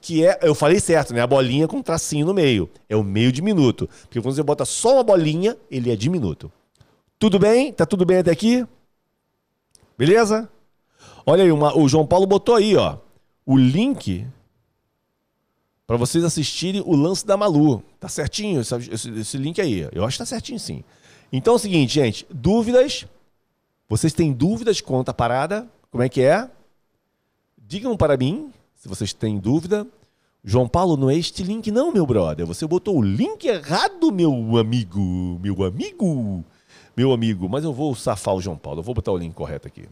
que 0.00 0.26
é, 0.26 0.38
eu 0.42 0.54
falei 0.54 0.80
certo, 0.80 1.14
né? 1.14 1.20
A 1.20 1.26
bolinha 1.26 1.66
com 1.66 1.78
um 1.78 1.82
tracinho 1.82 2.26
no 2.26 2.34
meio. 2.34 2.68
É 2.88 2.96
o 2.96 3.02
meio 3.02 3.32
diminuto. 3.32 3.88
Porque 4.02 4.20
quando 4.20 4.34
você 4.34 4.42
bota 4.42 4.64
só 4.64 4.94
uma 4.94 5.02
bolinha, 5.02 5.56
ele 5.70 5.90
é 5.90 5.96
diminuto. 5.96 6.52
Tudo 7.18 7.38
bem? 7.38 7.72
Tá 7.72 7.86
tudo 7.86 8.04
bem 8.04 8.18
até 8.18 8.30
aqui? 8.30 8.66
Beleza? 9.96 10.48
Olha 11.24 11.44
aí, 11.44 11.52
uma, 11.52 11.76
o 11.78 11.88
João 11.88 12.06
Paulo 12.06 12.26
botou 12.26 12.56
aí, 12.56 12.74
ó, 12.76 12.96
o 13.46 13.56
link 13.56 14.26
para 15.86 15.96
vocês 15.96 16.24
assistirem 16.24 16.82
o 16.84 16.96
lance 16.96 17.24
da 17.24 17.36
Malu. 17.36 17.82
Tá 18.00 18.08
certinho 18.08 18.60
esse, 18.60 19.10
esse, 19.10 19.38
link 19.38 19.60
aí. 19.60 19.88
Eu 19.92 20.04
acho 20.04 20.16
que 20.16 20.22
tá 20.22 20.26
certinho 20.26 20.58
sim. 20.58 20.82
Então 21.32 21.52
é 21.52 21.56
o 21.56 21.60
seguinte, 21.60 21.94
gente, 21.94 22.26
dúvidas? 22.30 23.06
Vocês 23.88 24.12
têm 24.12 24.32
dúvidas 24.32 24.80
quanto 24.80 25.10
à 25.10 25.14
parada? 25.14 25.68
Como 25.90 26.02
é 26.02 26.08
que 26.08 26.22
é? 26.22 26.50
Digam 27.66 27.96
para 27.96 28.16
mim 28.16 28.52
se 28.82 28.88
vocês 28.88 29.12
têm 29.12 29.38
dúvida, 29.38 29.86
João 30.42 30.66
Paulo, 30.66 30.96
não 30.96 31.08
é 31.08 31.14
este 31.14 31.44
link 31.44 31.70
não, 31.70 31.92
meu 31.92 32.04
brother. 32.04 32.44
Você 32.44 32.66
botou 32.66 32.98
o 32.98 33.02
link 33.02 33.44
errado, 33.44 34.10
meu 34.10 34.56
amigo. 34.58 35.38
Meu 35.40 35.62
amigo. 35.62 36.44
Meu 36.96 37.12
amigo. 37.12 37.48
Mas 37.48 37.62
eu 37.62 37.72
vou 37.72 37.94
safar 37.94 38.34
o 38.34 38.40
João 38.40 38.56
Paulo. 38.56 38.80
Eu 38.80 38.82
vou 38.82 38.92
botar 38.92 39.12
o 39.12 39.16
link 39.16 39.32
correto 39.34 39.68
aqui. 39.68 39.88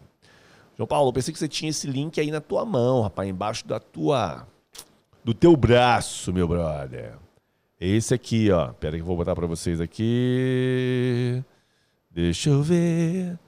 João 0.77 0.89
Paulo, 0.89 1.11
eu 1.11 1.13
pensei 1.13 1.33
que 1.33 1.39
você 1.39 1.47
tinha 1.47 1.71
esse 1.71 1.87
link 1.87 2.21
aí 2.21 2.33
na 2.33 2.41
tua 2.41 2.65
mão, 2.65 3.03
rapaz. 3.03 3.29
Embaixo 3.29 3.65
da 3.65 3.79
tua... 3.79 4.45
Do 5.25 5.33
teu 5.33 5.57
braço, 5.57 6.33
meu 6.33 6.49
brother. 6.49 7.15
Esse 7.81 8.13
aqui, 8.13 8.51
ó. 8.51 8.73
Pera 8.73 8.97
que 8.97 9.03
eu 9.03 9.07
vou 9.07 9.17
botar 9.17 9.37
para 9.37 9.47
vocês 9.47 9.81
aqui. 9.81 11.45
Deixa 12.11 12.51
eu 12.51 12.61
ver. 12.61 13.39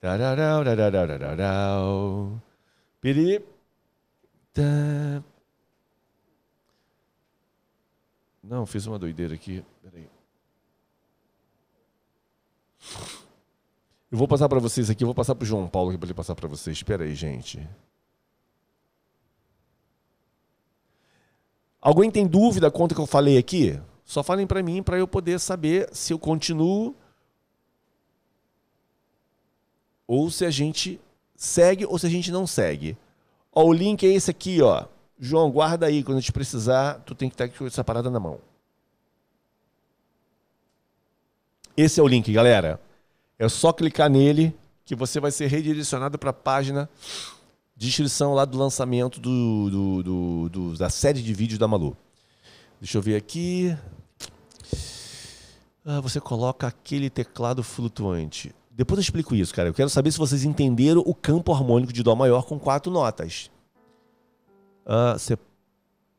Tararau, 0.00 0.64
tararau, 0.64 1.06
tararau. 1.06 2.42
Não, 8.42 8.64
fiz 8.64 8.86
uma 8.86 8.98
doideira 8.98 9.34
aqui. 9.34 9.64
Peraí. 9.82 10.08
Eu 14.10 14.16
vou 14.16 14.26
passar 14.26 14.48
para 14.48 14.58
vocês 14.58 14.88
aqui, 14.88 15.04
eu 15.04 15.06
vou 15.06 15.14
passar 15.14 15.34
para 15.34 15.44
o 15.44 15.46
João 15.46 15.68
Paulo 15.68 15.90
aqui 15.90 15.98
para 15.98 16.06
ele 16.06 16.14
passar 16.14 16.34
para 16.34 16.48
vocês. 16.48 16.76
Espera 16.76 17.04
aí, 17.04 17.14
gente. 17.14 17.68
Alguém 21.80 22.10
tem 22.10 22.26
dúvida 22.26 22.70
quanto 22.70 22.94
que 22.94 23.00
eu 23.00 23.06
falei 23.06 23.38
aqui? 23.38 23.78
Só 24.04 24.22
falem 24.22 24.46
para 24.46 24.62
mim 24.62 24.82
para 24.82 24.98
eu 24.98 25.06
poder 25.06 25.38
saber 25.38 25.88
se 25.94 26.12
eu 26.12 26.18
continuo 26.18 26.96
ou 30.06 30.30
se 30.30 30.46
a 30.46 30.50
gente 30.50 30.98
segue 31.36 31.84
ou 31.84 31.98
se 31.98 32.06
a 32.06 32.10
gente 32.10 32.32
não 32.32 32.46
segue. 32.46 32.96
Ó, 33.58 33.64
o 33.64 33.72
link 33.72 34.06
é 34.06 34.10
esse 34.12 34.30
aqui, 34.30 34.62
ó. 34.62 34.84
João, 35.18 35.50
guarda 35.50 35.86
aí. 35.86 36.04
Quando 36.04 36.18
a 36.18 36.20
gente 36.20 36.30
precisar, 36.30 37.02
tu 37.04 37.12
tem 37.12 37.28
que 37.28 37.34
estar 37.34 37.48
com 37.48 37.66
essa 37.66 37.82
parada 37.82 38.08
na 38.08 38.20
mão. 38.20 38.38
Esse 41.76 41.98
é 41.98 42.02
o 42.04 42.06
link, 42.06 42.32
galera. 42.32 42.80
É 43.36 43.48
só 43.48 43.72
clicar 43.72 44.08
nele 44.08 44.56
que 44.84 44.94
você 44.94 45.18
vai 45.18 45.32
ser 45.32 45.48
redirecionado 45.48 46.16
para 46.16 46.30
a 46.30 46.32
página 46.32 46.88
de 47.76 47.88
inscrição 47.88 48.32
lá 48.32 48.44
do 48.44 48.56
lançamento 48.56 49.18
do, 49.18 49.68
do, 49.68 50.02
do, 50.04 50.48
do, 50.48 50.78
da 50.78 50.88
série 50.88 51.20
de 51.20 51.34
vídeos 51.34 51.58
da 51.58 51.66
Malu. 51.66 51.96
Deixa 52.80 52.96
eu 52.96 53.02
ver 53.02 53.16
aqui. 53.16 53.76
Ah, 55.84 56.00
você 56.00 56.20
coloca 56.20 56.64
aquele 56.68 57.10
teclado 57.10 57.64
flutuante. 57.64 58.54
Depois 58.78 58.96
eu 58.96 59.02
explico 59.02 59.34
isso, 59.34 59.52
cara. 59.52 59.68
Eu 59.68 59.74
quero 59.74 59.88
saber 59.88 60.12
se 60.12 60.18
vocês 60.18 60.44
entenderam 60.44 61.02
o 61.04 61.12
campo 61.12 61.52
harmônico 61.52 61.92
de 61.92 62.00
Dó 62.00 62.14
maior 62.14 62.44
com 62.44 62.60
quatro 62.60 62.92
notas. 62.92 63.50
Uh, 64.86 65.36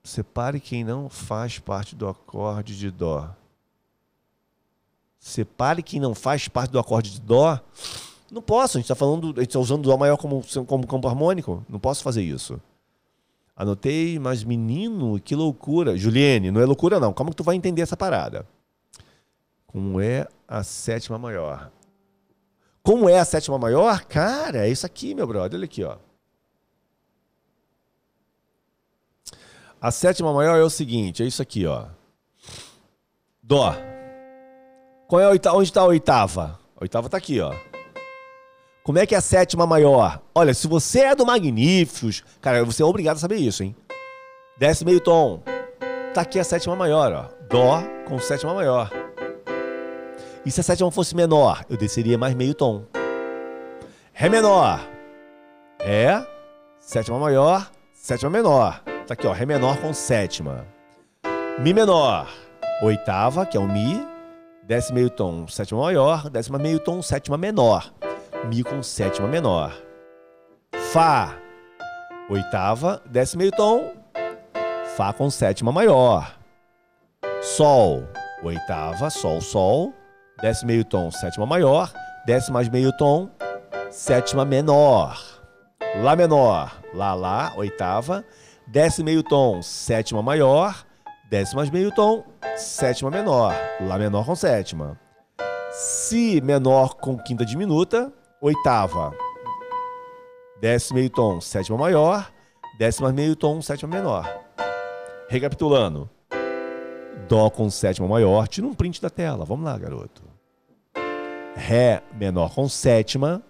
separe 0.04 0.60
quem 0.60 0.84
não 0.84 1.08
faz 1.08 1.58
parte 1.58 1.96
do 1.96 2.06
acorde 2.06 2.78
de 2.78 2.92
Dó. 2.92 3.30
Separe 5.18 5.82
quem 5.82 6.02
não 6.02 6.14
faz 6.14 6.50
parte 6.50 6.70
do 6.70 6.80
acorde 6.80 7.12
de 7.12 7.22
Dó. 7.22 7.58
Não 8.30 8.42
posso, 8.42 8.78
a 8.78 8.80
gente 8.82 8.92
está 8.92 8.96
falando, 8.96 9.28
a 9.38 9.40
gente 9.40 9.52
está 9.52 9.60
usando 9.60 9.84
Dó 9.84 9.96
maior 9.96 10.18
como, 10.18 10.44
como 10.68 10.86
campo 10.86 11.08
harmônico. 11.08 11.64
Não 11.70 11.80
posso 11.80 12.04
fazer 12.04 12.24
isso. 12.24 12.60
Anotei, 13.56 14.20
mas 14.20 14.44
menino, 14.44 15.18
que 15.22 15.34
loucura. 15.34 15.98
Juliane, 15.98 16.52
não 16.52 16.60
é 16.60 16.66
loucura 16.66 17.00
não. 17.00 17.14
Como 17.14 17.30
que 17.30 17.38
tu 17.38 17.44
vai 17.44 17.56
entender 17.56 17.84
essa 17.84 17.96
parada? 17.96 18.46
Como 19.66 20.02
é 20.02 20.28
a 20.46 20.62
sétima 20.62 21.18
maior? 21.18 21.72
Como 22.84 23.10
é 23.10 23.20
a 23.20 23.26
sétima 23.26 23.58
maior? 23.58 24.06
Cara, 24.06 24.66
é 24.66 24.70
isso 24.70 24.86
aqui, 24.86 25.14
meu 25.14 25.28
brother. 25.28 25.58
Olha 25.58 25.66
aqui, 25.66 25.84
ó. 25.84 25.98
A 29.82 29.92
sétima 29.92 30.34
maior 30.34 30.58
é 30.58 30.64
o 30.64 30.70
seguinte, 30.70 31.24
é 31.24 31.26
isso 31.26 31.42
aqui, 31.42 31.66
ó. 31.66 31.86
Dó. 33.42 33.74
Qual 35.08 35.22
é 35.22 35.26
a 35.26 35.30
oitava? 35.30 35.58
Onde 35.58 35.70
está 35.70 35.82
a 35.82 35.86
oitava? 35.86 36.60
A 36.76 36.84
oitava 36.84 37.08
está 37.08 37.18
aqui, 37.18 37.40
ó. 37.40 37.54
Como 38.84 39.00
é 39.00 39.06
que 39.06 39.16
é 39.16 39.18
a 39.18 39.22
sétima 39.22 39.66
maior? 39.66 40.22
Olha, 40.36 40.54
se 40.54 40.68
você 40.68 41.02
é 41.02 41.16
do 41.16 41.26
Magníficos, 41.26 42.24
cara, 42.42 42.66
você 42.66 42.84
é 42.84 42.86
obrigado 42.86 43.18
a 43.18 43.20
saber 43.20 43.38
isso, 43.38 43.64
hein? 43.64 43.76
Desce 44.58 44.84
meio 44.84 45.00
tom. 45.00 45.42
Tá 46.14 46.22
aqui 46.22 46.40
a 46.40 46.44
sétima 46.44 46.76
maior, 46.76 47.14
ó. 47.14 47.46
Dó 47.48 47.82
com 48.08 48.20
sétima 48.20 48.54
maior. 48.54 48.99
E 50.46 50.52
se 50.52 50.62
a 50.62 50.64
sétima 50.64 50.90
fosse 50.90 51.16
menor, 51.16 51.66
eu 51.70 51.78
desceria 51.78 52.18
mais 52.18 52.34
meio 52.34 52.54
tom. 52.54 52.86
Ré 54.14 54.30
menor. 54.30 54.80
Ré, 55.82 56.26
sétima 56.80 57.20
maior, 57.20 57.70
sétima 57.94 58.30
menor. 58.30 58.82
Tá 59.08 59.14
aqui, 59.14 59.28
ó, 59.28 59.32
Ré 59.32 59.46
menor 59.46 59.78
com 59.78 59.94
sétima. 59.94 60.66
Mi 61.60 61.74
menor, 61.74 62.30
oitava, 62.82 63.46
que 63.46 63.58
é 63.58 63.60
o 63.60 63.68
Mi, 63.68 64.06
desce 64.64 64.94
meio 64.94 65.10
tom, 65.10 65.46
sétima 65.48 65.82
maior, 65.82 66.30
décima 66.30 66.58
meio 66.58 66.80
tom, 66.80 67.02
sétima 67.02 67.38
menor. 67.38 67.94
Mi 68.46 68.64
com 68.64 68.82
sétima 68.82 69.28
menor. 69.28 69.74
Fá, 70.94 71.36
oitava, 72.30 73.02
desce 73.06 73.38
meio 73.38 73.52
tom, 73.52 73.94
Fá 74.96 75.14
com 75.14 75.30
sétima 75.30 75.72
maior. 75.72 76.38
Sol, 77.42 78.04
oitava, 78.44 79.10
Sol, 79.10 79.40
Sol, 79.40 79.94
desce 80.42 80.66
meio 80.66 80.84
tom, 80.86 81.12
sétima 81.12 81.46
maior, 81.46 81.92
desce 82.26 82.52
mais 82.52 82.70
meio 82.70 82.92
tom, 82.98 83.30
sétima 83.92 84.46
menor. 84.46 85.18
Lá 86.02 86.16
menor, 86.16 86.80
Lá, 86.94 87.14
Lá, 87.14 87.54
oitava, 87.58 88.24
desce 88.68 89.04
meio 89.04 89.24
tom, 89.24 89.62
sétima 89.62 90.22
maior, 90.22 90.86
desce 91.30 91.56
mais 91.56 91.70
meio 91.70 91.92
tom, 91.92 92.24
sétima 92.56 93.10
menor, 93.10 93.54
Lá 93.82 93.98
menor 93.98 94.26
com 94.26 94.36
sétima. 94.36 95.00
Si 95.72 96.42
menor 96.42 96.96
com 96.96 97.18
quinta 97.18 97.46
diminuta, 97.46 98.12
oitava, 98.42 99.14
desce 100.60 100.94
meio 100.94 101.10
tom, 101.10 101.40
sétima 101.40 101.78
maior, 101.78 102.32
desce 102.78 103.02
mais 103.02 103.14
meio 103.14 103.36
tom, 103.36 103.62
sétima 103.62 103.96
menor. 103.96 104.28
Recapitulando. 105.28 106.10
Dó 107.28 107.50
com 107.52 107.70
sétima 107.70 108.08
maior, 108.08 108.48
tira 108.48 108.66
um 108.66 108.74
print 108.74 109.00
da 109.00 109.10
tela. 109.10 109.46
Vamos 109.46 109.64
lá, 109.64 109.78
garoto. 109.78 110.29
Ré 111.56 112.02
menor 112.14 112.54
com 112.54 112.70
sétima. 112.70 113.42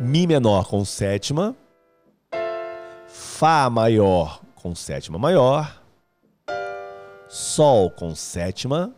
Mi 0.00 0.26
menor 0.26 0.68
com 0.68 0.84
sétima. 0.84 1.54
Fá 3.06 3.68
maior 3.68 4.40
com 4.54 4.74
sétima 4.74 5.18
maior. 5.18 5.82
Sol 7.28 7.90
com 7.90 8.14
sétima. 8.14 8.94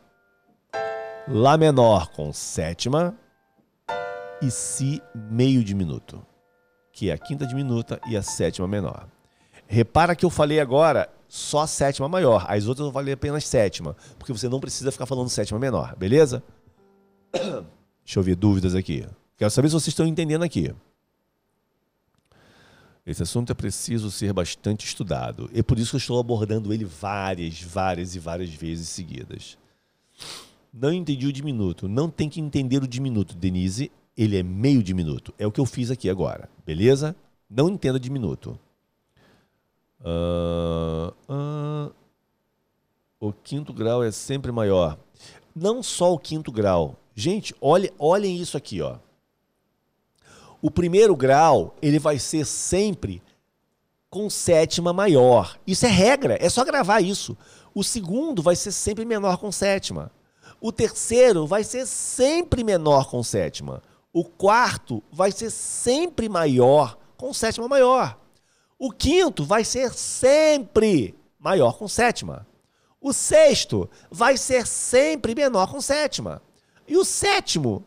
Lá 1.28 1.56
menor 1.56 2.10
com 2.10 2.32
sétima. 2.32 3.14
E 4.42 4.50
Si 4.50 5.02
meio 5.14 5.62
diminuto, 5.62 6.24
que 6.92 7.10
é 7.10 7.12
a 7.12 7.18
quinta 7.18 7.46
diminuta 7.46 8.00
e 8.08 8.16
a 8.16 8.22
sétima 8.22 8.66
menor. 8.66 9.06
Repara 9.66 10.16
que 10.16 10.24
eu 10.24 10.30
falei 10.30 10.58
agora 10.60 11.10
só 11.28 11.60
a 11.60 11.66
sétima 11.66 12.08
maior. 12.08 12.46
As 12.48 12.66
outras 12.66 12.86
eu 12.86 12.92
falei 12.92 13.14
apenas 13.14 13.44
sétima. 13.44 13.96
Porque 14.18 14.32
você 14.32 14.48
não 14.48 14.58
precisa 14.58 14.90
ficar 14.90 15.06
falando 15.06 15.28
sétima 15.28 15.58
menor, 15.58 15.94
beleza? 15.96 16.42
Deixa 18.04 18.18
eu 18.18 18.22
ver 18.22 18.36
dúvidas 18.36 18.74
aqui. 18.74 19.06
Quero 19.36 19.50
saber 19.50 19.68
se 19.68 19.74
vocês 19.74 19.88
estão 19.88 20.06
entendendo 20.06 20.42
aqui. 20.42 20.74
Esse 23.06 23.22
assunto 23.22 23.50
é 23.50 23.54
preciso 23.54 24.10
ser 24.10 24.32
bastante 24.32 24.86
estudado. 24.86 25.50
É 25.54 25.62
por 25.62 25.78
isso 25.78 25.90
que 25.90 25.96
eu 25.96 26.00
estou 26.00 26.20
abordando 26.20 26.72
ele 26.72 26.84
várias, 26.84 27.60
várias 27.62 28.14
e 28.14 28.18
várias 28.18 28.50
vezes 28.50 28.88
seguidas. 28.88 29.56
Não 30.72 30.92
entendi 30.92 31.26
o 31.26 31.32
diminuto. 31.32 31.88
Não 31.88 32.10
tem 32.10 32.28
que 32.28 32.40
entender 32.40 32.82
o 32.82 32.88
diminuto, 32.88 33.34
Denise. 33.34 33.90
Ele 34.16 34.36
é 34.36 34.42
meio 34.42 34.82
diminuto. 34.82 35.34
É 35.38 35.46
o 35.46 35.52
que 35.52 35.60
eu 35.60 35.66
fiz 35.66 35.90
aqui 35.90 36.08
agora, 36.08 36.48
beleza? 36.64 37.16
Não 37.48 37.68
entenda 37.68 37.98
diminuto. 37.98 38.58
Uh, 40.00 41.12
uh, 41.28 41.92
o 43.18 43.32
quinto 43.32 43.72
grau 43.72 44.04
é 44.04 44.10
sempre 44.10 44.52
maior. 44.52 44.98
Não 45.54 45.82
só 45.82 46.12
o 46.12 46.18
quinto 46.18 46.52
grau. 46.52 46.96
Gente, 47.20 47.54
olhe, 47.60 47.92
olhem 47.98 48.40
isso 48.40 48.56
aqui, 48.56 48.80
ó. 48.80 48.96
O 50.62 50.70
primeiro 50.70 51.14
grau, 51.14 51.76
ele 51.82 51.98
vai 51.98 52.18
ser 52.18 52.46
sempre 52.46 53.22
com 54.08 54.30
sétima 54.30 54.90
maior. 54.90 55.58
Isso 55.66 55.84
é 55.84 55.90
regra, 55.90 56.38
é 56.40 56.48
só 56.48 56.64
gravar 56.64 57.02
isso. 57.02 57.36
O 57.74 57.84
segundo 57.84 58.42
vai 58.42 58.56
ser 58.56 58.72
sempre 58.72 59.04
menor 59.04 59.36
com 59.36 59.52
sétima. 59.52 60.10
O 60.62 60.72
terceiro 60.72 61.46
vai 61.46 61.62
ser 61.62 61.86
sempre 61.86 62.64
menor 62.64 63.10
com 63.10 63.22
sétima. 63.22 63.82
O 64.14 64.24
quarto 64.24 65.02
vai 65.12 65.30
ser 65.30 65.50
sempre 65.50 66.26
maior 66.26 66.96
com 67.18 67.34
sétima 67.34 67.68
maior. 67.68 68.18
O 68.78 68.90
quinto 68.90 69.44
vai 69.44 69.62
ser 69.62 69.92
sempre 69.92 71.14
maior 71.38 71.76
com 71.76 71.86
sétima. 71.86 72.46
O 72.98 73.12
sexto 73.12 73.90
vai 74.10 74.38
ser 74.38 74.66
sempre 74.66 75.34
menor 75.34 75.70
com 75.70 75.82
sétima. 75.82 76.40
E 76.90 76.96
o 76.96 77.04
sétimo, 77.04 77.86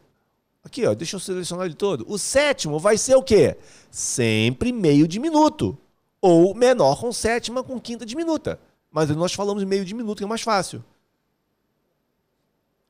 aqui 0.64 0.86
ó, 0.88 0.94
deixa 0.94 1.18
eu 1.18 1.20
selecionar 1.20 1.68
de 1.68 1.76
todo. 1.76 2.06
O 2.08 2.18
sétimo 2.18 2.80
vai 2.80 2.98
ser 2.98 3.16
o 3.16 3.22
quê? 3.22 3.58
Sempre 3.92 4.72
meio 4.72 5.06
diminuto. 5.06 5.78
Ou 6.22 6.56
menor 6.56 6.98
com 7.02 7.12
sétima 7.12 7.62
com 7.62 7.78
quinta 7.82 8.06
diminuta. 8.06 8.58
Mas 8.90 9.10
nós 9.10 9.34
falamos 9.34 9.62
meio 9.66 9.84
diminuto, 9.84 10.20
que 10.20 10.24
é 10.24 10.28
mais 10.28 10.42
fácil. 10.42 10.82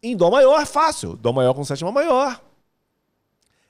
Em 0.04 0.16
Dó 0.16 0.30
maior 0.30 0.64
fácil. 0.68 1.16
Dó 1.16 1.34
maior 1.34 1.56
com 1.56 1.66
sétima 1.66 1.92
maior. 1.92 2.40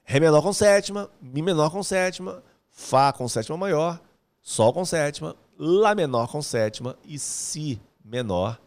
Ré 0.03 0.19
menor 0.19 0.41
com 0.41 0.51
sétima. 0.51 1.09
Mi 1.21 1.41
menor 1.41 1.71
com 1.71 1.81
sétima. 1.81 2.43
Fá 2.69 3.13
com 3.13 3.25
sétima 3.29 3.55
maior. 3.55 4.01
Sol 4.41 4.73
com 4.73 4.83
sétima, 4.83 5.33
Lá 5.57 5.95
menor 5.95 6.27
com 6.27 6.41
sétima 6.41 6.97
e 7.05 7.17
Si 7.17 7.79
menor, 8.03 8.59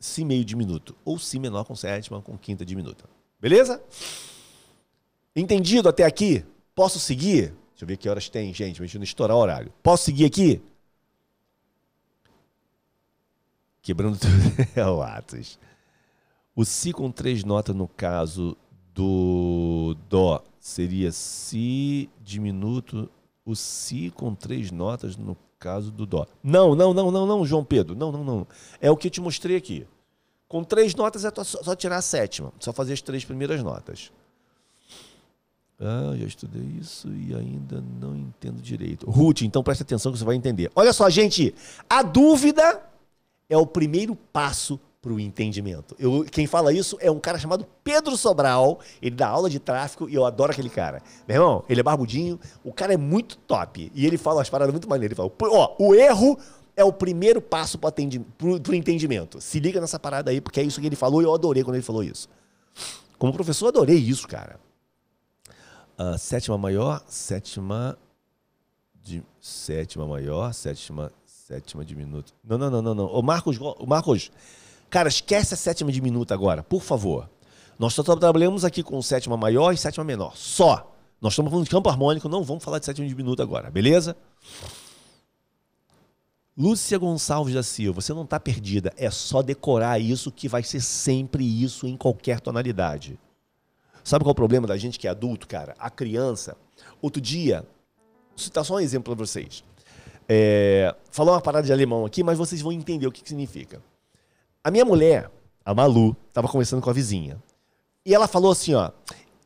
Si 0.00 0.24
meio 0.24 0.44
diminuto. 0.44 0.96
Ou 1.04 1.18
Si 1.18 1.38
menor 1.38 1.64
com 1.64 1.76
sétima 1.76 2.22
com 2.22 2.36
quinta 2.36 2.64
diminuta. 2.64 3.04
Beleza? 3.38 3.82
Entendido 5.36 5.88
até 5.88 6.04
aqui? 6.04 6.44
Posso 6.74 6.98
seguir? 6.98 7.54
Deixa 7.70 7.84
eu 7.84 7.86
ver 7.86 7.96
que 7.96 8.08
horas 8.08 8.28
tem, 8.28 8.52
gente. 8.52 8.76
Pra 8.78 8.86
gente 8.86 8.98
não 8.98 9.04
estourar 9.04 9.36
o 9.36 9.40
horário. 9.40 9.72
Posso 9.82 10.04
seguir 10.04 10.24
aqui? 10.24 10.60
Quebrando 13.82 14.18
tudo. 14.18 14.32
é 14.74 14.86
o 14.86 15.02
Atos. 15.02 15.58
O 16.56 16.64
Si 16.64 16.92
com 16.92 17.12
três 17.12 17.44
notas 17.44 17.76
no 17.76 17.86
caso 17.86 18.56
do 18.94 19.94
Dó 20.08 20.42
seria 20.58 21.12
Si 21.12 22.10
diminuto 22.20 23.10
o 23.44 23.54
Si 23.56 24.10
com 24.10 24.34
três 24.34 24.70
notas 24.70 25.16
no 25.16 25.36
caso 25.60 25.92
do 25.92 26.06
Dó. 26.06 26.26
Não, 26.42 26.74
não, 26.74 26.94
não, 26.94 27.10
não, 27.10 27.26
não, 27.26 27.46
João 27.46 27.62
Pedro. 27.62 27.94
Não, 27.94 28.10
não, 28.10 28.24
não. 28.24 28.46
É 28.80 28.90
o 28.90 28.96
que 28.96 29.08
eu 29.08 29.10
te 29.10 29.20
mostrei 29.20 29.56
aqui. 29.56 29.86
Com 30.48 30.64
três 30.64 30.94
notas 30.94 31.24
é 31.24 31.30
só 31.44 31.76
tirar 31.76 31.98
a 31.98 32.02
sétima. 32.02 32.52
Só 32.58 32.72
fazer 32.72 32.94
as 32.94 33.02
três 33.02 33.24
primeiras 33.24 33.62
notas. 33.62 34.10
Ah, 35.78 36.14
já 36.16 36.26
estudei 36.26 36.62
isso 36.80 37.08
e 37.08 37.34
ainda 37.34 37.82
não 38.00 38.16
entendo 38.16 38.60
direito. 38.60 39.08
Ruth, 39.08 39.42
então 39.42 39.62
preste 39.62 39.82
atenção 39.82 40.10
que 40.10 40.18
você 40.18 40.24
vai 40.24 40.34
entender. 40.34 40.70
Olha 40.74 40.92
só, 40.92 41.08
gente. 41.08 41.54
A 41.88 42.02
dúvida 42.02 42.82
é 43.48 43.56
o 43.56 43.66
primeiro 43.66 44.16
passo 44.16 44.80
para 45.00 45.12
o 45.12 45.18
entendimento. 45.18 45.96
Eu, 45.98 46.24
quem 46.30 46.46
fala 46.46 46.72
isso 46.72 46.96
é 47.00 47.10
um 47.10 47.18
cara 47.18 47.38
chamado 47.38 47.66
Pedro 47.82 48.16
Sobral. 48.16 48.80
Ele 49.00 49.14
dá 49.16 49.28
aula 49.28 49.48
de 49.48 49.58
tráfico 49.58 50.08
e 50.08 50.14
eu 50.14 50.26
adoro 50.26 50.52
aquele 50.52 50.68
cara. 50.68 51.02
Meu 51.26 51.36
irmão, 51.36 51.64
ele 51.68 51.80
é 51.80 51.82
barbudinho, 51.82 52.38
o 52.62 52.72
cara 52.72 52.92
é 52.92 52.96
muito 52.96 53.36
top. 53.38 53.90
E 53.94 54.06
ele 54.06 54.18
fala 54.18 54.38
umas 54.38 54.50
paradas 54.50 54.72
muito 54.72 54.88
maneiras. 54.88 55.18
Ele 55.18 55.30
fala: 55.30 55.52
ó, 55.52 55.76
o 55.78 55.94
erro 55.94 56.38
é 56.76 56.84
o 56.84 56.92
primeiro 56.92 57.40
passo 57.40 57.78
para 57.78 57.94
o 57.98 58.74
entendimento. 58.74 59.40
Se 59.40 59.58
liga 59.58 59.80
nessa 59.80 59.98
parada 59.98 60.30
aí, 60.30 60.40
porque 60.40 60.60
é 60.60 60.62
isso 60.62 60.80
que 60.80 60.86
ele 60.86 60.96
falou 60.96 61.22
e 61.22 61.24
eu 61.24 61.34
adorei 61.34 61.64
quando 61.64 61.76
ele 61.76 61.82
falou 61.82 62.02
isso. 62.02 62.28
Como 63.18 63.32
professor, 63.32 63.68
adorei 63.68 63.96
isso, 63.96 64.28
cara. 64.28 64.60
Uh, 65.98 66.16
sétima 66.18 66.56
maior, 66.56 67.02
sétima. 67.06 67.98
De, 68.94 69.22
sétima 69.40 70.06
maior, 70.06 70.52
sétima. 70.52 71.12
Sétima 71.26 71.84
diminuto. 71.84 72.32
Não, 72.44 72.56
não, 72.56 72.70
não, 72.70 72.80
não, 72.80 72.94
não. 72.94 73.06
O 73.06 73.22
Marcos, 73.22 73.58
o 73.58 73.86
Marcos, 73.86 74.30
Cara, 74.90 75.08
esquece 75.08 75.54
a 75.54 75.56
sétima 75.56 75.92
diminuta 75.92 76.34
agora, 76.34 76.64
por 76.64 76.82
favor. 76.82 77.30
Nós 77.78 77.94
só 77.94 78.02
trabalhamos 78.02 78.64
aqui 78.64 78.82
com 78.82 79.00
sétima 79.00 79.36
maior 79.36 79.72
e 79.72 79.76
sétima 79.76 80.04
menor. 80.04 80.36
Só. 80.36 80.92
Nós 81.20 81.32
estamos 81.32 81.50
falando 81.50 81.64
de 81.64 81.70
campo 81.70 81.88
harmônico, 81.88 82.28
não 82.28 82.42
vamos 82.42 82.64
falar 82.64 82.78
de 82.78 82.86
sétima 82.86 83.06
diminuta 83.06 83.42
agora, 83.42 83.70
beleza? 83.70 84.16
Lúcia 86.56 86.98
Gonçalves 86.98 87.54
da 87.54 87.62
Silva, 87.62 88.00
você 88.00 88.12
não 88.12 88.24
está 88.24 88.40
perdida, 88.40 88.92
é 88.96 89.10
só 89.10 89.40
decorar 89.40 89.98
isso 89.98 90.32
que 90.32 90.48
vai 90.48 90.62
ser 90.62 90.80
sempre 90.80 91.44
isso 91.44 91.86
em 91.86 91.96
qualquer 91.96 92.40
tonalidade. 92.40 93.18
Sabe 94.02 94.24
qual 94.24 94.30
é 94.30 94.32
o 94.32 94.34
problema 94.34 94.66
da 94.66 94.76
gente 94.76 94.98
que 94.98 95.06
é 95.06 95.10
adulto, 95.10 95.46
cara? 95.46 95.74
A 95.78 95.88
criança. 95.88 96.56
Outro 97.00 97.20
dia, 97.20 97.64
vou 98.30 98.38
citar 98.38 98.64
só 98.64 98.74
um 98.74 98.80
exemplo 98.80 99.14
para 99.14 99.26
vocês. 99.26 99.62
É, 100.28 100.94
falou 101.10 101.34
uma 101.34 101.40
parada 101.40 101.66
de 101.66 101.72
alemão 101.72 102.04
aqui, 102.04 102.22
mas 102.22 102.38
vocês 102.38 102.60
vão 102.60 102.72
entender 102.72 103.06
o 103.06 103.12
que, 103.12 103.22
que 103.22 103.28
significa. 103.28 103.80
A 104.62 104.70
minha 104.70 104.84
mulher, 104.84 105.30
a 105.64 105.74
Malu, 105.74 106.14
estava 106.28 106.46
conversando 106.46 106.82
com 106.82 106.90
a 106.90 106.92
vizinha. 106.92 107.42
E 108.04 108.14
ela 108.14 108.28
falou 108.28 108.52
assim, 108.52 108.74
ó. 108.74 108.90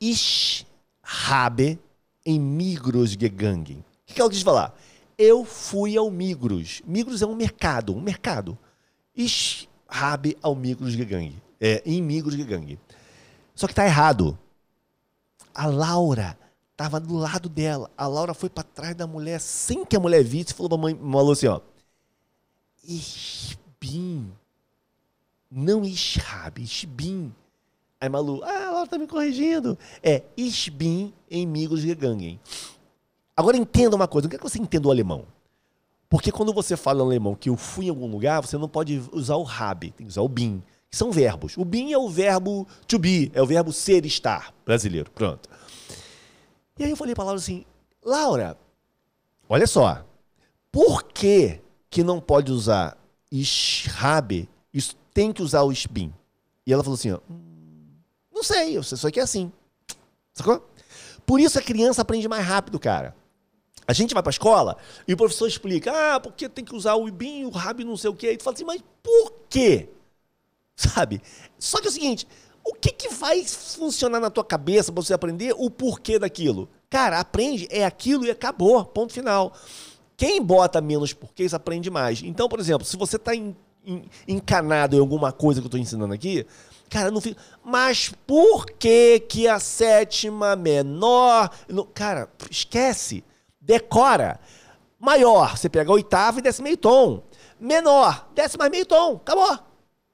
Ich 0.01 0.67
habe 1.03 1.79
em 2.27 2.41
Migros 2.41 3.11
gegangen. 3.11 3.79
O 3.79 3.85
que, 4.07 4.15
que 4.15 4.21
ela 4.21 4.31
quis 4.31 4.43
falar? 4.43 4.75
Eu 5.17 5.45
fui 5.45 5.97
ao 5.97 6.11
Migros. 6.11 6.83
Migros 6.85 7.23
é 7.23 7.27
um 7.27 7.37
mercado, 7.37 7.95
um 7.95 8.01
mercado. 8.01 8.59
Ich 9.15 9.69
habe 9.89 10.37
ao 10.43 10.57
Migros 10.57 10.93
gegangen. 10.93 11.41
É, 11.61 11.81
em 11.87 12.03
Migros 12.03 12.35
gegangen. 12.35 12.79
Só 13.55 13.69
que 13.69 13.75
tá 13.75 13.85
errado. 13.85 14.37
A 15.55 15.67
Laura 15.67 16.37
estava 16.73 16.99
do 16.99 17.15
lado 17.15 17.49
dela. 17.49 17.89
A 17.97 18.09
Laura 18.09 18.35
foi 18.35 18.51
para 18.51 18.65
trás 18.65 18.97
da 18.97 19.07
mulher 19.07 19.41
sem 19.41 19.85
que 19.85 19.95
a 19.95 20.01
mulher 20.01 20.25
visse 20.25 20.51
e 20.51 20.55
falou 20.55 20.71
pra 20.71 20.79
mãe, 20.79 20.95
Malu 20.95 21.31
assim, 21.31 21.47
ó. 21.47 21.61
Ich 22.83 23.57
bin 23.81 24.33
não 25.55 25.85
Ishab, 25.85 26.61
Ishbin. 26.61 27.33
Aí 28.01 28.09
Malu, 28.09 28.43
ah, 28.43 28.63
ela 28.63 28.87
tá 28.87 28.99
me 28.99 29.07
corrigindo. 29.07 29.79
É 30.03 30.23
Ishbin 30.37 31.15
em 31.31 31.47
Migos 31.47 31.81
Gegangen. 31.81 32.41
Agora 33.37 33.57
entenda 33.57 33.95
uma 33.95 34.09
coisa, 34.09 34.27
não 34.27 34.31
quero 34.31 34.43
que 34.43 34.51
você 34.51 34.59
entenda 34.59 34.89
o 34.89 34.91
alemão. 34.91 35.25
Porque 36.09 36.31
quando 36.31 36.53
você 36.53 36.77
fala 36.77 37.03
em 37.03 37.07
alemão 37.07 37.35
que 37.35 37.49
eu 37.49 37.57
fui 37.57 37.87
em 37.87 37.89
algum 37.89 38.07
lugar, 38.07 38.41
você 38.41 38.59
não 38.59 38.69
pode 38.69 39.03
usar 39.13 39.37
o 39.37 39.43
Rab, 39.43 39.91
tem 39.93 40.07
que 40.07 40.11
usar 40.11 40.23
o 40.23 40.29
bin, 40.29 40.61
que 40.61 40.67
que 40.95 40.97
são 40.97 41.11
verbos. 41.11 41.57
O 41.57 41.65
been 41.65 41.93
é 41.93 41.99
o 41.99 42.09
verbo 42.09 42.67
to 42.87 42.99
be, 42.99 43.31
é 43.35 43.43
o 43.43 43.47
verbo 43.47 43.73
ser 43.73 44.07
estar, 44.07 44.55
brasileiro. 44.65 45.11
Pronto. 45.11 45.49
E 46.79 46.85
aí 46.85 46.91
eu 46.91 46.97
falei 46.97 47.15
para 47.15 47.25
Laura 47.25 47.39
assim, 47.39 47.65
Laura, 48.05 48.57
olha 49.49 49.67
só, 49.67 50.05
por 50.71 51.03
que 51.05 51.61
que 51.91 52.05
não 52.05 52.21
pode 52.21 52.53
usar 52.53 52.97
habe, 53.97 54.49
isso 54.73 54.97
tem 55.15 55.33
que 55.33 55.43
usar 55.43 55.63
o 55.63 55.73
SBIM? 55.73 56.13
E 56.67 56.73
ela 56.73 56.83
falou 56.83 56.97
assim, 56.97 57.13
ó, 57.13 57.21
hum, 57.31 57.87
não 58.35 58.43
sei, 58.43 58.77
eu 58.77 58.83
sei 58.83 58.99
só 58.99 59.11
que 59.11 59.21
é 59.21 59.23
assim. 59.23 59.51
Sacou? 60.35 60.69
Por 61.25 61.41
isso 61.41 61.59
a 61.59 61.63
criança 61.63 62.03
aprende 62.03 62.29
mais 62.29 62.45
rápido, 62.45 62.79
cara. 62.79 63.15
A 63.87 63.93
gente 63.93 64.15
vai 64.15 64.23
para 64.23 64.31
a 64.31 64.33
escola 64.33 64.77
e 65.07 65.15
o 65.15 65.17
professor 65.17 65.47
explica, 65.47 65.93
ah, 66.15 66.21
porque 66.21 66.49
tem 66.49 66.65
que 66.65 66.75
usar 66.75 66.95
o 66.97 67.07
IBIM, 67.07 67.45
o 67.45 67.51
RAB, 67.51 67.81
não 67.81 67.97
sei 67.97 68.11
o 68.11 68.15
quê. 68.15 68.33
E 68.33 68.37
tu 68.37 68.43
fala 68.43 68.55
assim, 68.55 68.65
mas 68.65 68.83
por 69.03 69.33
quê? 69.49 69.89
Sabe? 70.75 71.23
Só 71.59 71.81
que 71.81 71.87
é 71.87 71.91
o 71.91 71.93
seguinte, 71.93 72.27
o 72.65 72.75
que, 72.75 72.91
que 72.91 73.09
vai 73.11 73.45
funcionar 73.45 74.21
na 74.21 74.31
tua 74.31 74.45
cabeça 74.45 74.91
para 74.91 75.03
você 75.03 75.13
aprender 75.13 75.55
o 75.57 75.71
porquê 75.71 76.19
daquilo? 76.19 76.69
Cara, 76.89 77.21
aprende, 77.21 77.69
é 77.71 77.85
aquilo 77.85 78.25
e 78.25 78.31
acabou, 78.31 78.85
ponto 78.85 79.13
final. 79.13 79.53
Quem 80.17 80.41
bota 80.43 80.81
menos 80.81 81.13
porquês 81.13 81.53
aprende 81.53 81.91
mais. 81.91 82.23
Então, 82.23 82.49
por 82.49 82.59
exemplo, 82.59 82.87
se 82.87 82.97
você 82.97 83.17
está 83.17 83.33
encanado 84.27 84.97
em 84.97 85.01
alguma 85.01 85.33
coisa 85.33 85.61
que 85.61 85.67
eu 85.67 85.69
estou 85.69 85.81
ensinando 85.81 86.15
aqui, 86.15 86.47
cara, 86.89 87.11
não 87.11 87.21
fica. 87.21 87.41
Mas 87.65 88.13
por 88.27 88.67
que 88.67 89.21
que 89.21 89.49
a 89.49 89.59
sétima 89.59 90.57
menor. 90.57 91.51
Cara, 91.93 92.29
esquece. 92.51 93.25
Decora. 93.61 94.39
Maior, 94.99 95.57
você 95.57 95.69
pega 95.69 95.91
a 95.91 95.95
oitava 95.95 96.39
e 96.39 96.43
desce 96.43 96.63
meio 96.63 96.77
tom. 96.77 97.23
Menor, 97.61 98.29
desce 98.35 98.57
mais 98.57 98.71
meio 98.71 98.87
tom. 98.87 99.17
Acabou. 99.17 99.59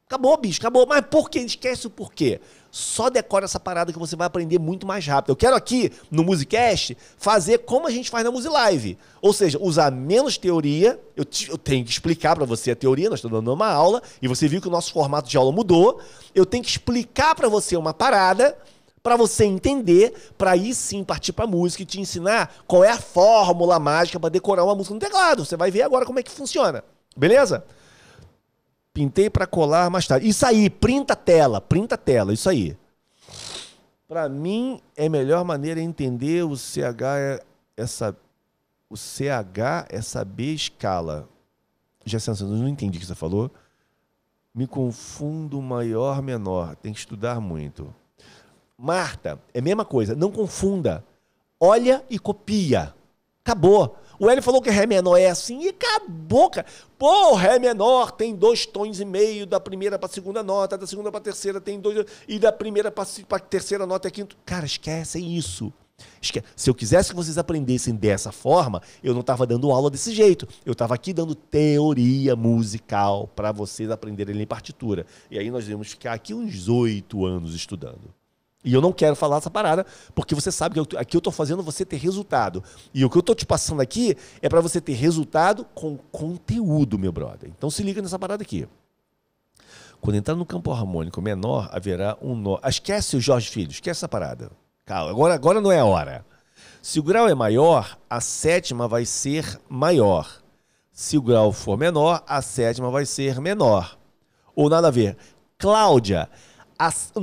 Acabou, 0.07 0.37
bicho, 0.37 0.61
acabou. 0.61 0.87
Mas 0.87 1.03
por 1.03 1.31
quê? 1.31 1.41
Esquece 1.41 1.87
o 1.87 1.91
porquê. 1.91 2.41
Só 2.71 3.11
decora 3.11 3.45
essa 3.45 3.59
parada 3.59 3.93
que 3.93 3.99
você 3.99 4.15
vai 4.15 4.27
aprender 4.27 4.59
muito 4.59 4.87
mais 4.87 5.07
rápido. 5.07 5.31
Eu 5.31 5.37
quero 5.37 5.57
aqui, 5.57 5.93
no 6.11 6.23
Musicast, 6.23 6.97
fazer 7.17 7.59
como 7.59 7.87
a 7.87 7.91
gente 7.91 8.11
faz 8.11 8.25
na 8.25 8.31
Musilive. 8.31 8.97
Ou 9.21 9.33
seja, 9.33 9.59
usar 9.61 9.91
menos 9.91 10.39
teoria. 10.39 11.01
Eu, 11.17 11.25
te, 11.25 11.51
eu 11.51 11.59
tenho 11.59 11.85
que 11.85 11.91
explicar 11.91 12.37
para 12.37 12.45
você 12.45 12.71
a 12.71 12.77
teoria, 12.77 13.11
nós 13.11 13.19
estamos 13.19 13.39
dando 13.39 13.53
uma 13.53 13.69
aula, 13.69 14.03
e 14.23 14.29
você 14.29 14.47
viu 14.47 14.61
que 14.61 14.69
o 14.69 14.71
nosso 14.71 14.93
formato 14.93 15.29
de 15.29 15.37
aula 15.37 15.51
mudou. 15.51 16.01
Eu 16.35 16.47
tenho 16.47 16.63
que 16.63 16.71
explicar 16.71 17.35
para 17.35 17.49
você 17.49 17.77
uma 17.77 17.93
parada 17.93 18.57
para 19.03 19.17
você 19.17 19.45
entender, 19.45 20.13
para 20.37 20.51
aí 20.51 20.75
sim 20.75 21.03
partir 21.03 21.33
para 21.33 21.47
música 21.47 21.83
e 21.83 21.87
te 21.87 21.99
ensinar 22.01 22.55
qual 22.67 22.85
é 22.85 22.91
a 22.91 22.99
fórmula 22.99 23.79
mágica 23.79 24.21
para 24.21 24.29
decorar 24.29 24.63
uma 24.63 24.75
música 24.75 24.95
no 24.95 25.01
teclado. 25.01 25.45
Você 25.45 25.57
vai 25.57 25.71
ver 25.71 25.83
agora 25.83 26.05
como 26.05 26.19
é 26.19 26.23
que 26.23 26.31
funciona. 26.31 26.85
Beleza? 27.17 27.65
Pintei 28.93 29.31
para 29.31 29.47
colar 29.47 29.91
mais 29.91 30.07
tarde. 30.07 30.29
Isso 30.29 30.45
aí, 30.45 30.69
printa 30.69 31.13
a 31.13 31.17
tela, 31.17 31.61
printa 31.61 31.97
tela, 31.97 32.33
isso 32.33 32.49
aí. 32.49 32.77
Para 34.09 34.29
mim, 34.29 34.81
é 34.97 35.09
melhor 35.09 35.45
maneira 35.45 35.81
de 35.81 35.87
entender 35.87 36.45
o 36.45 36.57
CH 36.57 37.03
é 37.19 37.41
essa 37.77 38.17
o 38.91 38.97
CH 38.97 39.87
é 39.89 40.03
saber 40.03 40.53
escala. 40.53 41.29
Já 42.05 42.19
eu 42.41 42.47
não 42.49 42.67
entendi 42.67 42.99
o 42.99 43.01
que 43.01 43.07
você 43.07 43.15
falou. 43.15 43.49
Me 44.53 44.67
confundo 44.67 45.63
maior, 45.63 46.21
menor. 46.21 46.75
Tem 46.75 46.93
que 46.93 46.99
estudar 46.99 47.41
muito. 47.41 47.95
Marta, 48.77 49.41
é 49.55 49.61
a 49.61 49.63
mesma 49.63 49.85
coisa. 49.85 50.17
Não 50.17 50.33
confunda. 50.33 51.05
Olha 51.61 52.05
e 52.11 52.19
copia. 52.19 52.93
Acabou. 53.45 53.97
O 54.21 54.29
Hélio 54.29 54.43
falou 54.43 54.61
que 54.61 54.69
Ré 54.69 54.85
menor 54.87 55.17
é 55.17 55.31
assim 55.31 55.63
e 55.63 55.69
acabou, 55.71 56.51
cara. 56.51 56.67
Pô, 56.99 57.35
Ré 57.35 57.59
menor 57.59 58.11
tem 58.11 58.37
dois 58.37 58.67
tons 58.67 59.01
e 59.01 59.05
meio 59.07 59.47
da 59.47 59.59
primeira 59.59 59.99
para 59.99 60.11
segunda 60.11 60.43
nota, 60.43 60.77
da 60.77 60.87
segunda 60.87 61.11
para 61.11 61.23
terceira 61.23 61.59
tem 61.59 61.81
dois, 61.81 62.05
e 62.29 62.39
da 62.39 62.53
primeira 62.53 62.93
para 62.93 63.39
terceira 63.39 63.87
nota 63.87 64.09
é 64.09 64.11
quinto. 64.11 64.37
Cara, 64.45 64.67
esquece 64.67 65.19
isso. 65.19 65.73
Se 66.55 66.69
eu 66.69 66.75
quisesse 66.75 67.11
que 67.11 67.17
vocês 67.17 67.39
aprendessem 67.39 67.95
dessa 67.95 68.31
forma, 68.31 68.83
eu 69.03 69.15
não 69.15 69.23
estava 69.23 69.47
dando 69.47 69.71
aula 69.71 69.91
desse 69.91 70.13
jeito. 70.13 70.47
Eu 70.67 70.73
estava 70.73 70.95
aqui 70.95 71.15
dando 71.15 71.35
teoria 71.35 72.37
musical 72.37 73.27
para 73.35 73.53
vocês 73.53 73.91
aprenderem 73.91 74.39
em 74.39 74.47
partitura. 74.47 75.07
E 75.31 75.39
aí 75.39 75.51
nós 75.51 75.65
devemos 75.65 75.89
ficar 75.89 76.13
aqui 76.13 76.35
uns 76.35 76.69
oito 76.69 77.25
anos 77.25 77.55
estudando. 77.55 78.20
E 78.63 78.75
eu 78.75 78.81
não 78.81 78.93
quero 78.93 79.17
falar 79.17 79.39
essa 79.39 79.51
parada, 79.51 79.87
porque 80.15 80.35
você 80.35 80.53
sabe 80.53 80.85
que 80.85 80.97
aqui 80.97 81.17
eu 81.17 81.19
estou 81.19 81.33
fazendo 81.33 81.63
você 81.63 81.85
ter 81.85 81.97
resultado. 81.97 82.63
E 82.93 83.05
o 83.05 83.09
que 83.09 83.17
eu 83.17 83.21
estou 83.21 83.35
te 83.35 83.47
passando 83.47 83.81
aqui 83.81 84.17
é 84.43 84.49
para 84.49 84.61
você 84.61 84.81
ter 84.81 84.93
resultado 84.93 85.65
com 85.75 85.97
conteúdo, 86.13 86.99
meu 86.99 87.11
brother. 87.11 87.51
Então 87.57 87.71
se 87.71 87.83
liga 87.83 88.03
nessa 88.03 88.19
parada 88.19 88.43
aqui. 88.43 88.69
Quando 90.01 90.17
entrar 90.17 90.35
no 90.35 90.47
campo 90.47 90.73
harmônico 90.73 91.21
menor, 91.23 91.69
haverá 91.73 92.17
um 92.21 92.35
nó. 92.35 92.59
Ah, 92.63 92.69
esquece 92.69 93.17
o 93.17 93.21
Jorge 93.21 93.49
Filho, 93.49 93.71
esquece 93.71 93.99
essa 93.99 94.09
parada. 94.09 94.51
Calma, 94.85 95.11
agora, 95.11 95.35
agora 95.35 95.61
não 95.61 95.73
é 95.73 95.79
a 95.79 95.85
hora. 95.85 96.25
Se 96.83 96.99
o 96.99 97.03
grau 97.03 97.29
é 97.29 97.35
maior, 97.35 97.99
a 98.09 98.21
sétima 98.21 98.89
vai 98.89 99.05
ser 99.05 99.61
maior. 99.69 100.41
Se 100.91 101.17
o 101.17 101.23
grau 101.23 101.53
for 101.53 101.79
menor, 101.79 102.23
a 102.27 102.41
sétima 102.41 102.91
vai 102.91 103.07
ser 103.07 103.41
menor. 103.41 103.99
Ou 104.55 104.69
nada 104.69 104.89
a 104.89 104.91
ver. 104.91 105.17
Cláudia, 105.59 106.29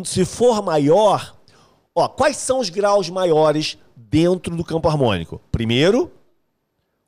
se 0.03 0.25
for 0.25 0.61
maior, 0.61 1.35
ó, 1.95 2.07
quais 2.07 2.37
são 2.37 2.59
os 2.59 2.69
graus 2.69 3.09
maiores 3.09 3.77
dentro 3.95 4.55
do 4.55 4.63
campo 4.63 4.87
harmônico? 4.87 5.41
Primeiro, 5.51 6.11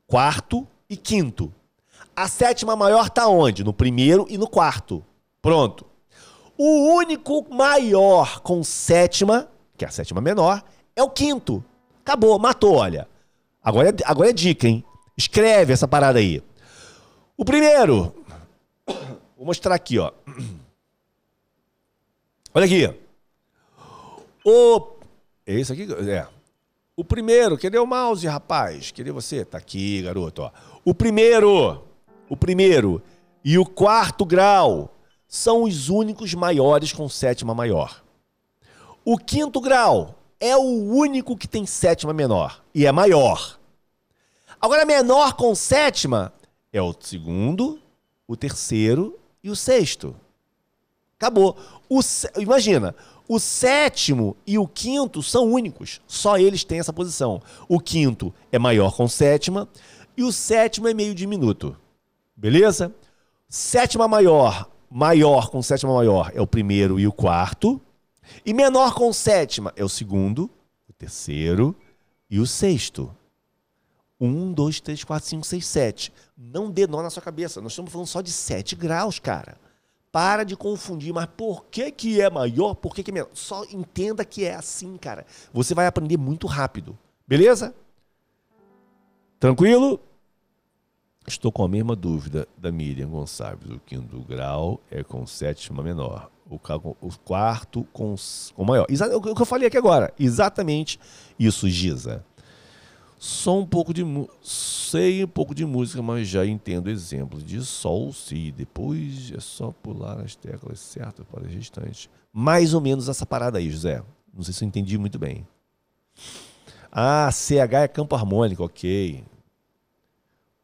quarto 0.06 0.66
e 0.88 0.96
quinto. 0.96 1.52
A 2.16 2.26
sétima 2.26 2.74
maior 2.74 3.06
está 3.06 3.28
onde? 3.28 3.62
No 3.62 3.72
primeiro 3.72 4.26
e 4.28 4.36
no 4.36 4.48
quarto. 4.48 5.04
Pronto. 5.40 5.86
O 6.58 6.94
único 6.94 7.46
maior 7.54 8.40
com 8.40 8.62
sétima, 8.64 9.48
que 9.78 9.84
é 9.84 9.88
a 9.88 9.90
sétima 9.90 10.20
menor, 10.20 10.62
é 10.94 11.02
o 11.02 11.08
quinto. 11.08 11.64
Acabou, 12.00 12.38
matou, 12.38 12.74
olha. 12.74 13.08
Agora 13.62 13.90
é, 13.90 13.92
agora 14.04 14.30
é 14.30 14.32
dica, 14.32 14.66
hein? 14.66 14.84
Escreve 15.16 15.72
essa 15.72 15.86
parada 15.86 16.18
aí. 16.18 16.42
O 17.36 17.44
primeiro, 17.44 18.14
vou 19.36 19.46
mostrar 19.46 19.74
aqui, 19.74 19.98
ó. 19.98 20.12
Olha 22.52 22.66
aqui. 22.66 22.92
O. 24.44 24.88
É 25.46 25.54
isso 25.54 25.72
aqui? 25.72 25.86
É. 26.08 26.26
O 26.96 27.04
primeiro, 27.04 27.56
cadê 27.56 27.78
o 27.78 27.86
mouse, 27.86 28.26
rapaz? 28.26 28.90
Cadê 28.90 29.12
você? 29.12 29.44
Tá 29.44 29.58
aqui, 29.58 30.02
garoto. 30.02 30.42
Ó. 30.42 30.50
O 30.84 30.92
primeiro, 30.92 31.82
o 32.28 32.36
primeiro 32.36 33.00
e 33.44 33.56
o 33.56 33.64
quarto 33.64 34.24
grau 34.24 34.94
são 35.28 35.62
os 35.62 35.88
únicos 35.88 36.34
maiores 36.34 36.92
com 36.92 37.08
sétima 37.08 37.54
maior. 37.54 38.02
O 39.04 39.16
quinto 39.16 39.60
grau 39.60 40.18
é 40.40 40.56
o 40.56 40.60
único 40.60 41.36
que 41.36 41.46
tem 41.46 41.64
sétima 41.64 42.12
menor 42.12 42.62
e 42.74 42.84
é 42.84 42.90
maior. 42.90 43.58
Agora, 44.60 44.84
menor 44.84 45.34
com 45.34 45.54
sétima 45.54 46.32
é 46.72 46.82
o 46.82 46.94
segundo, 46.98 47.80
o 48.26 48.36
terceiro 48.36 49.18
e 49.42 49.50
o 49.50 49.56
sexto. 49.56 50.16
Acabou. 51.20 51.54
O, 51.86 52.00
imagina, 52.38 52.94
o 53.28 53.38
sétimo 53.38 54.34
e 54.46 54.58
o 54.58 54.66
quinto 54.66 55.22
são 55.22 55.52
únicos. 55.52 56.00
Só 56.06 56.38
eles 56.38 56.64
têm 56.64 56.80
essa 56.80 56.94
posição. 56.94 57.42
O 57.68 57.78
quinto 57.78 58.32
é 58.50 58.58
maior 58.58 58.96
com 58.96 59.06
sétima 59.06 59.68
e 60.16 60.24
o 60.24 60.32
sétimo 60.32 60.88
é 60.88 60.94
meio 60.94 61.14
diminuto. 61.14 61.76
Beleza? 62.34 62.94
Sétima 63.50 64.08
maior, 64.08 64.70
maior 64.90 65.50
com 65.50 65.60
sétima 65.60 65.92
maior 65.92 66.32
é 66.34 66.40
o 66.40 66.46
primeiro 66.46 66.98
e 66.98 67.06
o 67.06 67.12
quarto. 67.12 67.78
E 68.46 68.54
menor 68.54 68.94
com 68.94 69.12
sétima 69.12 69.74
é 69.76 69.84
o 69.84 69.90
segundo, 69.90 70.48
o 70.88 70.92
terceiro 70.94 71.76
e 72.30 72.40
o 72.40 72.46
sexto. 72.46 73.14
Um, 74.18 74.52
dois, 74.52 74.80
três, 74.80 75.04
quatro, 75.04 75.28
cinco, 75.28 75.46
seis, 75.46 75.66
sete. 75.66 76.10
Não 76.34 76.70
dê 76.70 76.86
nó 76.86 77.02
na 77.02 77.10
sua 77.10 77.22
cabeça. 77.22 77.60
Nós 77.60 77.72
estamos 77.72 77.92
falando 77.92 78.06
só 78.06 78.22
de 78.22 78.32
sete 78.32 78.74
graus, 78.74 79.18
cara. 79.18 79.58
Para 80.12 80.42
de 80.44 80.56
confundir, 80.56 81.12
mas 81.12 81.26
por 81.36 81.66
que, 81.66 81.90
que 81.90 82.20
é 82.20 82.28
maior? 82.28 82.74
Por 82.74 82.94
que, 82.94 83.02
que 83.02 83.10
é 83.10 83.14
menor? 83.14 83.30
Só 83.32 83.64
entenda 83.64 84.24
que 84.24 84.44
é 84.44 84.54
assim, 84.54 84.96
cara. 84.96 85.24
Você 85.52 85.74
vai 85.74 85.86
aprender 85.86 86.16
muito 86.16 86.46
rápido. 86.46 86.98
Beleza? 87.26 87.74
Tranquilo? 89.38 90.00
Estou 91.26 91.52
com 91.52 91.62
a 91.62 91.68
mesma 91.68 91.94
dúvida 91.94 92.48
da 92.58 92.72
Miriam 92.72 93.08
Gonçalves. 93.08 93.70
O 93.70 93.78
quinto 93.78 94.20
grau 94.22 94.80
é 94.90 95.04
com 95.04 95.24
sétima 95.26 95.82
menor. 95.82 96.28
O, 96.50 96.58
quarto 96.58 97.84
com, 97.92 98.16
com 98.56 98.64
maior. 98.64 98.84
o 98.90 99.34
que 99.34 99.42
eu 99.42 99.46
falei 99.46 99.68
aqui 99.68 99.78
agora. 99.78 100.12
Exatamente 100.18 100.98
isso, 101.38 101.68
Giza. 101.68 102.24
Só 103.22 103.58
um 103.58 103.66
pouco 103.66 103.92
de 103.92 104.02
sei 104.42 105.22
um 105.22 105.28
pouco 105.28 105.54
de 105.54 105.66
música, 105.66 106.00
mas 106.00 106.26
já 106.26 106.46
entendo 106.46 106.88
exemplos 106.88 107.44
de 107.44 107.62
sol, 107.62 108.14
si. 108.14 108.50
Depois 108.50 109.30
é 109.36 109.38
só 109.38 109.72
pular 109.72 110.18
as 110.20 110.34
teclas 110.34 110.80
certas 110.80 111.26
para 111.26 111.44
o 111.44 111.46
restante. 111.46 112.08
Mais 112.32 112.72
ou 112.72 112.80
menos 112.80 113.10
essa 113.10 113.26
parada 113.26 113.58
aí, 113.58 113.70
José. 113.70 114.02
Não 114.32 114.42
sei 114.42 114.54
se 114.54 114.64
eu 114.64 114.68
entendi 114.68 114.96
muito 114.96 115.18
bem. 115.18 115.46
Ah, 116.90 117.30
CH 117.30 117.74
é 117.82 117.88
campo 117.88 118.16
harmônico, 118.16 118.64
ok. 118.64 119.22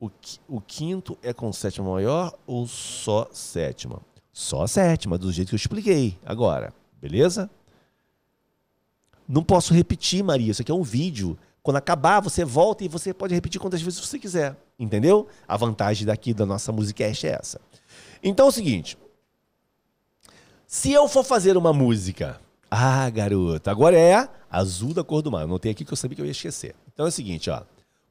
O, 0.01 0.11
o 0.49 0.59
quinto 0.59 1.19
é 1.23 1.35
com 1.35 1.53
sétima 1.53 1.91
maior 1.91 2.33
ou 2.47 2.67
só 2.67 3.29
sétima? 3.33 4.01
Só 4.33 4.67
sétima, 4.67 5.19
do 5.19 5.31
jeito 5.31 5.51
que 5.51 5.55
eu 5.55 5.59
expliquei 5.59 6.17
agora. 6.25 6.73
Beleza? 7.03 7.51
Não 9.29 9.45
posso 9.45 9.75
repetir, 9.75 10.25
Maria. 10.25 10.53
Isso 10.53 10.63
aqui 10.63 10.73
é 10.73 10.75
um 10.75 10.83
vídeo. 10.83 11.37
Quando 11.67 11.79
acabar, 11.79 12.21
você 12.21 12.45
volta 12.45 12.85
e 12.85 12.89
você 12.89 13.13
pode 13.13 13.35
repetir 13.35 13.61
quantas 13.61 13.83
vezes 13.83 13.99
você 13.99 14.21
quiser. 14.21 14.57
Entendeu? 14.79 15.27
A 15.49 15.57
vantagem 15.57 16.07
daqui 16.07 16.33
da 16.33 16.47
nossa 16.47 16.71
musicast 16.71 17.27
é 17.27 17.37
essa. 17.41 17.61
Então 18.23 18.47
é 18.47 18.49
o 18.51 18.53
seguinte. 18.53 18.97
Se 20.65 20.93
eu 20.93 21.09
for 21.09 21.25
fazer 21.25 21.57
uma 21.57 21.73
música. 21.73 22.41
Ah, 22.71 23.11
garoto, 23.11 23.69
agora 23.69 23.99
é 23.99 24.29
azul 24.49 24.95
da 24.95 25.03
cor 25.03 25.23
do 25.23 25.33
mar. 25.33 25.43
Anotei 25.43 25.73
aqui 25.73 25.85
que 25.85 25.93
eu 25.93 25.97
sabia 25.97 26.15
que 26.15 26.23
eu 26.23 26.27
ia 26.27 26.31
esquecer. 26.31 26.73
Então 26.93 27.05
é 27.05 27.09
o 27.09 27.13
seguinte, 27.13 27.51
ó. 27.51 27.63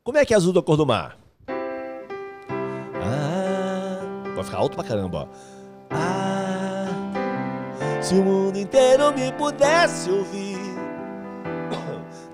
Como 0.04 0.18
é 0.18 0.26
que 0.26 0.34
é 0.34 0.36
azul 0.36 0.52
da 0.52 0.62
cor 0.62 0.76
do 0.76 0.86
mar? 0.86 1.18
Ah, 3.02 4.34
vai 4.36 4.44
ficar 4.44 4.58
alto 4.58 4.76
pra 4.76 4.84
caramba, 4.84 5.20
ó. 5.20 5.28
Ah, 5.92 6.88
se 8.02 8.16
o 8.16 8.22
mundo 8.22 8.60
inteiro 8.60 9.14
me 9.14 9.32
pudesse 9.32 10.10
ouvir, 10.10 10.75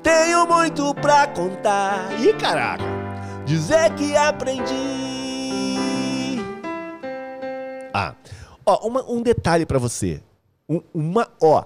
tenho 0.02 0.48
muito 0.48 0.94
pra 0.96 1.28
contar. 1.28 2.20
Ih, 2.22 2.34
caraca, 2.34 2.84
dizer 3.46 3.94
que 3.96 4.16
aprendi. 4.16 4.72
Ah, 7.94 8.16
ó, 8.66 8.88
uma, 8.88 9.04
um 9.10 9.22
detalhe 9.22 9.66
pra 9.66 9.80
você. 9.80 10.22
Um, 10.68 10.82
uma, 10.94 11.28
ó, 11.42 11.66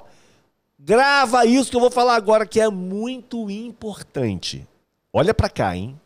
grava 0.80 1.46
isso 1.46 1.70
que 1.70 1.76
eu 1.76 1.82
vou 1.82 1.92
falar 1.92 2.16
agora 2.16 2.46
que 2.46 2.60
é 2.60 2.70
muito 2.70 3.50
importante. 3.50 4.68
Olha 5.14 5.34
pra 5.34 5.50
cá, 5.50 5.76
hein? 5.76 6.00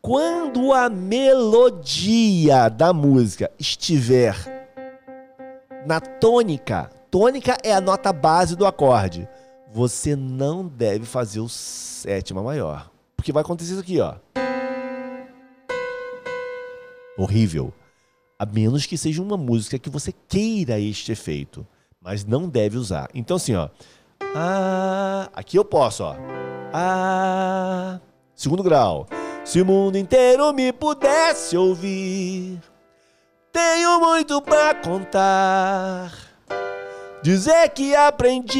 Quando 0.00 0.72
a 0.72 0.88
melodia 0.88 2.68
da 2.68 2.92
música 2.92 3.50
estiver 3.58 4.34
na 5.86 6.00
tônica, 6.00 6.90
tônica 7.10 7.56
é 7.62 7.72
a 7.72 7.80
nota 7.80 8.12
base 8.12 8.56
do 8.56 8.66
acorde, 8.66 9.28
você 9.72 10.14
não 10.14 10.66
deve 10.66 11.06
fazer 11.06 11.40
o 11.40 11.48
sétima 11.48 12.42
maior. 12.42 12.90
Porque 13.16 13.32
vai 13.32 13.42
acontecer 13.42 13.72
isso 13.72 13.80
aqui, 13.80 14.00
ó. 14.00 14.16
Horrível. 17.16 17.72
A 18.38 18.44
menos 18.44 18.84
que 18.84 18.98
seja 18.98 19.22
uma 19.22 19.36
música 19.36 19.78
que 19.78 19.88
você 19.88 20.12
queira 20.28 20.78
este 20.78 21.12
efeito, 21.12 21.66
mas 22.00 22.24
não 22.24 22.48
deve 22.48 22.76
usar. 22.76 23.08
Então 23.14 23.36
assim, 23.36 23.54
ó. 23.54 23.68
Ah, 24.34 25.30
aqui 25.32 25.56
eu 25.56 25.64
posso, 25.64 26.04
ó. 26.04 26.16
Ah, 26.72 28.00
segundo 28.34 28.62
grau. 28.62 29.06
Se 29.44 29.60
o 29.60 29.66
mundo 29.66 29.96
inteiro 29.96 30.52
me 30.52 30.72
pudesse 30.72 31.56
ouvir, 31.56 32.60
tenho 33.52 34.00
muito 34.00 34.40
pra 34.42 34.74
contar. 34.74 36.21
Dizer 37.22 37.68
que 37.68 37.94
aprendi. 37.94 38.58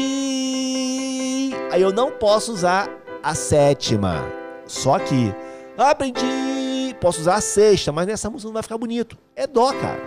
Aí 1.69 1.81
eu 1.81 1.91
não 1.91 2.11
posso 2.11 2.53
usar 2.53 2.89
a 3.21 3.35
sétima. 3.35 4.23
Só 4.65 4.95
aqui. 4.95 5.35
Aprendi. 5.77 6.95
Posso 7.01 7.19
usar 7.19 7.35
a 7.35 7.41
sexta, 7.41 7.91
mas 7.91 8.07
nessa 8.07 8.29
música 8.29 8.47
não 8.47 8.53
vai 8.53 8.63
ficar 8.63 8.77
bonito. 8.77 9.17
É 9.35 9.45
dó, 9.45 9.73
cara. 9.73 9.99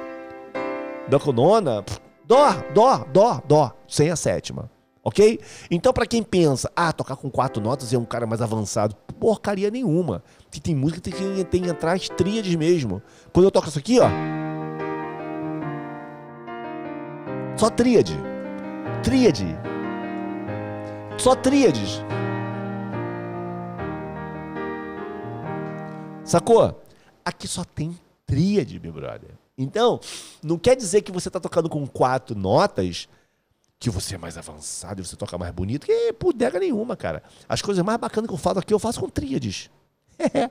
Dó 1.07 1.19
com 1.19 1.33
nona. 1.33 1.85
Dó, 2.25 2.55
dó, 2.73 3.05
dó, 3.13 3.43
dó. 3.47 3.73
Sem 3.87 4.11
a 4.11 4.17
sétima. 4.17 4.71
Ok? 5.05 5.39
Então, 5.71 5.93
para 5.93 6.07
quem 6.07 6.23
pensa, 6.23 6.73
ah, 6.75 6.95
tocar 6.95 7.17
com 7.17 7.31
quatro 7.31 7.63
notas 7.63 7.93
é 7.93 7.99
um 7.99 8.07
cara 8.07 8.27
mais 8.27 8.41
avançado, 8.41 8.97
porcaria 9.21 9.71
nenhuma. 9.71 10.23
Que 10.51 10.61
tem 10.61 10.75
música 10.75 11.03
que 11.03 11.11
tem, 11.13 11.45
tem 11.45 11.71
atrás 11.71 12.09
tríades 12.09 12.57
mesmo. 12.57 13.03
Quando 13.35 13.45
eu 13.45 13.51
toco 13.51 13.69
isso 13.69 13.79
aqui, 13.79 14.01
ó. 14.01 14.09
Só 17.57 17.69
tríade. 17.69 18.19
Tríade. 19.03 19.47
Só 21.19 21.35
tríades. 21.35 22.01
Sacou? 26.25 26.83
Aqui 27.25 27.47
só 27.47 27.65
tem 27.65 27.99
tríade, 28.27 28.81
meu 28.81 28.93
brother. 28.93 29.31
Então, 29.57 30.01
não 30.43 30.59
quer 30.59 30.77
dizer 30.77 31.03
que 31.03 31.13
você 31.13 31.31
tá 31.31 31.41
tocando 31.41 31.69
com 31.69 31.87
quatro 31.87 32.37
notas 32.37 33.09
que 33.79 33.91
você 33.91 34.15
é 34.15 34.19
mais 34.19 34.37
avançado 34.37 35.01
e 35.01 35.05
você 35.05 35.17
toca 35.17 35.39
mais 35.39 35.53
bonito, 35.53 35.87
que 35.87 36.13
pudega 36.15 36.59
nenhuma, 36.59 36.97
cara. 36.97 37.23
As 37.49 37.63
coisas 37.63 37.85
mais 37.85 37.99
bacanas 37.99 38.29
que 38.29 38.35
eu 38.35 38.39
faço 38.39 38.59
aqui, 38.59 38.75
eu 38.75 38.79
faço 38.79 39.01
com 39.01 39.09
tríades. 39.09 39.71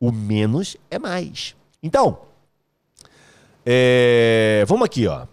o 0.00 0.12
menos 0.12 0.76
é 0.90 0.98
mais. 0.98 1.54
Então, 1.82 2.18
é, 3.64 4.64
vamos 4.66 4.84
aqui, 4.84 5.06
ó. 5.06 5.26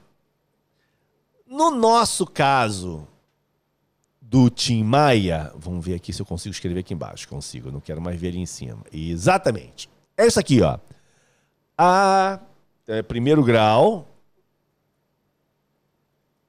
No 1.46 1.72
nosso 1.72 2.26
caso 2.26 3.08
do 4.20 4.50
Tim 4.50 4.84
Maia, 4.84 5.52
vamos 5.56 5.86
ver 5.86 5.96
aqui 5.96 6.12
se 6.12 6.22
eu 6.22 6.26
consigo 6.26 6.54
escrever 6.54 6.80
aqui 6.80 6.94
embaixo. 6.94 7.28
Consigo, 7.28 7.72
não 7.72 7.80
quero 7.80 8.02
mais 8.02 8.20
ver 8.20 8.30
ali 8.30 8.40
em 8.40 8.46
cima. 8.46 8.84
Exatamente. 8.92 9.90
É 10.18 10.26
isso 10.26 10.40
aqui, 10.40 10.62
ó. 10.62 10.80
A 11.78 12.40
é, 12.88 13.02
primeiro 13.02 13.44
grau. 13.44 14.08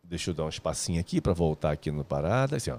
Deixa 0.02 0.30
eu 0.30 0.34
dar 0.34 0.44
um 0.44 0.48
espacinho 0.48 1.00
aqui 1.00 1.20
para 1.20 1.32
voltar 1.32 1.72
aqui 1.72 1.90
no 1.90 2.04
parada. 2.04 2.56
Assim, 2.56 2.70
ó. 2.70 2.78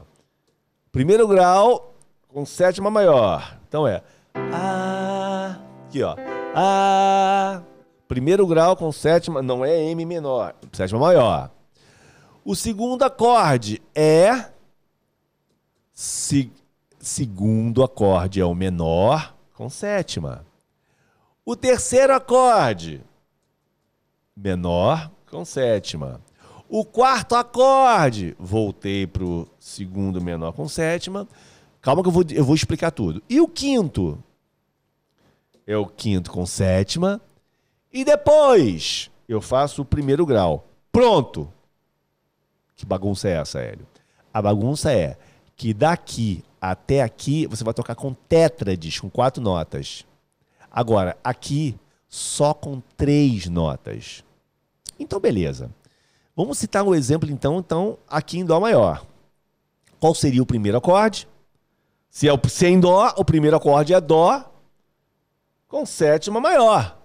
Primeiro 0.92 1.28
grau 1.28 1.94
com 2.28 2.46
sétima 2.46 2.90
maior. 2.90 3.60
Então 3.68 3.88
é 3.88 4.02
A. 4.34 5.60
Aqui, 5.86 6.02
ó. 6.02 6.16
A. 6.56 7.62
Primeiro 8.08 8.48
grau 8.48 8.76
com 8.76 8.92
sétima. 8.92 9.42
Não 9.42 9.64
é 9.64 9.78
M 9.92 10.06
menor. 10.06 10.56
Sétima 10.72 11.00
maior. 11.00 11.52
O 12.48 12.56
segundo 12.56 13.04
acorde 13.04 13.82
é. 13.94 14.52
Se, 15.94 16.50
segundo 16.98 17.84
acorde 17.84 18.40
é 18.40 18.46
o 18.46 18.56
menor 18.56 19.36
com 19.54 19.70
sétima. 19.70 20.46
O 21.46 21.58
terceiro 21.58 22.16
acorde, 22.16 23.02
menor 24.34 25.12
com 25.30 25.44
sétima. 25.44 26.22
O 26.70 26.86
quarto 26.86 27.36
acorde, 27.36 28.34
voltei 28.40 29.06
para 29.06 29.26
o 29.26 29.46
segundo 29.60 30.22
menor 30.22 30.54
com 30.54 30.70
sétima. 30.70 31.28
Calma 31.82 32.02
que 32.02 32.08
eu 32.08 32.14
vou, 32.14 32.24
eu 32.32 32.46
vou 32.46 32.56
explicar 32.56 32.92
tudo. 32.92 33.22
E 33.30 33.42
o 33.42 33.48
quinto? 33.50 34.24
É 35.66 35.76
o 35.76 35.86
quinto 35.86 36.32
com 36.32 36.46
sétima. 36.46 37.20
E 37.92 38.06
depois 38.06 39.12
eu 39.28 39.42
faço 39.42 39.82
o 39.82 39.86
primeiro 39.86 40.26
grau. 40.26 40.66
Pronto! 40.94 41.52
Que 42.78 42.86
bagunça 42.86 43.28
é 43.28 43.32
essa, 43.32 43.60
Hélio? 43.60 43.86
A 44.32 44.42
bagunça 44.42 44.94
é 44.94 45.18
que 45.56 45.74
daqui 45.74 46.44
até 46.62 47.02
aqui 47.02 47.48
você 47.48 47.64
vai 47.64 47.74
tocar 47.74 47.96
com 47.96 48.14
tétrades, 48.14 49.00
com 49.00 49.10
quatro 49.10 49.42
notas. 49.42 50.06
Agora, 50.72 51.18
aqui, 51.24 51.76
só 52.08 52.54
com 52.54 52.80
três 52.96 53.48
notas. 53.48 54.24
Então, 55.00 55.20
beleza. 55.20 55.72
Vamos 56.36 56.60
citar 56.60 56.84
um 56.84 56.94
exemplo, 56.94 57.30
então, 57.32 57.58
então 57.58 57.98
aqui 58.08 58.38
em 58.38 58.46
Dó 58.46 58.60
maior. 58.60 59.04
Qual 60.00 60.14
seria 60.14 60.44
o 60.44 60.46
primeiro 60.46 60.78
acorde? 60.78 61.28
Se 62.12 62.28
é, 62.28 62.34
o, 62.34 62.40
se 62.48 62.68
é 62.68 62.70
em 62.70 62.80
Dó, 62.80 63.12
o 63.18 63.26
primeiro 63.26 63.58
acorde 63.58 63.94
é 63.94 64.00
Dó 64.00 64.54
com 65.68 65.84
sétima 65.84 66.40
maior. 66.40 66.96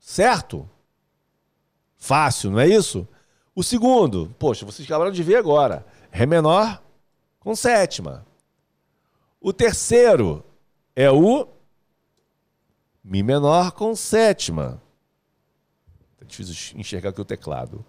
Certo? 0.00 0.68
Fácil, 1.96 2.50
não 2.50 2.60
é 2.60 2.66
isso? 2.66 3.06
O 3.58 3.62
segundo, 3.64 4.32
poxa, 4.38 4.64
vocês 4.64 4.86
acabaram 4.86 5.10
de 5.10 5.20
ver 5.20 5.34
agora. 5.34 5.84
Ré 6.12 6.24
menor 6.26 6.80
com 7.40 7.56
sétima. 7.56 8.24
O 9.40 9.52
terceiro 9.52 10.44
é 10.94 11.10
o 11.10 11.48
Mi 13.02 13.20
menor 13.20 13.72
com 13.72 13.96
sétima. 13.96 14.80
Tá 16.20 16.24
difícil 16.24 16.78
enxergar 16.78 17.10
aqui 17.10 17.20
o 17.20 17.24
teclado. 17.24 17.84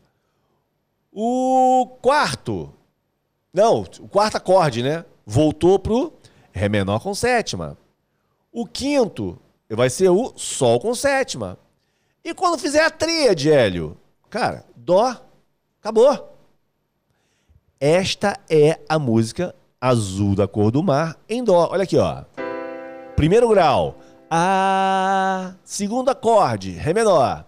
O 1.12 2.00
quarto. 2.02 2.74
Não, 3.54 3.82
o 3.82 4.08
quarto 4.08 4.38
acorde, 4.38 4.82
né? 4.82 5.06
Voltou 5.24 5.78
pro 5.78 6.14
Ré 6.52 6.68
menor 6.68 7.00
com 7.00 7.14
sétima. 7.14 7.78
O 8.52 8.66
quinto 8.66 9.40
vai 9.70 9.92
ser 9.92 10.10
o 10.10 10.34
Sol 10.36 10.80
com 10.80 10.96
sétima. 10.96 11.60
E 12.24 12.34
quando 12.34 12.58
fizer 12.58 12.84
a 12.84 12.90
tríade, 12.90 13.52
Hélio? 13.52 13.96
Cara, 14.32 14.66
Dó 14.76 15.29
Acabou. 15.82 16.38
Esta 17.80 18.38
é 18.50 18.80
a 18.90 19.00
música 19.00 19.56
Azul 19.80 20.36
da 20.36 20.46
Cor 20.46 20.72
do 20.72 20.84
Mar 20.84 21.16
em 21.30 21.42
Dó. 21.42 21.70
Olha 21.72 21.84
aqui, 21.84 21.98
ó. 21.98 22.24
Primeiro 23.16 23.48
grau. 23.48 23.96
A. 24.30 25.54
Segundo 25.64 26.10
acorde, 26.10 26.72
Ré 26.72 26.94
menor. 26.94 27.46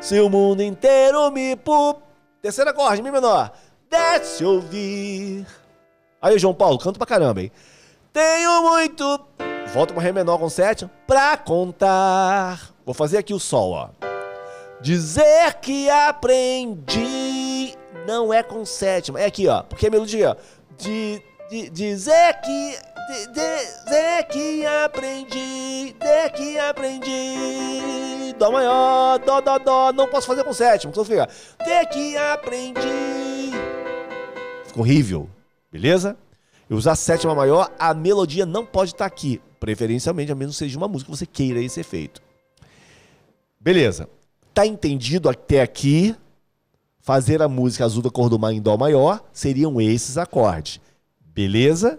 Se 0.00 0.20
o 0.20 0.28
mundo 0.28 0.62
inteiro 0.62 1.30
me 1.30 1.56
pu. 1.56 1.96
Terceiro 2.42 2.70
acorde, 2.70 3.02
Mi 3.02 3.10
menor. 3.10 3.50
Desce 3.90 4.44
ouvir. 4.44 5.46
Aí, 6.22 6.38
João 6.38 6.54
Paulo, 6.54 6.78
canto 6.78 6.98
pra 6.98 7.06
caramba, 7.06 7.40
hein? 7.40 7.50
Tenho 8.12 8.62
muito. 8.62 9.20
Volta 9.72 9.92
pro 9.92 10.02
Ré 10.02 10.12
menor 10.12 10.38
com 10.38 10.48
sétima. 10.48 10.90
Pra 11.06 11.36
contar. 11.36 12.70
Vou 12.84 12.94
fazer 12.94 13.18
aqui 13.18 13.32
o 13.34 13.40
Sol, 13.40 13.72
ó. 13.72 13.88
Dizer 14.80 15.54
que 15.60 15.90
aprendi 15.90 17.19
não 18.10 18.34
é 18.34 18.42
com 18.42 18.64
sétima. 18.64 19.20
É 19.20 19.26
aqui, 19.26 19.46
ó. 19.46 19.62
Porque 19.62 19.86
a 19.86 19.90
melodia, 19.90 20.30
ó. 20.30 20.36
De, 20.76 21.22
de, 21.48 21.70
dizer 21.70 22.40
que. 22.40 22.76
De, 23.32 24.24
que 24.24 24.66
aprendi. 24.66 25.94
Dizer 25.98 26.32
que 26.32 26.58
aprendi. 26.58 28.34
Dó 28.36 28.50
maior, 28.50 29.18
dó, 29.20 29.40
dó, 29.40 29.58
dó. 29.58 29.92
Não 29.92 30.08
posso 30.08 30.26
fazer 30.26 30.42
com 30.42 30.52
sétima. 30.52 30.90
Então 30.90 31.04
fica. 31.04 31.28
De 31.64 31.86
que 31.86 32.16
aprendi. 32.16 33.52
Ficou 34.66 34.82
horrível. 34.82 35.30
Beleza? 35.70 36.16
Eu 36.68 36.76
usar 36.76 36.96
sétima 36.96 37.34
maior, 37.34 37.72
a 37.78 37.94
melodia 37.94 38.44
não 38.44 38.66
pode 38.66 38.92
estar 38.92 39.06
aqui. 39.06 39.40
Preferencialmente, 39.58 40.32
a 40.32 40.34
menos 40.34 40.56
seja 40.56 40.76
uma 40.76 40.88
música 40.88 41.10
que 41.10 41.16
você 41.16 41.26
queira 41.26 41.60
esse 41.60 41.80
efeito. 41.80 42.20
Beleza. 43.60 44.08
Tá 44.54 44.66
entendido 44.66 45.28
até 45.28 45.62
aqui? 45.62 46.16
Fazer 47.00 47.40
a 47.40 47.48
música 47.48 47.84
azul 47.84 48.02
da 48.02 48.10
cor 48.10 48.28
do 48.28 48.38
mar 48.38 48.52
em 48.52 48.60
dó 48.60 48.76
maior 48.76 49.24
seriam 49.32 49.80
esses 49.80 50.18
acordes. 50.18 50.80
Beleza? 51.20 51.98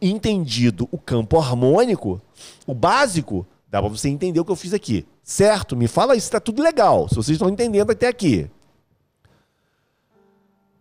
Entendido 0.00 0.88
o 0.92 0.98
campo 0.98 1.38
harmônico, 1.38 2.20
o 2.66 2.74
básico, 2.74 3.46
dá 3.68 3.80
para 3.80 3.88
você 3.88 4.08
entender 4.08 4.38
o 4.38 4.44
que 4.44 4.52
eu 4.52 4.56
fiz 4.56 4.72
aqui. 4.72 5.04
Certo? 5.22 5.76
Me 5.76 5.88
fala 5.88 6.14
isso, 6.14 6.30
tá 6.30 6.38
tudo 6.40 6.62
legal. 6.62 7.08
Se 7.08 7.16
vocês 7.16 7.34
estão 7.34 7.50
entendendo 7.50 7.90
até 7.90 8.06
aqui. 8.06 8.48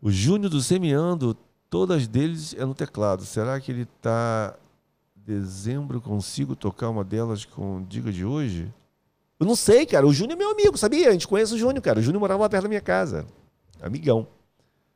O 0.01 0.11
Júnior 0.11 0.51
do 0.51 0.61
Semeando, 0.61 1.36
todas 1.70 2.07
deles 2.07 2.53
é 2.57 2.63
no 2.63 2.76
teclado. 2.76 3.26
Será 3.26 3.59
que 3.59 3.72
ele 3.72 3.86
tá 4.01 4.55
dezembro 5.15 5.99
consigo 5.99 6.55
tocar 6.55 6.89
uma 6.89 7.03
delas 7.03 7.43
com 7.43 7.84
diga 7.84 8.11
de 8.11 8.24
hoje? 8.24 8.72
Eu 9.40 9.46
não 9.46 9.56
sei, 9.56 9.86
cara. 9.86 10.08
O 10.08 10.14
Júnior 10.14 10.36
é 10.36 10.40
meu 10.40 10.52
amigo, 10.52 10.78
sabia? 10.78 11.10
A 11.10 11.12
gente 11.12 11.28
conhece 11.28 11.54
o 11.54 11.58
Júnior, 11.58 11.82
cara. 11.82 12.00
O 12.00 12.02
Júnior 12.02 12.20
morava 12.20 12.50
perto 12.50 12.64
da 12.64 12.70
minha 12.70 12.82
casa. 12.82 13.26
Amigão. 13.82 14.28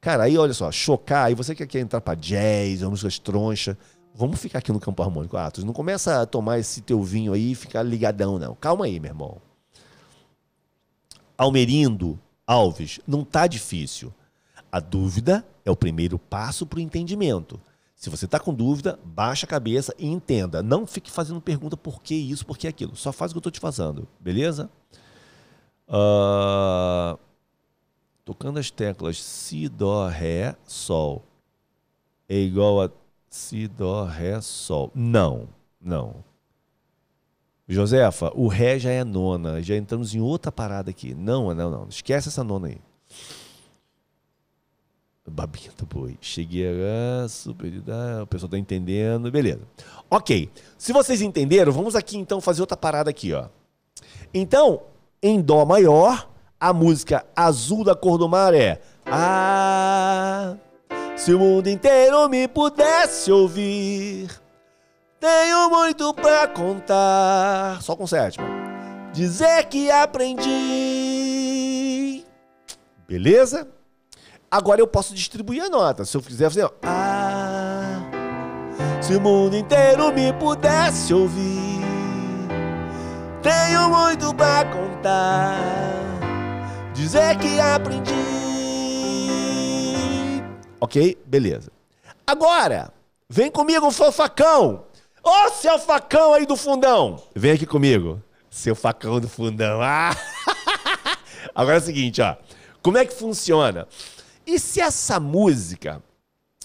Cara, 0.00 0.24
aí 0.24 0.36
olha 0.38 0.54
só, 0.54 0.72
chocar, 0.72 1.26
aí 1.26 1.34
você 1.34 1.54
que 1.54 1.66
quer 1.66 1.80
entrar 1.80 2.00
pra 2.00 2.14
jazz, 2.14 2.82
ou 2.82 2.90
músicas 2.90 3.18
troncha, 3.18 3.76
vamos 4.14 4.40
ficar 4.40 4.60
aqui 4.60 4.72
no 4.72 4.80
campo 4.80 5.02
harmônico, 5.02 5.36
Atos. 5.36 5.64
Não 5.64 5.72
começa 5.72 6.22
a 6.22 6.26
tomar 6.26 6.58
esse 6.58 6.80
teu 6.80 7.02
vinho 7.02 7.32
aí 7.32 7.52
e 7.52 7.54
ficar 7.54 7.82
ligadão, 7.82 8.38
não. 8.38 8.54
Calma 8.54 8.86
aí, 8.86 8.98
meu 8.98 9.10
irmão. 9.10 9.36
Almerindo, 11.36 12.18
Alves, 12.46 12.98
não 13.06 13.24
tá 13.24 13.46
difícil. 13.46 14.12
A 14.70 14.80
dúvida 14.80 15.46
é 15.64 15.70
o 15.70 15.76
primeiro 15.76 16.18
passo 16.18 16.66
para 16.66 16.78
o 16.78 16.80
entendimento. 16.80 17.60
Se 17.94 18.10
você 18.10 18.26
está 18.26 18.38
com 18.38 18.54
dúvida, 18.54 18.98
baixa 19.04 19.44
a 19.44 19.48
cabeça 19.48 19.94
e 19.98 20.06
entenda. 20.06 20.62
Não 20.62 20.86
fique 20.86 21.10
fazendo 21.10 21.40
pergunta 21.40 21.76
por 21.76 22.00
que 22.00 22.14
isso, 22.14 22.46
por 22.46 22.56
que 22.56 22.68
aquilo. 22.68 22.94
Só 22.94 23.12
faz 23.12 23.30
o 23.30 23.34
que 23.34 23.38
eu 23.38 23.40
estou 23.40 23.52
te 23.52 23.60
fazendo, 23.60 24.06
beleza? 24.20 24.70
Uh, 25.88 27.18
tocando 28.24 28.58
as 28.58 28.70
teclas 28.70 29.22
Si, 29.22 29.68
Dó, 29.68 30.06
Ré, 30.06 30.54
Sol 30.66 31.24
é 32.28 32.36
igual 32.36 32.82
a 32.82 32.90
Si, 33.30 33.66
Dó, 33.66 34.04
Ré, 34.04 34.40
Sol. 34.40 34.92
Não, 34.94 35.48
não. 35.80 36.22
Josefa, 37.66 38.30
o 38.34 38.48
Ré 38.48 38.78
já 38.78 38.90
é 38.90 39.02
nona. 39.02 39.62
Já 39.62 39.76
entramos 39.76 40.14
em 40.14 40.20
outra 40.20 40.52
parada 40.52 40.90
aqui. 40.90 41.14
Não, 41.14 41.54
não, 41.54 41.70
não. 41.70 41.88
Esquece 41.88 42.28
essa 42.28 42.44
nona 42.44 42.68
aí. 42.68 42.80
Babinha 45.30 45.70
do 45.76 45.86
boi. 45.86 46.16
Cheguei 46.20 46.66
a 46.68 47.28
super. 47.28 47.72
O 48.22 48.26
pessoal 48.26 48.50
tá 48.50 48.58
entendendo. 48.58 49.30
Beleza. 49.30 49.60
Ok. 50.10 50.50
Se 50.76 50.92
vocês 50.92 51.20
entenderam, 51.22 51.72
vamos 51.72 51.94
aqui 51.94 52.16
então 52.16 52.40
fazer 52.40 52.60
outra 52.60 52.76
parada 52.76 53.10
aqui, 53.10 53.32
ó. 53.32 53.46
Então, 54.32 54.82
em 55.22 55.40
Dó 55.40 55.64
maior, 55.64 56.28
a 56.60 56.72
música 56.72 57.24
azul 57.34 57.84
da 57.84 57.94
cor 57.94 58.18
do 58.18 58.28
mar 58.28 58.52
é. 58.54 58.80
Ah, 59.06 60.56
se 61.16 61.32
o 61.32 61.38
mundo 61.38 61.68
inteiro 61.68 62.28
me 62.28 62.46
pudesse 62.46 63.32
ouvir, 63.32 64.28
tenho 65.18 65.70
muito 65.70 66.12
pra 66.14 66.46
contar. 66.46 67.80
Só 67.82 67.96
com 67.96 68.06
sétima. 68.06 68.46
Dizer 69.12 69.64
que 69.64 69.90
aprendi. 69.90 70.48
Beleza? 73.08 73.66
Agora 74.50 74.80
eu 74.80 74.86
posso 74.86 75.14
distribuir 75.14 75.62
a 75.62 75.68
nota. 75.68 76.06
Se 76.06 76.16
eu 76.16 76.22
quiser 76.22 76.48
fazer, 76.48 76.64
ó, 76.64 76.70
ah, 76.82 78.00
se 79.02 79.14
o 79.14 79.20
mundo 79.20 79.54
inteiro 79.54 80.10
me 80.12 80.32
pudesse 80.32 81.12
ouvir, 81.12 81.80
tenho 83.42 83.90
muito 83.90 84.34
pra 84.34 84.64
contar, 84.64 85.58
dizer 86.94 87.36
que 87.36 87.60
aprendi. 87.60 88.14
Ok? 90.80 91.18
Beleza. 91.26 91.70
Agora, 92.26 92.90
vem 93.28 93.50
comigo, 93.50 93.92
seu 93.92 94.10
facão. 94.10 94.84
Ô, 95.22 95.30
oh, 95.30 95.50
seu 95.50 95.78
facão 95.78 96.32
aí 96.32 96.46
do 96.46 96.56
fundão. 96.56 97.22
Vem 97.34 97.52
aqui 97.52 97.66
comigo. 97.66 98.22
Seu 98.50 98.74
facão 98.74 99.20
do 99.20 99.28
fundão. 99.28 99.80
Ah! 99.82 100.16
Agora 101.54 101.76
é 101.76 101.80
o 101.80 101.82
seguinte, 101.82 102.22
ó. 102.22 102.34
Como 102.80 102.96
é 102.96 103.04
que 103.04 103.12
funciona? 103.12 103.86
E 104.48 104.58
se 104.58 104.80
essa 104.80 105.20
música, 105.20 106.02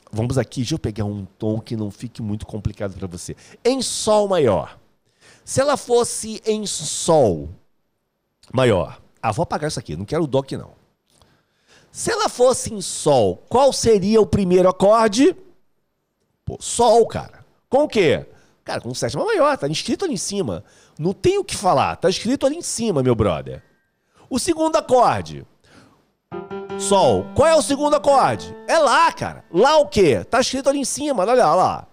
vamos 0.09 0.37
aqui, 0.37 0.61
deixa 0.61 0.75
eu 0.75 0.79
pegar 0.79 1.03
um 1.03 1.25
tom 1.25 1.59
que 1.59 1.75
não 1.75 1.91
fique 1.91 2.21
muito 2.21 2.45
complicado 2.45 2.97
para 2.97 3.07
você, 3.07 3.35
em 3.61 3.81
sol 3.81 4.25
maior. 4.25 4.79
Se 5.43 5.59
ela 5.59 5.75
fosse 5.75 6.41
em 6.45 6.65
sol 6.65 7.49
maior, 8.53 9.01
ah, 9.21 9.33
vou 9.33 9.43
apagar 9.43 9.67
isso 9.67 9.81
aqui, 9.81 9.97
não 9.97 10.05
quero 10.05 10.23
o 10.23 10.27
doc 10.27 10.49
não. 10.53 10.71
Se 11.91 12.09
ela 12.09 12.29
fosse 12.29 12.73
em 12.73 12.79
sol, 12.79 13.43
qual 13.49 13.73
seria 13.73 14.21
o 14.21 14.25
primeiro 14.25 14.69
acorde? 14.69 15.35
Pô, 16.45 16.55
sol, 16.61 17.05
cara. 17.05 17.45
Com 17.69 17.83
o 17.83 17.87
quê? 17.89 18.25
Cara, 18.63 18.79
com 18.79 18.93
sétima 18.93 19.25
maior, 19.25 19.57
tá 19.57 19.67
escrito 19.67 20.05
ali 20.05 20.13
em 20.13 20.17
cima. 20.17 20.63
Não 20.97 21.11
tem 21.11 21.37
o 21.37 21.43
que 21.43 21.57
falar, 21.57 21.97
tá 21.97 22.09
escrito 22.09 22.45
ali 22.45 22.55
em 22.55 22.61
cima, 22.61 23.03
meu 23.03 23.13
brother. 23.13 23.61
O 24.29 24.39
segundo 24.39 24.77
acorde, 24.77 25.45
Sol. 26.79 27.25
Qual 27.33 27.47
é 27.47 27.55
o 27.55 27.61
segundo 27.61 27.95
acorde? 27.95 28.55
É 28.67 28.77
Lá, 28.77 29.11
cara. 29.11 29.45
Lá 29.51 29.77
o 29.77 29.87
quê? 29.87 30.23
Tá 30.23 30.39
escrito 30.41 30.69
ali 30.69 30.79
em 30.79 30.85
cima, 30.85 31.23
olha 31.23 31.33
lá. 31.33 31.87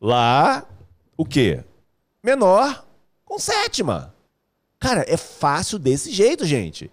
Lá, 0.00 0.64
o 1.16 1.24
quê? 1.24 1.64
Menor 2.22 2.84
com 3.24 3.38
sétima. 3.38 4.14
Cara, 4.78 5.04
é 5.08 5.16
fácil 5.16 5.78
desse 5.78 6.12
jeito, 6.12 6.44
gente. 6.44 6.90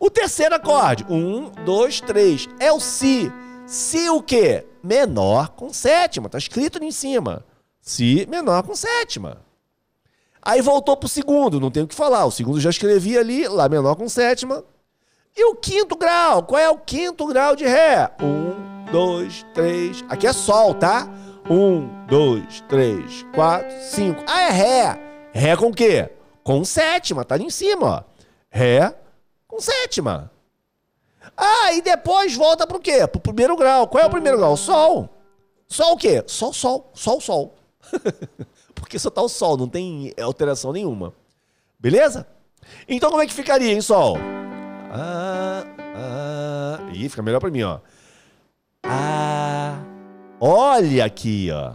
O 0.00 0.08
terceiro 0.08 0.54
acorde, 0.54 1.04
um, 1.10 1.50
dois, 1.64 2.00
três, 2.00 2.48
é 2.58 2.72
o 2.72 2.80
Si. 2.80 3.30
Si 3.66 4.08
o 4.08 4.22
quê? 4.22 4.66
Menor 4.82 5.50
com 5.50 5.72
sétima, 5.72 6.28
tá 6.28 6.38
escrito 6.38 6.78
ali 6.78 6.86
em 6.86 6.92
cima. 6.92 7.44
Si 7.80 8.26
menor 8.30 8.62
com 8.62 8.74
sétima. 8.74 9.42
Aí 10.40 10.60
voltou 10.60 10.96
pro 10.96 11.08
segundo, 11.08 11.60
não 11.60 11.70
tem 11.70 11.82
o 11.82 11.86
que 11.86 11.94
falar. 11.94 12.24
O 12.24 12.30
segundo 12.30 12.60
já 12.60 12.70
escrevi 12.70 13.16
ali, 13.16 13.46
Lá 13.46 13.68
menor 13.68 13.94
com 13.94 14.08
sétima, 14.08 14.64
e 15.36 15.44
o 15.44 15.54
quinto 15.54 15.96
grau? 15.96 16.42
Qual 16.42 16.60
é 16.60 16.68
o 16.68 16.78
quinto 16.78 17.26
grau 17.26 17.56
de 17.56 17.64
Ré? 17.64 18.10
Um, 18.20 18.84
dois, 18.90 19.44
três. 19.54 20.04
Aqui 20.08 20.26
é 20.26 20.32
Sol, 20.32 20.74
tá? 20.74 21.08
Um, 21.48 21.88
dois, 22.06 22.60
três, 22.68 23.24
quatro, 23.34 23.74
cinco. 23.80 24.22
Ah, 24.26 24.42
é 24.42 24.50
Ré. 24.50 25.00
Ré 25.32 25.56
com 25.56 25.68
o 25.68 25.74
quê? 25.74 26.10
Com 26.44 26.64
sétima, 26.64 27.24
tá 27.24 27.34
ali 27.34 27.44
em 27.44 27.50
cima, 27.50 27.86
ó. 27.86 28.02
Ré 28.50 28.94
com 29.48 29.60
sétima. 29.60 30.30
Ah, 31.36 31.72
e 31.72 31.80
depois 31.80 32.34
volta 32.34 32.66
pro 32.66 32.78
quê? 32.78 33.06
Pro 33.06 33.20
primeiro 33.20 33.56
grau. 33.56 33.88
Qual 33.88 34.02
é 34.02 34.06
o 34.06 34.10
primeiro 34.10 34.38
grau? 34.38 34.56
Sol. 34.56 35.08
Sol 35.66 35.94
o 35.94 35.96
quê? 35.96 36.22
Sol, 36.26 36.52
sol, 36.52 36.90
sol, 36.94 37.20
sol. 37.20 37.54
Porque 38.74 38.98
só 38.98 39.08
tá 39.08 39.22
o 39.22 39.28
sol, 39.28 39.56
não 39.56 39.68
tem 39.68 40.12
alteração 40.20 40.72
nenhuma. 40.72 41.14
Beleza? 41.78 42.26
Então 42.86 43.10
como 43.10 43.22
é 43.22 43.26
que 43.26 43.32
ficaria 43.32 43.72
em 43.72 43.80
sol? 43.80 44.18
Ah, 44.92 45.64
ah. 45.78 46.90
Ih, 46.92 47.08
fica 47.08 47.22
melhor 47.22 47.40
pra 47.40 47.50
mim, 47.50 47.62
ó. 47.62 47.80
Ah. 48.84 49.82
Olha 50.38 51.06
aqui, 51.06 51.48
ó. 51.50 51.72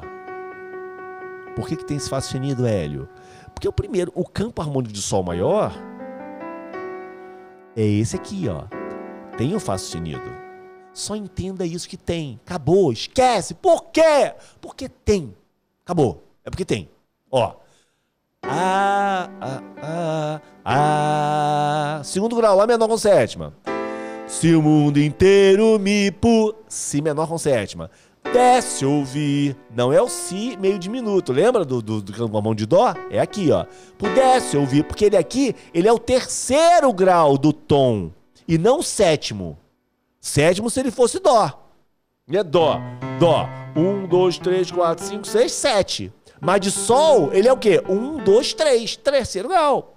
Por 1.56 1.68
que, 1.68 1.76
que 1.76 1.86
tem 1.86 1.98
esse 1.98 2.10
Fá 2.10 2.22
sustenido, 2.22 2.68
Hélio? 2.68 3.10
Porque 3.54 3.68
o 3.68 3.74
primeiro, 3.74 4.12
o 4.14 4.24
campo 4.24 4.62
harmônico 4.62 4.94
de 4.94 5.02
Sol 5.02 5.24
maior 5.24 5.74
é 7.76 7.82
esse 7.82 8.16
aqui, 8.16 8.48
ó. 8.48 8.66
Tem 9.36 9.56
o 9.56 9.60
Fá 9.60 9.78
sustenido. 9.78 10.30
Só 10.94 11.16
entenda 11.16 11.66
isso 11.66 11.90
que 11.90 11.98
tem. 11.98 12.40
Acabou, 12.46 12.92
esquece. 12.92 13.56
Por 13.56 13.86
quê? 13.86 14.34
Porque 14.62 14.88
tem. 14.88 15.36
Acabou. 15.84 16.24
É 16.44 16.50
porque 16.52 16.66
tem. 16.66 16.90
Ó. 17.32 17.56
Ah, 18.50 19.30
ah, 19.42 19.62
ah, 19.82 20.42
ah. 20.64 22.02
Segundo 22.04 22.36
grau, 22.36 22.56
Lá 22.56 22.66
menor 22.66 22.88
com 22.88 22.98
sétima. 22.98 23.54
Se 24.26 24.54
o 24.56 24.62
mundo 24.62 25.00
inteiro 25.00 25.78
me 25.80 26.12
pu... 26.12 26.54
Si 26.68 27.02
menor 27.02 27.28
com 27.28 27.38
sétima. 27.38 27.90
Desce 28.32 28.86
ouvir. 28.86 29.58
Não 29.76 29.92
é 29.92 30.02
o 30.02 30.08
Si 30.08 30.58
meio 30.58 30.80
diminuto. 30.80 31.34
Lembra 31.34 31.66
do, 31.66 31.82
do, 31.82 32.02
do 32.02 32.30
com 32.30 32.38
a 32.38 32.42
mão 32.42 32.56
de 32.56 32.66
Dó? 32.66 32.94
É 33.10 33.20
aqui, 33.20 33.52
ó. 33.52 33.66
Pudesse 33.98 34.58
ouvir. 34.58 34.84
Porque 34.84 35.06
ele 35.06 35.18
aqui, 35.18 35.56
ele 35.74 35.88
é 35.88 35.94
o 35.94 36.00
terceiro 36.00 36.92
grau 36.94 37.38
do 37.38 37.52
tom. 37.52 38.12
E 38.48 38.58
não 38.58 38.80
o 38.80 38.84
sétimo. 38.84 39.58
Sétimo 40.22 40.70
se 40.70 40.80
ele 40.80 40.92
fosse 40.92 41.20
Dó. 41.20 41.52
É 42.32 42.44
Dó. 42.44 42.80
Dó. 43.20 43.48
Um, 43.76 44.08
dois, 44.08 44.38
três, 44.38 44.72
quatro, 44.72 45.06
cinco, 45.06 45.28
seis, 45.28 45.52
sete. 45.52 46.12
Mas 46.40 46.62
de 46.62 46.72
Sol, 46.72 47.34
ele 47.34 47.48
é 47.48 47.54
o 47.54 47.58
quê? 47.58 47.82
Um, 47.88 48.18
dois, 48.18 48.54
três. 48.54 48.96
Terceiro 48.96 49.50
grau. 49.50 49.96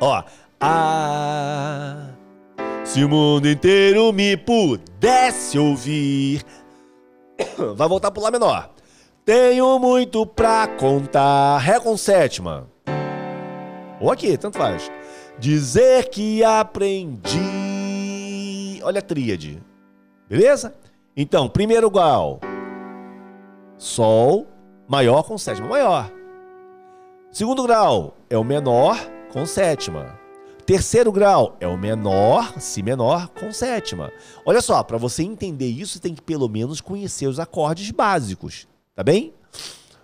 Ó. 0.00 0.22
Ah. 0.60 2.10
Se 2.84 3.04
o 3.04 3.08
mundo 3.08 3.48
inteiro 3.48 4.12
me 4.12 4.36
pudesse 4.36 5.58
ouvir. 5.58 6.44
Vai 7.74 7.88
voltar 7.88 8.10
pro 8.10 8.22
Lá 8.22 8.30
menor. 8.30 8.70
Tenho 9.24 9.78
muito 9.78 10.24
pra 10.24 10.68
contar. 10.68 11.58
Ré 11.58 11.80
com 11.80 11.96
sétima. 11.96 12.68
Ou 14.00 14.10
aqui, 14.10 14.36
tanto 14.38 14.56
faz. 14.56 14.90
Dizer 15.38 16.08
que 16.10 16.44
aprendi. 16.44 17.40
Olha 18.82 19.00
a 19.00 19.02
tríade. 19.02 19.62
Beleza? 20.28 20.74
Então, 21.16 21.48
primeiro 21.48 21.90
grau. 21.90 22.40
Sol 23.76 24.46
maior 24.88 25.22
com 25.22 25.36
sétima 25.36 25.68
maior. 25.68 26.10
Segundo 27.30 27.62
grau 27.64 28.16
é 28.30 28.38
o 28.38 28.44
menor 28.44 28.96
com 29.32 29.44
sétima. 29.44 30.18
Terceiro 30.64 31.12
grau 31.12 31.56
é 31.60 31.68
o 31.68 31.76
menor, 31.76 32.58
si 32.58 32.82
menor, 32.82 33.28
com 33.28 33.52
sétima. 33.52 34.10
Olha 34.44 34.60
só, 34.60 34.82
para 34.82 34.98
você 34.98 35.22
entender 35.22 35.68
isso, 35.68 35.92
você 35.92 36.00
tem 36.00 36.14
que 36.14 36.22
pelo 36.22 36.48
menos 36.48 36.80
conhecer 36.80 37.28
os 37.28 37.38
acordes 37.38 37.90
básicos, 37.92 38.66
tá 38.94 39.04
bem? 39.04 39.32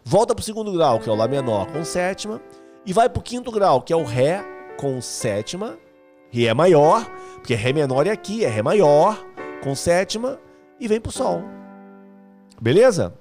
Volta 0.04 0.34
pro 0.34 0.44
segundo 0.44 0.72
grau, 0.72 1.00
que 1.00 1.08
é 1.08 1.12
o 1.12 1.16
Lá 1.16 1.26
menor 1.26 1.66
com 1.72 1.84
sétima, 1.84 2.40
e 2.86 2.92
vai 2.92 3.08
pro 3.08 3.22
quinto 3.22 3.50
grau, 3.50 3.82
que 3.82 3.92
é 3.92 3.96
o 3.96 4.04
Ré 4.04 4.44
com 4.78 5.00
sétima. 5.00 5.76
Ré 6.30 6.54
maior, 6.54 7.10
porque 7.34 7.54
Ré 7.54 7.72
menor 7.72 8.06
é 8.06 8.10
aqui, 8.10 8.44
é 8.44 8.48
Ré 8.48 8.62
maior 8.62 9.18
com 9.64 9.74
sétima, 9.74 10.38
e 10.78 10.86
vem 10.86 11.00
pro 11.00 11.10
Sol. 11.10 11.42
Beleza? 12.60 13.14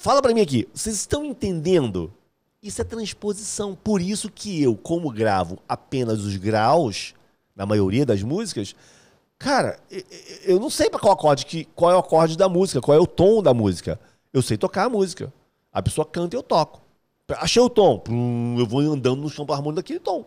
Fala 0.00 0.22
para 0.22 0.32
mim 0.32 0.40
aqui, 0.40 0.68
vocês 0.72 0.94
estão 0.94 1.24
entendendo 1.24 2.14
isso 2.62 2.80
é 2.80 2.84
transposição. 2.84 3.74
Por 3.74 4.00
isso 4.00 4.30
que 4.30 4.62
eu, 4.62 4.76
como 4.76 5.10
gravo 5.10 5.58
apenas 5.68 6.20
os 6.20 6.36
graus, 6.36 7.14
na 7.56 7.66
maioria 7.66 8.06
das 8.06 8.22
músicas, 8.22 8.76
cara, 9.36 9.80
eu 10.44 10.60
não 10.60 10.70
sei 10.70 10.88
para 10.88 11.00
qual 11.00 11.12
acorde 11.12 11.44
que, 11.44 11.64
qual 11.74 11.90
é 11.90 11.96
o 11.96 11.98
acorde 11.98 12.38
da 12.38 12.48
música, 12.48 12.80
qual 12.80 12.96
é 12.96 13.00
o 13.00 13.08
tom 13.08 13.42
da 13.42 13.52
música. 13.52 13.98
Eu 14.32 14.40
sei 14.40 14.56
tocar 14.56 14.84
a 14.84 14.88
música. 14.88 15.32
A 15.72 15.82
pessoa 15.82 16.06
canta 16.06 16.36
e 16.36 16.38
eu 16.38 16.44
toco. 16.44 16.80
Achei 17.30 17.60
o 17.60 17.68
tom, 17.68 18.00
eu 18.56 18.66
vou 18.66 18.80
andando 18.82 19.20
no 19.20 19.30
campo 19.32 19.52
harmônico 19.52 19.82
daquele 19.82 19.98
tom. 19.98 20.24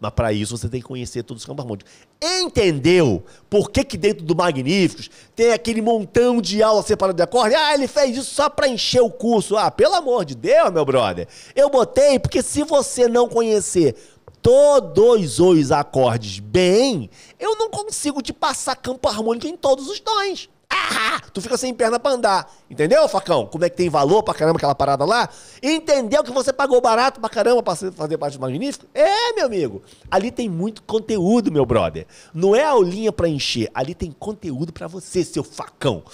Mas 0.00 0.12
para 0.12 0.32
isso 0.32 0.56
você 0.56 0.66
tem 0.66 0.80
que 0.80 0.86
conhecer 0.86 1.22
todos 1.22 1.42
os 1.42 1.46
campos 1.46 1.62
harmônicos. 1.62 1.92
Entendeu 2.22 3.22
por 3.50 3.70
que, 3.70 3.84
que 3.84 3.98
dentro 3.98 4.24
do 4.24 4.34
Magníficos 4.34 5.10
tem 5.36 5.52
aquele 5.52 5.82
montão 5.82 6.40
de 6.40 6.62
aula 6.62 6.82
separada 6.82 7.16
de 7.16 7.22
acorde? 7.22 7.54
Ah, 7.54 7.74
ele 7.74 7.86
fez 7.86 8.16
isso 8.16 8.34
só 8.34 8.48
para 8.48 8.66
encher 8.66 9.02
o 9.02 9.10
curso. 9.10 9.58
Ah, 9.58 9.70
pelo 9.70 9.94
amor 9.94 10.24
de 10.24 10.34
Deus, 10.34 10.72
meu 10.72 10.86
brother. 10.86 11.28
Eu 11.54 11.68
botei 11.68 12.18
porque 12.18 12.42
se 12.42 12.62
você 12.62 13.06
não 13.06 13.28
conhecer 13.28 13.94
todos 14.40 15.38
os 15.38 15.70
acordes 15.70 16.38
bem, 16.38 17.10
eu 17.38 17.56
não 17.56 17.68
consigo 17.68 18.22
te 18.22 18.32
passar 18.32 18.76
campo 18.76 19.06
harmônico 19.06 19.46
em 19.46 19.56
todos 19.56 19.86
os 19.86 20.00
tons. 20.00 20.48
Ah, 20.70 21.20
tu 21.34 21.42
fica 21.42 21.56
sem 21.56 21.74
perna 21.74 21.98
pra 21.98 22.12
andar. 22.12 22.52
Entendeu, 22.70 23.08
facão? 23.08 23.46
Como 23.46 23.64
é 23.64 23.68
que 23.68 23.76
tem 23.76 23.88
valor 23.88 24.22
pra 24.22 24.32
caramba 24.32 24.56
aquela 24.56 24.74
parada 24.74 25.04
lá? 25.04 25.28
Entendeu 25.62 26.22
que 26.22 26.30
você 26.30 26.52
pagou 26.52 26.80
barato 26.80 27.20
pra 27.20 27.28
caramba 27.28 27.62
pra 27.62 27.74
fazer 27.74 28.16
parte 28.16 28.38
do 28.38 28.40
Magnífico? 28.40 28.86
É, 28.94 29.32
meu 29.32 29.46
amigo. 29.46 29.82
Ali 30.10 30.30
tem 30.30 30.48
muito 30.48 30.82
conteúdo, 30.84 31.50
meu 31.50 31.66
brother. 31.66 32.06
Não 32.32 32.54
é 32.54 32.64
aulinha 32.64 33.12
pra 33.12 33.28
encher. 33.28 33.68
Ali 33.74 33.94
tem 33.94 34.12
conteúdo 34.12 34.72
pra 34.72 34.86
você, 34.86 35.24
seu 35.24 35.42
facão. 35.42 36.04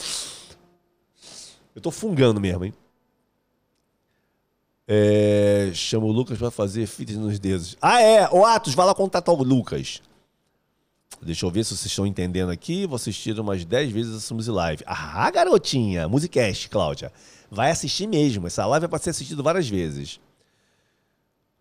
Eu 1.75 1.83
tô 1.83 1.91
fungando 1.91 2.41
mesmo, 2.41 2.65
hein? 2.65 2.75
É, 4.89 5.73
chama 5.75 6.07
o 6.07 6.13
Lucas 6.13 6.39
pra 6.39 6.51
fazer 6.51 6.87
fitness 6.87 7.19
nos 7.19 7.39
dedos. 7.39 7.77
Ah, 7.83 8.01
é. 8.01 8.29
O 8.31 8.45
Atos, 8.47 8.75
vai 8.75 8.87
lá 8.87 8.95
contatar 8.95 9.35
o 9.35 9.43
Lucas. 9.43 10.01
Deixa 11.23 11.47
eu 11.47 11.51
ver 11.51 11.65
se 11.65 11.71
vocês 11.77 11.87
estão 11.87 12.07
entendendo 12.07 12.51
aqui. 12.51 12.87
Vou 12.87 12.97
assistir 12.97 13.39
umas 13.39 13.65
10 13.65 13.91
vezes 13.91 14.17
essa 14.17 14.35
Music 14.35 14.55
Live. 14.55 14.85
Ah, 14.87 15.31
garotinha! 15.31 16.09
Musicast, 16.09 16.69
Cláudia. 16.69 17.13
Vai 17.51 17.71
assistir 17.71 18.07
mesmo. 18.07 18.47
Essa 18.47 18.67
live 18.67 18.87
é 18.87 18.89
para 18.89 18.99
ser 18.99 19.11
assistida 19.11 19.43
várias 19.43 19.69
vezes. 19.69 20.21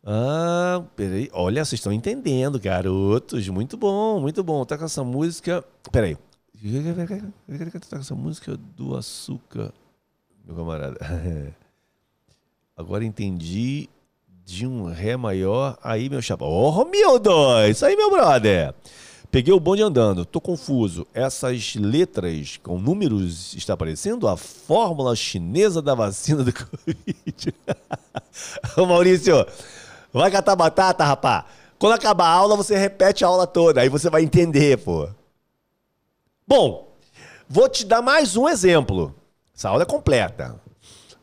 Ah, 0.03 0.83
peraí. 0.95 1.29
Olha, 1.33 1.65
vocês 1.65 1.79
estão 1.79 1.91
entendendo, 1.91 2.59
garotos. 2.59 3.47
Muito 3.49 3.75
bom, 3.75 4.19
muito 4.19 4.43
bom. 4.43 4.63
Tá 4.65 4.77
com 4.77 4.85
essa 4.85 5.03
música. 5.03 5.63
Peraí. 5.91 6.17
Tá 7.89 7.97
com 7.97 8.01
essa 8.01 8.15
música 8.15 8.55
do 8.55 8.95
açúcar, 8.95 9.73
meu 10.45 10.55
camarada. 10.55 10.97
Agora 12.77 13.05
entendi 13.05 13.89
de 14.43 14.67
um 14.67 14.85
Ré 14.85 15.17
maior. 15.17 15.77
Aí, 15.81 16.09
meu 16.09 16.21
chapa. 16.21 16.45
Ô, 16.45 16.67
oh, 16.67 16.69
Romildo! 16.69 17.31
Isso 17.69 17.85
aí, 17.85 17.95
meu 17.95 18.11
brother. 18.11 18.75
Peguei 19.35 19.53
o 19.53 19.59
bonde 19.59 19.81
andando, 19.81 20.23
tô 20.23 20.39
confuso. 20.39 21.05
Essas 21.13 21.75
letras 21.75 22.57
com 22.63 22.79
números 22.79 23.53
está 23.53 23.73
aparecendo 23.73 24.29
a 24.29 24.37
fórmula 24.37 25.13
chinesa 25.13 25.81
da 25.81 25.93
vacina 25.93 26.41
do 26.41 26.53
Covid. 26.55 27.53
Ô 28.77 28.85
Maurício, 28.85 29.45
vai 30.13 30.31
catar 30.31 30.55
batata, 30.55 31.03
rapá. 31.03 31.47
Quando 31.77 31.95
acabar 31.95 32.27
a 32.27 32.31
aula, 32.31 32.55
você 32.55 32.77
repete 32.77 33.25
a 33.25 33.27
aula 33.27 33.45
toda, 33.45 33.81
aí 33.81 33.89
você 33.89 34.09
vai 34.09 34.23
entender, 34.23 34.77
pô. 34.77 35.09
Bom, 36.47 36.95
vou 37.49 37.67
te 37.67 37.85
dar 37.85 38.01
mais 38.01 38.37
um 38.37 38.47
exemplo. 38.47 39.13
Essa 39.53 39.67
aula 39.67 39.83
é 39.83 39.85
completa. 39.85 40.57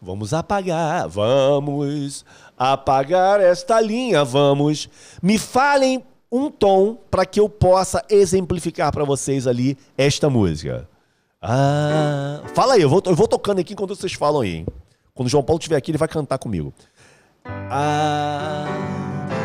Vamos 0.03 0.35
apagar, 0.35 1.09
vamos 1.09 2.27
apagar 2.59 3.41
esta 3.41 3.81
linha, 3.81 4.23
vamos. 4.23 4.87
Me 5.23 5.39
falem 5.39 6.05
um 6.33 6.51
tom 6.51 6.97
para 7.11 7.27
que 7.27 7.39
eu 7.39 7.47
possa 7.47 8.03
exemplificar 8.09 8.91
para 8.91 9.05
vocês 9.05 9.47
ali 9.47 9.77
esta 9.99 10.31
música. 10.31 10.89
Ah, 11.43 12.41
fala 12.55 12.75
aí, 12.75 12.83
eu 12.83 12.89
vou, 12.89 13.03
eu 13.05 13.15
vou 13.15 13.29
tocando 13.29 13.59
aqui 13.59 13.75
enquanto 13.75 13.95
vocês 13.95 14.15
falam 14.15 14.41
aí. 14.41 14.57
Hein? 14.57 14.67
Quando 15.15 15.27
o 15.27 15.31
João 15.31 15.45
Paulo 15.45 15.59
estiver 15.59 15.77
aqui, 15.77 15.91
ele 15.91 15.99
vai 15.99 16.09
cantar 16.09 16.39
comigo. 16.39 16.73
Ah, 17.45 18.65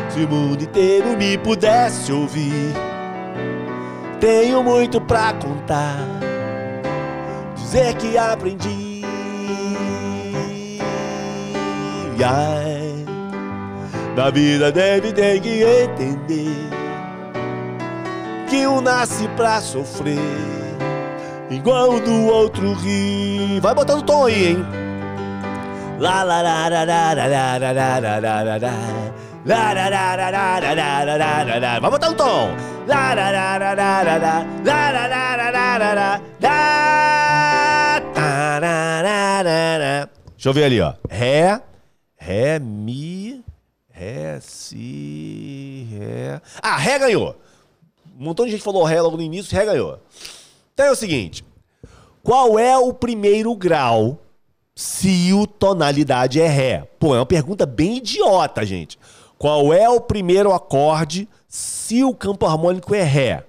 se 0.08 0.20
o 0.20 0.28
mundo 0.28 0.64
inteiro 0.64 1.14
me 1.18 1.36
pudesse 1.36 2.10
ouvir, 2.10 2.72
tenho 4.18 4.62
muito 4.62 4.98
pra 4.98 5.34
contar. 5.34 5.98
Dizer 7.54 7.94
que 7.96 8.16
aprendi. 8.16 9.02
Ai, 12.24 13.04
na 14.16 14.30
vida 14.30 14.72
deve 14.72 15.12
ter 15.12 15.40
que 15.40 15.62
entender 15.62 16.77
que 18.48 18.66
um 18.66 18.80
nasce 18.80 19.28
pra 19.36 19.60
sofrer, 19.60 20.18
igual 21.50 22.00
do 22.00 22.26
outro 22.26 22.72
ri. 22.74 23.60
Vai 23.60 23.74
botando 23.74 24.02
tom 24.02 24.24
aí, 24.24 24.48
hein? 24.48 24.64
La 25.98 26.22
la 26.22 26.42
la 26.42 26.68
la 26.68 26.84
la 26.84 27.14
la 27.14 27.26
la 27.26 27.58
la 27.58 27.72
la 27.72 27.98
la 27.98 28.20
la 28.20 28.42
la 28.42 28.58
la 28.58 28.72
La 29.44 29.72
la 29.72 29.88
la 29.88 30.16
la 30.16 30.30
la 30.30 30.60
la 30.60 30.74
la 30.74 31.04
la 31.04 31.16
la 31.16 31.42
la 31.44 31.58
la 31.58 31.80
Vai 31.80 31.90
botar 31.90 32.10
o 32.10 32.14
tom 32.14 32.54
la 32.86 33.14
la 33.14 33.30
La 33.32 33.58
la 33.58 33.74
la 33.74 34.02
la 34.02 34.30
la 34.62 34.90
la 34.92 35.94
la 35.94 36.20
La 36.40 38.00
ta 38.14 38.58
la 38.60 39.02
la 39.02 39.42
la 39.42 39.78
la 39.78 40.08
Deixa 40.36 40.50
eu 40.50 40.52
ver 40.52 40.64
ali, 40.66 40.80
ó. 40.80 40.94
Ré, 41.10 41.60
Ré, 42.16 42.60
Mi, 42.60 43.42
Ré, 43.90 44.38
Si, 44.40 45.88
Ré. 45.90 46.40
Ah, 46.62 46.76
Ré 46.76 46.98
ganhou. 47.00 47.34
Um 48.18 48.24
montão 48.24 48.46
de 48.46 48.50
gente 48.50 48.64
falou 48.64 48.82
ré 48.82 49.00
logo 49.00 49.16
no 49.16 49.22
início, 49.22 49.56
ré 49.56 49.64
ganhou. 49.64 50.00
Então 50.74 50.86
é 50.86 50.90
o 50.90 50.96
seguinte: 50.96 51.44
qual 52.20 52.58
é 52.58 52.76
o 52.76 52.92
primeiro 52.92 53.54
grau 53.54 54.18
se 54.74 55.32
o 55.32 55.46
tonalidade 55.46 56.40
é 56.40 56.48
ré? 56.48 56.88
Pô, 56.98 57.14
é 57.14 57.20
uma 57.20 57.26
pergunta 57.26 57.64
bem 57.64 57.98
idiota, 57.98 58.66
gente. 58.66 58.98
Qual 59.38 59.72
é 59.72 59.88
o 59.88 60.00
primeiro 60.00 60.52
acorde 60.52 61.28
se 61.46 62.02
o 62.02 62.12
campo 62.12 62.44
harmônico 62.44 62.92
é 62.92 63.04
ré? 63.04 63.44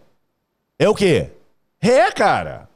É 0.78 0.88
o 0.88 0.94
quê? 0.94 1.32
Ré, 1.80 2.12
cara. 2.12 2.70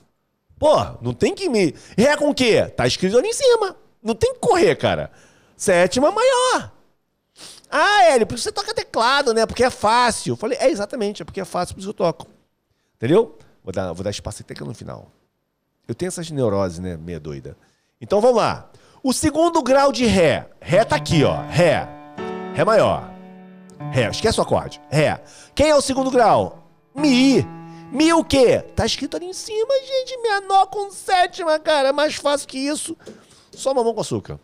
Pô, 0.58 0.76
não 1.00 1.14
tem 1.14 1.36
que 1.36 1.48
me. 1.48 1.76
Ré 1.96 2.18
com 2.18 2.32
o 2.32 2.34
quê? 2.34 2.66
Tá 2.76 2.88
escrito 2.88 3.20
ali 3.20 3.28
em 3.28 3.34
cima. 3.34 3.76
Não 4.02 4.16
tem 4.16 4.34
que 4.34 4.39
correr, 4.39 4.76
cara. 4.78 5.12
Sétima 5.56 6.12
maior. 6.12 6.72
Ah, 7.76 8.03
Hélio, 8.03 8.28
por 8.28 8.36
que 8.36 8.41
você 8.41 8.51
toca 8.51 8.71
teclado, 8.71 9.34
né? 9.34 9.47
Porque 9.47 9.63
é 9.63 9.69
fácil. 9.71 10.34
Eu 10.34 10.38
falei, 10.38 10.59
é 10.61 10.69
exatamente, 10.69 11.24
é 11.24 11.26
porque 11.26 11.41
é 11.41 11.45
fácil, 11.45 11.74
por 11.74 11.82
isso 11.82 11.89
eu 11.89 11.93
toco. 11.93 12.28
Entendeu? 12.97 13.36
Vou 13.63 13.74
dar, 13.74 13.91
vou 13.93 14.03
dar 14.03 14.11
espaço 14.11 14.43
até 14.43 14.53
que 14.53 14.63
no 14.63 14.76
final. 14.76 15.09
Eu 15.88 15.95
tenho 15.95 16.09
essas 16.09 16.30
neuroses, 16.30 16.78
né? 16.78 16.95
Meia 16.95 17.19
doida. 17.19 17.57
Então 17.99 18.21
vamos 18.21 18.38
lá. 18.38 18.69
O 19.01 19.11
segundo 19.11 19.63
grau 19.63 19.91
de 19.91 20.05
Ré. 20.05 20.47
Ré 20.61 20.86
tá 20.86 20.97
aqui, 20.97 21.24
ó. 21.24 21.41
Ré. 21.49 21.88
Ré 22.53 22.63
maior. 22.63 23.11
Ré. 23.91 24.07
Esquece 24.07 24.39
o 24.39 24.43
acorde. 24.43 24.80
Ré. 24.88 25.19
Quem 25.55 25.71
é 25.71 25.76
o 25.76 25.82
segundo 25.82 26.11
grau? 26.11 26.69
Mi. 26.93 27.43
Mi 27.91 28.13
o 28.13 28.24
quê? 28.24 28.59
Tá 28.76 28.86
escrito 28.86 29.17
ali 29.17 29.26
em 29.26 29.34
cima, 29.34 29.74
gente. 29.84 30.15
Menor 30.21 30.67
com 30.67 30.91
sétima, 30.91 31.57
cara. 31.57 31.89
É 31.89 31.91
mais 31.91 32.13
fácil 32.13 32.47
que 32.47 32.59
isso. 32.59 32.95
Só 33.51 33.74
mamão 33.74 33.95
com 33.95 34.01
açúcar. 34.01 34.39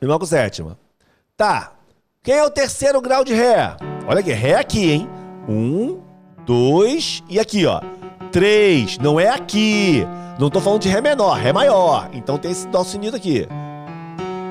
Menor 0.00 0.18
com 0.18 0.24
sétima. 0.24 0.78
Tá. 1.36 1.74
Quem 2.24 2.36
é 2.36 2.42
o 2.42 2.48
terceiro 2.48 3.02
grau 3.02 3.22
de 3.22 3.34
Ré? 3.34 3.76
Olha 4.08 4.20
aqui. 4.20 4.32
Ré 4.32 4.54
aqui, 4.54 4.90
hein? 4.92 5.10
Um, 5.46 6.00
dois 6.46 7.22
e 7.28 7.38
aqui, 7.38 7.66
ó. 7.66 7.82
Três. 8.32 8.96
Não 8.96 9.20
é 9.20 9.28
aqui. 9.28 10.06
Não 10.38 10.48
tô 10.48 10.58
falando 10.58 10.80
de 10.80 10.88
Ré 10.88 11.02
menor. 11.02 11.34
Ré 11.34 11.52
maior. 11.52 12.08
Então 12.14 12.38
tem 12.38 12.50
esse 12.50 12.66
Dó 12.68 12.82
sustenido 12.82 13.14
aqui. 13.14 13.46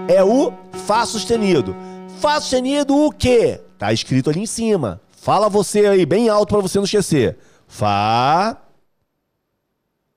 É 0.08 0.24
o 0.24 0.54
Fá 0.86 1.04
sustenido. 1.04 1.76
Fá 2.20 2.40
sustenido 2.40 2.96
o 2.96 3.12
quê? 3.12 3.60
Tá 3.80 3.92
escrito 3.92 4.30
ali 4.30 4.42
em 4.42 4.46
cima. 4.46 5.02
Fala 5.10 5.50
você 5.50 5.88
aí, 5.88 6.06
bem 6.06 6.30
alto 6.30 6.50
para 6.50 6.62
você 6.62 6.78
não 6.78 6.86
esquecer. 6.86 7.40
Fá. 7.68 8.56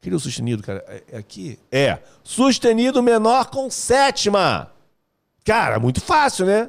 Cadê 0.02 0.14
o 0.14 0.20
sustenido, 0.20 0.62
cara? 0.62 0.84
É, 0.86 1.02
é 1.12 1.16
aqui? 1.16 1.59
É. 1.72 2.00
Sustenido 2.22 3.02
menor 3.02 3.46
com 3.46 3.70
sétima. 3.70 4.70
Cara, 5.42 5.80
muito 5.80 6.02
fácil, 6.02 6.44
né? 6.44 6.68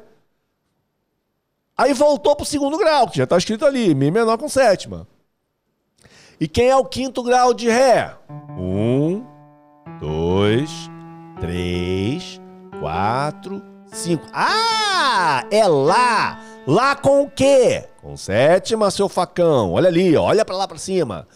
Aí 1.78 1.94
voltou 1.94 2.34
pro 2.34 2.44
segundo 2.44 2.76
grau, 2.76 3.08
que 3.08 3.18
já 3.18 3.26
tá 3.26 3.38
escrito 3.38 3.64
ali, 3.64 3.94
Mi 3.94 4.10
menor 4.10 4.36
com 4.36 4.48
sétima. 4.48 5.06
E 6.40 6.48
quem 6.48 6.68
é 6.68 6.76
o 6.76 6.84
quinto 6.84 7.22
grau 7.22 7.54
de 7.54 7.68
Ré? 7.68 8.16
Um, 8.58 9.24
dois, 10.00 10.70
três, 11.40 12.40
quatro, 12.80 13.62
cinco. 13.92 14.26
Ah! 14.32 15.44
É 15.52 15.68
Lá! 15.68 16.40
Lá 16.66 16.96
com 16.96 17.22
o 17.22 17.30
quê? 17.30 17.88
Com 18.02 18.16
sétima, 18.16 18.90
seu 18.90 19.08
facão. 19.08 19.72
Olha 19.72 19.88
ali, 19.88 20.16
olha 20.16 20.44
para 20.44 20.56
lá 20.56 20.68
para 20.68 20.78
cima. 20.78 21.26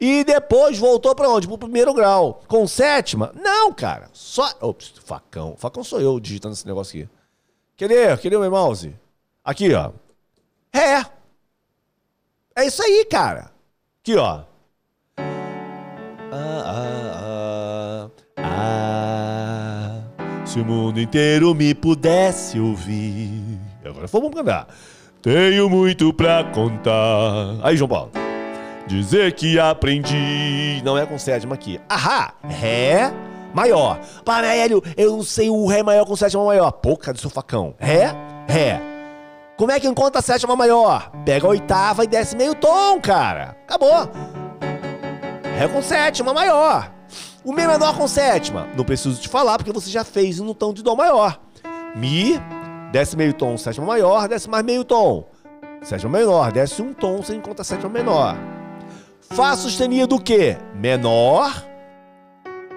E 0.00 0.24
depois 0.24 0.78
voltou 0.78 1.14
para 1.14 1.30
onde? 1.30 1.46
Pro 1.46 1.56
primeiro 1.56 1.94
grau. 1.94 2.42
Com 2.48 2.66
sétima? 2.66 3.32
Não, 3.34 3.72
cara. 3.72 4.10
Só. 4.12 4.52
Ops, 4.60 4.94
facão. 5.04 5.54
Facão 5.56 5.82
sou 5.82 6.00
eu 6.00 6.18
digitando 6.20 6.54
esse 6.54 6.66
negócio 6.66 7.00
aqui. 7.00 7.10
Cadê? 7.78 8.16
Cadê 8.16 8.36
o 8.36 8.40
meu 8.40 8.50
mouse? 8.50 8.92
Aqui, 9.44 9.74
ó. 9.74 9.90
Ré. 10.72 11.04
É 12.56 12.64
isso 12.64 12.82
aí, 12.82 13.04
cara. 13.10 13.50
Aqui, 14.00 14.16
ó. 14.16 14.42
Ah, 15.18 16.62
ah, 16.64 18.08
ah, 18.38 18.38
ah. 18.38 20.46
Se 20.46 20.60
o 20.60 20.64
mundo 20.64 21.00
inteiro 21.00 21.54
me 21.54 21.74
pudesse 21.74 22.60
ouvir. 22.60 23.58
Agora 23.84 24.06
vamos 24.06 24.32
cantar. 24.32 24.68
Tenho 25.20 25.68
muito 25.68 26.12
pra 26.12 26.44
contar. 26.44 27.58
Aí, 27.62 27.76
João 27.76 27.88
Paulo. 27.88 28.12
Dizer 28.86 29.34
que 29.34 29.58
aprendi. 29.58 30.80
Não 30.84 30.96
é 30.96 31.04
com 31.04 31.18
sétima 31.18 31.54
aqui. 31.54 31.80
Ahá! 31.88 32.34
Ré 32.44 33.12
maior. 33.52 33.98
Parélio, 34.24 34.82
eu 34.96 35.16
não 35.16 35.22
sei 35.22 35.50
o 35.50 35.66
Ré 35.66 35.82
maior 35.82 36.06
com 36.06 36.16
sétima 36.16 36.44
maior. 36.44 36.70
Pô, 36.70 36.96
cadê 36.96 37.18
seu 37.18 37.30
facão? 37.30 37.74
Ré, 37.78 38.14
Ré. 38.48 38.91
Como 39.56 39.70
é 39.70 39.78
que 39.78 39.86
encontra 39.86 40.18
a 40.18 40.22
sétima 40.22 40.56
maior? 40.56 41.10
Pega 41.24 41.46
a 41.46 41.50
oitava 41.50 42.04
e 42.04 42.06
desce 42.06 42.36
meio 42.36 42.54
tom, 42.54 43.00
cara. 43.00 43.56
Acabou. 43.64 44.10
Ré 45.56 45.68
com 45.68 45.82
sétima 45.82 46.32
maior. 46.32 46.90
O 47.44 47.52
Mi 47.52 47.66
menor 47.66 47.96
com 47.96 48.08
sétima. 48.08 48.68
Não 48.76 48.84
preciso 48.84 49.20
te 49.20 49.28
falar 49.28 49.58
porque 49.58 49.72
você 49.72 49.90
já 49.90 50.04
fez 50.04 50.38
no 50.40 50.54
tom 50.54 50.72
de 50.72 50.82
Dó 50.82 50.94
maior. 50.94 51.38
Mi, 51.94 52.40
desce 52.90 53.16
meio 53.16 53.34
tom, 53.34 53.58
sétima 53.58 53.86
maior, 53.86 54.26
desce 54.28 54.48
mais 54.48 54.64
meio 54.64 54.84
tom. 54.84 55.28
Sétima 55.82 56.18
menor, 56.18 56.52
desce 56.52 56.80
um 56.80 56.94
tom, 56.94 57.18
você 57.18 57.34
encontra 57.34 57.62
a 57.62 57.64
sétima 57.64 57.90
menor. 57.90 58.36
Fá 59.32 59.54
sustenido 59.56 60.16
o 60.16 60.20
quê? 60.20 60.56
Menor. 60.74 61.52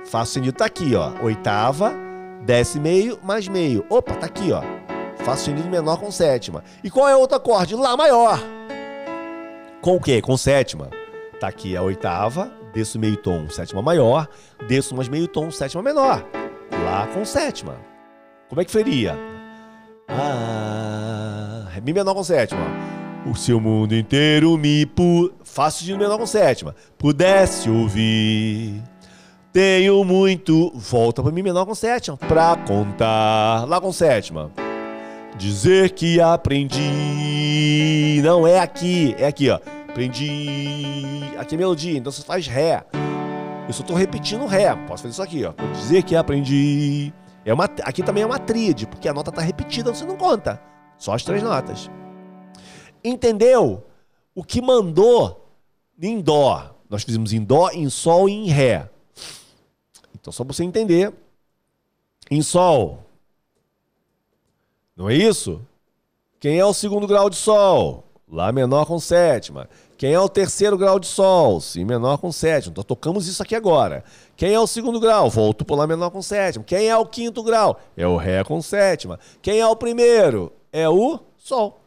Fá 0.05 0.25
sustenido 0.25 0.57
tá 0.57 0.65
aqui, 0.65 0.95
ó. 0.95 1.11
Oitava, 1.23 1.93
desce 2.43 2.79
meio, 2.79 3.17
mais 3.23 3.47
meio. 3.47 3.85
Opa, 3.89 4.15
tá 4.15 4.25
aqui, 4.25 4.51
ó. 4.51 4.61
Fá 5.25 5.35
sustenido 5.35 5.67
menor 5.67 5.97
com 5.97 6.11
sétima. 6.11 6.63
E 6.83 6.89
qual 6.91 7.09
é 7.09 7.15
o 7.15 7.19
outro 7.19 7.35
acorde? 7.35 7.73
Lá 7.73 7.97
maior. 7.97 8.39
Com 9.81 9.95
o 9.95 9.99
quê? 9.99 10.21
Com 10.21 10.37
sétima. 10.37 10.91
Tá 11.39 11.47
aqui 11.47 11.75
a 11.75 11.81
oitava, 11.81 12.51
desço 12.71 12.99
meio 12.99 13.17
tom, 13.17 13.49
sétima 13.49 13.81
maior, 13.81 14.27
desço 14.67 14.95
mais 14.95 15.09
meio 15.09 15.27
tom, 15.27 15.49
sétima 15.49 15.81
menor. 15.81 16.23
Lá 16.83 17.07
com 17.07 17.25
sétima. 17.25 17.75
Como 18.47 18.61
é 18.61 18.65
que 18.65 18.71
seria? 18.71 19.17
Ah, 20.07 21.71
Mi 21.83 21.91
menor 21.91 22.13
com 22.13 22.23
sétima. 22.23 22.61
O 23.25 23.35
seu 23.35 23.59
mundo 23.59 23.95
inteiro 23.95 24.55
me 24.59 24.85
pu... 24.85 25.33
Faço 25.43 25.83
de 25.83 25.97
menor 25.97 26.19
com 26.19 26.27
sétima. 26.27 26.75
Pudesse 26.99 27.67
ouvir. 27.67 28.79
Tenho 29.51 30.03
muito. 30.03 30.71
Volta 30.75 31.23
para 31.23 31.31
Mi 31.31 31.41
menor 31.41 31.65
com 31.65 31.73
sétima. 31.73 32.15
Pra 32.15 32.55
contar. 32.55 33.67
Lá 33.67 33.81
com 33.81 33.91
sétima. 33.91 34.51
Dizer 35.37 35.91
que 35.91 36.21
aprendi. 36.21 38.21
Não 38.23 38.47
é 38.47 38.59
aqui. 38.59 39.13
É 39.17 39.27
aqui, 39.27 39.49
ó. 39.49 39.59
Aprendi. 39.89 41.21
Aqui 41.37 41.55
é 41.55 41.57
melodia. 41.57 41.97
Então 41.97 42.11
você 42.11 42.21
faz 42.21 42.47
Ré. 42.47 42.85
Eu 43.67 43.73
só 43.73 43.83
tô 43.83 43.93
repetindo 43.93 44.45
Ré. 44.45 44.73
Posso 44.87 45.03
fazer 45.03 45.13
isso 45.13 45.21
aqui, 45.21 45.43
ó. 45.43 45.53
Dizer 45.73 46.03
que 46.03 46.15
aprendi. 46.15 47.13
É 47.43 47.53
uma, 47.53 47.65
aqui 47.83 48.01
também 48.01 48.23
é 48.23 48.25
uma 48.25 48.39
tríade, 48.39 48.87
porque 48.87 49.07
a 49.07 49.13
nota 49.13 49.29
está 49.29 49.41
repetida, 49.41 49.93
você 49.93 50.03
não 50.03 50.17
conta. 50.17 50.59
Só 50.97 51.13
as 51.13 51.23
três 51.23 51.43
notas. 51.43 51.91
Entendeu? 53.03 53.85
O 54.33 54.43
que 54.43 54.61
mandou 54.61 55.53
em 56.01 56.21
Dó. 56.21 56.75
Nós 56.89 57.03
fizemos 57.03 57.33
em 57.33 57.43
Dó, 57.43 57.69
em 57.71 57.89
Sol 57.89 58.27
e 58.27 58.33
em 58.33 58.47
Ré. 58.47 58.89
Então, 60.13 60.33
só 60.33 60.43
para 60.43 60.53
você 60.53 60.63
entender. 60.63 61.13
Em 62.31 62.41
Sol. 62.41 63.04
Não 64.95 65.09
é 65.09 65.15
isso? 65.15 65.61
Quem 66.39 66.59
é 66.59 66.65
o 66.65 66.73
segundo 66.73 67.07
grau 67.07 67.29
de 67.29 67.35
Sol? 67.35 68.03
Lá 68.27 68.51
menor 68.51 68.85
com 68.85 68.99
sétima. 68.99 69.69
Quem 69.97 70.13
é 70.13 70.19
o 70.19 70.29
terceiro 70.29 70.77
grau 70.77 70.99
de 70.99 71.07
Sol? 71.07 71.59
Si 71.61 71.83
menor 71.83 72.17
com 72.17 72.31
sétima. 72.31 72.71
Então 72.71 72.83
tocamos 72.83 73.27
isso 73.27 73.41
aqui 73.41 73.55
agora. 73.55 74.03
Quem 74.35 74.53
é 74.53 74.59
o 74.59 74.67
segundo 74.67 74.99
grau? 74.99 75.29
Volto 75.29 75.63
para 75.65 75.77
Lá 75.77 75.87
menor 75.87 76.11
com 76.11 76.21
sétima. 76.21 76.63
Quem 76.63 76.87
é 76.87 76.97
o 76.97 77.05
quinto 77.05 77.43
grau? 77.43 77.79
É 77.95 78.05
o 78.07 78.17
Ré 78.17 78.43
com 78.43 78.61
sétima. 78.61 79.19
Quem 79.41 79.59
é 79.59 79.67
o 79.67 79.75
primeiro? 79.75 80.51
É 80.71 80.87
o 80.89 81.19
Sol. 81.37 81.79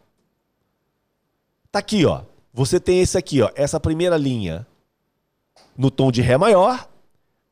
Tá 1.71 1.79
aqui, 1.79 2.05
ó. 2.05 2.23
Você 2.53 2.81
tem 2.81 3.01
esse 3.01 3.17
aqui, 3.19 3.43
ó. 3.43 3.51
Essa 3.55 3.79
primeira 3.79 4.17
linha 4.17 4.67
no 5.77 5.91
tom 5.91 6.11
de 6.11 6.23
Ré 6.23 6.37
maior 6.37 6.89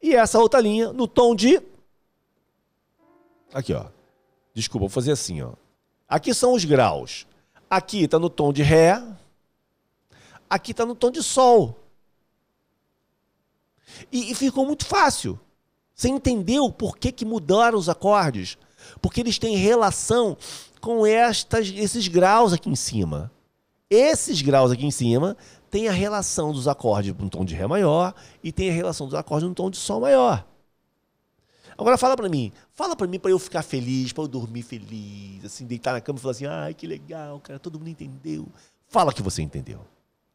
e 0.02 0.14
essa 0.14 0.38
outra 0.38 0.61
linha 0.61 0.92
no 0.92 1.07
tom 1.07 1.34
de. 1.34 1.61
Aqui, 3.52 3.72
ó. 3.72 3.95
Desculpa, 4.57 4.84
vou 4.84 4.88
fazer 4.88 5.12
assim, 5.12 5.42
ó. 5.42 5.52
Aqui 6.09 6.32
são 6.32 6.54
os 6.54 6.64
graus. 6.64 7.26
Aqui 7.68 8.04
está 8.04 8.18
no 8.18 8.30
tom 8.30 8.54
de 8.54 8.62
Ré. 8.62 9.03
Aqui 10.49 10.70
está 10.70 10.87
no 10.87 10.95
tom 10.95 11.11
de 11.11 11.22
Sol. 11.22 11.78
E, 14.11 14.33
e, 14.33 14.34
ficou 14.34 14.64
muito 14.64 14.87
fácil. 14.87 15.38
Você 15.95 16.08
entendeu 16.08 16.72
por 16.72 16.96
que, 16.96 17.12
que 17.12 17.26
mudaram 17.26 17.76
os 17.76 17.91
acordes? 17.91 18.57
Porque 19.03 19.20
eles 19.20 19.38
têm 19.38 19.57
relação 19.57 20.38
com 20.80 21.07
estas, 21.07 21.68
esses 21.68 22.08
graus 22.08 22.54
aqui 22.54 22.70
em 22.70 22.76
cima. 22.76 23.30
Esses 23.91 24.41
graus 24.41 24.70
aqui 24.72 24.87
em 24.87 24.91
cima 24.91 25.37
têm 25.70 25.87
a 25.87 25.92
relação 25.92 26.50
dos 26.50 26.66
acordes 26.66 27.14
no 27.14 27.28
tom 27.28 27.45
de 27.45 27.54
Ré 27.54 27.66
maior 27.66 28.14
e 28.42 28.50
tem 28.50 28.70
a 28.70 28.72
relação 28.72 29.07
dos 29.07 29.14
acordes 29.14 29.46
no 29.46 29.54
tom 29.54 29.70
de 29.70 29.76
Sol 29.76 30.00
maior. 30.00 30.46
Agora 31.78 31.98
fala 31.98 32.16
para 32.16 32.28
mim, 32.28 32.53
fala 32.72 32.96
para 32.96 33.07
mim 33.07 33.18
para 33.18 33.30
eu 33.30 33.38
ficar 33.38 33.62
feliz, 33.62 34.12
para 34.12 34.24
eu 34.24 34.28
dormir 34.28 34.62
feliz, 34.62 35.44
assim, 35.44 35.66
deitar 35.66 35.92
na 35.92 36.00
cama 36.00 36.18
e 36.18 36.22
falar 36.22 36.32
assim, 36.32 36.46
ai, 36.46 36.72
que 36.72 36.86
legal, 36.86 37.38
cara, 37.40 37.58
todo 37.58 37.78
mundo 37.78 37.88
entendeu. 37.88 38.48
Fala 38.88 39.12
que 39.12 39.22
você 39.22 39.42
entendeu. 39.42 39.80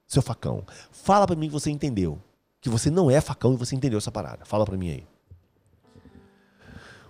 Seu 0.05 0.21
facão, 0.21 0.63
fala 0.91 1.25
para 1.25 1.35
mim 1.35 1.47
que 1.47 1.53
você 1.53 1.71
entendeu. 1.71 2.21
Que 2.59 2.69
você 2.69 2.91
não 2.91 3.09
é 3.09 3.19
facão 3.19 3.53
e 3.53 3.57
você 3.57 3.75
entendeu 3.75 3.97
essa 3.97 4.11
parada. 4.11 4.45
Fala 4.45 4.65
para 4.65 4.77
mim 4.77 4.91
aí. 4.91 5.07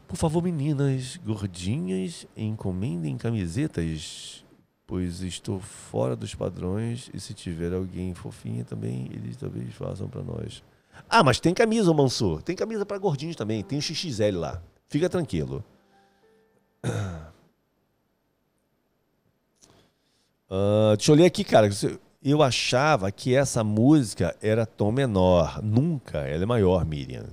Por 0.08 0.16
favor, 0.16 0.42
meninas 0.44 1.18
gordinhas, 1.18 2.26
encomendem 2.36 3.18
camisetas, 3.18 4.46
pois 4.86 5.22
estou 5.22 5.60
fora 5.60 6.16
dos 6.16 6.36
padrões 6.36 7.10
e 7.14 7.20
se 7.20 7.34
tiver 7.34 7.74
alguém 7.74 8.14
fofinha 8.14 8.64
também, 8.64 9.10
eles 9.12 9.36
talvez 9.38 9.74
façam 9.74 10.08
para 10.08 10.22
nós. 10.22 10.64
Ah, 11.14 11.26
mas 11.26 11.42
tem 11.42 11.54
camisa, 11.54 11.94
Mansur. 11.94 12.42
Tem 12.42 12.56
camisa 12.56 12.86
para 12.86 12.98
gordinhos 12.98 13.36
também. 13.36 13.62
Tem 13.62 13.78
o 13.78 13.82
XXL 13.82 14.40
lá. 14.40 14.64
Fica 14.88 15.10
tranquilo. 15.10 15.62
Uh, 20.50 20.96
deixa 20.96 21.12
eu 21.12 21.16
ler 21.16 21.26
aqui, 21.26 21.44
cara. 21.44 21.70
eu 22.24 22.42
achava 22.42 23.12
que 23.12 23.36
essa 23.36 23.62
música 23.62 24.34
era 24.42 24.66
tom 24.66 24.90
menor. 24.90 25.62
Nunca, 25.62 26.20
ela 26.20 26.44
é 26.44 26.46
maior, 26.46 26.86
Miriam. 26.86 27.26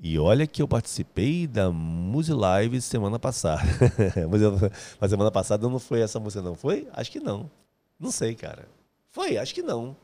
E 0.00 0.18
olha 0.18 0.46
que 0.46 0.62
eu 0.62 0.68
participei 0.68 1.46
da 1.46 1.70
Muse 1.70 2.32
Live 2.32 2.80
semana 2.80 3.18
passada. 3.18 3.62
Mas 4.98 5.10
semana 5.10 5.30
passada 5.30 5.68
não 5.68 5.78
foi 5.78 6.00
essa 6.00 6.18
música, 6.18 6.42
não 6.42 6.54
foi? 6.54 6.88
Acho 6.94 7.10
que 7.10 7.20
não. 7.20 7.50
Não 8.00 8.10
sei, 8.10 8.34
cara. 8.34 8.66
Foi, 9.10 9.36
acho 9.36 9.54
que 9.54 9.62
não. 9.62 9.94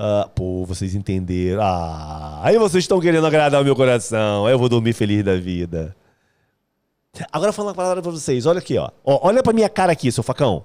Ah, 0.00 0.30
pô, 0.32 0.64
vocês 0.64 0.94
entenderam. 0.94 1.60
Ah, 1.60 2.38
aí 2.44 2.56
vocês 2.56 2.84
estão 2.84 3.00
querendo 3.00 3.26
agradar 3.26 3.60
o 3.60 3.64
meu 3.64 3.74
coração. 3.74 4.46
Aí 4.46 4.52
eu 4.52 4.58
vou 4.58 4.68
dormir 4.68 4.92
feliz 4.92 5.24
da 5.24 5.36
vida. 5.36 5.96
Agora 7.32 7.52
falando 7.52 7.70
uma 7.70 7.74
palavra 7.74 8.00
pra 8.00 8.12
vocês, 8.12 8.46
olha 8.46 8.60
aqui, 8.60 8.78
ó. 8.78 8.90
ó 9.04 9.26
olha 9.26 9.42
pra 9.42 9.52
minha 9.52 9.68
cara 9.68 9.90
aqui, 9.90 10.12
seu 10.12 10.22
facão. 10.22 10.64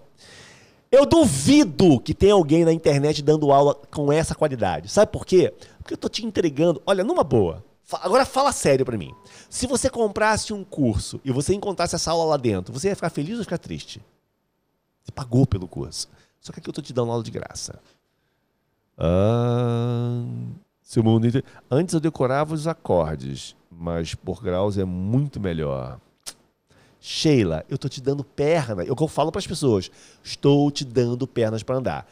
Eu 0.92 1.04
duvido 1.08 2.00
que 2.00 2.14
tenha 2.14 2.36
alguém 2.36 2.64
na 2.64 2.72
internet 2.72 3.24
dando 3.24 3.52
aula 3.52 3.74
com 3.74 4.12
essa 4.12 4.36
qualidade. 4.36 4.88
Sabe 4.88 5.12
por 5.12 5.26
quê? 5.26 5.52
Porque 5.80 5.96
eu 5.96 5.98
tô 5.98 6.08
te 6.08 6.24
entregando. 6.24 6.80
Olha, 6.86 7.04
numa 7.04 7.24
boa. 7.24 7.66
Agora 8.04 8.26
fala 8.26 8.52
sério 8.52 8.86
para 8.86 9.00
mim. 9.00 9.16
Se 9.50 9.66
você 9.66 9.90
comprasse 9.90 10.54
um 10.54 10.64
curso 10.64 11.20
e 11.26 11.32
você 11.32 11.56
encontrasse 11.56 11.96
essa 11.96 12.12
aula 12.12 12.26
lá 12.26 12.38
dentro, 12.38 12.72
você 12.72 12.90
ia 12.90 12.96
ficar 12.96 13.10
feliz 13.10 13.40
ou 13.40 13.44
ficar 13.44 13.58
triste? 13.58 14.00
Você 15.04 15.12
pagou 15.12 15.48
pelo 15.48 15.68
curso. 15.68 16.08
Só 16.40 16.54
que 16.54 16.60
aqui 16.60 16.70
eu 16.70 16.74
tô 16.74 16.84
te 16.84 16.94
dando 16.94 17.12
aula 17.12 17.24
de 17.24 17.32
graça. 17.32 17.80
Ah, 18.98 20.24
seu 20.82 21.04
mundo 21.04 21.28
Antes 21.70 21.94
eu 21.94 22.00
decorava 22.00 22.54
os 22.54 22.68
acordes, 22.68 23.56
mas 23.70 24.14
por 24.14 24.42
graus 24.42 24.78
é 24.78 24.86
muito 24.86 25.40
melhor. 25.40 26.00
Sheila, 27.00 27.66
eu 27.68 27.78
tô 27.78 27.90
te 27.90 28.00
dando 28.00 28.24
perna. 28.24 28.84
Eu 28.84 28.96
falo 29.08 29.32
para 29.32 29.40
as 29.40 29.48
pessoas, 29.48 29.92
estou 30.24 30.72
te 30.72 30.86
dando 30.86 31.28
pernas 31.28 31.62
para 31.64 31.78
andar. 31.78 32.08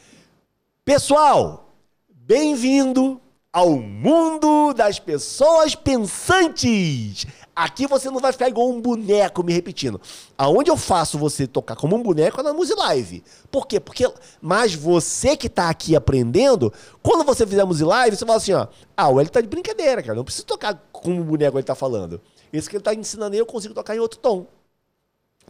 Pessoal, 0.84 1.74
bem-vindo 2.10 3.22
ao 3.54 3.72
mundo 3.72 4.74
das 4.74 4.98
pessoas 4.98 5.76
pensantes. 5.76 7.26
Aqui 7.54 7.86
você 7.86 8.10
não 8.10 8.20
vai 8.20 8.32
ficar 8.32 8.48
igual 8.48 8.70
um 8.70 8.80
boneco 8.80 9.44
me 9.44 9.52
repetindo. 9.52 10.00
Aonde 10.38 10.72
eu 10.72 10.78
faço 10.78 11.18
você 11.18 11.46
tocar 11.46 11.76
como 11.76 11.98
um 11.98 12.02
boneco 12.02 12.40
é 12.40 12.44
na 12.44 12.54
Muse 12.54 12.74
Live. 12.74 13.22
Por 13.52 13.68
quê? 13.68 13.78
Porque 13.78 14.10
mas 14.42 14.74
você 14.74 15.36
que 15.36 15.48
está 15.48 15.70
aqui 15.70 15.98
aprendendo, 15.98 16.72
quando 17.04 17.26
você 17.26 17.46
fizer 17.46 17.66
Muse 17.66 17.84
Live, 17.84 18.16
você 18.16 18.26
fala 18.26 18.38
assim, 18.38 18.54
ó, 18.54 18.68
ah, 18.96 19.10
o 19.10 19.20
ele 19.20 19.30
tá 19.30 19.42
de 19.42 19.48
brincadeira, 19.48 20.02
cara, 20.02 20.16
não 20.16 20.24
preciso 20.24 20.46
tocar 20.46 20.82
como 20.94 21.20
um 21.20 21.24
boneco 21.24 21.58
ele 21.58 21.64
tá 21.64 21.76
falando. 21.76 22.22
Esse 22.54 22.70
que 22.70 22.78
ele 22.78 22.84
tá 22.84 22.94
ensinando 22.94 23.36
eu 23.36 23.46
consigo 23.46 23.74
tocar 23.74 23.96
em 23.96 24.00
outro 24.00 24.18
tom. 24.18 24.48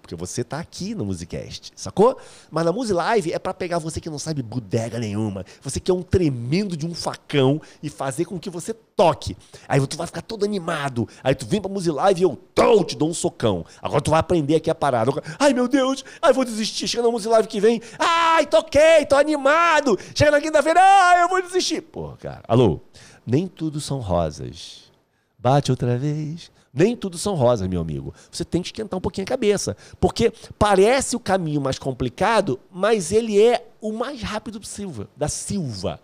Porque 0.01 0.15
você 0.15 0.43
tá 0.43 0.59
aqui 0.59 0.95
no 0.95 1.05
Musicast, 1.05 1.71
sacou? 1.75 2.17
Mas 2.49 2.65
na 2.65 2.71
Musi 2.71 2.91
Live 2.91 3.31
é 3.31 3.39
para 3.39 3.53
pegar 3.53 3.77
você 3.77 4.01
que 4.01 4.09
não 4.09 4.17
sabe 4.17 4.41
bodega 4.41 4.99
nenhuma, 4.99 5.45
você 5.61 5.79
que 5.79 5.91
é 5.91 5.93
um 5.93 6.01
tremendo 6.01 6.75
de 6.75 6.85
um 6.85 6.93
facão 6.93 7.61
e 7.81 7.89
fazer 7.89 8.25
com 8.25 8.39
que 8.39 8.49
você 8.49 8.73
toque. 8.73 9.37
Aí 9.67 9.85
tu 9.85 9.95
vai 9.95 10.07
ficar 10.07 10.21
todo 10.21 10.43
animado. 10.43 11.07
Aí 11.23 11.35
tu 11.35 11.45
vem 11.45 11.61
pra 11.61 11.71
Musi 11.71 11.91
Live 11.91 12.21
e 12.21 12.23
eu 12.23 12.37
tô, 12.53 12.83
te 12.83 12.95
dou 12.95 13.09
um 13.09 13.13
socão. 13.13 13.65
Agora 13.81 14.01
tu 14.01 14.11
vai 14.11 14.19
aprender 14.19 14.55
aqui 14.55 14.69
a 14.69 14.75
parada. 14.75 15.11
Ai 15.39 15.53
meu 15.53 15.67
Deus, 15.67 16.03
ai 16.21 16.33
vou 16.33 16.43
desistir. 16.43 16.87
Chega 16.87 17.03
na 17.03 17.11
Musi 17.11 17.27
Live 17.27 17.47
que 17.47 17.59
vem, 17.59 17.81
ai 17.99 18.45
toquei, 18.47 19.05
tô 19.05 19.15
animado. 19.15 19.97
Chega 20.15 20.31
na 20.31 20.41
quinta-feira, 20.41 20.81
ai 20.81 21.23
eu 21.23 21.29
vou 21.29 21.41
desistir. 21.41 21.81
Pô, 21.81 22.13
cara, 22.19 22.43
alô, 22.47 22.79
nem 23.25 23.47
tudo 23.47 23.79
são 23.79 23.99
rosas. 23.99 24.91
Bate 25.37 25.71
outra 25.71 25.97
vez 25.97 26.51
nem 26.73 26.95
tudo 26.95 27.17
são 27.17 27.35
rosas, 27.35 27.67
meu 27.67 27.81
amigo. 27.81 28.13
Você 28.31 28.45
tem 28.45 28.61
que 28.61 28.69
esquentar 28.69 28.97
um 28.97 29.01
pouquinho 29.01 29.25
a 29.25 29.27
cabeça. 29.27 29.75
Porque 29.99 30.31
parece 30.57 31.15
o 31.15 31.19
caminho 31.19 31.59
mais 31.59 31.77
complicado, 31.77 32.59
mas 32.71 33.11
ele 33.11 33.41
é 33.41 33.67
o 33.81 33.91
mais 33.91 34.21
rápido 34.21 34.59
possível, 34.59 35.07
da 35.15 35.27
Silva. 35.27 35.99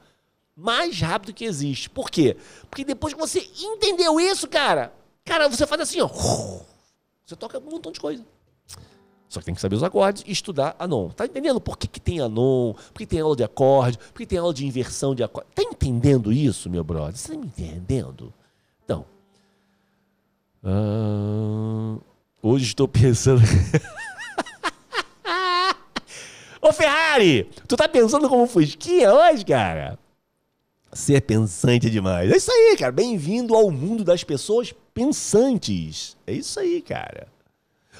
Mais 0.55 0.99
rápido 0.99 1.33
que 1.33 1.45
existe. 1.45 1.89
Por 1.89 2.09
quê? 2.09 2.35
Porque 2.69 2.83
depois 2.83 3.13
que 3.13 3.19
você 3.19 3.47
entendeu 3.59 4.19
isso, 4.19 4.47
cara, 4.47 4.91
cara, 5.23 5.47
você 5.47 5.65
faz 5.65 5.81
assim, 5.81 6.01
ó. 6.01 6.07
Você 6.07 7.35
toca 7.35 7.59
um 7.59 7.61
montão 7.61 7.91
de 7.91 7.99
coisa. 7.99 8.25
Só 9.29 9.39
que 9.39 9.45
tem 9.45 9.55
que 9.55 9.61
saber 9.61 9.75
os 9.75 9.83
acordes 9.83 10.23
e 10.25 10.31
estudar 10.31 10.75
anon. 10.79 11.09
Tá 11.09 11.25
entendendo 11.25 11.59
por 11.59 11.77
que, 11.77 11.87
que 11.87 11.99
tem 11.99 12.19
anon? 12.19 12.73
Por 12.73 12.99
que 12.99 13.05
tem 13.05 13.19
aula 13.19 13.35
de 13.35 13.43
acorde? 13.43 13.97
Por 13.97 14.13
que 14.13 14.25
tem 14.25 14.39
aula 14.39 14.53
de 14.53 14.65
inversão 14.65 15.13
de 15.13 15.23
acorde? 15.23 15.49
Tá 15.53 15.63
entendendo 15.63 16.31
isso, 16.31 16.69
meu 16.69 16.83
brother? 16.83 17.15
Você 17.15 17.33
tá 17.33 17.37
me 17.37 17.45
entendendo? 17.45 18.33
Então, 18.83 19.05
ah, 20.63 21.97
hoje 22.41 22.65
estou 22.65 22.87
pensando. 22.87 23.41
Ô 26.61 26.73
Ferrari, 26.73 27.49
tu 27.67 27.77
tá 27.77 27.87
pensando 27.87 28.27
como 28.27 28.47
Fusquinha 28.47 29.13
hoje, 29.13 29.45
cara? 29.45 29.97
Ser 30.91 31.15
é 31.15 31.21
pensante 31.21 31.89
demais. 31.89 32.31
É 32.31 32.37
isso 32.37 32.51
aí, 32.51 32.75
cara. 32.77 32.91
Bem-vindo 32.91 33.55
ao 33.55 33.69
mundo 33.69 34.03
das 34.03 34.23
pessoas 34.23 34.73
pensantes. 34.93 36.17
É 36.25 36.33
isso 36.33 36.59
aí, 36.59 36.81
cara. 36.81 37.27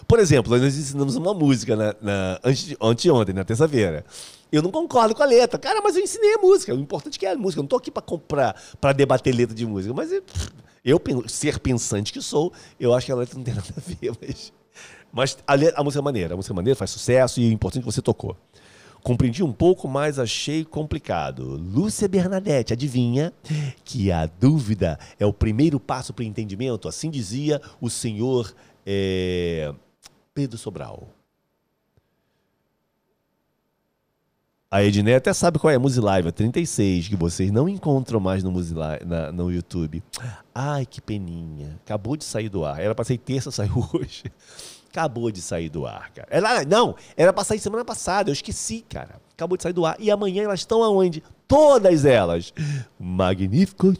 Por 0.07 0.19
exemplo, 0.19 0.57
nós 0.57 0.75
ensinamos 0.75 1.15
uma 1.15 1.33
música 1.33 1.75
na, 1.75 1.95
na, 2.01 2.39
anteontem, 2.81 3.35
na 3.35 3.43
terça-feira. 3.43 4.05
Eu 4.51 4.61
não 4.61 4.71
concordo 4.71 5.13
com 5.13 5.21
a 5.21 5.25
letra. 5.25 5.59
Cara, 5.59 5.81
mas 5.81 5.95
eu 5.95 6.03
ensinei 6.03 6.35
a 6.35 6.37
música. 6.37 6.73
O 6.73 6.79
importante 6.79 7.17
é 7.17 7.19
que 7.19 7.25
é 7.25 7.31
a 7.31 7.37
música. 7.37 7.59
Eu 7.59 7.63
não 7.63 7.67
tô 7.67 7.75
aqui 7.75 7.91
para 7.91 8.01
comprar, 8.01 8.59
para 8.79 8.93
debater 8.93 9.35
letra 9.35 9.55
de 9.55 9.65
música. 9.65 9.93
Mas 9.93 10.11
eu, 10.11 10.23
ser 11.27 11.59
pensante 11.59 12.13
que 12.13 12.21
sou, 12.21 12.51
eu 12.79 12.93
acho 12.93 13.05
que 13.05 13.11
a 13.11 13.15
letra 13.15 13.35
não 13.37 13.43
tem 13.43 13.53
nada 13.53 13.67
a 13.75 13.79
ver. 13.79 14.11
Mas, 14.21 14.51
mas 15.11 15.37
a, 15.47 15.79
a 15.79 15.83
música 15.83 15.99
é 15.99 16.03
maneira. 16.03 16.33
A 16.33 16.37
música 16.37 16.53
é 16.53 16.55
maneira, 16.55 16.77
faz 16.77 16.91
sucesso 16.91 17.39
e 17.39 17.47
é 17.47 17.51
importante 17.51 17.83
que 17.83 17.91
você 17.91 18.01
tocou. 18.01 18.35
Compreendi 19.01 19.41
um 19.41 19.53
pouco, 19.53 19.87
mas 19.87 20.19
achei 20.19 20.65
complicado. 20.65 21.57
Lúcia 21.57 22.07
Bernadette, 22.07 22.73
adivinha 22.73 23.31
que 23.85 24.11
a 24.11 24.25
dúvida 24.25 24.99
é 25.17 25.25
o 25.25 25.31
primeiro 25.31 25.79
passo 25.79 26.13
para 26.13 26.23
o 26.23 26.25
entendimento? 26.25 26.89
Assim 26.89 27.09
dizia 27.09 27.61
o 27.79 27.89
senhor 27.89 28.53
é, 28.85 29.73
Pedro 30.33 30.57
Sobral. 30.57 31.07
A 34.69 34.83
Ednei 34.83 35.15
até 35.15 35.31
sabe 35.31 35.57
qual 35.59 35.71
é 35.71 35.75
a 35.75 35.79
Musilive, 35.79 36.27
a 36.27 36.31
36, 36.31 37.07
que 37.07 37.15
vocês 37.15 37.49
não 37.51 37.69
encontram 37.69 38.19
mais 38.19 38.43
no, 38.43 38.51
Musilive, 38.51 39.05
na, 39.05 39.31
no 39.31 39.49
YouTube. 39.49 40.03
Ai, 40.53 40.85
que 40.85 40.99
peninha. 40.99 41.79
Acabou 41.85 42.17
de 42.17 42.25
sair 42.25 42.49
do 42.49 42.65
ar. 42.65 42.77
Era 42.77 42.93
pra 42.93 43.05
sair 43.05 43.17
terça, 43.17 43.49
saiu 43.51 43.87
hoje. 43.93 44.25
Acabou 44.89 45.31
de 45.31 45.41
sair 45.41 45.69
do 45.69 45.87
ar, 45.87 46.11
cara. 46.11 46.27
Ela, 46.29 46.65
não, 46.65 46.97
era 47.15 47.31
pra 47.31 47.45
sair 47.45 47.59
semana 47.59 47.85
passada, 47.85 48.29
eu 48.29 48.33
esqueci, 48.33 48.83
cara. 48.89 49.21
Acabou 49.33 49.55
de 49.55 49.63
sair 49.63 49.71
do 49.71 49.85
ar. 49.85 49.95
E 49.99 50.11
amanhã 50.11 50.43
elas 50.43 50.59
estão 50.59 50.83
aonde? 50.83 51.23
Todas 51.47 52.03
elas. 52.03 52.53
Magnífico. 52.99 53.93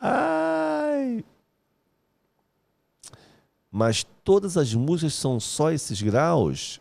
Ai. 0.00 1.24
Mas 3.70 4.04
todas 4.24 4.56
as 4.56 4.74
músicas 4.74 5.14
são 5.14 5.38
só 5.38 5.70
esses 5.70 6.02
graus? 6.02 6.80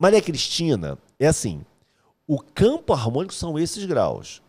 Maria 0.00 0.22
Cristina 0.22 0.98
é 1.18 1.26
assim: 1.26 1.60
o 2.26 2.38
campo 2.38 2.94
harmônico 2.94 3.34
são 3.34 3.58
esses 3.58 3.84
graus. 3.84 4.40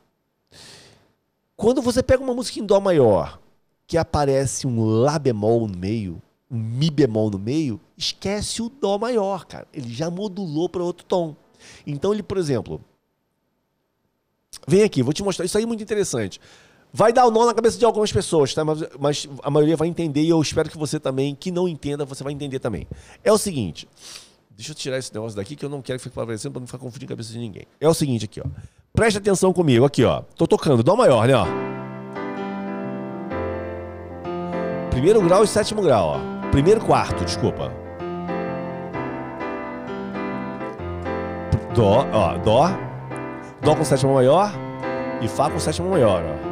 Quando 1.57 1.81
você 1.81 2.01
pega 2.01 2.23
uma 2.23 2.33
música 2.33 2.57
em 2.59 2.65
Dó 2.65 2.79
maior, 2.79 3.37
que 3.85 3.97
aparece 3.97 4.65
um 4.65 4.81
Lá 4.83 5.19
bemol 5.19 5.67
no 5.67 5.77
meio, 5.77 6.21
um 6.49 6.57
Mi 6.57 6.89
bemol 6.89 7.29
no 7.29 7.37
meio, 7.37 7.81
esquece 7.97 8.61
o 8.61 8.69
Dó 8.69 8.97
maior, 8.97 9.45
cara. 9.45 9.67
Ele 9.73 9.93
já 9.93 10.09
modulou 10.09 10.69
para 10.69 10.81
outro 10.81 11.05
tom. 11.05 11.35
Então 11.85 12.13
ele, 12.13 12.23
por 12.23 12.37
exemplo, 12.37 12.79
vem 14.65 14.83
aqui, 14.83 15.03
vou 15.03 15.13
te 15.13 15.21
mostrar. 15.21 15.43
Isso 15.45 15.57
aí 15.57 15.65
é 15.65 15.67
muito 15.67 15.83
interessante. 15.83 16.39
Vai 16.93 17.11
dar 17.11 17.25
o 17.25 17.27
um 17.27 17.31
nó 17.31 17.45
na 17.45 17.53
cabeça 17.53 17.77
de 17.77 17.85
algumas 17.85 18.11
pessoas, 18.11 18.53
tá? 18.53 18.63
Mas, 18.63 18.83
mas, 18.99 19.29
a 19.43 19.49
maioria 19.49 19.77
vai 19.77 19.87
entender 19.89 20.23
e 20.23 20.29
eu 20.29 20.41
espero 20.41 20.69
que 20.69 20.77
você 20.77 20.99
também, 20.99 21.35
que 21.35 21.51
não 21.51 21.67
entenda, 21.67 22.05
você 22.05 22.23
vai 22.23 22.33
entender 22.33 22.59
também. 22.59 22.87
É 23.23 23.31
o 23.31 23.37
seguinte. 23.37 23.87
Deixa 24.55 24.71
eu 24.71 24.75
tirar 24.75 24.97
esse 24.97 25.13
negócio 25.13 25.35
daqui 25.35 25.55
que 25.55 25.65
eu 25.65 25.69
não 25.69 25.81
quero 25.81 25.97
que 25.97 26.03
fique 26.03 26.19
aparecendo 26.19 26.51
para 26.51 26.59
não 26.59 26.67
ficar 26.67 26.77
confundindo 26.77 27.11
a 27.11 27.15
cabeça 27.15 27.31
de 27.31 27.39
ninguém. 27.39 27.65
É 27.79 27.87
o 27.87 27.93
seguinte 27.93 28.25
aqui, 28.25 28.41
ó. 28.41 28.45
Preste 28.93 29.17
atenção 29.17 29.53
comigo, 29.53 29.85
aqui, 29.85 30.03
ó. 30.03 30.21
Tô 30.35 30.45
tocando, 30.45 30.83
dó 30.83 30.95
maior, 30.95 31.27
né, 31.27 31.33
ó. 31.35 31.45
Primeiro 34.91 35.21
grau 35.21 35.43
e 35.43 35.47
sétimo 35.47 35.81
grau, 35.81 36.17
ó. 36.17 36.49
Primeiro 36.51 36.81
quarto, 36.81 37.23
desculpa. 37.23 37.71
Dó, 41.73 42.05
ó, 42.11 42.37
dó. 42.37 42.69
Dó 43.61 43.75
com 43.75 43.85
sétima 43.85 44.13
maior 44.13 44.51
e 45.21 45.27
Fá 45.27 45.49
com 45.49 45.59
sétima 45.59 45.87
maior, 45.87 46.21
ó. 46.23 46.51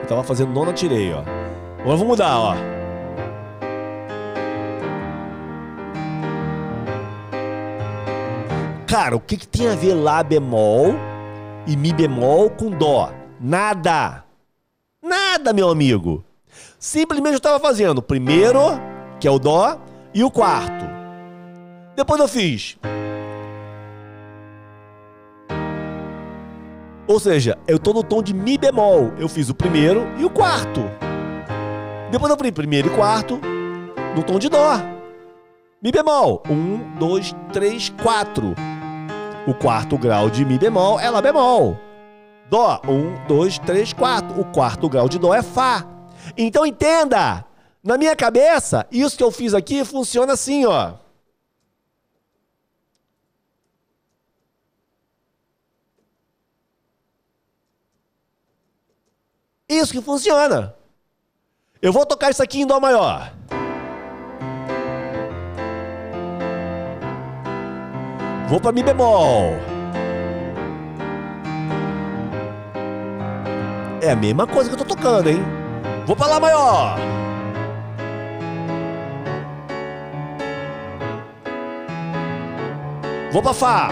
Eu 0.00 0.06
tava 0.06 0.22
fazendo 0.22 0.52
nona, 0.52 0.72
tirei, 0.72 1.12
ó. 1.12 1.22
Agora 1.80 1.96
vou 1.96 2.06
mudar, 2.06 2.38
ó. 2.38 2.54
Cara, 8.94 9.16
o 9.16 9.20
que, 9.20 9.36
que 9.36 9.48
tem 9.48 9.66
a 9.66 9.74
ver 9.74 9.92
Lá 9.92 10.22
bemol 10.22 10.94
e 11.66 11.76
Mi 11.76 11.92
bemol 11.92 12.48
com 12.48 12.70
Dó? 12.70 13.12
Nada. 13.40 14.22
Nada, 15.02 15.52
meu 15.52 15.68
amigo. 15.68 16.24
Simplesmente 16.78 17.32
eu 17.32 17.38
estava 17.38 17.58
fazendo 17.58 17.98
o 17.98 18.02
primeiro, 18.02 18.60
que 19.18 19.26
é 19.26 19.30
o 19.32 19.40
Dó, 19.40 19.80
e 20.14 20.22
o 20.22 20.30
quarto. 20.30 20.84
Depois 21.96 22.20
eu 22.20 22.28
fiz. 22.28 22.78
Ou 27.08 27.18
seja, 27.18 27.58
eu 27.66 27.80
tô 27.80 27.92
no 27.92 28.04
tom 28.04 28.22
de 28.22 28.32
Mi 28.32 28.56
bemol. 28.56 29.12
Eu 29.18 29.28
fiz 29.28 29.48
o 29.48 29.54
primeiro 29.56 30.06
e 30.20 30.24
o 30.24 30.30
quarto. 30.30 30.82
Depois 32.12 32.30
eu 32.30 32.36
falei 32.36 32.52
primeiro 32.52 32.86
e 32.86 32.94
quarto 32.94 33.40
no 34.14 34.22
tom 34.22 34.38
de 34.38 34.48
Dó. 34.48 34.76
Mi 35.82 35.90
bemol. 35.90 36.44
Um, 36.48 36.96
dois, 36.96 37.34
três, 37.52 37.88
quatro. 38.00 38.54
O 39.46 39.52
quarto 39.52 39.98
grau 39.98 40.30
de 40.30 40.42
Mi 40.42 40.58
bemol 40.58 40.98
é 40.98 41.10
Lá 41.10 41.20
bemol. 41.20 41.78
Dó. 42.48 42.80
Um, 42.88 43.26
dois, 43.26 43.58
três, 43.58 43.92
quatro. 43.92 44.40
O 44.40 44.44
quarto 44.44 44.88
grau 44.88 45.06
de 45.08 45.18
Dó 45.18 45.34
é 45.34 45.42
Fá. 45.42 45.86
Então 46.36 46.64
entenda! 46.64 47.44
Na 47.82 47.98
minha 47.98 48.16
cabeça, 48.16 48.86
isso 48.90 49.16
que 49.16 49.22
eu 49.22 49.30
fiz 49.30 49.52
aqui 49.52 49.84
funciona 49.84 50.32
assim, 50.32 50.64
ó. 50.64 50.94
Isso 59.68 59.92
que 59.92 60.00
funciona. 60.00 60.74
Eu 61.82 61.92
vou 61.92 62.06
tocar 62.06 62.30
isso 62.30 62.42
aqui 62.42 62.62
em 62.62 62.66
Dó 62.66 62.80
maior. 62.80 63.30
Vou 68.46 68.60
para 68.60 68.72
Mi 68.72 68.82
bemol. 68.82 69.56
É 74.02 74.10
a 74.10 74.16
mesma 74.16 74.46
coisa 74.46 74.68
que 74.68 74.74
eu 74.74 74.84
tô 74.84 74.94
tocando, 74.94 75.30
hein? 75.30 75.42
Vou 76.06 76.14
para 76.14 76.26
Lá 76.26 76.40
maior. 76.40 76.96
Vou 83.32 83.42
para 83.42 83.54
Fá. 83.54 83.88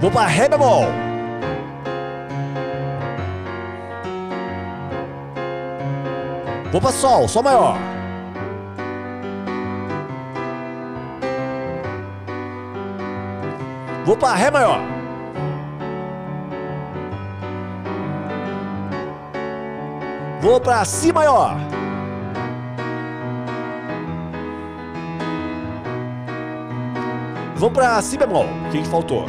Vou 0.00 0.10
para 0.10 0.26
Ré 0.26 0.48
bemol. 0.48 0.86
Vou 6.72 6.80
para 6.80 6.90
Sol, 6.90 7.28
Sol 7.28 7.42
maior. 7.42 7.91
Vou 14.04 14.16
para 14.16 14.34
Ré 14.34 14.50
maior. 14.50 14.80
Vou 20.40 20.60
para 20.60 20.84
Si 20.84 21.12
maior. 21.12 21.56
Vou 27.54 27.70
para 27.70 28.02
Si 28.02 28.18
bemol. 28.18 28.46
O 28.66 28.70
que, 28.72 28.84
faltou? 28.84 29.24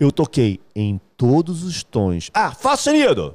Eu 0.00 0.10
toquei 0.10 0.62
em 0.74 0.98
todos 1.14 1.62
os 1.62 1.84
tons. 1.84 2.30
Ah, 2.32 2.50
Fá 2.50 2.74
sustenido. 2.74 3.34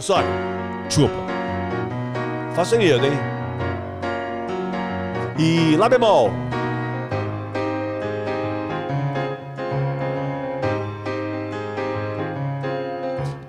Sorry. 0.00 0.26
Desculpa. 0.88 1.23
Fá 2.54 2.64
sustenido, 2.64 3.04
hein? 3.04 3.12
E 5.36 5.76
Lá 5.76 5.88
bemol. 5.88 6.30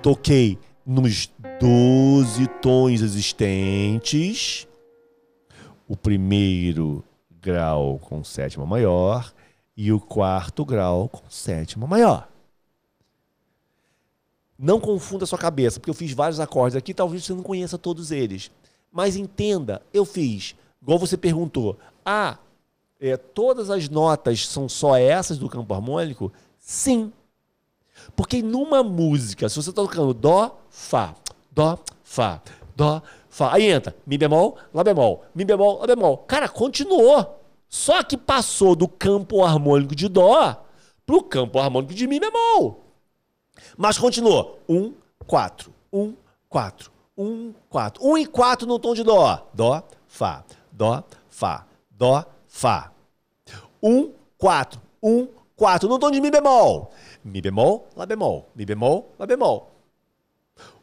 Toquei 0.02 0.58
nos 0.84 1.30
12 1.60 2.48
tons 2.60 3.00
existentes. 3.00 4.66
O 5.86 5.96
primeiro 5.96 7.04
grau 7.40 8.00
com 8.00 8.24
sétima 8.24 8.66
maior 8.66 9.32
e 9.76 9.92
o 9.92 10.00
quarto 10.00 10.64
grau 10.64 11.08
com 11.08 11.30
sétima 11.30 11.86
maior. 11.86 12.28
Não 14.58 14.80
confunda 14.80 15.26
sua 15.26 15.38
cabeça, 15.38 15.78
porque 15.78 15.90
eu 15.90 15.94
fiz 15.94 16.12
vários 16.12 16.40
acordes 16.40 16.74
aqui, 16.74 16.92
talvez 16.92 17.24
você 17.24 17.34
não 17.34 17.42
conheça 17.44 17.78
todos 17.78 18.10
eles. 18.10 18.50
Mas 18.96 19.14
entenda, 19.14 19.82
eu 19.92 20.06
fiz, 20.06 20.54
igual 20.80 20.98
você 20.98 21.18
perguntou, 21.18 21.76
ah, 22.02 22.38
é, 22.98 23.14
todas 23.14 23.68
as 23.68 23.90
notas 23.90 24.46
são 24.46 24.70
só 24.70 24.96
essas 24.96 25.36
do 25.36 25.50
campo 25.50 25.74
harmônico? 25.74 26.32
Sim. 26.58 27.12
Porque 28.16 28.40
numa 28.40 28.82
música, 28.82 29.50
se 29.50 29.56
você 29.56 29.68
está 29.68 29.82
tocando 29.82 30.14
Dó, 30.14 30.58
Fá, 30.70 31.14
Dó, 31.52 31.78
Fá, 32.02 32.40
Dó, 32.74 33.02
Fá, 33.28 33.52
aí 33.52 33.66
entra 33.66 33.94
Mi 34.06 34.16
bemol, 34.16 34.56
Lá 34.72 34.82
bemol, 34.82 35.26
Mi 35.34 35.44
bemol, 35.44 35.80
Lá 35.80 35.86
bemol. 35.86 36.16
Cara, 36.26 36.48
continuou. 36.48 37.38
Só 37.68 38.02
que 38.02 38.16
passou 38.16 38.74
do 38.74 38.88
campo 38.88 39.44
harmônico 39.44 39.94
de 39.94 40.08
Dó 40.08 40.64
para 41.04 41.16
o 41.16 41.22
campo 41.22 41.58
harmônico 41.58 41.92
de 41.92 42.06
Mi 42.06 42.18
bemol. 42.18 42.82
Mas 43.76 43.98
continuou. 43.98 44.58
1, 44.66 44.94
4, 45.26 45.70
1, 45.92 46.14
4, 46.48 46.95
1, 47.16 47.54
4. 47.70 48.04
1 48.04 48.18
e 48.18 48.26
4 48.26 48.66
no 48.66 48.78
tom 48.78 48.94
de 48.94 49.02
Dó. 49.02 49.48
Dó, 49.54 49.82
Fá, 50.06 50.44
Dó, 50.70 51.02
Fá, 51.28 51.66
Dó, 51.90 52.24
Fá. 52.46 52.92
1, 53.82 54.12
4, 54.36 54.80
1, 55.02 55.28
4 55.56 55.88
no 55.88 55.98
tom 55.98 56.10
de 56.10 56.20
Mi 56.20 56.30
bemol. 56.30 56.92
Mi 57.24 57.40
bemol, 57.40 57.88
Lá 57.96 58.06
bemol, 58.06 58.48
Mi 58.54 58.66
bemol, 58.66 59.12
Lá 59.18 59.26
bemol. 59.26 59.70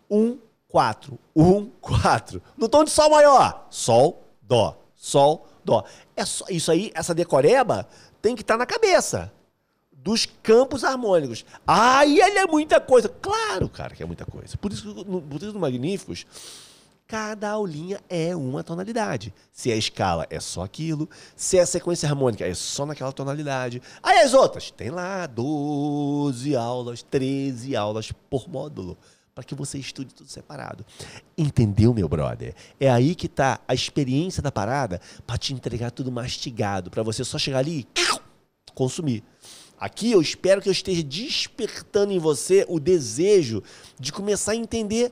1, 0.09 0.37
4, 0.67 1.19
1, 1.35 1.69
4. 1.79 2.41
No 2.57 2.67
tom 2.67 2.83
de 2.83 2.89
Sol 2.89 3.09
maior. 3.09 3.67
Sol, 3.69 4.23
Dó, 4.41 4.75
Sol, 4.95 5.45
Dó. 5.63 5.83
É 6.15 6.25
só, 6.25 6.45
isso 6.49 6.71
aí, 6.71 6.91
essa 6.95 7.13
decoreba 7.13 7.87
tem 8.21 8.35
que 8.35 8.41
estar 8.41 8.55
tá 8.55 8.57
na 8.59 8.65
cabeça 8.65 9.31
dos 10.03 10.25
campos 10.43 10.83
harmônicos. 10.83 11.45
Ai, 11.65 12.19
ele 12.19 12.37
é 12.37 12.45
muita 12.45 12.81
coisa. 12.81 13.07
Claro, 13.07 13.69
cara, 13.69 13.95
que 13.95 14.03
é 14.03 14.05
muita 14.05 14.25
coisa. 14.25 14.57
Por 14.57 14.71
isso, 14.73 14.93
por 15.05 15.41
isso 15.41 15.53
no 15.53 15.59
Magníficos, 15.59 16.25
cada 17.07 17.51
aulinha 17.51 18.01
é 18.09 18.35
uma 18.35 18.63
tonalidade. 18.63 19.33
Se 19.51 19.71
a 19.71 19.77
escala 19.77 20.27
é 20.29 20.39
só 20.41 20.63
aquilo, 20.63 21.09
se 21.35 21.57
a 21.57 21.65
sequência 21.65 22.09
harmônica 22.09 22.45
é 22.45 22.53
só 22.53 22.85
naquela 22.85 23.13
tonalidade. 23.13 23.81
Aí 24.01 24.19
as 24.19 24.33
outras, 24.33 24.71
tem 24.71 24.89
lá 24.89 25.25
12 25.25 26.53
aulas, 26.53 27.01
13 27.01 27.75
aulas 27.75 28.11
por 28.29 28.49
módulo 28.49 28.97
para 29.33 29.43
que 29.43 29.55
você 29.55 29.79
estude 29.79 30.13
tudo 30.13 30.29
separado. 30.29 30.85
Entendeu, 31.35 31.91
meu 31.93 32.07
brother? 32.07 32.53
É 32.79 32.89
aí 32.89 33.15
que 33.15 33.25
está 33.25 33.59
a 33.67 33.73
experiência 33.73 34.43
da 34.43 34.51
parada 34.51 35.01
para 35.25 35.37
te 35.39 35.53
entregar 35.53 35.89
tudo 35.89 36.11
mastigado, 36.11 36.91
para 36.91 37.01
você 37.01 37.23
só 37.23 37.39
chegar 37.39 37.59
ali 37.59 37.87
e 37.97 38.19
consumir. 38.75 39.23
Aqui 39.83 40.13
eu 40.13 40.21
espero 40.21 40.61
que 40.61 40.69
eu 40.69 40.71
esteja 40.71 41.03
despertando 41.03 42.13
em 42.13 42.17
você 42.17 42.65
o 42.69 42.79
desejo 42.79 43.61
de 43.99 44.13
começar 44.13 44.53
a 44.53 44.55
entender 44.55 45.11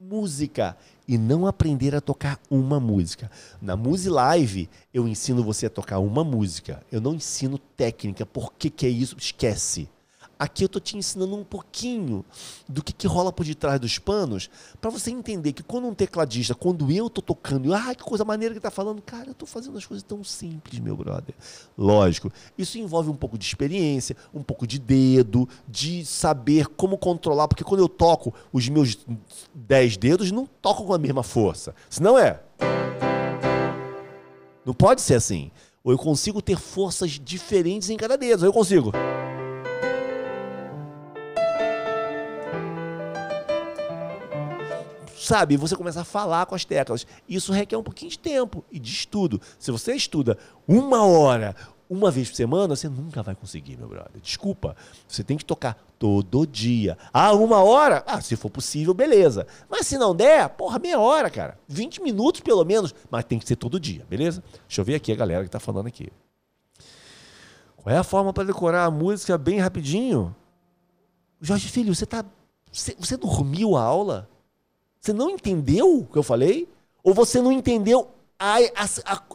música 0.00 0.78
e 1.06 1.18
não 1.18 1.46
aprender 1.46 1.94
a 1.94 2.00
tocar 2.00 2.40
uma 2.50 2.80
música. 2.80 3.30
Na 3.60 3.76
Muse 3.76 4.08
Live, 4.08 4.70
eu 4.94 5.06
ensino 5.06 5.44
você 5.44 5.66
a 5.66 5.70
tocar 5.70 5.98
uma 5.98 6.24
música. 6.24 6.82
Eu 6.90 7.02
não 7.02 7.16
ensino 7.16 7.58
técnica. 7.58 8.24
Por 8.24 8.54
que, 8.54 8.70
que 8.70 8.86
é 8.86 8.88
isso? 8.88 9.14
Esquece. 9.18 9.90
Aqui 10.38 10.62
eu 10.62 10.66
estou 10.66 10.80
te 10.80 10.96
ensinando 10.96 11.34
um 11.34 11.42
pouquinho 11.42 12.24
do 12.68 12.82
que, 12.82 12.92
que 12.92 13.06
rola 13.08 13.32
por 13.32 13.44
detrás 13.44 13.80
dos 13.80 13.98
panos, 13.98 14.48
para 14.80 14.88
você 14.88 15.10
entender 15.10 15.52
que 15.52 15.64
quando 15.64 15.88
um 15.88 15.94
tecladista, 15.94 16.54
quando 16.54 16.90
eu 16.92 17.08
estou 17.08 17.22
tocando, 17.22 17.74
ah, 17.74 17.92
que 17.94 18.04
coisa 18.04 18.24
maneira 18.24 18.54
que 18.54 18.58
está 18.58 18.70
falando, 18.70 19.02
cara, 19.02 19.26
eu 19.26 19.32
estou 19.32 19.48
fazendo 19.48 19.76
as 19.76 19.84
coisas 19.84 20.04
tão 20.04 20.22
simples, 20.22 20.78
meu 20.78 20.96
brother. 20.96 21.34
Lógico, 21.76 22.30
isso 22.56 22.78
envolve 22.78 23.10
um 23.10 23.16
pouco 23.16 23.36
de 23.36 23.44
experiência, 23.44 24.16
um 24.32 24.42
pouco 24.42 24.64
de 24.64 24.78
dedo, 24.78 25.48
de 25.66 26.04
saber 26.04 26.68
como 26.68 26.96
controlar, 26.96 27.48
porque 27.48 27.64
quando 27.64 27.80
eu 27.80 27.88
toco, 27.88 28.32
os 28.52 28.68
meus 28.68 28.96
dez 29.52 29.96
dedos 29.96 30.30
não 30.30 30.46
tocam 30.46 30.86
com 30.86 30.94
a 30.94 30.98
mesma 30.98 31.24
força. 31.24 31.74
Se 31.90 32.00
não 32.00 32.16
é. 32.16 32.40
Não 34.64 34.74
pode 34.74 35.00
ser 35.00 35.14
assim. 35.14 35.50
Ou 35.82 35.92
eu 35.92 35.98
consigo 35.98 36.42
ter 36.42 36.58
forças 36.58 37.12
diferentes 37.12 37.90
em 37.90 37.96
cada 37.96 38.16
dedo. 38.16 38.42
Ou 38.42 38.48
eu 38.48 38.52
consigo. 38.52 38.92
Sabe? 45.28 45.58
Você 45.58 45.76
começa 45.76 46.00
a 46.00 46.04
falar 46.04 46.46
com 46.46 46.54
as 46.54 46.64
teclas. 46.64 47.06
Isso 47.28 47.52
requer 47.52 47.76
um 47.76 47.82
pouquinho 47.82 48.10
de 48.10 48.18
tempo 48.18 48.64
e 48.72 48.78
de 48.78 48.90
estudo. 48.90 49.40
Se 49.58 49.70
você 49.70 49.94
estuda 49.94 50.38
uma 50.66 51.04
hora, 51.04 51.54
uma 51.88 52.10
vez 52.10 52.30
por 52.30 52.36
semana, 52.36 52.74
você 52.74 52.88
nunca 52.88 53.22
vai 53.22 53.34
conseguir, 53.34 53.76
meu 53.76 53.88
brother. 53.88 54.20
Desculpa. 54.22 54.74
Você 55.06 55.22
tem 55.22 55.36
que 55.36 55.44
tocar 55.44 55.76
todo 55.98 56.46
dia. 56.46 56.96
Ah, 57.12 57.34
uma 57.34 57.62
hora? 57.62 58.02
Ah, 58.06 58.22
se 58.22 58.36
for 58.36 58.48
possível, 58.48 58.94
beleza. 58.94 59.46
Mas 59.68 59.86
se 59.86 59.98
não 59.98 60.16
der, 60.16 60.48
porra, 60.48 60.78
meia 60.78 60.98
hora, 60.98 61.28
cara. 61.28 61.58
20 61.68 62.02
minutos 62.02 62.40
pelo 62.40 62.64
menos. 62.64 62.94
Mas 63.10 63.24
tem 63.26 63.38
que 63.38 63.46
ser 63.46 63.56
todo 63.56 63.78
dia, 63.78 64.06
beleza? 64.08 64.42
Deixa 64.66 64.80
eu 64.80 64.84
ver 64.84 64.94
aqui 64.94 65.12
a 65.12 65.16
galera 65.16 65.44
que 65.44 65.50
tá 65.50 65.60
falando 65.60 65.88
aqui. 65.88 66.08
Qual 67.76 67.94
é 67.94 67.98
a 67.98 68.04
forma 68.04 68.32
para 68.32 68.44
decorar 68.44 68.86
a 68.86 68.90
música 68.90 69.36
bem 69.36 69.58
rapidinho? 69.58 70.34
Jorge 71.38 71.68
Filho, 71.68 71.94
você 71.94 72.06
tá. 72.06 72.24
Você, 72.72 72.96
você 72.98 73.16
dormiu 73.16 73.76
a 73.76 73.82
aula? 73.82 74.28
Você 75.00 75.12
não 75.12 75.30
entendeu 75.30 76.00
o 76.00 76.06
que 76.06 76.16
eu 76.16 76.22
falei? 76.22 76.68
Ou 77.02 77.14
você 77.14 77.40
não 77.40 77.52
entendeu 77.52 78.10
a, 78.38 78.56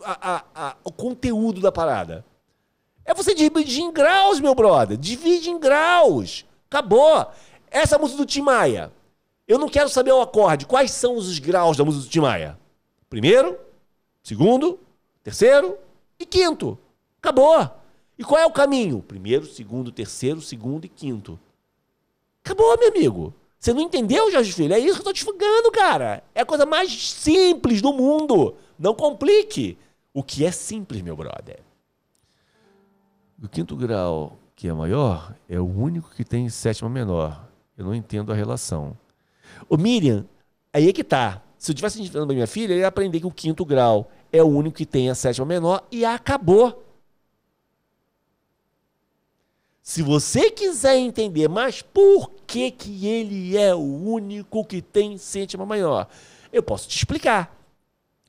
a, 0.01 0.43
a, 0.53 0.75
o 0.83 0.91
conteúdo 0.91 1.61
da 1.61 1.71
parada? 1.71 2.25
É 3.05 3.13
você 3.13 3.33
dividir 3.33 3.81
em 3.81 3.91
graus, 3.91 4.39
meu 4.39 4.55
brother. 4.55 4.97
Divide 4.97 5.49
em 5.49 5.59
graus. 5.59 6.45
Acabou. 6.69 7.27
Essa 7.69 7.97
música 7.97 8.17
do 8.17 8.25
Tim 8.25 8.41
Maia. 8.41 8.91
Eu 9.47 9.59
não 9.59 9.67
quero 9.67 9.89
saber 9.89 10.11
o 10.11 10.21
acorde. 10.21 10.65
Quais 10.65 10.91
são 10.91 11.15
os 11.15 11.37
graus 11.39 11.75
da 11.75 11.83
música 11.83 12.05
do 12.05 12.09
Tim 12.09 12.21
Maia? 12.21 12.57
Primeiro, 13.09 13.59
segundo, 14.23 14.79
terceiro 15.21 15.77
e 16.17 16.25
quinto. 16.25 16.77
Acabou. 17.21 17.69
E 18.17 18.23
qual 18.23 18.39
é 18.39 18.45
o 18.45 18.51
caminho? 18.51 19.01
Primeiro, 19.01 19.45
segundo, 19.45 19.91
terceiro, 19.91 20.41
segundo 20.41 20.85
e 20.85 20.89
quinto. 20.89 21.39
Acabou, 22.43 22.77
meu 22.77 22.89
amigo. 22.89 23.33
Você 23.63 23.73
não 23.73 23.79
entendeu, 23.79 24.29
Jorge 24.29 24.51
Filho? 24.51 24.73
É 24.73 24.77
isso 24.77 24.95
que 24.95 24.99
eu 24.99 25.05
tô 25.05 25.13
te 25.13 25.23
falando, 25.23 25.71
cara. 25.71 26.21
É 26.35 26.41
a 26.41 26.45
coisa 26.45 26.65
mais 26.65 26.91
simples 27.13 27.81
do 27.81 27.93
mundo. 27.93 28.55
Não 28.77 28.93
complique. 28.93 29.77
O 30.13 30.21
que 30.21 30.43
é 30.43 30.51
simples, 30.51 31.01
meu 31.01 31.15
brother. 31.15 31.61
O 33.41 33.47
quinto 33.47 33.77
grau, 33.77 34.37
que 34.53 34.67
é 34.67 34.73
maior, 34.73 35.33
é 35.47 35.57
o 35.61 35.65
único 35.65 36.13
que 36.13 36.25
tem 36.25 36.49
sétima 36.49 36.89
menor. 36.89 37.47
Eu 37.77 37.85
não 37.85 37.95
entendo 37.95 38.33
a 38.33 38.35
relação. 38.35 38.97
Ô 39.69 39.77
Miriam, 39.77 40.25
aí 40.73 40.89
é 40.89 40.91
que 40.91 41.01
tá. 41.01 41.41
Se 41.57 41.71
eu 41.71 41.75
tivesse 41.75 42.01
ensinando 42.01 42.27
pra 42.27 42.35
minha 42.35 42.47
filha, 42.47 42.73
eu 42.73 42.79
ia 42.79 42.87
aprender 42.87 43.21
que 43.21 43.27
o 43.27 43.31
quinto 43.31 43.63
grau 43.63 44.11
é 44.29 44.43
o 44.43 44.47
único 44.47 44.75
que 44.75 44.85
tem 44.85 45.09
a 45.09 45.15
sétima 45.15 45.45
menor 45.45 45.87
e 45.89 46.03
acabou. 46.03 46.82
Se 49.83 50.01
você 50.01 50.49
quiser 50.49 50.95
entender, 50.95 51.49
mas 51.49 51.81
por 51.81 52.31
que, 52.47 52.71
que 52.71 53.05
ele 53.05 53.57
é 53.57 53.75
o 53.75 53.79
único 53.79 54.63
que 54.63 54.81
tem 54.81 55.17
sétima 55.17 55.65
maior? 55.65 56.07
Eu 56.53 56.63
posso 56.63 56.87
te 56.87 56.95
explicar. 56.95 57.53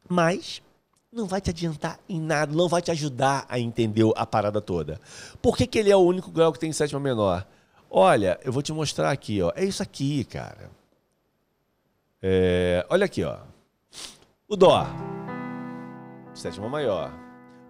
Mas 0.09 0.61
não 1.13 1.27
vai 1.27 1.41
te 1.41 1.51
adiantar 1.51 2.01
em 2.09 2.21
nada, 2.21 2.53
não 2.53 2.69
vai 2.69 2.83
te 2.83 2.91
ajudar 2.91 3.47
a 3.49 3.57
entender 3.57 4.03
a 4.17 4.27
parada 4.27 4.61
toda. 4.61 5.01
Por 5.41 5.57
que, 5.57 5.65
que 5.65 5.79
ele 5.79 5.93
é 5.93 5.97
o 5.97 6.01
único 6.01 6.29
grau 6.29 6.53
que 6.53 6.59
tem 6.59 6.73
sétima 6.73 6.99
menor? 6.99 7.47
Olha, 7.89 8.37
eu 8.43 8.53
vou 8.53 8.61
te 8.61 8.73
mostrar 8.73 9.13
aqui, 9.13 9.41
ó. 9.41 9.53
É 9.55 9.65
isso 9.65 9.81
aqui, 9.81 10.25
cara. 10.25 10.73
É, 12.21 12.85
olha 12.91 13.05
aqui, 13.05 13.23
ó. 13.23 13.39
O 14.49 14.57
Dó. 14.57 14.85
Sétima 16.35 16.69
maior. 16.69 17.13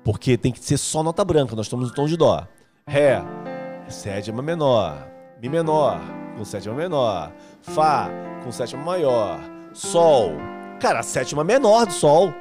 Porque 0.02 0.38
tem 0.38 0.52
que 0.52 0.64
ser 0.64 0.78
só 0.78 1.02
nota 1.02 1.22
branca, 1.22 1.54
nós 1.54 1.66
estamos 1.66 1.90
no 1.90 1.94
tom 1.94 2.06
de 2.06 2.16
Dó. 2.16 2.48
Ré 2.86 3.43
sétima 3.88 4.42
menor, 4.42 5.08
mi 5.40 5.48
menor 5.48 6.00
com 6.36 6.44
sétima 6.44 6.74
menor, 6.74 7.32
fá 7.62 8.08
com 8.42 8.50
sétima 8.50 8.82
maior, 8.82 9.38
sol. 9.72 10.32
Cara, 10.80 11.00
a 11.00 11.02
sétima 11.02 11.44
menor 11.44 11.86
do 11.86 11.92
sol. 11.92 12.32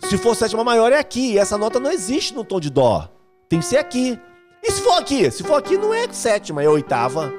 Se 0.00 0.16
for 0.18 0.34
sétima 0.34 0.64
maior 0.64 0.92
é 0.92 0.98
aqui, 0.98 1.38
essa 1.38 1.58
nota 1.58 1.78
não 1.78 1.90
existe 1.90 2.34
no 2.34 2.44
tom 2.44 2.58
de 2.58 2.70
dó. 2.70 3.08
Tem 3.48 3.58
que 3.58 3.64
ser 3.64 3.76
aqui. 3.76 4.18
E 4.62 4.70
se 4.70 4.82
for 4.82 4.98
aqui? 4.98 5.30
Se 5.30 5.42
for 5.42 5.56
aqui 5.56 5.76
não 5.76 5.92
é 5.94 6.08
sétima, 6.12 6.62
é 6.62 6.68
oitava. 6.68 7.32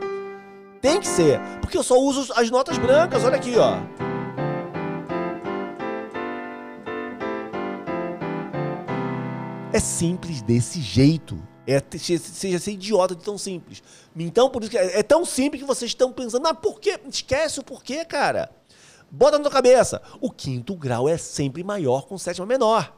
Tem 0.81 0.99
que 0.99 1.07
ser, 1.07 1.39
porque 1.59 1.77
eu 1.77 1.83
só 1.83 1.99
uso 1.99 2.31
as 2.35 2.49
notas 2.49 2.77
brancas, 2.77 3.23
olha 3.23 3.35
aqui, 3.35 3.55
ó. 3.57 3.77
É 9.73 9.79
simples 9.79 10.41
desse 10.41 10.81
jeito. 10.81 11.37
É, 11.65 11.81
seja 11.97 12.59
ser 12.59 12.71
idiota 12.71 13.15
de 13.15 13.23
tão 13.23 13.37
simples. 13.37 13.83
Então, 14.15 14.49
por 14.49 14.63
isso 14.63 14.71
que 14.71 14.77
é, 14.77 14.99
é 14.99 15.03
tão 15.03 15.23
simples 15.23 15.61
que 15.61 15.67
vocês 15.67 15.91
estão 15.91 16.11
pensando, 16.11 16.41
mas 16.41 16.57
por 16.57 16.79
quê? 16.79 16.99
Esquece 17.07 17.59
o 17.59 17.63
porquê, 17.63 18.03
cara. 18.03 18.49
Bota 19.09 19.37
na 19.37 19.43
tua 19.43 19.51
cabeça. 19.51 20.01
O 20.19 20.31
quinto 20.31 20.75
grau 20.75 21.07
é 21.07 21.17
sempre 21.17 21.63
maior 21.63 22.07
com 22.07 22.17
sétima 22.17 22.45
menor. 22.45 22.95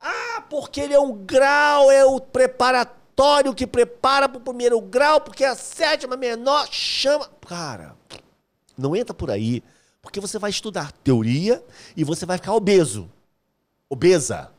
Ah, 0.00 0.42
porque 0.50 0.80
ele 0.80 0.94
é 0.94 1.00
um 1.00 1.12
grau, 1.12 1.90
é 1.90 2.04
o 2.04 2.20
preparatório 2.20 3.54
que 3.54 3.66
prepara 3.66 4.28
para 4.28 4.38
o 4.38 4.40
primeiro 4.40 4.80
grau, 4.80 5.20
porque 5.20 5.44
a 5.44 5.54
sétima 5.54 6.16
menor 6.16 6.66
chama. 6.70 7.30
Cara, 7.46 7.96
não 8.76 8.96
entra 8.96 9.14
por 9.14 9.30
aí, 9.30 9.62
porque 10.02 10.20
você 10.20 10.38
vai 10.38 10.50
estudar 10.50 10.90
teoria 10.92 11.62
e 11.96 12.02
você 12.02 12.26
vai 12.26 12.38
ficar 12.38 12.54
obeso. 12.54 13.10
Obesa. 13.88 14.50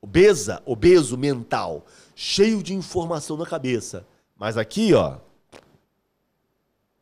Obesa, 0.00 0.62
obeso 0.64 1.18
mental 1.18 1.84
cheio 2.20 2.64
de 2.64 2.74
informação 2.74 3.36
na 3.36 3.46
cabeça. 3.46 4.04
Mas 4.36 4.56
aqui, 4.56 4.92
ó, 4.92 5.18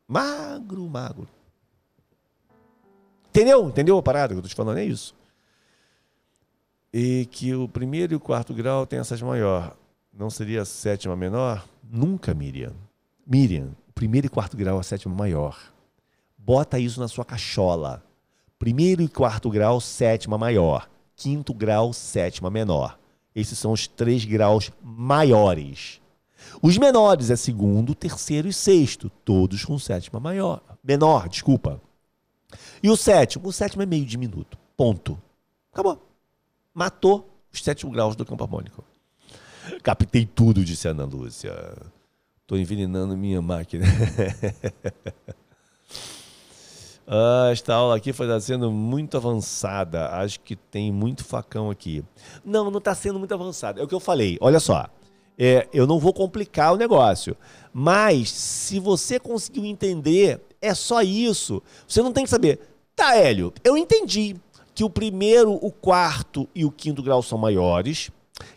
magro, 0.07 0.87
magro. 0.91 1.27
Entendeu? 3.31 3.67
Entendeu 3.67 3.97
a 3.97 4.03
parada 4.03 4.35
que 4.35 4.39
eu 4.39 4.43
tô 4.43 4.49
te 4.49 4.55
falando? 4.55 4.77
É 4.77 4.85
isso. 4.85 5.15
E 6.93 7.27
que 7.31 7.55
o 7.55 7.67
primeiro 7.67 8.13
e 8.13 8.17
o 8.17 8.21
quarto 8.21 8.53
grau 8.53 8.87
tem 8.87 8.99
a 8.99 9.05
sétima 9.05 9.31
maior. 9.31 9.75
Não 10.13 10.29
seria 10.29 10.61
a 10.61 10.67
sétima 10.67 11.17
menor? 11.17 11.67
Nunca, 11.83 12.35
Miriam. 12.35 12.75
Miriam, 13.27 13.71
primeiro 13.95 14.27
e 14.27 14.31
quarto 14.31 14.55
grau 14.55 14.77
é 14.77 14.81
a 14.81 14.83
sétima 14.83 15.15
maior. 15.15 15.59
Bota 16.37 16.79
isso 16.79 17.01
na 17.01 17.09
sua 17.09 17.25
cachola. 17.25 18.05
Primeiro 18.59 19.01
e 19.01 19.09
quarto 19.09 19.49
grau, 19.49 19.81
sétima 19.81 20.37
maior. 20.37 20.91
Quinto 21.17 21.55
grau, 21.55 21.95
sétima 21.95 22.51
menor. 22.51 22.99
Esses 23.37 23.59
são 23.59 23.73
os 23.73 23.87
três 23.87 24.25
graus 24.25 24.73
maiores. 24.83 26.01
Os 26.63 26.79
menores 26.79 27.29
é 27.29 27.37
segundo, 27.37 27.95
terceiro 27.95 28.49
e 28.49 28.53
sexto, 28.53 29.11
todos 29.27 29.63
com 29.63 29.79
sétima 29.79 30.19
maior. 30.19 30.63
Menor, 30.83 31.29
desculpa. 31.29 31.79
E 32.83 32.89
o 32.89 32.97
sétimo? 32.97 33.49
O 33.49 33.53
sétimo 33.53 33.83
é 33.83 33.87
meio 33.87 34.07
diminuto. 34.07 34.57
Ponto. 34.75 35.21
Acabou. 35.71 36.03
Matou 36.73 37.29
os 37.53 37.63
sétimos 37.63 37.95
graus 37.95 38.17
do 38.17 38.25
campo 38.25 38.43
harmônico. 38.43 38.83
Captei 39.83 40.25
tudo, 40.25 40.65
disse 40.65 40.89
Ana 40.89 41.05
Lúcia. 41.05 41.53
Estou 42.41 42.57
envenenando 42.57 43.15
minha 43.19 43.43
máquina. 43.43 43.85
Ah, 47.07 47.51
esta 47.53 47.73
aula 47.75 47.97
aqui 47.97 48.11
está 48.11 48.41
sendo 48.41 48.71
muito 48.71 49.17
avançada. 49.17 50.09
Acho 50.09 50.41
que 50.41 50.57
tem 50.57 50.91
muito 50.91 51.25
facão 51.25 51.71
aqui. 51.71 52.05
Não, 52.45 52.71
não 52.71 52.79
está 52.79 52.95
sendo 52.95 53.19
muito 53.19 53.33
avançada. 53.33 53.81
É 53.81 53.85
o 53.85 53.89
que 53.89 53.95
eu 53.95 54.01
falei. 54.01 54.37
Olha 54.41 54.59
só. 54.59 54.87
É, 55.39 55.69
eu 55.73 55.87
não 55.87 55.99
vou 55.99 56.13
complicar 56.13 56.73
o 56.73 56.77
negócio. 56.77 57.37
Mas, 57.73 58.31
se 58.31 58.81
você 58.81 59.21
conseguiu 59.21 59.65
entender, 59.65 60.41
é 60.61 60.75
só 60.75 61.03
isso. 61.03 61.63
Você 61.87 62.03
não 62.03 62.13
tem 62.13 62.25
que 62.25 62.31
saber. 62.31 62.61
Tá, 62.97 63.15
Hélio, 63.17 63.53
eu 63.63 63.77
entendi 63.77 64.35
que 64.75 64.83
o 64.83 64.91
primeiro, 64.91 65.53
o 65.53 65.71
quarto 65.71 66.49
e 66.55 66.65
o 66.65 66.71
quinto 66.71 67.03
grau 67.03 67.23
são 67.23 67.39
maiores, 67.39 68.11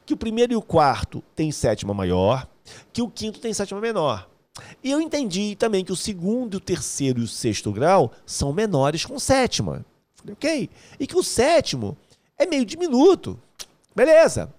que 0.06 0.14
o 0.14 0.18
primeiro 0.18 0.54
e 0.54 0.56
o 0.56 0.62
quarto 0.62 1.22
têm 1.36 1.52
sétima 1.52 1.94
maior, 1.94 2.48
que 2.92 3.02
o 3.02 3.10
quinto 3.10 3.40
tem 3.40 3.54
sétima 3.54 3.80
menor. 3.82 4.30
E 4.84 4.92
eu 4.92 5.00
entendi 5.00 5.56
também 5.56 5.84
que 5.84 5.92
o 5.92 5.96
segundo, 5.96 6.56
o 6.56 6.60
terceiro 6.60 7.22
e 7.22 7.24
o 7.24 7.28
sexto 7.28 7.72
grau 7.72 8.12
são 8.26 8.54
menores 8.54 9.06
com 9.06 9.20
sétima. 9.20 9.86
Falei, 10.16 10.34
ok. 10.34 10.70
E 11.00 11.08
que 11.08 11.18
o 11.18 11.24
sétimo 11.24 11.98
é 12.38 12.46
meio 12.46 12.66
diminuto. 12.66 13.40
Beleza. 13.96 14.54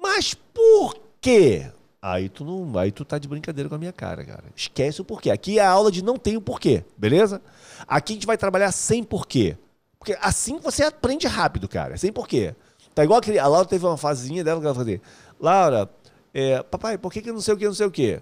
Mas 0.00 0.34
por 0.34 0.96
quê? 1.20 1.70
Aí 2.00 2.28
tu 2.28 2.44
não, 2.44 2.78
aí 2.78 2.92
tu 2.92 3.04
tá 3.04 3.18
de 3.18 3.26
brincadeira 3.26 3.68
com 3.68 3.74
a 3.74 3.78
minha 3.78 3.92
cara, 3.92 4.24
cara. 4.24 4.44
Esquece 4.54 5.00
o 5.00 5.04
porquê. 5.04 5.30
Aqui 5.30 5.58
é 5.58 5.62
a 5.62 5.70
aula 5.70 5.90
de 5.90 6.02
não 6.02 6.16
tem 6.16 6.36
o 6.36 6.40
porquê, 6.40 6.84
beleza? 6.96 7.42
Aqui 7.86 8.12
a 8.12 8.14
gente 8.14 8.26
vai 8.26 8.36
trabalhar 8.36 8.70
sem 8.70 9.02
porquê. 9.02 9.56
Porque 9.98 10.16
assim 10.20 10.58
você 10.58 10.84
aprende 10.84 11.26
rápido, 11.26 11.68
cara. 11.68 11.96
Sem 11.96 12.12
porquê. 12.12 12.54
Tá 12.94 13.02
igual 13.02 13.18
aquele. 13.18 13.38
A 13.38 13.46
Laura 13.46 13.66
teve 13.66 13.84
uma 13.84 13.96
fasezinha 13.96 14.44
dela 14.44 14.60
que 14.60 14.66
ela 14.66 14.74
fazia. 14.74 15.00
Laura, 15.40 15.90
é, 16.32 16.62
papai, 16.62 16.96
por 16.96 17.12
que, 17.12 17.20
que 17.20 17.32
não 17.32 17.40
sei 17.40 17.54
o 17.54 17.56
que, 17.56 17.66
não 17.66 17.74
sei 17.74 17.86
o 17.86 17.90
que? 17.90 18.20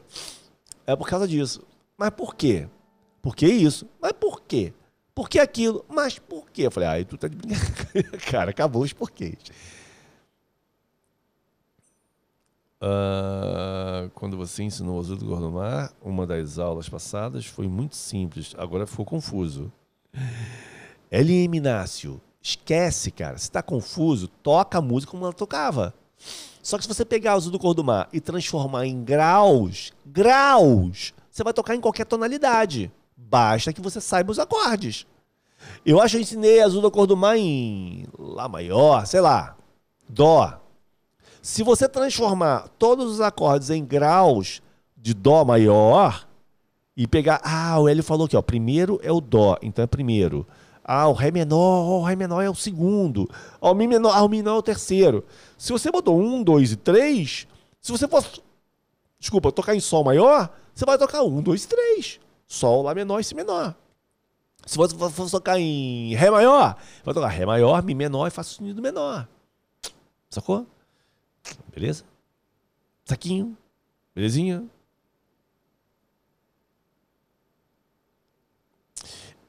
É 0.87 0.95
por 0.95 1.09
causa 1.09 1.27
disso. 1.27 1.63
Mas 1.97 2.11
por 2.11 2.35
quê? 2.35 2.69
Por 3.23 3.35
que 3.35 3.47
isso? 3.47 3.87
Mas 4.01 4.13
por 4.13 4.43
quê? 4.43 4.73
Por 5.15 5.29
que 5.29 5.39
aquilo? 5.39 5.85
Mas 5.89 6.19
por 6.19 6.51
quê? 6.51 6.63
Eu 6.63 6.71
falei, 6.71 6.89
ah, 6.89 7.05
tu 7.05 7.17
tá 7.17 7.29
de 7.29 7.37
brincadeira. 7.37 8.19
Cara, 8.31 8.51
acabou 8.51 8.83
os 8.83 8.93
porquês. 8.93 9.39
Uh, 12.83 14.11
quando 14.15 14.37
você 14.37 14.63
ensinou 14.63 14.97
o 14.97 15.01
azul 15.01 15.17
do 15.17 15.25
Gordomar, 15.25 15.91
uma 16.03 16.27
das 16.27 16.59
aulas 16.59 16.87
passadas 16.87 17.47
foi 17.47 17.67
muito 17.67 17.97
simples, 17.97 18.55
agora 18.59 18.87
ficou 18.87 19.07
confuso. 19.07 19.73
L.M. 21.11 21.57
Inácio, 21.57 22.21
esquece, 22.43 23.11
cara. 23.11 23.39
Se 23.39 23.51
tá 23.51 23.63
confuso, 23.63 24.29
toca 24.29 24.79
a 24.79 24.83
música 24.83 25.13
como 25.13 25.25
ela 25.25 25.33
tocava. 25.33 25.95
Só 26.65 26.79
que 26.79 26.85
se 26.85 26.89
você 26.89 27.05
pegar 27.05 27.35
azul 27.35 27.53
do 27.53 27.59
cor 27.59 27.75
do 27.75 27.85
mar 27.85 28.09
e 28.11 28.19
transformar 28.19 28.87
em 28.87 29.05
graus, 29.05 29.93
graus, 30.07 31.13
você 31.31 31.45
vai 31.45 31.53
tocar 31.53 31.75
em 31.75 31.81
qualquer 31.81 32.07
tonalidade. 32.07 32.91
Basta 33.15 33.71
que 33.71 33.83
você 33.83 34.01
saiba 34.01 34.33
os 34.33 34.39
acordes. 34.39 35.07
Eu 35.85 36.01
acho 36.01 36.13
que 36.13 36.17
eu 36.17 36.23
ensinei 36.23 36.63
azul 36.63 36.81
da 36.81 36.91
cor 36.91 37.07
do 37.07 37.19
mar 37.19 37.37
em 37.37 38.07
Lá 38.19 38.49
maior, 38.49 39.07
sei 39.07 39.21
lá, 39.21 39.59
Dó. 40.09 40.59
Se 41.43 41.63
você 41.63 41.87
transformar 41.87 42.71
todos 42.79 43.13
os 43.13 43.21
acordes 43.21 43.69
em 43.69 43.85
graus 43.85 44.63
de 44.97 45.13
Dó 45.13 45.45
maior 45.45 46.27
e 46.97 47.07
pegar. 47.07 47.43
Ah, 47.45 47.79
o 47.79 47.87
Hélio 47.87 48.03
falou 48.03 48.25
aqui, 48.25 48.39
ó. 48.39 48.43
Primeiro 48.43 48.99
é 49.03 49.13
o 49.13 49.21
Dó, 49.21 49.59
então 49.61 49.83
é 49.83 49.87
primeiro. 49.87 50.47
Ah, 50.85 51.09
o 51.09 51.15
Ré 51.15 51.31
menor, 51.31 52.01
o 52.01 52.03
Ré 52.03 52.15
menor 52.15 52.43
é 52.43 52.51
o 52.51 52.55
segundo. 52.55 53.29
Ah, 53.61 53.71
o 53.71 53.75
Mi 53.75 53.89
menor, 53.89 54.15
ah, 54.15 54.23
o 54.23 54.29
Mi 54.29 54.37
menor 54.37 54.57
é 54.57 54.59
o 54.59 54.63
terceiro. 54.63 55.25
Se 55.57 55.73
você 55.73 55.91
botou 55.91 56.21
um, 56.21 56.43
dois 56.43 56.73
e 56.73 56.77
três, 56.77 57.49
se 57.81 57.91
você 57.91 58.07
for. 58.07 58.23
Desculpa, 59.19 59.51
tocar 59.51 59.75
em 59.75 59.81
Sol 59.81 60.05
maior, 60.05 60.55
você 60.75 60.85
vai 60.85 60.99
tocar 60.99 61.23
um, 61.23 61.41
dois, 61.41 61.65
três. 61.65 62.21
Sol, 62.47 62.83
Lá 62.83 62.95
menor 62.95 63.19
e 63.19 63.25
Si 63.25 63.35
menor. 63.35 63.75
Se 64.67 64.77
você 64.77 64.95
for 64.95 65.31
tocar 65.31 65.59
em 65.59 66.15
Ré 66.15 66.31
maior, 66.31 66.77
vai 67.03 67.15
tocar 67.15 67.29
Ré 67.29 67.47
maior, 67.47 67.83
Mi 67.83 67.95
menor 67.95 68.27
e 68.27 68.31
Fá 68.31 68.43
sustenido 68.43 68.83
menor. 68.83 69.27
Sacou? 70.29 70.67
Beleza? 71.75 72.05
Saquinho. 73.07 73.57
Belezinha? 74.15 74.65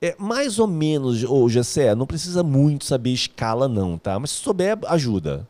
É 0.05 0.15
mais 0.19 0.59
ou 0.59 0.67
menos, 0.67 1.23
ô 1.23 1.49
Gessé, 1.49 1.95
não 1.95 2.05
precisa 2.05 2.43
muito 2.43 2.85
saber 2.85 3.09
escala 3.09 3.67
não, 3.67 3.97
tá? 3.97 4.19
Mas 4.19 4.29
se 4.29 4.37
souber, 4.37 4.77
ajuda. 4.85 5.47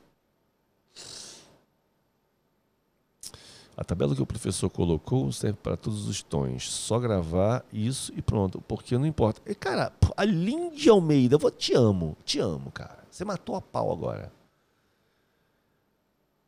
A 3.75 3.83
tabela 3.83 4.15
que 4.15 4.21
o 4.21 4.25
professor 4.25 4.69
colocou 4.69 5.29
serve 5.33 5.57
para 5.61 5.75
todos 5.75 6.07
os 6.07 6.23
tons. 6.23 6.71
Só 6.71 6.97
gravar 6.97 7.65
isso 7.73 8.13
e 8.15 8.21
pronto. 8.21 8.61
Porque 8.65 8.97
não 8.97 9.05
importa. 9.05 9.41
E, 9.45 9.53
cara, 9.53 9.91
a 10.15 10.23
Lindy 10.23 10.89
Almeida, 10.89 11.35
eu 11.35 11.51
te 11.51 11.73
amo. 11.73 12.15
Te 12.23 12.39
amo, 12.39 12.71
cara. 12.71 13.03
Você 13.11 13.25
matou 13.25 13.57
a 13.57 13.61
pau 13.61 13.91
agora. 13.91 14.31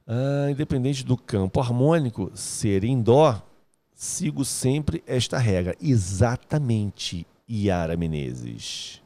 Ah, 0.08 0.50
independente 0.50 1.04
do 1.04 1.18
campo 1.18 1.60
harmônico 1.60 2.32
ser 2.34 2.86
em 2.86 3.02
dó, 3.02 3.42
sigo 3.94 4.46
sempre 4.46 5.04
esta 5.06 5.38
regra. 5.38 5.76
Exatamente, 5.82 7.28
Yara 7.50 7.96
Menezes. 7.96 9.02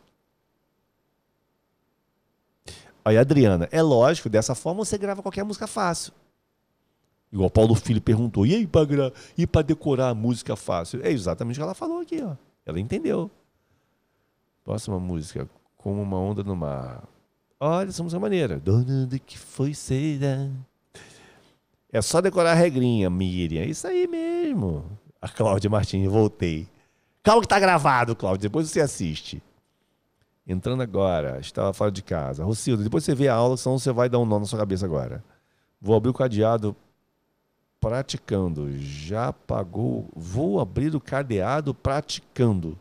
Aí, 3.03 3.17
Adriana, 3.17 3.67
é 3.71 3.81
lógico, 3.81 4.29
dessa 4.29 4.53
forma 4.53 4.85
você 4.85 4.97
grava 4.97 5.21
qualquer 5.21 5.43
música 5.43 5.67
fácil. 5.67 6.13
Igual 7.31 7.49
Paulo 7.49 7.75
Filho 7.75 8.01
perguntou, 8.01 8.45
e 8.45 8.53
aí 8.53 8.67
para 8.67 9.13
e 9.37 9.47
para 9.47 9.61
decorar 9.61 10.09
a 10.09 10.13
música 10.13 10.55
fácil? 10.55 11.01
É 11.03 11.11
exatamente 11.11 11.55
o 11.55 11.59
que 11.59 11.63
ela 11.63 11.73
falou 11.73 12.01
aqui, 12.01 12.21
ó. 12.21 12.35
Ela 12.65 12.79
entendeu. 12.79 13.31
Próxima 14.63 14.99
música, 14.99 15.49
como 15.77 16.01
uma 16.01 16.17
onda 16.17 16.43
no 16.43 16.55
mar. 16.55 17.03
Olha, 17.59 17.89
essa 17.89 18.03
música 18.03 18.19
é 18.19 18.21
maneira. 18.21 18.59
Dona 18.59 19.05
do 19.05 19.19
que 19.19 19.37
foi 19.37 19.73
será? 19.73 20.49
É 21.91 22.01
só 22.01 22.21
decorar 22.21 22.51
a 22.51 22.55
regrinha, 22.55 23.09
Miriam. 23.09 23.61
É 23.61 23.65
isso 23.65 23.87
aí 23.87 24.07
mesmo. 24.07 24.85
A 25.21 25.29
Cláudia 25.29 25.69
Martins, 25.69 26.09
voltei. 26.09 26.67
Calma 27.23 27.41
que 27.41 27.47
tá 27.47 27.59
gravado, 27.59 28.15
Cláudia. 28.15 28.49
Depois 28.49 28.69
você 28.69 28.81
assiste. 28.81 29.41
Entrando 30.45 30.81
agora, 30.81 31.39
estava 31.39 31.71
fora 31.71 31.91
de 31.91 32.01
casa. 32.01 32.43
Rocildo, 32.43 32.83
depois 32.83 33.03
você 33.03 33.13
vê 33.13 33.27
a 33.27 33.35
aula, 33.35 33.55
senão 33.55 33.77
você 33.77 33.91
vai 33.91 34.09
dar 34.09 34.19
um 34.19 34.25
nó 34.25 34.39
na 34.39 34.45
sua 34.45 34.59
cabeça 34.59 34.85
agora. 34.85 35.23
Vou 35.79 35.95
abrir 35.95 36.09
o 36.09 36.13
cadeado 36.13 36.75
praticando. 37.79 38.71
Já 38.79 39.31
pagou. 39.31 40.09
Vou 40.15 40.59
abrir 40.59 40.95
o 40.95 40.99
cadeado 40.99 41.73
praticando. 41.73 42.77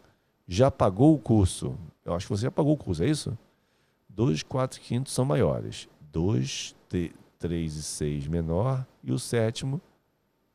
Já 0.48 0.70
pagou 0.70 1.14
o 1.14 1.18
curso. 1.18 1.76
Eu 2.04 2.14
acho 2.14 2.26
que 2.26 2.32
você 2.32 2.44
já 2.44 2.50
pagou 2.50 2.72
o 2.72 2.78
curso, 2.78 3.02
é 3.02 3.06
isso? 3.06 3.36
2, 4.08 4.42
4, 4.42 4.80
quintos 4.80 5.12
são 5.12 5.24
maiores. 5.24 5.88
2, 6.12 6.74
3 7.38 7.76
e 7.76 7.82
6 7.82 8.26
menor. 8.26 8.86
E 9.04 9.12
o 9.12 9.18
sétimo 9.18 9.80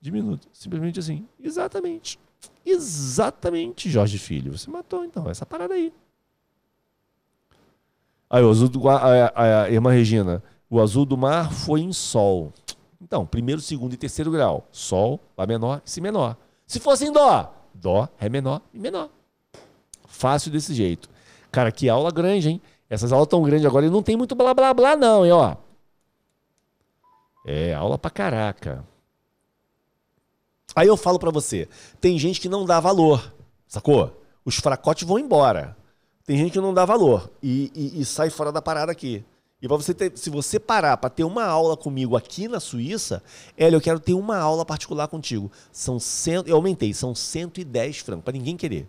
diminuto. 0.02 0.48
Simplesmente 0.52 0.99
assim. 0.99 1.28
Exatamente. 1.40 2.20
Exatamente, 2.66 3.90
Jorge 3.90 4.18
Filho. 4.18 4.58
Você 4.58 4.70
matou 4.70 5.06
então 5.06 5.30
essa 5.30 5.46
parada 5.46 5.76
aí. 5.76 5.94
Aí, 8.30 8.44
o 8.44 8.50
azul 8.50 8.68
do. 8.68 8.90
A, 8.90 8.96
a, 8.98 9.64
a, 9.64 9.70
irmã 9.70 9.92
Regina. 9.92 10.42
O 10.70 10.82
azul 10.82 11.06
do 11.06 11.16
mar 11.16 11.54
foi 11.54 11.82
em 11.82 11.94
sol. 11.94 12.52
Então, 13.00 13.26
primeiro, 13.26 13.62
segundo 13.62 13.94
e 13.94 13.98
terceiro 13.98 14.32
grau. 14.32 14.68
Sol, 14.72 15.20
Lá 15.38 15.46
menor 15.46 15.82
e 15.86 15.90
Si 15.90 16.02
menor. 16.02 16.36
Se 16.66 16.80
fosse 16.80 17.06
em 17.06 17.12
Dó, 17.12 17.54
Dó, 17.74 18.10
Ré 18.18 18.30
menor 18.30 18.62
e 18.74 18.80
menor. 18.80 19.10
Fácil 20.08 20.52
desse 20.52 20.74
jeito. 20.74 21.08
Cara, 21.52 21.72
que 21.72 21.88
aula 21.88 22.10
grande, 22.12 22.50
hein? 22.50 22.62
Essas 22.90 23.12
aulas 23.12 23.28
tão 23.28 23.44
grandes 23.44 23.66
agora 23.66 23.86
e 23.86 23.90
não 23.90 24.02
tem 24.02 24.18
muito 24.18 24.34
blá 24.34 24.54
blá 24.54 24.74
blá, 24.74 24.96
não, 24.96 25.24
hein, 25.24 25.32
ó. 25.32 25.56
É, 27.46 27.74
aula 27.76 27.98
pra 27.98 28.10
caraca. 28.10 28.84
Aí 30.76 30.88
eu 30.88 30.97
falo 30.97 31.18
para 31.18 31.31
você, 31.31 31.69
tem 32.02 32.19
gente 32.19 32.41
que 32.41 32.49
não 32.49 32.65
dá 32.65 32.80
valor, 32.80 33.34
sacou? 33.68 34.22
Os 34.43 34.56
fracotes 34.56 35.07
vão 35.07 35.18
embora. 35.18 35.76
Tem 36.26 36.38
gente 36.38 36.53
que 36.53 36.60
não 36.60 36.73
dá 36.73 36.85
valor 36.85 37.31
e, 37.41 37.72
e, 37.73 38.02
e 38.02 38.06
sai 38.06 38.30
fora 38.30 38.52
da 38.52 38.61
parada 38.61 38.91
aqui. 38.91 39.23
E 39.61 39.68
você 39.68 39.93
ter, 39.93 40.15
se 40.18 40.30
você 40.30 40.60
parar 40.60 40.97
para 40.97 41.10
ter 41.10 41.23
uma 41.23 41.45
aula 41.45 41.77
comigo 41.77 42.15
aqui 42.15 42.47
na 42.47 42.60
Suíça, 42.60 43.23
Hélio, 43.57 43.77
eu 43.77 43.81
quero 43.81 43.99
ter 43.99 44.14
uma 44.14 44.38
aula 44.38 44.65
particular 44.65 45.07
contigo. 45.07 45.52
São 45.72 45.99
cento, 45.99 46.47
eu 46.47 46.56
aumentei, 46.56 46.93
são 46.93 47.15
110 47.15 47.99
francos, 47.99 48.26
para 48.26 48.34
ninguém 48.34 48.57
querer. 48.57 48.88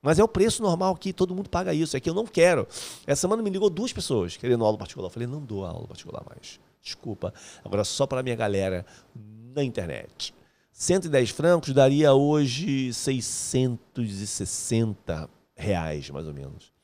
Mas 0.00 0.18
é 0.18 0.24
o 0.24 0.28
preço 0.28 0.62
normal 0.62 0.94
aqui, 0.94 1.12
todo 1.12 1.34
mundo 1.34 1.50
paga 1.50 1.74
isso. 1.74 1.96
É 1.96 2.00
que 2.00 2.08
eu 2.08 2.14
não 2.14 2.26
quero. 2.26 2.66
Essa 3.06 3.22
semana 3.22 3.42
me 3.42 3.50
ligou 3.50 3.68
duas 3.68 3.92
pessoas 3.92 4.36
querendo 4.36 4.64
aula 4.64 4.78
particular. 4.78 5.06
Eu 5.06 5.10
falei, 5.10 5.26
não 5.26 5.40
dou 5.40 5.64
aula 5.64 5.86
particular 5.88 6.22
mais. 6.28 6.60
Desculpa. 6.80 7.32
Agora 7.64 7.84
só 7.84 8.06
para 8.06 8.22
minha 8.22 8.36
galera 8.36 8.86
na 9.54 9.64
internet. 9.64 10.34
110 10.74 11.30
francos 11.30 11.72
daria 11.72 12.12
hoje 12.12 12.92
660 12.92 15.30
reais, 15.56 16.10
mais 16.10 16.26
ou 16.26 16.34
menos 16.34 16.74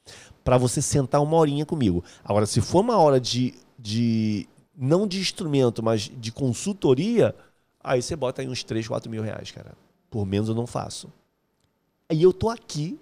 para 0.45 0.59
você 0.59 0.83
sentar 0.83 1.23
uma 1.23 1.37
horinha 1.37 1.65
comigo. 1.65 2.03
Agora, 2.25 2.47
se 2.47 2.61
for 2.61 2.81
uma 2.81 2.97
hora 2.97 3.21
de, 3.21 3.55
de 3.79 4.49
não 4.77 5.07
de 5.07 5.21
instrumento, 5.21 5.83
mas 5.83 6.11
de 6.13 6.33
consultoria, 6.33 7.35
aí 7.83 8.03
você 8.03 8.17
bota 8.17 8.43
aí 8.43 8.49
uns 8.49 8.65
3, 8.65 8.89
4 8.89 9.11
mil 9.11 9.23
reais, 9.23 9.51
cara. 9.51 9.73
Por 10.11 10.27
menos 10.27 10.49
eu 10.49 10.55
não 10.55 10.67
faço. 10.67 11.13
E 12.11 12.23
eu 12.23 12.33
tô 12.33 12.49
aqui, 12.49 12.99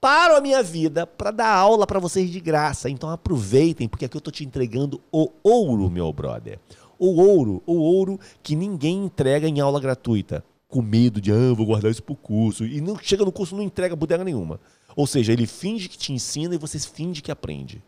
paro 0.00 0.36
a 0.36 0.40
minha 0.40 0.62
vida 0.62 1.06
para 1.06 1.30
dar 1.30 1.54
aula 1.54 1.86
para 1.86 1.98
vocês 1.98 2.30
de 2.30 2.40
graça. 2.40 2.88
Então 2.88 3.10
aproveitem, 3.10 3.88
porque 3.88 4.06
aqui 4.06 4.16
eu 4.16 4.20
tô 4.20 4.30
te 4.30 4.44
entregando 4.44 5.00
o 5.12 5.30
ouro, 5.42 5.90
meu 5.90 6.10
brother. 6.12 6.58
O 6.98 7.20
ouro, 7.20 7.62
o 7.66 7.74
ouro 7.74 8.18
que 8.42 8.56
ninguém 8.56 9.04
entrega 9.04 9.48
em 9.48 9.60
aula 9.60 9.80
gratuita. 9.80 10.44
Com 10.68 10.82
medo 10.82 11.20
de, 11.20 11.30
ah, 11.32 11.54
vou 11.54 11.66
guardar 11.66 11.90
isso 11.90 12.02
pro 12.02 12.16
curso. 12.16 12.64
E 12.64 12.80
não 12.80 12.98
chega 12.98 13.24
no 13.24 13.32
curso 13.32 13.54
não 13.54 13.62
entrega 13.62 13.94
bodega 13.94 14.24
nenhuma. 14.24 14.60
Ou 14.96 15.06
seja, 15.06 15.32
ele 15.32 15.46
finge 15.46 15.88
que 15.88 15.98
te 15.98 16.12
ensina 16.12 16.54
e 16.54 16.58
você 16.58 16.78
finge 16.78 17.22
que 17.22 17.30
aprende. 17.30 17.82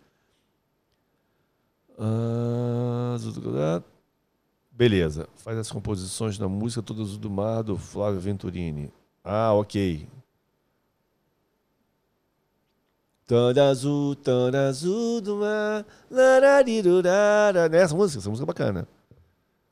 Ah, 1.98 3.16
beleza. 4.70 5.28
Faz 5.36 5.58
as 5.58 5.72
composições 5.72 6.38
da 6.38 6.48
música 6.48 6.82
Todas 6.82 7.16
do 7.16 7.30
Mar, 7.30 7.62
do 7.62 7.76
Flávio 7.76 8.20
Venturini. 8.20 8.92
Ah, 9.24 9.52
ok. 9.52 10.06
Todo 13.26 13.58
azul, 13.58 14.16
todo 14.16 14.54
azul 14.54 15.20
do 15.20 15.36
mar. 15.36 15.84
Essa 17.72 17.94
música, 17.94 18.20
essa 18.20 18.30
música 18.30 18.44
é 18.44 18.46
bacana. 18.46 18.88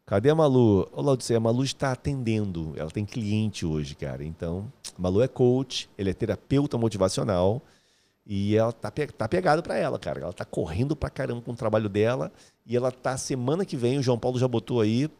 Cadê 0.07 0.31
a 0.31 0.37
Malu? 0.37 0.89
Ô, 0.93 1.03
Laudicea, 1.03 1.37
a 1.37 1.41
Malu 1.41 1.65
está 1.65 1.91
atendendo. 1.91 2.73
Ela 2.77 2.91
tem 2.93 3.05
cliente 3.05 3.67
hoje, 3.67 3.97
cara. 3.97 4.25
Então, 4.25 4.73
a 4.97 5.03
Malu 5.03 5.21
é 5.21 5.27
coach, 5.27 5.91
ele 5.99 6.11
é 6.11 6.15
terapeuta 6.15 6.79
motivacional. 6.79 7.61
E 8.25 8.57
ela 8.57 8.73
tá, 8.73 8.89
pe 8.89 9.09
tá 9.09 9.29
pegado 9.29 9.65
para 9.65 9.77
ela, 9.77 9.99
cara. 9.99 10.21
Ela 10.21 10.33
tá 10.33 10.45
correndo 10.45 10.95
pra 10.95 11.11
caramba 11.11 11.43
com 11.43 11.51
o 11.51 11.57
trabalho 11.57 11.89
dela. 11.89 12.33
E 12.65 12.77
ela 12.77 12.93
tá, 12.93 13.17
semana 13.17 13.65
que 13.65 13.77
vem, 13.77 13.99
o 13.99 14.03
João 14.03 14.19
Paulo 14.19 14.39
já 14.39 14.47
botou 14.47 14.81
aí. 14.81 15.11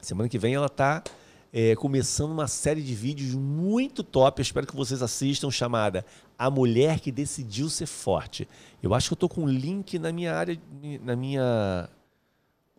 Semana 0.00 0.28
que 0.28 0.38
vem 0.38 0.54
ela 0.54 0.68
tá 0.68 1.04
é, 1.52 1.76
começando 1.76 2.32
uma 2.32 2.48
série 2.48 2.82
de 2.82 2.94
vídeos 2.96 3.36
muito 3.36 4.02
top. 4.02 4.40
Eu 4.40 4.42
espero 4.42 4.66
que 4.66 4.74
vocês 4.74 5.00
assistam, 5.00 5.48
chamada 5.48 6.04
A 6.36 6.50
Mulher 6.50 6.98
que 6.98 7.12
Decidiu 7.12 7.68
Ser 7.68 7.86
Forte. 7.86 8.48
Eu 8.82 8.94
acho 8.94 9.08
que 9.08 9.12
eu 9.12 9.18
tô 9.18 9.28
com 9.28 9.42
um 9.42 9.48
link 9.48 9.96
na 9.96 10.10
minha 10.10 10.34
área, 10.34 10.60
na 11.02 11.14
minha 11.14 11.88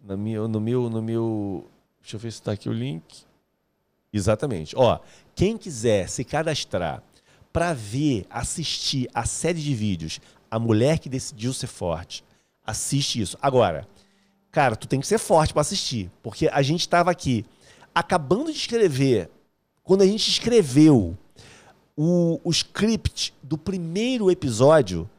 na 0.03 0.17
minha, 0.17 0.45
no 0.47 0.59
meu, 0.59 0.89
no 0.89 1.01
meu, 1.01 1.65
deixa 2.01 2.17
eu 2.17 2.19
ver 2.19 2.31
se 2.31 2.39
está 2.39 2.51
aqui 2.51 2.67
o 2.67 2.73
link. 2.73 3.23
Exatamente. 4.11 4.75
Ó, 4.75 4.99
quem 5.33 5.57
quiser 5.57 6.09
se 6.09 6.23
cadastrar 6.23 7.01
para 7.51 7.73
ver, 7.73 8.25
assistir 8.29 9.09
a 9.13 9.25
série 9.25 9.61
de 9.61 9.73
vídeos 9.73 10.19
A 10.51 10.59
Mulher 10.59 10.99
que 10.99 11.07
Decidiu 11.07 11.53
Ser 11.53 11.67
Forte, 11.67 12.23
assiste 12.65 13.21
isso. 13.21 13.37
Agora, 13.41 13.87
cara, 14.51 14.75
tu 14.75 14.87
tem 14.87 14.99
que 14.99 15.07
ser 15.07 15.17
forte 15.17 15.53
para 15.53 15.61
assistir, 15.61 16.11
porque 16.21 16.49
a 16.51 16.61
gente 16.61 16.81
estava 16.81 17.09
aqui 17.09 17.45
acabando 17.95 18.51
de 18.51 18.57
escrever, 18.57 19.29
quando 19.83 20.01
a 20.01 20.07
gente 20.07 20.27
escreveu 20.27 21.17
o, 21.95 22.39
o 22.43 22.51
script 22.51 23.33
do 23.41 23.57
primeiro 23.57 24.29
episódio, 24.29 25.09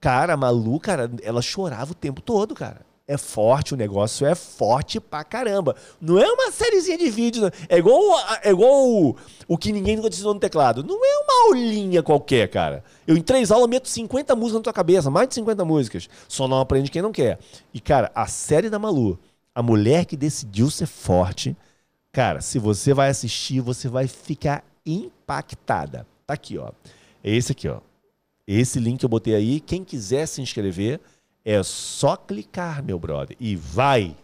cara, 0.00 0.34
a 0.34 0.36
Malu, 0.36 0.78
cara, 0.78 1.10
ela 1.22 1.42
chorava 1.42 1.92
o 1.92 1.94
tempo 1.94 2.20
todo, 2.20 2.54
cara 2.54 2.89
é 3.10 3.18
forte, 3.18 3.74
o 3.74 3.76
negócio 3.76 4.24
é 4.24 4.36
forte 4.36 5.00
pra 5.00 5.24
caramba. 5.24 5.74
Não 6.00 6.16
é 6.16 6.30
uma 6.30 6.52
sériezinha 6.52 6.96
de 6.96 7.10
vídeo, 7.10 7.42
não. 7.42 7.50
é 7.68 7.76
igual, 7.76 8.00
é 8.40 8.50
igual 8.50 8.88
o, 8.88 9.16
o 9.48 9.58
que 9.58 9.72
ninguém 9.72 9.96
nunca 9.96 10.08
ensinou 10.08 10.32
no 10.32 10.38
teclado. 10.38 10.84
Não 10.84 11.04
é 11.04 11.18
uma 11.24 11.48
aulinha 11.48 12.04
qualquer, 12.04 12.48
cara. 12.48 12.84
Eu 13.08 13.16
em 13.16 13.20
três 13.20 13.50
aulas 13.50 13.68
meto 13.68 13.88
50 13.88 14.36
músicas 14.36 14.60
na 14.60 14.62
tua 14.62 14.72
cabeça, 14.72 15.10
mais 15.10 15.28
de 15.28 15.34
50 15.34 15.64
músicas. 15.64 16.08
Só 16.28 16.46
não 16.46 16.60
aprende 16.60 16.88
quem 16.88 17.02
não 17.02 17.10
quer. 17.10 17.40
E, 17.74 17.80
cara, 17.80 18.12
a 18.14 18.28
série 18.28 18.70
da 18.70 18.78
Malu, 18.78 19.18
a 19.52 19.60
mulher 19.60 20.04
que 20.04 20.16
decidiu 20.16 20.70
ser 20.70 20.86
forte, 20.86 21.56
cara, 22.12 22.40
se 22.40 22.60
você 22.60 22.94
vai 22.94 23.08
assistir, 23.08 23.60
você 23.60 23.88
vai 23.88 24.06
ficar 24.06 24.62
impactada. 24.86 26.06
Tá 26.24 26.34
aqui, 26.34 26.56
ó. 26.58 26.70
É 27.24 27.34
esse 27.34 27.50
aqui, 27.50 27.68
ó. 27.68 27.80
Esse 28.46 28.78
link 28.78 29.02
eu 29.02 29.08
botei 29.08 29.34
aí. 29.34 29.58
Quem 29.58 29.82
quiser 29.82 30.26
se 30.26 30.40
inscrever, 30.40 31.00
é 31.44 31.62
só 31.62 32.16
clicar, 32.16 32.82
meu 32.82 32.98
brother, 32.98 33.36
e 33.40 33.56
vai. 33.56 34.16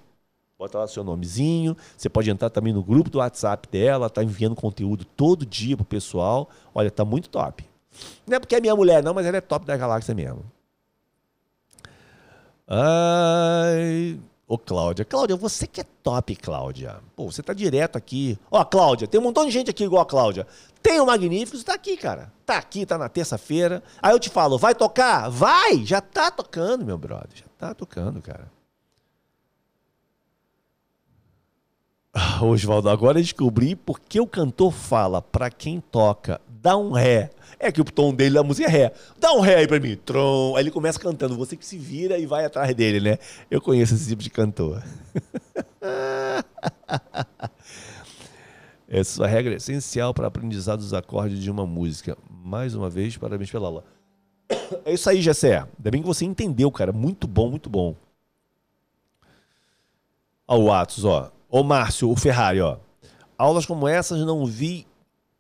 Bota 0.58 0.78
lá 0.78 0.88
seu 0.88 1.04
nomezinho. 1.04 1.76
Você 1.96 2.08
pode 2.08 2.30
entrar 2.30 2.48
também 2.48 2.72
no 2.72 2.82
grupo 2.82 3.10
do 3.10 3.18
WhatsApp 3.18 3.68
dela, 3.68 4.08
tá 4.08 4.22
enviando 4.22 4.54
conteúdo 4.54 5.04
todo 5.04 5.44
dia 5.44 5.76
pro 5.76 5.84
pessoal. 5.84 6.48
Olha, 6.74 6.90
tá 6.90 7.04
muito 7.04 7.28
top. 7.28 7.64
Não 8.26 8.36
é 8.36 8.40
porque 8.40 8.54
é 8.54 8.60
minha 8.60 8.74
mulher, 8.74 9.02
não, 9.02 9.12
mas 9.12 9.26
ela 9.26 9.36
é 9.36 9.40
top 9.40 9.66
da 9.66 9.76
galáxia 9.76 10.14
mesmo. 10.14 10.42
Ai. 12.66 14.18
Ô, 14.48 14.56
Cláudia. 14.56 15.04
Cláudia, 15.04 15.34
você 15.36 15.66
que 15.66 15.80
é 15.80 15.84
top, 16.02 16.36
Cláudia. 16.36 17.00
Pô, 17.16 17.30
você 17.30 17.42
tá 17.42 17.52
direto 17.52 17.98
aqui. 17.98 18.38
Ó, 18.50 18.64
Cláudia, 18.64 19.08
tem 19.08 19.20
um 19.20 19.24
montão 19.24 19.44
de 19.44 19.50
gente 19.50 19.70
aqui 19.70 19.82
igual 19.84 20.02
a 20.02 20.06
Cláudia. 20.06 20.46
Tem 20.80 21.00
o 21.00 21.06
Magníficos, 21.06 21.64
tá 21.64 21.74
aqui, 21.74 21.96
cara. 21.96 22.32
Tá 22.44 22.56
aqui, 22.56 22.86
tá 22.86 22.96
na 22.96 23.08
terça-feira. 23.08 23.82
Aí 24.00 24.12
eu 24.12 24.20
te 24.20 24.30
falo, 24.30 24.56
vai 24.56 24.72
tocar? 24.72 25.28
Vai! 25.28 25.84
Já 25.84 26.00
tá 26.00 26.30
tocando, 26.30 26.84
meu 26.84 26.96
brother. 26.96 27.30
Já 27.34 27.46
tá 27.58 27.74
tocando, 27.74 28.22
cara. 28.22 28.48
Ah, 32.14 32.42
Oswaldo, 32.42 32.88
agora 32.88 33.20
descobri 33.20 33.74
por 33.76 34.00
que 34.00 34.20
o 34.20 34.26
cantor 34.26 34.72
fala 34.72 35.20
pra 35.20 35.50
quem 35.50 35.80
toca, 35.80 36.40
dá 36.48 36.74
um 36.76 36.92
ré. 36.92 37.30
É 37.58 37.72
que 37.72 37.80
o 37.80 37.84
tom 37.84 38.14
dele 38.14 38.34
da 38.34 38.42
música 38.42 38.68
é 38.68 38.70
ré. 38.70 38.92
Dá 39.18 39.32
um 39.32 39.40
ré 39.40 39.56
aí 39.56 39.66
pra 39.66 39.80
mim. 39.80 39.96
Tron. 39.96 40.54
Aí 40.56 40.62
ele 40.62 40.70
começa 40.70 40.98
cantando. 40.98 41.36
Você 41.36 41.56
que 41.56 41.64
se 41.64 41.78
vira 41.78 42.18
e 42.18 42.26
vai 42.26 42.44
atrás 42.44 42.74
dele, 42.74 43.00
né? 43.00 43.18
Eu 43.50 43.60
conheço 43.60 43.94
esse 43.94 44.08
tipo 44.08 44.22
de 44.22 44.30
cantor. 44.30 44.82
Essa 48.88 49.26
regra 49.26 49.54
é 49.54 49.56
essencial 49.56 50.14
para 50.14 50.28
aprendizado 50.28 50.78
dos 50.78 50.94
acordes 50.94 51.40
de 51.40 51.50
uma 51.50 51.66
música. 51.66 52.16
Mais 52.30 52.74
uma 52.74 52.88
vez, 52.88 53.16
parabéns 53.16 53.50
pela 53.50 53.66
aula. 53.66 53.84
É 54.84 54.92
isso 54.92 55.10
aí, 55.10 55.20
Gessé. 55.20 55.58
Ainda 55.58 55.90
bem 55.90 56.00
que 56.02 56.06
você 56.06 56.24
entendeu, 56.24 56.70
cara. 56.70 56.92
Muito 56.92 57.26
bom, 57.26 57.50
muito 57.50 57.68
bom. 57.68 57.96
Ó, 60.46 60.56
o 60.58 60.72
Atos, 60.72 61.04
ó. 61.04 61.32
Ô, 61.50 61.64
Márcio, 61.64 62.10
o 62.10 62.16
Ferrari, 62.16 62.60
ó. 62.60 62.76
Aulas 63.36 63.66
como 63.66 63.88
essas 63.88 64.20
não 64.20 64.46
vi 64.46 64.86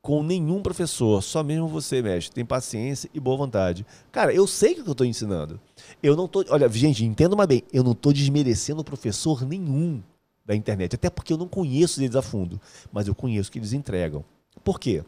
com 0.06 0.22
nenhum 0.22 0.62
professor, 0.62 1.20
só 1.20 1.42
mesmo 1.42 1.66
você, 1.66 2.00
mestre. 2.00 2.32
Tem 2.32 2.44
paciência 2.44 3.10
e 3.12 3.18
boa 3.18 3.36
vontade. 3.36 3.84
Cara, 4.12 4.32
eu 4.32 4.46
sei 4.46 4.74
o 4.74 4.84
que 4.84 4.88
eu 4.88 4.92
estou 4.92 5.04
ensinando. 5.04 5.60
Eu 6.00 6.14
não 6.14 6.28
tô. 6.28 6.44
Olha, 6.48 6.68
gente, 6.68 7.04
entenda 7.04 7.34
mais 7.34 7.48
bem. 7.48 7.64
Eu 7.72 7.82
não 7.82 7.90
estou 7.90 8.12
desmerecendo 8.12 8.84
professor 8.84 9.44
nenhum 9.44 10.00
da 10.44 10.54
internet. 10.54 10.94
Até 10.94 11.10
porque 11.10 11.32
eu 11.32 11.36
não 11.36 11.48
conheço 11.48 12.00
eles 12.00 12.14
a 12.14 12.22
fundo. 12.22 12.60
Mas 12.92 13.08
eu 13.08 13.16
conheço 13.16 13.48
o 13.48 13.52
que 13.52 13.58
eles 13.58 13.72
entregam. 13.72 14.24
Por 14.62 14.78
quê? 14.78 15.02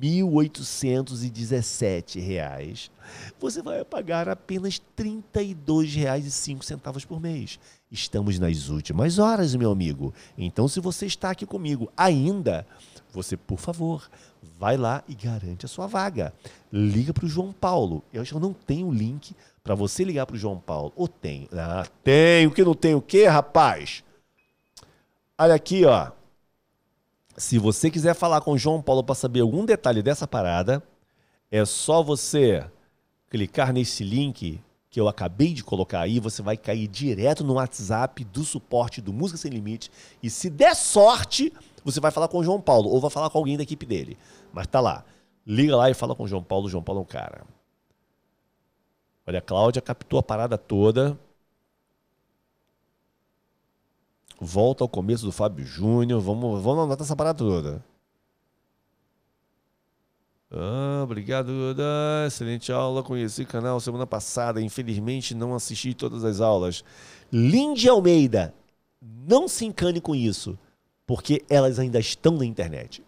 1.817 0.00 2.18
reais, 2.18 2.90
você 3.38 3.60
vai 3.60 3.84
pagar 3.84 4.26
apenas 4.28 4.80
R$ 4.96 5.20
32,05 5.26 7.06
por 7.06 7.20
mês. 7.20 7.60
Estamos 7.90 8.38
nas 8.38 8.70
últimas 8.70 9.18
horas, 9.18 9.54
meu 9.54 9.70
amigo. 9.70 10.14
Então, 10.38 10.66
se 10.66 10.80
você 10.80 11.04
está 11.04 11.32
aqui 11.32 11.44
comigo 11.44 11.92
ainda, 11.94 12.66
você, 13.12 13.36
por 13.36 13.58
favor, 13.58 14.08
vai 14.62 14.76
lá 14.76 15.02
e 15.08 15.14
garante 15.16 15.66
a 15.66 15.68
sua 15.68 15.88
vaga. 15.88 16.32
Liga 16.72 17.12
para 17.12 17.24
o 17.24 17.28
João 17.28 17.52
Paulo. 17.52 18.00
Eu 18.12 18.22
eu 18.22 18.38
não 18.38 18.52
tenho 18.52 18.86
o 18.86 18.94
link 18.94 19.34
para 19.60 19.74
você 19.74 20.04
ligar 20.04 20.24
para 20.24 20.36
o 20.36 20.38
João 20.38 20.56
Paulo. 20.56 20.92
Ou 20.94 21.08
tenho? 21.08 21.48
Ah, 21.52 21.84
tenho. 22.04 22.52
Que 22.52 22.62
não 22.62 22.72
tem 22.72 22.94
o 22.94 23.02
quê, 23.02 23.26
rapaz? 23.26 24.04
Olha 25.36 25.56
aqui, 25.56 25.84
ó. 25.84 26.12
Se 27.36 27.58
você 27.58 27.90
quiser 27.90 28.14
falar 28.14 28.40
com 28.40 28.52
o 28.52 28.58
João 28.58 28.80
Paulo 28.80 29.02
para 29.02 29.16
saber 29.16 29.40
algum 29.40 29.64
detalhe 29.64 30.00
dessa 30.00 30.28
parada, 30.28 30.80
é 31.50 31.64
só 31.64 32.00
você 32.00 32.64
clicar 33.28 33.72
nesse 33.72 34.04
link 34.04 34.60
que 34.88 35.00
eu 35.00 35.08
acabei 35.08 35.54
de 35.54 35.64
colocar 35.64 36.02
aí, 36.02 36.20
você 36.20 36.40
vai 36.40 36.56
cair 36.56 36.86
direto 36.86 37.42
no 37.42 37.54
WhatsApp 37.54 38.22
do 38.22 38.44
suporte 38.44 39.00
do 39.00 39.12
Música 39.12 39.38
Sem 39.38 39.50
Limite 39.50 39.90
e 40.22 40.30
se 40.30 40.48
der 40.48 40.76
sorte, 40.76 41.52
você 41.84 42.00
vai 42.00 42.10
falar 42.10 42.28
com 42.28 42.38
o 42.38 42.44
João 42.44 42.60
Paulo 42.60 42.90
ou 42.90 43.00
vai 43.00 43.10
falar 43.10 43.30
com 43.30 43.38
alguém 43.38 43.56
da 43.56 43.62
equipe 43.62 43.86
dele. 43.86 44.16
Mas 44.52 44.66
tá 44.66 44.80
lá. 44.80 45.04
Liga 45.46 45.76
lá 45.76 45.90
e 45.90 45.94
fala 45.94 46.14
com 46.14 46.24
o 46.24 46.28
João 46.28 46.42
Paulo, 46.42 46.66
o 46.66 46.68
João 46.70 46.82
Paulo 46.82 47.00
é 47.00 47.02
um 47.02 47.06
cara. 47.06 47.44
Olha, 49.26 49.38
a 49.38 49.42
Cláudia 49.42 49.82
captou 49.82 50.18
a 50.18 50.22
parada 50.22 50.58
toda. 50.58 51.18
Volta 54.40 54.82
ao 54.82 54.88
começo 54.88 55.24
do 55.24 55.32
Fábio 55.32 55.64
Júnior. 55.64 56.20
Vamos, 56.20 56.62
vamos 56.62 56.84
anotar 56.84 57.04
essa 57.04 57.14
parada 57.14 57.38
toda. 57.38 57.84
Ah, 60.50 61.00
obrigado, 61.02 61.46
Duda. 61.46 61.82
Excelente 62.26 62.70
aula. 62.70 63.02
Conheci 63.02 63.42
o 63.42 63.46
canal 63.46 63.80
semana 63.80 64.06
passada. 64.06 64.60
Infelizmente, 64.60 65.34
não 65.34 65.54
assisti 65.54 65.94
todas 65.94 66.24
as 66.24 66.40
aulas. 66.40 66.84
Lindy 67.32 67.88
Almeida, 67.88 68.52
não 69.00 69.48
se 69.48 69.64
encane 69.64 70.00
com 70.00 70.14
isso, 70.14 70.58
porque 71.12 71.44
elas 71.50 71.78
ainda 71.78 72.00
estão 72.00 72.38
na 72.38 72.46
internet. 72.46 73.04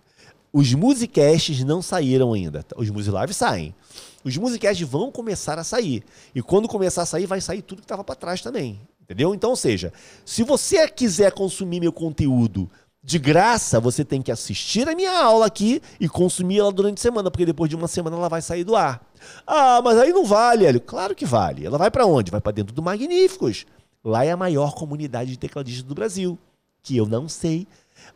Os 0.52 0.74
musicasts 0.74 1.64
não 1.64 1.81
saíram 1.81 2.35
ainda. 2.35 2.62
Os 2.76 2.90
musilives 2.90 3.35
saem. 3.35 3.74
Os 4.22 4.36
musicasts 4.36 4.86
vão 4.86 5.10
começar 5.10 5.59
a 5.59 5.64
sair. 5.64 6.05
E 6.35 6.43
quando 6.43 6.68
começar 6.68 7.01
a 7.01 7.06
sair, 7.06 7.24
vai 7.24 7.40
sair 7.40 7.62
tudo 7.62 7.78
que 7.78 7.86
estava 7.86 8.05
para 8.05 8.14
trás 8.14 8.43
também. 8.43 8.78
Entendeu? 9.01 9.35
Então, 9.35 9.48
ou 9.48 9.56
seja, 9.56 9.90
se 10.22 10.43
você 10.43 10.86
quiser 10.86 11.32
consumir 11.32 11.81
meu 11.81 11.94
conteúdo 11.94 12.70
de 13.02 13.18
graça, 13.18 13.81
você 13.81 14.05
tem 14.05 14.20
que 14.20 14.31
assistir 14.31 14.86
a 14.86 14.94
minha 14.94 15.18
aula 15.18 15.47
aqui 15.47 15.81
e 15.98 16.06
consumir 16.06 16.59
ela 16.59 16.70
durante 16.70 16.98
a 16.98 17.01
semana, 17.01 17.31
porque 17.31 17.47
depois 17.47 17.70
de 17.70 17.76
uma 17.76 17.89
semana 17.89 18.18
ela 18.18 18.28
vai 18.28 18.43
sair 18.43 18.64
do 18.64 18.76
ar. 18.76 19.02
Ah, 19.47 19.81
mas 19.82 19.97
aí 19.97 20.12
não 20.12 20.26
vale, 20.26 20.66
Hélio. 20.66 20.82
Claro 20.82 21.14
que 21.14 21.24
vale. 21.24 21.64
Ela 21.64 21.78
vai 21.78 21.90
para 21.90 22.05
onde? 22.05 22.31
Vai 22.31 22.43
para 22.43 22.52
dentro 22.52 22.74
do 22.74 22.82
Magníficos. 22.82 23.64
Lá 24.05 24.26
é 24.26 24.31
a 24.31 24.36
maior 24.36 24.74
comunidade 24.74 25.31
de 25.31 25.39
tecladistas 25.39 25.85
do 25.85 25.94
Brasil, 25.94 26.39
que 26.82 26.98
eu 26.98 27.06
não 27.06 27.31
sei. 27.31 27.66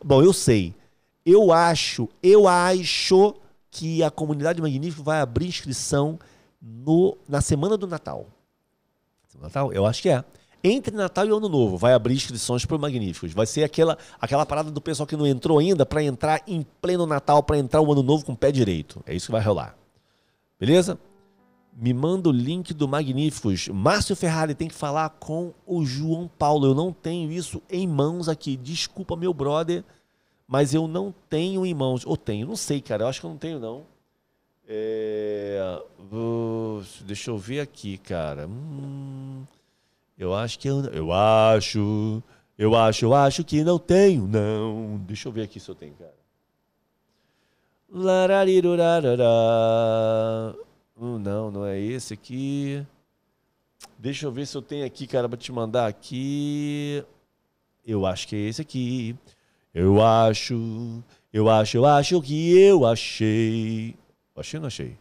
Bom, 0.03 0.23
eu 0.23 0.33
sei. 0.33 0.73
Eu 1.25 1.51
acho, 1.51 2.07
eu 2.23 2.47
acho 2.47 3.35
que 3.69 4.01
a 4.03 4.09
comunidade 4.09 4.61
Magnífico 4.61 5.03
vai 5.03 5.19
abrir 5.19 5.47
inscrição 5.47 6.17
no, 6.61 7.17
na 7.27 7.41
semana 7.41 7.77
do 7.77 7.87
Natal. 7.87 8.27
Natal? 9.39 9.71
Eu 9.71 9.85
acho 9.85 10.01
que 10.01 10.09
é. 10.09 10.23
Entre 10.61 10.93
Natal 10.93 11.25
e 11.25 11.29
Ano 11.29 11.47
Novo 11.47 11.77
vai 11.77 11.93
abrir 11.93 12.13
inscrições 12.13 12.65
para 12.65 12.77
Magníficos. 12.77 13.31
Vai 13.31 13.45
ser 13.45 13.63
aquela, 13.63 13.97
aquela 14.19 14.45
parada 14.45 14.69
do 14.69 14.81
pessoal 14.81 15.07
que 15.07 15.15
não 15.15 15.25
entrou 15.25 15.57
ainda 15.59 15.85
para 15.85 16.03
entrar 16.03 16.41
em 16.45 16.65
pleno 16.81 17.05
Natal, 17.05 17.41
para 17.41 17.57
entrar 17.57 17.79
o 17.79 17.91
Ano 17.91 18.03
Novo 18.03 18.25
com 18.25 18.33
o 18.33 18.37
pé 18.37 18.51
direito. 18.51 19.01
É 19.05 19.15
isso 19.15 19.27
que 19.27 19.31
vai 19.31 19.41
rolar. 19.41 19.77
Beleza? 20.59 20.99
Me 21.79 21.93
manda 21.93 22.27
o 22.27 22.31
link 22.31 22.73
do 22.73 22.89
Magníficos. 22.89 23.69
Márcio 23.69 24.13
Ferrari 24.15 24.53
tem 24.53 24.67
que 24.67 24.75
falar 24.75 25.09
com 25.11 25.53
o 25.65 25.85
João 25.85 26.29
Paulo. 26.37 26.65
Eu 26.65 26.75
não 26.75 26.91
tenho 26.91 27.31
isso 27.31 27.61
em 27.69 27.87
mãos 27.87 28.27
aqui. 28.27 28.57
Desculpa, 28.57 29.15
meu 29.15 29.33
brother, 29.33 29.85
mas 30.45 30.73
eu 30.73 30.89
não 30.89 31.13
tenho 31.29 31.65
em 31.65 31.73
mãos. 31.73 32.05
Ou 32.05 32.17
tenho? 32.17 32.45
Não 32.45 32.57
sei, 32.57 32.81
cara. 32.81 33.03
Eu 33.03 33.07
acho 33.07 33.21
que 33.21 33.25
eu 33.25 33.29
não 33.29 33.37
tenho, 33.37 33.59
não. 33.59 33.83
É... 34.67 35.81
Deixa 37.05 37.31
eu 37.31 37.37
ver 37.37 37.61
aqui, 37.61 37.97
cara. 37.97 38.45
Hum... 38.45 39.45
Eu 40.19 40.35
acho 40.35 40.59
que 40.59 40.67
eu, 40.67 40.83
eu 40.87 41.13
acho, 41.13 42.21
eu 42.57 42.75
acho, 42.75 43.05
eu 43.05 43.13
acho 43.13 43.41
que 43.41 43.63
não 43.63 43.79
tenho, 43.79 44.27
não. 44.27 44.97
Deixa 45.07 45.29
eu 45.29 45.31
ver 45.31 45.43
aqui 45.43 45.61
se 45.61 45.69
eu 45.69 45.75
tenho, 45.75 45.93
cara. 45.93 46.13
Hum, 50.99 51.17
não, 51.17 51.49
não 51.49 51.65
é 51.65 51.79
esse 51.79 52.13
aqui. 52.13 52.85
Deixa 53.97 54.25
eu 54.25 54.31
ver 54.33 54.45
se 54.45 54.57
eu 54.57 54.61
tenho 54.61 54.85
aqui, 54.85 55.07
cara, 55.07 55.29
para 55.29 55.37
te 55.37 55.49
mandar 55.49 55.87
aqui. 55.87 57.05
Eu 57.85 58.05
acho 58.05 58.27
que 58.27 58.35
é 58.35 58.39
esse 58.39 58.61
aqui. 58.61 59.15
Eu 59.73 60.03
acho, 60.03 61.01
eu 61.31 61.49
acho, 61.49 61.77
eu 61.77 61.85
acho 61.85 62.21
que 62.21 62.53
eu 62.53 62.85
achei. 62.85 63.95
Achei 64.35 64.57
ou 64.57 64.61
não 64.61 64.67
achei? 64.67 64.97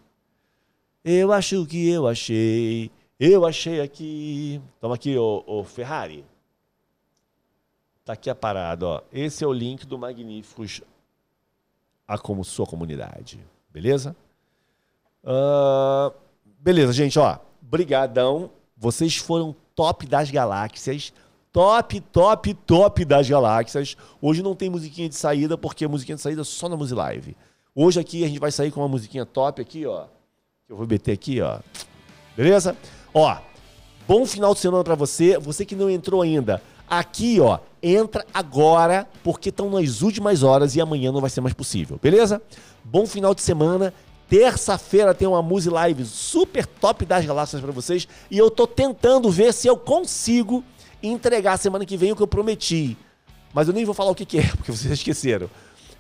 Eu 1.05 1.33
acho 1.33 1.67
que 1.67 1.89
eu 1.89 2.07
achei. 2.07 2.91
Eu 3.19 3.45
achei 3.45 3.81
aqui. 3.81 4.61
Toma 4.81 4.95
aqui, 4.95 5.17
ô, 5.17 5.43
ô 5.47 5.65
Ferrari. 5.65 6.25
Tá 8.05 8.13
aqui 8.13 8.31
a 8.31 8.35
parada, 8.37 8.87
ó. 8.87 9.03
Esse 9.13 9.43
é 9.43 9.47
o 9.47 9.53
link 9.53 9.85
do 9.85 9.99
Magníficos 9.99 10.81
a 12.07 12.17
como 12.17 12.45
sua 12.45 12.67
comunidade. 12.67 13.45
Beleza? 13.71 14.17
Uh, 15.29 16.15
beleza, 16.59 16.93
gente, 16.93 17.19
ó. 17.19 17.37
Brigadão. 17.61 18.51
Vocês 18.75 19.17
foram 19.17 19.55
top 19.75 20.07
das 20.07 20.31
galáxias. 20.31 21.13
Top, 21.53 22.01
top, 22.01 22.55
top 22.55 23.05
das 23.05 23.29
galáxias. 23.29 23.97
Hoje 24.23 24.43
não 24.43 24.55
tem 24.55 24.71
musiquinha 24.71 25.09
de 25.09 25.15
saída, 25.15 25.59
porque 25.59 25.85
a 25.85 25.89
musiquinha 25.89 26.17
de 26.17 26.23
saída 26.23 26.41
é 26.41 26.45
só 26.45 26.69
na 26.69 26.77
Musilive. 26.77 27.37
Hoje 27.75 28.01
aqui 28.01 28.25
a 28.25 28.29
gente 28.29 28.39
vai 28.39 28.51
sair 28.51 28.71
com 28.71 28.81
uma 28.81 28.89
musiquinha 28.89 29.27
top 29.27 29.61
aqui, 29.61 29.85
ó. 29.85 30.07
Eu 30.69 30.77
vou 30.77 30.87
meter 30.87 31.13
aqui, 31.13 31.41
ó. 31.41 31.59
Beleza? 32.37 32.77
Ó, 33.13 33.37
bom 34.07 34.25
final 34.25 34.55
de 34.55 34.61
semana 34.61 34.85
para 34.85 34.95
você. 34.95 35.39
Você 35.39 35.65
que 35.65 35.75
não 35.75 35.91
entrou 35.91 36.23
ainda, 36.23 36.63
aqui, 36.89 37.41
ó, 37.41 37.59
entra 37.83 38.25
agora, 38.33 39.07
porque 39.23 39.49
estão 39.49 39.71
nas 39.71 40.03
últimas 40.03 40.43
horas 40.43 40.77
e 40.77 40.81
amanhã 40.81 41.13
não 41.13 41.21
vai 41.21 41.31
ser 41.31 41.41
mais 41.41 41.55
possível, 41.55 41.99
beleza? 42.01 42.41
Bom 42.85 43.07
final 43.07 43.35
de 43.35 43.43
semana. 43.43 43.93
Terça-feira 44.29 45.15
tem 45.15 45.27
uma 45.27 45.41
Muse 45.41 45.71
Live 45.71 46.05
super 46.05 46.67
top 46.67 47.07
das 47.07 47.25
galáxias 47.25 47.63
para 47.63 47.73
vocês 47.73 48.07
e 48.31 48.37
eu 48.37 48.51
tô 48.51 48.67
tentando 48.67 49.31
ver 49.31 49.55
se 49.55 49.67
eu 49.67 49.77
consigo 49.77 50.63
entregar 51.03 51.57
semana 51.57 51.87
que 51.87 51.97
vem 51.97 52.13
o 52.13 52.17
que 52.17 52.23
eu 52.23 52.27
prometi. 52.27 52.97
Mas 53.55 53.69
eu 53.69 53.75
nem 53.75 53.85
vou 53.85 53.95
falar 53.95 54.11
o 54.11 54.15
que, 54.15 54.27
que 54.27 54.39
é, 54.39 54.47
porque 54.57 54.71
vocês 54.71 54.93
esqueceram. 54.93 55.49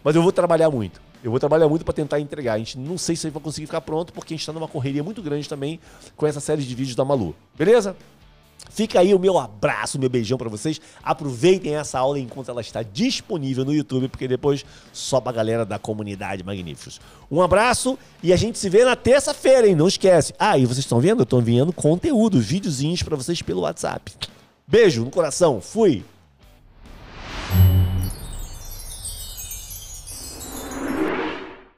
Mas 0.04 0.14
eu 0.14 0.22
vou 0.22 0.30
trabalhar 0.30 0.70
muito. 0.70 1.00
Eu 1.24 1.30
vou 1.30 1.40
trabalhar 1.40 1.68
muito 1.68 1.84
para 1.84 1.94
tentar 1.94 2.20
entregar. 2.20 2.54
A 2.54 2.58
gente 2.58 2.78
não 2.78 2.96
sei 2.96 3.16
se 3.16 3.28
vai 3.30 3.42
conseguir 3.42 3.66
ficar 3.66 3.80
pronto, 3.80 4.12
porque 4.12 4.34
a 4.34 4.36
gente 4.36 4.42
está 4.42 4.52
numa 4.52 4.68
correria 4.68 5.02
muito 5.02 5.22
grande 5.22 5.48
também 5.48 5.80
com 6.16 6.26
essa 6.26 6.38
série 6.38 6.62
de 6.62 6.74
vídeos 6.74 6.94
da 6.94 7.04
Malu. 7.04 7.34
Beleza? 7.56 7.96
Fica 8.70 9.00
aí 9.00 9.14
o 9.14 9.18
meu 9.18 9.38
abraço, 9.38 9.98
meu 9.98 10.08
beijão 10.08 10.38
para 10.38 10.48
vocês. 10.48 10.80
Aproveitem 11.02 11.74
essa 11.74 11.98
aula 11.98 12.18
enquanto 12.18 12.50
ela 12.50 12.60
está 12.60 12.82
disponível 12.82 13.64
no 13.64 13.74
YouTube, 13.74 14.08
porque 14.08 14.28
depois 14.28 14.64
só 14.92 15.20
pra 15.20 15.32
galera 15.32 15.64
da 15.64 15.78
comunidade 15.78 16.44
Magníficos. 16.44 17.00
Um 17.30 17.42
abraço 17.42 17.98
e 18.22 18.32
a 18.32 18.36
gente 18.36 18.58
se 18.58 18.68
vê 18.68 18.84
na 18.84 18.94
terça-feira, 18.94 19.66
hein? 19.66 19.74
Não 19.74 19.88
esquece. 19.88 20.34
Ah, 20.38 20.56
e 20.58 20.66
vocês 20.66 20.78
estão 20.78 21.00
vendo? 21.00 21.22
Eu 21.22 21.26
tô 21.26 21.40
enviando 21.40 21.72
conteúdo, 21.72 22.40
videozinhos 22.40 23.02
para 23.02 23.16
vocês 23.16 23.42
pelo 23.42 23.62
WhatsApp. 23.62 24.12
Beijo 24.66 25.04
no 25.04 25.10
coração. 25.10 25.60
Fui. 25.60 26.04